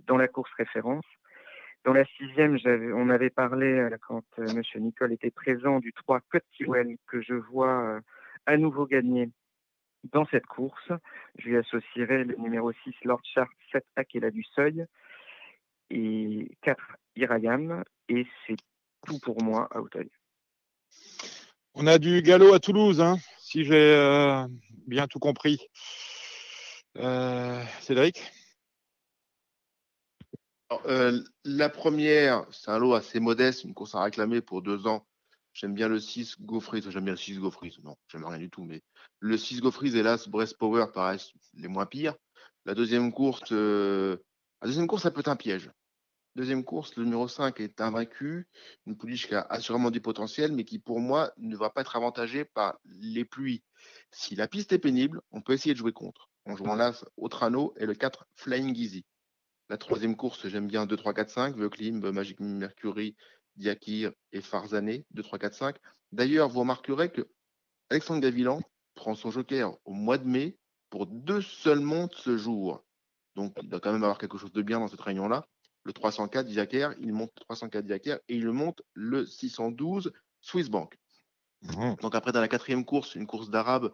dans 0.05 0.17
la 0.17 0.27
course 0.27 0.51
référence. 0.57 1.05
Dans 1.83 1.93
la 1.93 2.05
sixième, 2.05 2.57
on 2.95 3.09
avait 3.09 3.29
parlé 3.29 3.87
quand 4.07 4.23
M. 4.37 4.61
Nicole 4.77 5.13
était 5.13 5.31
présent 5.31 5.79
du 5.79 5.93
3 5.93 6.21
Cottiwell 6.31 6.95
que 7.05 7.21
je 7.21 7.33
vois 7.33 7.99
à 8.45 8.57
nouveau 8.57 8.85
gagner 8.85 9.29
dans 10.11 10.25
cette 10.27 10.45
course. 10.45 10.91
Je 11.37 11.49
lui 11.49 11.57
associerai 11.57 12.23
le 12.23 12.35
numéro 12.35 12.71
6 12.71 12.93
Lord 13.03 13.21
Chart 13.33 13.49
7 13.71 13.83
Akela 13.95 14.31
du 14.31 14.43
Seuil 14.55 14.85
et 15.89 16.49
4 16.61 16.81
Iragam. 17.15 17.83
Et 18.09 18.25
c'est 18.45 18.57
tout 19.05 19.19
pour 19.19 19.41
moi 19.41 19.67
à 19.71 19.79
Auteuil. 19.79 20.09
On 21.73 21.85
a 21.85 21.99
du 21.99 22.21
galop 22.21 22.53
à 22.53 22.59
Toulouse, 22.59 23.01
hein, 23.01 23.17
si 23.37 23.63
j'ai 23.63 23.93
euh, 23.95 24.47
bien 24.87 25.07
tout 25.07 25.19
compris. 25.19 25.59
Euh, 26.97 27.63
Cédric? 27.81 28.19
Euh, 30.87 31.21
La 31.45 31.69
première, 31.69 32.45
c'est 32.51 32.71
un 32.71 32.79
lot 32.79 32.93
assez 32.93 33.19
modeste, 33.19 33.63
une 33.63 33.73
course 33.73 33.95
à 33.95 34.01
réclamer 34.01 34.41
pour 34.41 34.61
deux 34.61 34.87
ans. 34.87 35.05
J'aime 35.57 35.73
bien 35.73 35.87
le 35.87 35.99
6 35.99 36.39
Gaufries, 36.39 36.83
j'aime 36.87 37.05
bien 37.05 37.13
le 37.13 37.17
6 37.17 37.39
Gaufries, 37.39 37.79
non, 37.83 37.97
j'aime 38.09 38.23
rien 38.25 38.37
du 38.37 38.47
tout, 38.47 38.63
mais 38.63 38.83
le 39.19 39.37
6 39.37 39.59
Gaufries, 39.59 39.97
hélas, 39.97 40.29
Brest 40.29 40.55
Power 40.55 40.85
paraissent 40.93 41.31
les 41.55 41.67
moins 41.67 41.87
pires. 41.87 42.13
La 42.65 42.75
deuxième 42.75 43.11
course, 43.11 43.51
la 43.51 44.17
deuxième 44.61 44.85
course, 44.85 45.01
ça 45.01 45.09
peut 45.09 45.21
être 45.21 45.29
un 45.29 45.35
piège. 45.35 45.71
Deuxième 46.35 46.63
course, 46.63 46.95
le 46.95 47.05
numéro 47.05 47.27
5 47.27 47.59
est 47.59 47.81
invaincu. 47.81 48.47
Une 48.85 48.95
pouliche 48.95 49.27
qui 49.27 49.33
a 49.33 49.47
assurément 49.49 49.89
du 49.89 49.99
potentiel, 49.99 50.51
mais 50.51 50.63
qui 50.63 50.77
pour 50.77 50.99
moi 50.99 51.33
ne 51.37 51.57
va 51.57 51.71
pas 51.71 51.81
être 51.81 51.95
avantagée 51.95 52.45
par 52.45 52.77
les 52.85 53.25
pluies. 53.25 53.63
Si 54.11 54.35
la 54.35 54.47
piste 54.47 54.73
est 54.73 54.77
pénible, 54.77 55.21
on 55.31 55.41
peut 55.41 55.53
essayer 55.53 55.73
de 55.73 55.79
jouer 55.79 55.91
contre, 55.91 56.29
en 56.45 56.55
jouant 56.55 56.75
l'As 56.75 57.03
Trano 57.31 57.73
et 57.77 57.87
le 57.87 57.95
4 57.95 58.27
Flying 58.35 58.77
Easy. 58.77 59.05
La 59.69 59.77
troisième 59.77 60.15
course, 60.15 60.47
j'aime 60.47 60.67
bien 60.67 60.85
2, 60.85 60.95
3, 60.95 61.13
4, 61.13 61.29
5, 61.29 61.55
The 61.57 61.67
Climb, 61.67 62.11
Magic 62.11 62.39
Mercury, 62.39 63.15
Diakir 63.57 64.11
et 64.31 64.41
Farzané, 64.41 65.05
2, 65.11 65.23
3, 65.23 65.39
4, 65.39 65.53
5. 65.53 65.75
D'ailleurs, 66.11 66.49
vous 66.49 66.61
remarquerez 66.61 67.11
que 67.11 67.27
Alexandre 67.89 68.21
Gavilan 68.21 68.61
prend 68.95 69.15
son 69.15 69.31
joker 69.31 69.77
au 69.85 69.93
mois 69.93 70.17
de 70.17 70.27
mai 70.27 70.57
pour 70.89 71.05
deux 71.05 71.41
seules 71.41 71.79
montes 71.79 72.15
ce 72.15 72.37
jour. 72.37 72.83
Donc, 73.35 73.53
il 73.61 73.69
doit 73.69 73.79
quand 73.79 73.91
même 73.91 74.03
avoir 74.03 74.17
quelque 74.17 74.37
chose 74.37 74.51
de 74.51 74.61
bien 74.61 74.79
dans 74.79 74.87
cette 74.87 75.01
réunion-là 75.01 75.47
le 75.87 75.93
304 75.93 76.47
Diaker, 76.47 76.93
il 76.99 77.13
monte 77.13 77.31
le 77.35 77.45
304 77.45 77.85
Diaker 77.85 78.19
et 78.27 78.35
il 78.35 78.51
monte 78.51 78.81
le 78.93 79.25
612 79.25 80.11
Swiss 80.41 80.69
Bank. 80.69 80.97
Mmh. 81.61 81.95
Donc 82.01 82.13
après, 82.13 82.33
dans 82.33 82.41
la 82.41 82.49
quatrième 82.49 82.85
course, 82.85 83.15
une 83.15 83.25
course 83.25 83.49
d'arabe, 83.49 83.91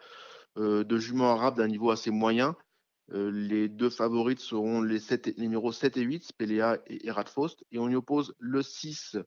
euh, 0.57 0.83
de 0.83 0.97
juments 0.97 1.31
arabes 1.31 1.57
d'un 1.57 1.67
niveau 1.67 1.91
assez 1.91 2.09
moyen. 2.09 2.55
Euh, 3.11 3.29
les 3.31 3.69
deux 3.69 3.91
favorites 3.91 4.39
seront 4.39 4.81
les, 4.81 4.99
numéros 5.37 5.71
7 5.71 5.97
et 5.97 6.01
8, 6.01 6.23
Spelea 6.23 6.79
et 6.87 7.07
Eratfost. 7.07 7.63
Et 7.71 7.77
on 7.77 7.87
y 7.89 7.95
oppose 7.95 8.33
le 8.39 8.63
6, 8.63 9.17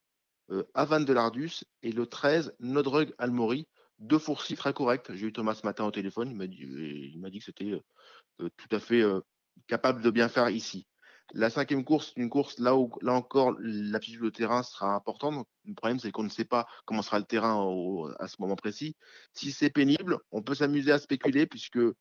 euh, 0.50 0.64
Avan 0.74 1.00
de 1.00 1.12
Lardus, 1.12 1.64
et 1.82 1.92
le 1.92 2.06
13, 2.06 2.54
Nodrug 2.60 3.14
Almori. 3.18 3.68
Deux 3.98 4.18
fourcis 4.18 4.56
très 4.56 4.74
corrects. 4.74 5.10
J'ai 5.14 5.26
eu 5.26 5.32
Thomas 5.32 5.54
ce 5.54 5.64
matin 5.64 5.84
au 5.84 5.90
téléphone. 5.90 6.30
Il 6.30 6.36
m'a 6.36 6.46
dit, 6.46 6.66
dit, 6.66 7.38
que 7.38 7.44
c'était 7.44 7.82
tout 8.38 8.68
à 8.70 8.78
fait 8.78 9.02
capable 9.68 10.02
de 10.02 10.10
bien 10.10 10.28
faire 10.28 10.50
ici. 10.50 10.86
La 11.32 11.50
cinquième 11.50 11.84
course, 11.84 12.12
une 12.16 12.30
course 12.30 12.58
là 12.58 12.76
où, 12.76 12.90
là 13.02 13.12
encore, 13.12 13.54
l'aptitude 13.58 14.22
de 14.22 14.30
terrain 14.30 14.62
sera 14.62 14.94
importante. 14.94 15.46
le 15.64 15.74
problème, 15.74 15.98
c'est 15.98 16.12
qu'on 16.12 16.22
ne 16.22 16.28
sait 16.28 16.44
pas 16.44 16.66
comment 16.84 17.02
sera 17.02 17.18
le 17.18 17.24
terrain 17.24 17.54
à 18.20 18.28
ce 18.28 18.36
moment 18.38 18.56
précis. 18.56 18.96
Si 19.32 19.50
c'est 19.50 19.70
pénible, 19.70 20.18
on 20.30 20.42
peut 20.42 20.54
s'amuser 20.54 20.92
à 20.92 20.98
spéculer, 20.98 21.46
puisque, 21.46 21.78
euh, 21.78 21.94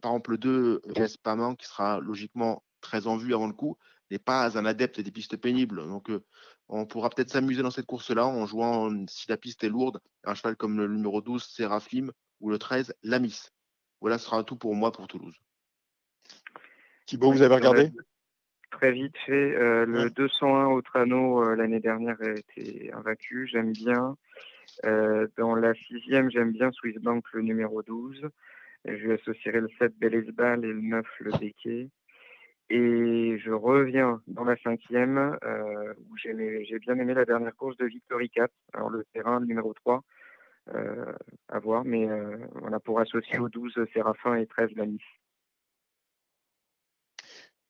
par 0.00 0.12
exemple, 0.12 0.32
le 0.32 0.38
2, 0.38 0.80
VS 0.86 1.18
Paman, 1.22 1.56
qui 1.56 1.66
sera 1.66 2.00
logiquement 2.00 2.64
très 2.80 3.06
en 3.06 3.16
vue 3.16 3.34
avant 3.34 3.46
le 3.46 3.52
coup, 3.52 3.76
n'est 4.10 4.18
pas 4.18 4.56
un 4.58 4.64
adepte 4.64 5.00
des 5.00 5.10
pistes 5.10 5.36
pénibles. 5.36 5.86
Donc, 5.86 6.10
euh, 6.10 6.24
on 6.68 6.86
pourra 6.86 7.10
peut-être 7.10 7.30
s'amuser 7.30 7.62
dans 7.62 7.70
cette 7.70 7.86
course-là 7.86 8.26
en 8.26 8.46
jouant, 8.46 8.90
si 9.06 9.28
la 9.28 9.36
piste 9.36 9.64
est 9.64 9.68
lourde, 9.68 10.00
un 10.24 10.34
cheval 10.34 10.56
comme 10.56 10.78
le 10.78 10.88
numéro 10.88 11.20
12, 11.20 11.44
Séraphin, 11.44 12.08
ou 12.40 12.50
le 12.50 12.58
13, 12.58 12.94
Lamis. 13.02 13.50
Voilà, 14.00 14.18
ce 14.18 14.26
sera 14.26 14.44
tout 14.44 14.56
pour 14.56 14.74
moi 14.74 14.92
pour 14.92 15.06
Toulouse. 15.06 15.36
Thibaut, 17.06 17.32
vous 17.32 17.42
avez 17.42 17.54
regardé? 17.54 17.90
Très 18.70 18.92
vite 18.92 19.16
fait, 19.24 19.54
euh, 19.56 19.86
le 19.86 20.10
201 20.10 20.66
au 20.66 20.82
Trano 20.82 21.44
euh, 21.44 21.54
l'année 21.54 21.78
dernière 21.78 22.16
a 22.20 22.30
été 22.30 22.92
invaincu, 22.92 23.46
j'aime 23.46 23.72
bien. 23.72 24.16
Euh, 24.84 25.28
dans 25.36 25.54
la 25.54 25.74
sixième, 25.74 26.30
j'aime 26.30 26.50
bien 26.50 26.72
Swiss 26.72 26.96
Bank 26.96 27.24
le 27.32 27.42
numéro 27.42 27.82
12. 27.82 28.28
Je 28.84 28.92
lui 28.92 29.12
associerai 29.12 29.60
le 29.60 29.68
7 29.78 29.96
Bellesbal 29.96 30.64
et 30.64 30.72
le 30.72 30.80
9 30.80 31.06
le 31.20 31.38
Béquet. 31.38 31.88
Et 32.70 33.38
je 33.38 33.50
reviens 33.50 34.22
dans 34.26 34.44
la 34.44 34.56
cinquième, 34.56 35.38
où 36.10 36.16
j'ai 36.16 36.78
bien 36.78 36.98
aimé 36.98 37.14
la 37.14 37.24
dernière 37.24 37.54
course 37.54 37.76
de 37.76 37.86
Victory 37.86 38.30
4. 38.30 38.50
Alors 38.72 38.90
le 38.90 39.04
terrain, 39.12 39.40
numéro 39.40 39.74
3, 39.74 40.02
à 41.48 41.58
voir, 41.58 41.84
mais 41.84 42.08
on 42.62 42.72
a 42.72 42.80
pour 42.80 43.00
associer 43.00 43.38
au 43.38 43.48
12 43.48 43.74
Séraphin 43.92 44.36
et 44.36 44.46
13 44.46 44.70
Nice. 44.76 45.02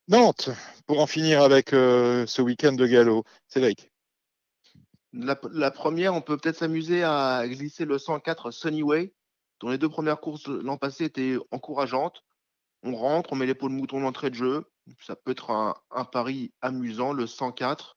Nantes, 0.08 0.50
pour 0.86 1.00
en 1.00 1.06
finir 1.06 1.40
avec 1.40 1.72
euh, 1.72 2.26
ce 2.26 2.42
week-end 2.42 2.72
de 2.72 2.86
galop. 2.86 3.24
Cédric. 3.48 3.90
La, 5.14 5.38
la 5.50 5.70
première, 5.70 6.14
on 6.14 6.20
peut 6.20 6.36
peut-être 6.36 6.58
s'amuser 6.58 7.02
à 7.02 7.42
glisser 7.46 7.86
le 7.86 7.96
104 7.96 8.50
Sunnyway, 8.50 9.14
dont 9.60 9.70
les 9.70 9.78
deux 9.78 9.88
premières 9.88 10.20
courses 10.20 10.46
l'an 10.46 10.76
passé 10.76 11.04
étaient 11.04 11.36
encourageantes. 11.52 12.22
On 12.82 12.94
rentre, 12.94 13.32
on 13.32 13.36
met 13.36 13.46
l'épaule 13.46 13.70
mouton 13.70 14.00
d'entrée 14.00 14.28
de 14.28 14.34
jeu. 14.34 14.66
Ça 15.00 15.16
peut 15.16 15.32
être 15.32 15.50
un, 15.50 16.04
pari 16.04 16.52
amusant, 16.60 17.12
le 17.12 17.26
104, 17.26 17.96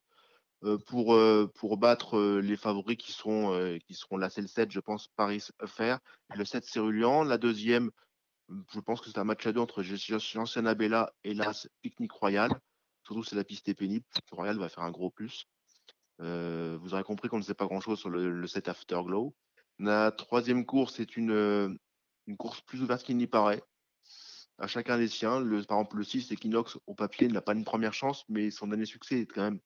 euh, 0.64 0.78
pour, 0.78 1.14
euh, 1.14 1.52
pour 1.56 1.78
battre 1.78 2.20
les 2.40 2.58
favoris 2.58 2.98
qui 2.98 3.12
seront, 3.12 3.78
qui 3.86 3.94
seront 3.94 4.18
là, 4.18 4.30
c'est 4.30 4.42
le 4.42 4.48
7, 4.48 4.72
je 4.72 4.80
pense, 4.80 5.08
Paris 5.16 5.44
Affair, 5.60 6.00
le 6.36 6.46
7 6.46 6.66
Cérulian. 6.66 7.24
La 7.24 7.38
deuxième, 7.38 7.92
je 8.74 8.80
pense 8.80 9.02
que 9.02 9.10
c'est 9.10 9.20
un 9.20 9.24
match 9.24 9.46
à 9.46 9.52
deux 9.52 9.60
entre 9.60 9.84
l'ancien 10.36 10.66
Abella 10.66 11.14
et 11.24 11.34
la 11.34 11.52
Picnic 11.82 12.12
Royal. 12.12 12.52
Surtout 13.04 13.24
c'est 13.24 13.36
la 13.36 13.44
piste 13.44 13.70
est 13.70 13.74
pénible. 13.74 14.06
Royal 14.32 14.58
va 14.58 14.70
faire 14.70 14.84
un 14.84 14.92
gros 14.92 15.10
plus. 15.10 15.48
Euh, 16.20 16.78
vous 16.82 16.94
aurez 16.94 17.04
compris 17.04 17.30
qu'on 17.30 17.38
ne 17.38 17.44
sait 17.44 17.54
pas 17.54 17.66
grand-chose 17.66 18.00
sur 18.00 18.10
le, 18.10 18.48
set 18.48 18.68
Afterglow. 18.68 19.36
La 19.80 20.12
troisième 20.12 20.66
course 20.66 21.00
est 21.00 21.16
une, 21.16 21.78
une 22.26 22.38
course 22.38 22.62
plus 22.62 22.82
ouverte 22.82 23.04
qu'il 23.04 23.18
n'y 23.18 23.28
paraît. 23.28 23.64
À 24.60 24.68
chacun 24.68 24.98
des 24.98 25.08
siens. 25.08 25.40
Le, 25.40 25.64
par 25.64 25.78
exemple, 25.78 25.98
le 25.98 26.04
6, 26.04 26.32
Equinox, 26.32 26.78
au 26.88 26.96
papier, 26.96 27.28
n'a 27.28 27.42
pas 27.42 27.54
une 27.54 27.66
première 27.66 27.94
chance, 27.94 28.26
mais 28.30 28.52
son 28.52 28.68
dernier 28.68 28.86
succès 28.86 29.22
est 29.22 29.26
quand 29.26 29.44
même 29.44 29.60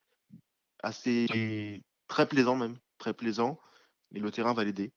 assez 0.83 1.81
très 2.07 2.27
plaisant 2.27 2.55
même. 2.55 2.77
Très 2.97 3.13
plaisant. 3.13 3.59
Et 4.13 4.19
le 4.19 4.31
terrain 4.31 4.53
va 4.53 4.63
l'aider. 4.63 4.91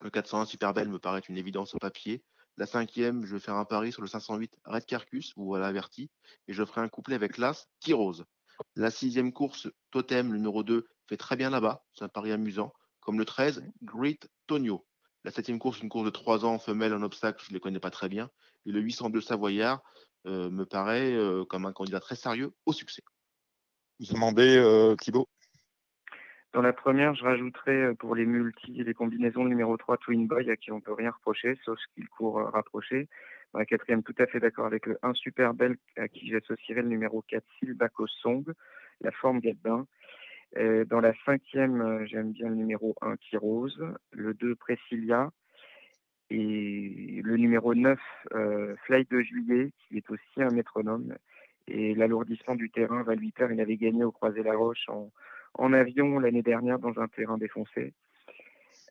Le 0.00 0.10
401 0.10 0.46
Superbelle 0.46 0.88
me 0.88 0.98
paraît 0.98 1.22
une 1.28 1.38
évidence 1.38 1.74
au 1.74 1.78
papier. 1.78 2.24
La 2.58 2.66
cinquième, 2.66 3.24
je 3.26 3.34
vais 3.34 3.40
faire 3.40 3.56
un 3.56 3.64
pari 3.64 3.92
sur 3.92 4.02
le 4.02 4.08
508 4.08 4.58
Red 4.64 4.86
Carcus, 4.86 5.32
ou 5.36 5.54
à 5.54 5.58
l'averti, 5.58 6.10
et 6.48 6.54
je 6.54 6.64
ferai 6.64 6.80
un 6.80 6.88
couplet 6.88 7.14
avec 7.14 7.36
l'As 7.36 7.68
T-Rose. 7.80 8.24
La 8.74 8.90
sixième 8.90 9.32
course, 9.32 9.68
Totem, 9.90 10.32
le 10.32 10.38
numéro 10.38 10.62
2, 10.62 10.86
fait 11.06 11.18
très 11.18 11.36
bien 11.36 11.50
là-bas, 11.50 11.84
c'est 11.92 12.04
un 12.04 12.08
pari 12.08 12.32
amusant, 12.32 12.72
comme 13.00 13.18
le 13.18 13.26
13, 13.26 13.62
Great 13.82 14.28
Tonio. 14.46 14.86
La 15.24 15.30
septième 15.30 15.58
course, 15.58 15.80
une 15.80 15.90
course 15.90 16.06
de 16.06 16.10
3 16.10 16.44
ans, 16.46 16.58
femelle 16.58 16.94
en 16.94 17.02
obstacle, 17.02 17.44
je 17.44 17.50
ne 17.50 17.54
les 17.54 17.60
connais 17.60 17.80
pas 17.80 17.90
très 17.90 18.08
bien. 18.08 18.30
Et 18.66 18.72
le 18.72 18.80
802 18.80 19.20
Savoyard 19.20 19.82
euh, 20.26 20.50
me 20.50 20.64
paraît 20.64 21.12
euh, 21.12 21.44
comme 21.44 21.66
un 21.66 21.72
candidat 21.72 22.00
très 22.00 22.16
sérieux 22.16 22.52
au 22.66 22.72
succès. 22.72 23.02
Vous 24.00 24.12
demandez, 24.12 24.56
euh, 24.56 24.94
Thibaut 24.96 25.28
dans 26.52 26.62
la 26.62 26.72
première, 26.72 27.14
je 27.14 27.22
rajouterai 27.22 27.82
euh, 27.82 27.94
pour 27.94 28.14
les 28.14 28.24
multi 28.24 28.80
et 28.80 28.84
les 28.84 28.94
combinaisons 28.94 29.44
numéro 29.44 29.76
3 29.76 29.98
Twin 29.98 30.26
Boy 30.26 30.50
à 30.50 30.56
qui 30.56 30.72
on 30.72 30.80
peut 30.80 30.94
rien 30.94 31.10
reprocher, 31.10 31.58
sauf 31.66 31.78
qu'il 31.92 32.08
court 32.08 32.40
rapproché. 32.50 33.08
Dans 33.52 33.58
la 33.58 33.66
quatrième, 33.66 34.02
tout 34.02 34.14
à 34.18 34.26
fait 34.26 34.40
d'accord 34.40 34.64
avec 34.64 34.86
le 34.86 34.98
1 35.02 35.12
Super 35.12 35.52
Belle 35.52 35.76
à 35.98 36.08
qui 36.08 36.30
j'associerai 36.30 36.80
le 36.80 36.88
numéro 36.88 37.22
4 37.28 37.44
Silbaco 37.58 38.06
Song, 38.06 38.42
la 39.02 39.12
forme 39.12 39.40
Gabbin. 39.40 39.86
Euh, 40.56 40.86
dans 40.86 41.00
la 41.00 41.12
cinquième, 41.26 42.06
j'aime 42.06 42.32
bien 42.32 42.48
le 42.48 42.54
numéro 42.54 42.94
1 43.02 43.16
Rose, 43.34 43.84
le 44.12 44.32
2 44.32 44.54
Presilia 44.54 45.30
et 46.30 47.20
le 47.22 47.36
numéro 47.36 47.74
9 47.74 47.98
Flight 48.84 49.10
de 49.10 49.20
Juillet 49.20 49.72
qui 49.78 49.98
est 49.98 50.10
aussi 50.10 50.42
un 50.42 50.50
métronome. 50.50 51.14
Et 51.68 51.94
l'alourdissement 51.94 52.54
du 52.54 52.70
terrain 52.70 53.02
va 53.02 53.14
lui 53.14 53.32
faire, 53.36 53.50
il 53.50 53.60
avait 53.60 53.76
gagné 53.76 54.04
au 54.04 54.12
Croisé-la-Roche 54.12 54.88
en, 54.88 55.10
en 55.54 55.72
avion 55.72 56.18
l'année 56.18 56.42
dernière 56.42 56.78
dans 56.78 56.98
un 57.00 57.08
terrain 57.08 57.38
défoncé. 57.38 57.92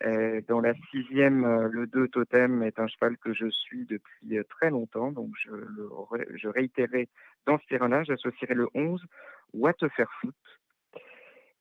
Euh, 0.03 0.41
dans 0.47 0.59
la 0.59 0.73
sixième, 0.91 1.45
euh, 1.45 1.69
le 1.71 1.87
2 1.87 2.09
Totem 2.09 2.63
est 2.63 2.79
un 2.79 2.87
cheval 2.87 3.17
que 3.17 3.33
je 3.33 3.49
suis 3.49 3.85
depuis 3.85 4.37
euh, 4.37 4.43
très 4.43 4.69
longtemps, 4.69 5.11
donc 5.11 5.31
je, 5.37 5.51
je 6.35 6.49
réitérerai 6.49 7.07
dans 7.45 7.57
ce 7.59 7.65
terrain-là. 7.67 8.03
J'associerai 8.03 8.55
le 8.55 8.67
11 8.73 9.05
What 9.53 9.75
Foot 10.19 10.35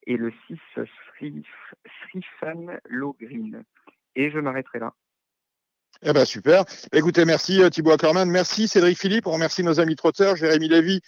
et 0.07 0.17
le 0.17 0.33
6 0.49 0.59
Srifan 2.03 2.79
Low 2.87 3.17
Green. 3.21 3.63
Et 4.17 4.31
je 4.31 4.39
m'arrêterai 4.39 4.81
là. 4.81 4.95
Eh 6.03 6.13
ben 6.13 6.25
super. 6.25 6.65
Écoutez, 6.93 7.25
merci 7.25 7.61
Thibaut 7.71 7.93
Ackerman, 7.93 8.29
merci 8.29 8.69
Cédric 8.69 8.99
Philippe, 8.99 9.27
on 9.27 9.33
remercie 9.33 9.63
nos 9.63 9.81
amis 9.81 9.97
trotteurs, 9.97 10.37
Jérémy 10.37 10.69
Lévy, 10.69 11.01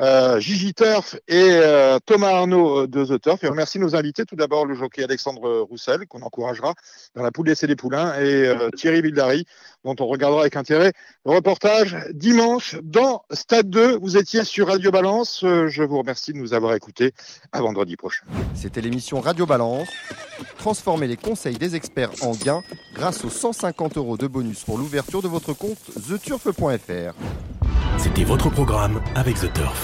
euh, 0.00 0.40
Gigi 0.40 0.74
Turf 0.74 1.14
et 1.28 1.50
euh, 1.50 1.98
Thomas 2.04 2.30
Arnaud 2.30 2.80
euh, 2.80 2.86
de 2.86 3.04
The 3.04 3.20
Turf. 3.20 3.44
Et 3.44 3.48
on 3.48 3.52
remercie 3.52 3.78
nos 3.78 3.94
invités. 3.94 4.24
Tout 4.24 4.36
d'abord, 4.36 4.66
le 4.66 4.74
jockey 4.74 5.04
Alexandre 5.04 5.60
Roussel, 5.60 6.06
qu'on 6.08 6.22
encouragera 6.22 6.74
dans 7.14 7.22
la 7.22 7.30
poule 7.30 7.50
et 7.50 7.66
des 7.66 7.76
poulains, 7.76 8.18
et 8.20 8.50
Thierry 8.76 9.02
Vildary, 9.02 9.44
dont 9.84 9.94
on 10.00 10.06
regardera 10.06 10.40
avec 10.40 10.56
intérêt 10.56 10.92
le 11.24 11.32
reportage 11.32 11.96
dimanche 12.12 12.76
dans 12.82 13.22
Stade 13.30 13.68
2. 13.68 13.98
Vous 13.98 14.16
étiez 14.16 14.44
sur 14.44 14.68
Radio 14.68 14.90
Balance. 14.90 15.40
je 15.42 15.82
vous 15.82 15.98
remercie 15.98 16.32
de 16.32 16.38
nous 16.38 16.54
avoir 16.54 16.74
écoutés. 16.74 17.12
À 17.52 17.60
vendredi 17.60 17.96
prochain. 17.96 18.24
C'était 18.54 18.80
l'émission 18.80 19.20
Radio 19.20 19.46
Balance. 19.46 19.88
Transformez 20.58 21.06
les 21.06 21.16
conseils 21.16 21.56
des 21.56 21.76
experts 21.76 22.10
en 22.22 22.32
gains 22.32 22.62
grâce 22.94 23.24
aux 23.24 23.30
150 23.30 23.98
euros 23.98 24.16
de 24.16 24.26
bonus 24.26 24.64
pour 24.64 24.78
l'ouverture 24.78 25.22
de 25.22 25.28
votre 25.28 25.52
compte 25.52 25.78
theturf.fr. 26.08 27.14
C'était 27.98 28.24
votre 28.24 28.50
programme 28.50 29.00
avec 29.14 29.36
The 29.36 29.52
Turf. 29.52 29.83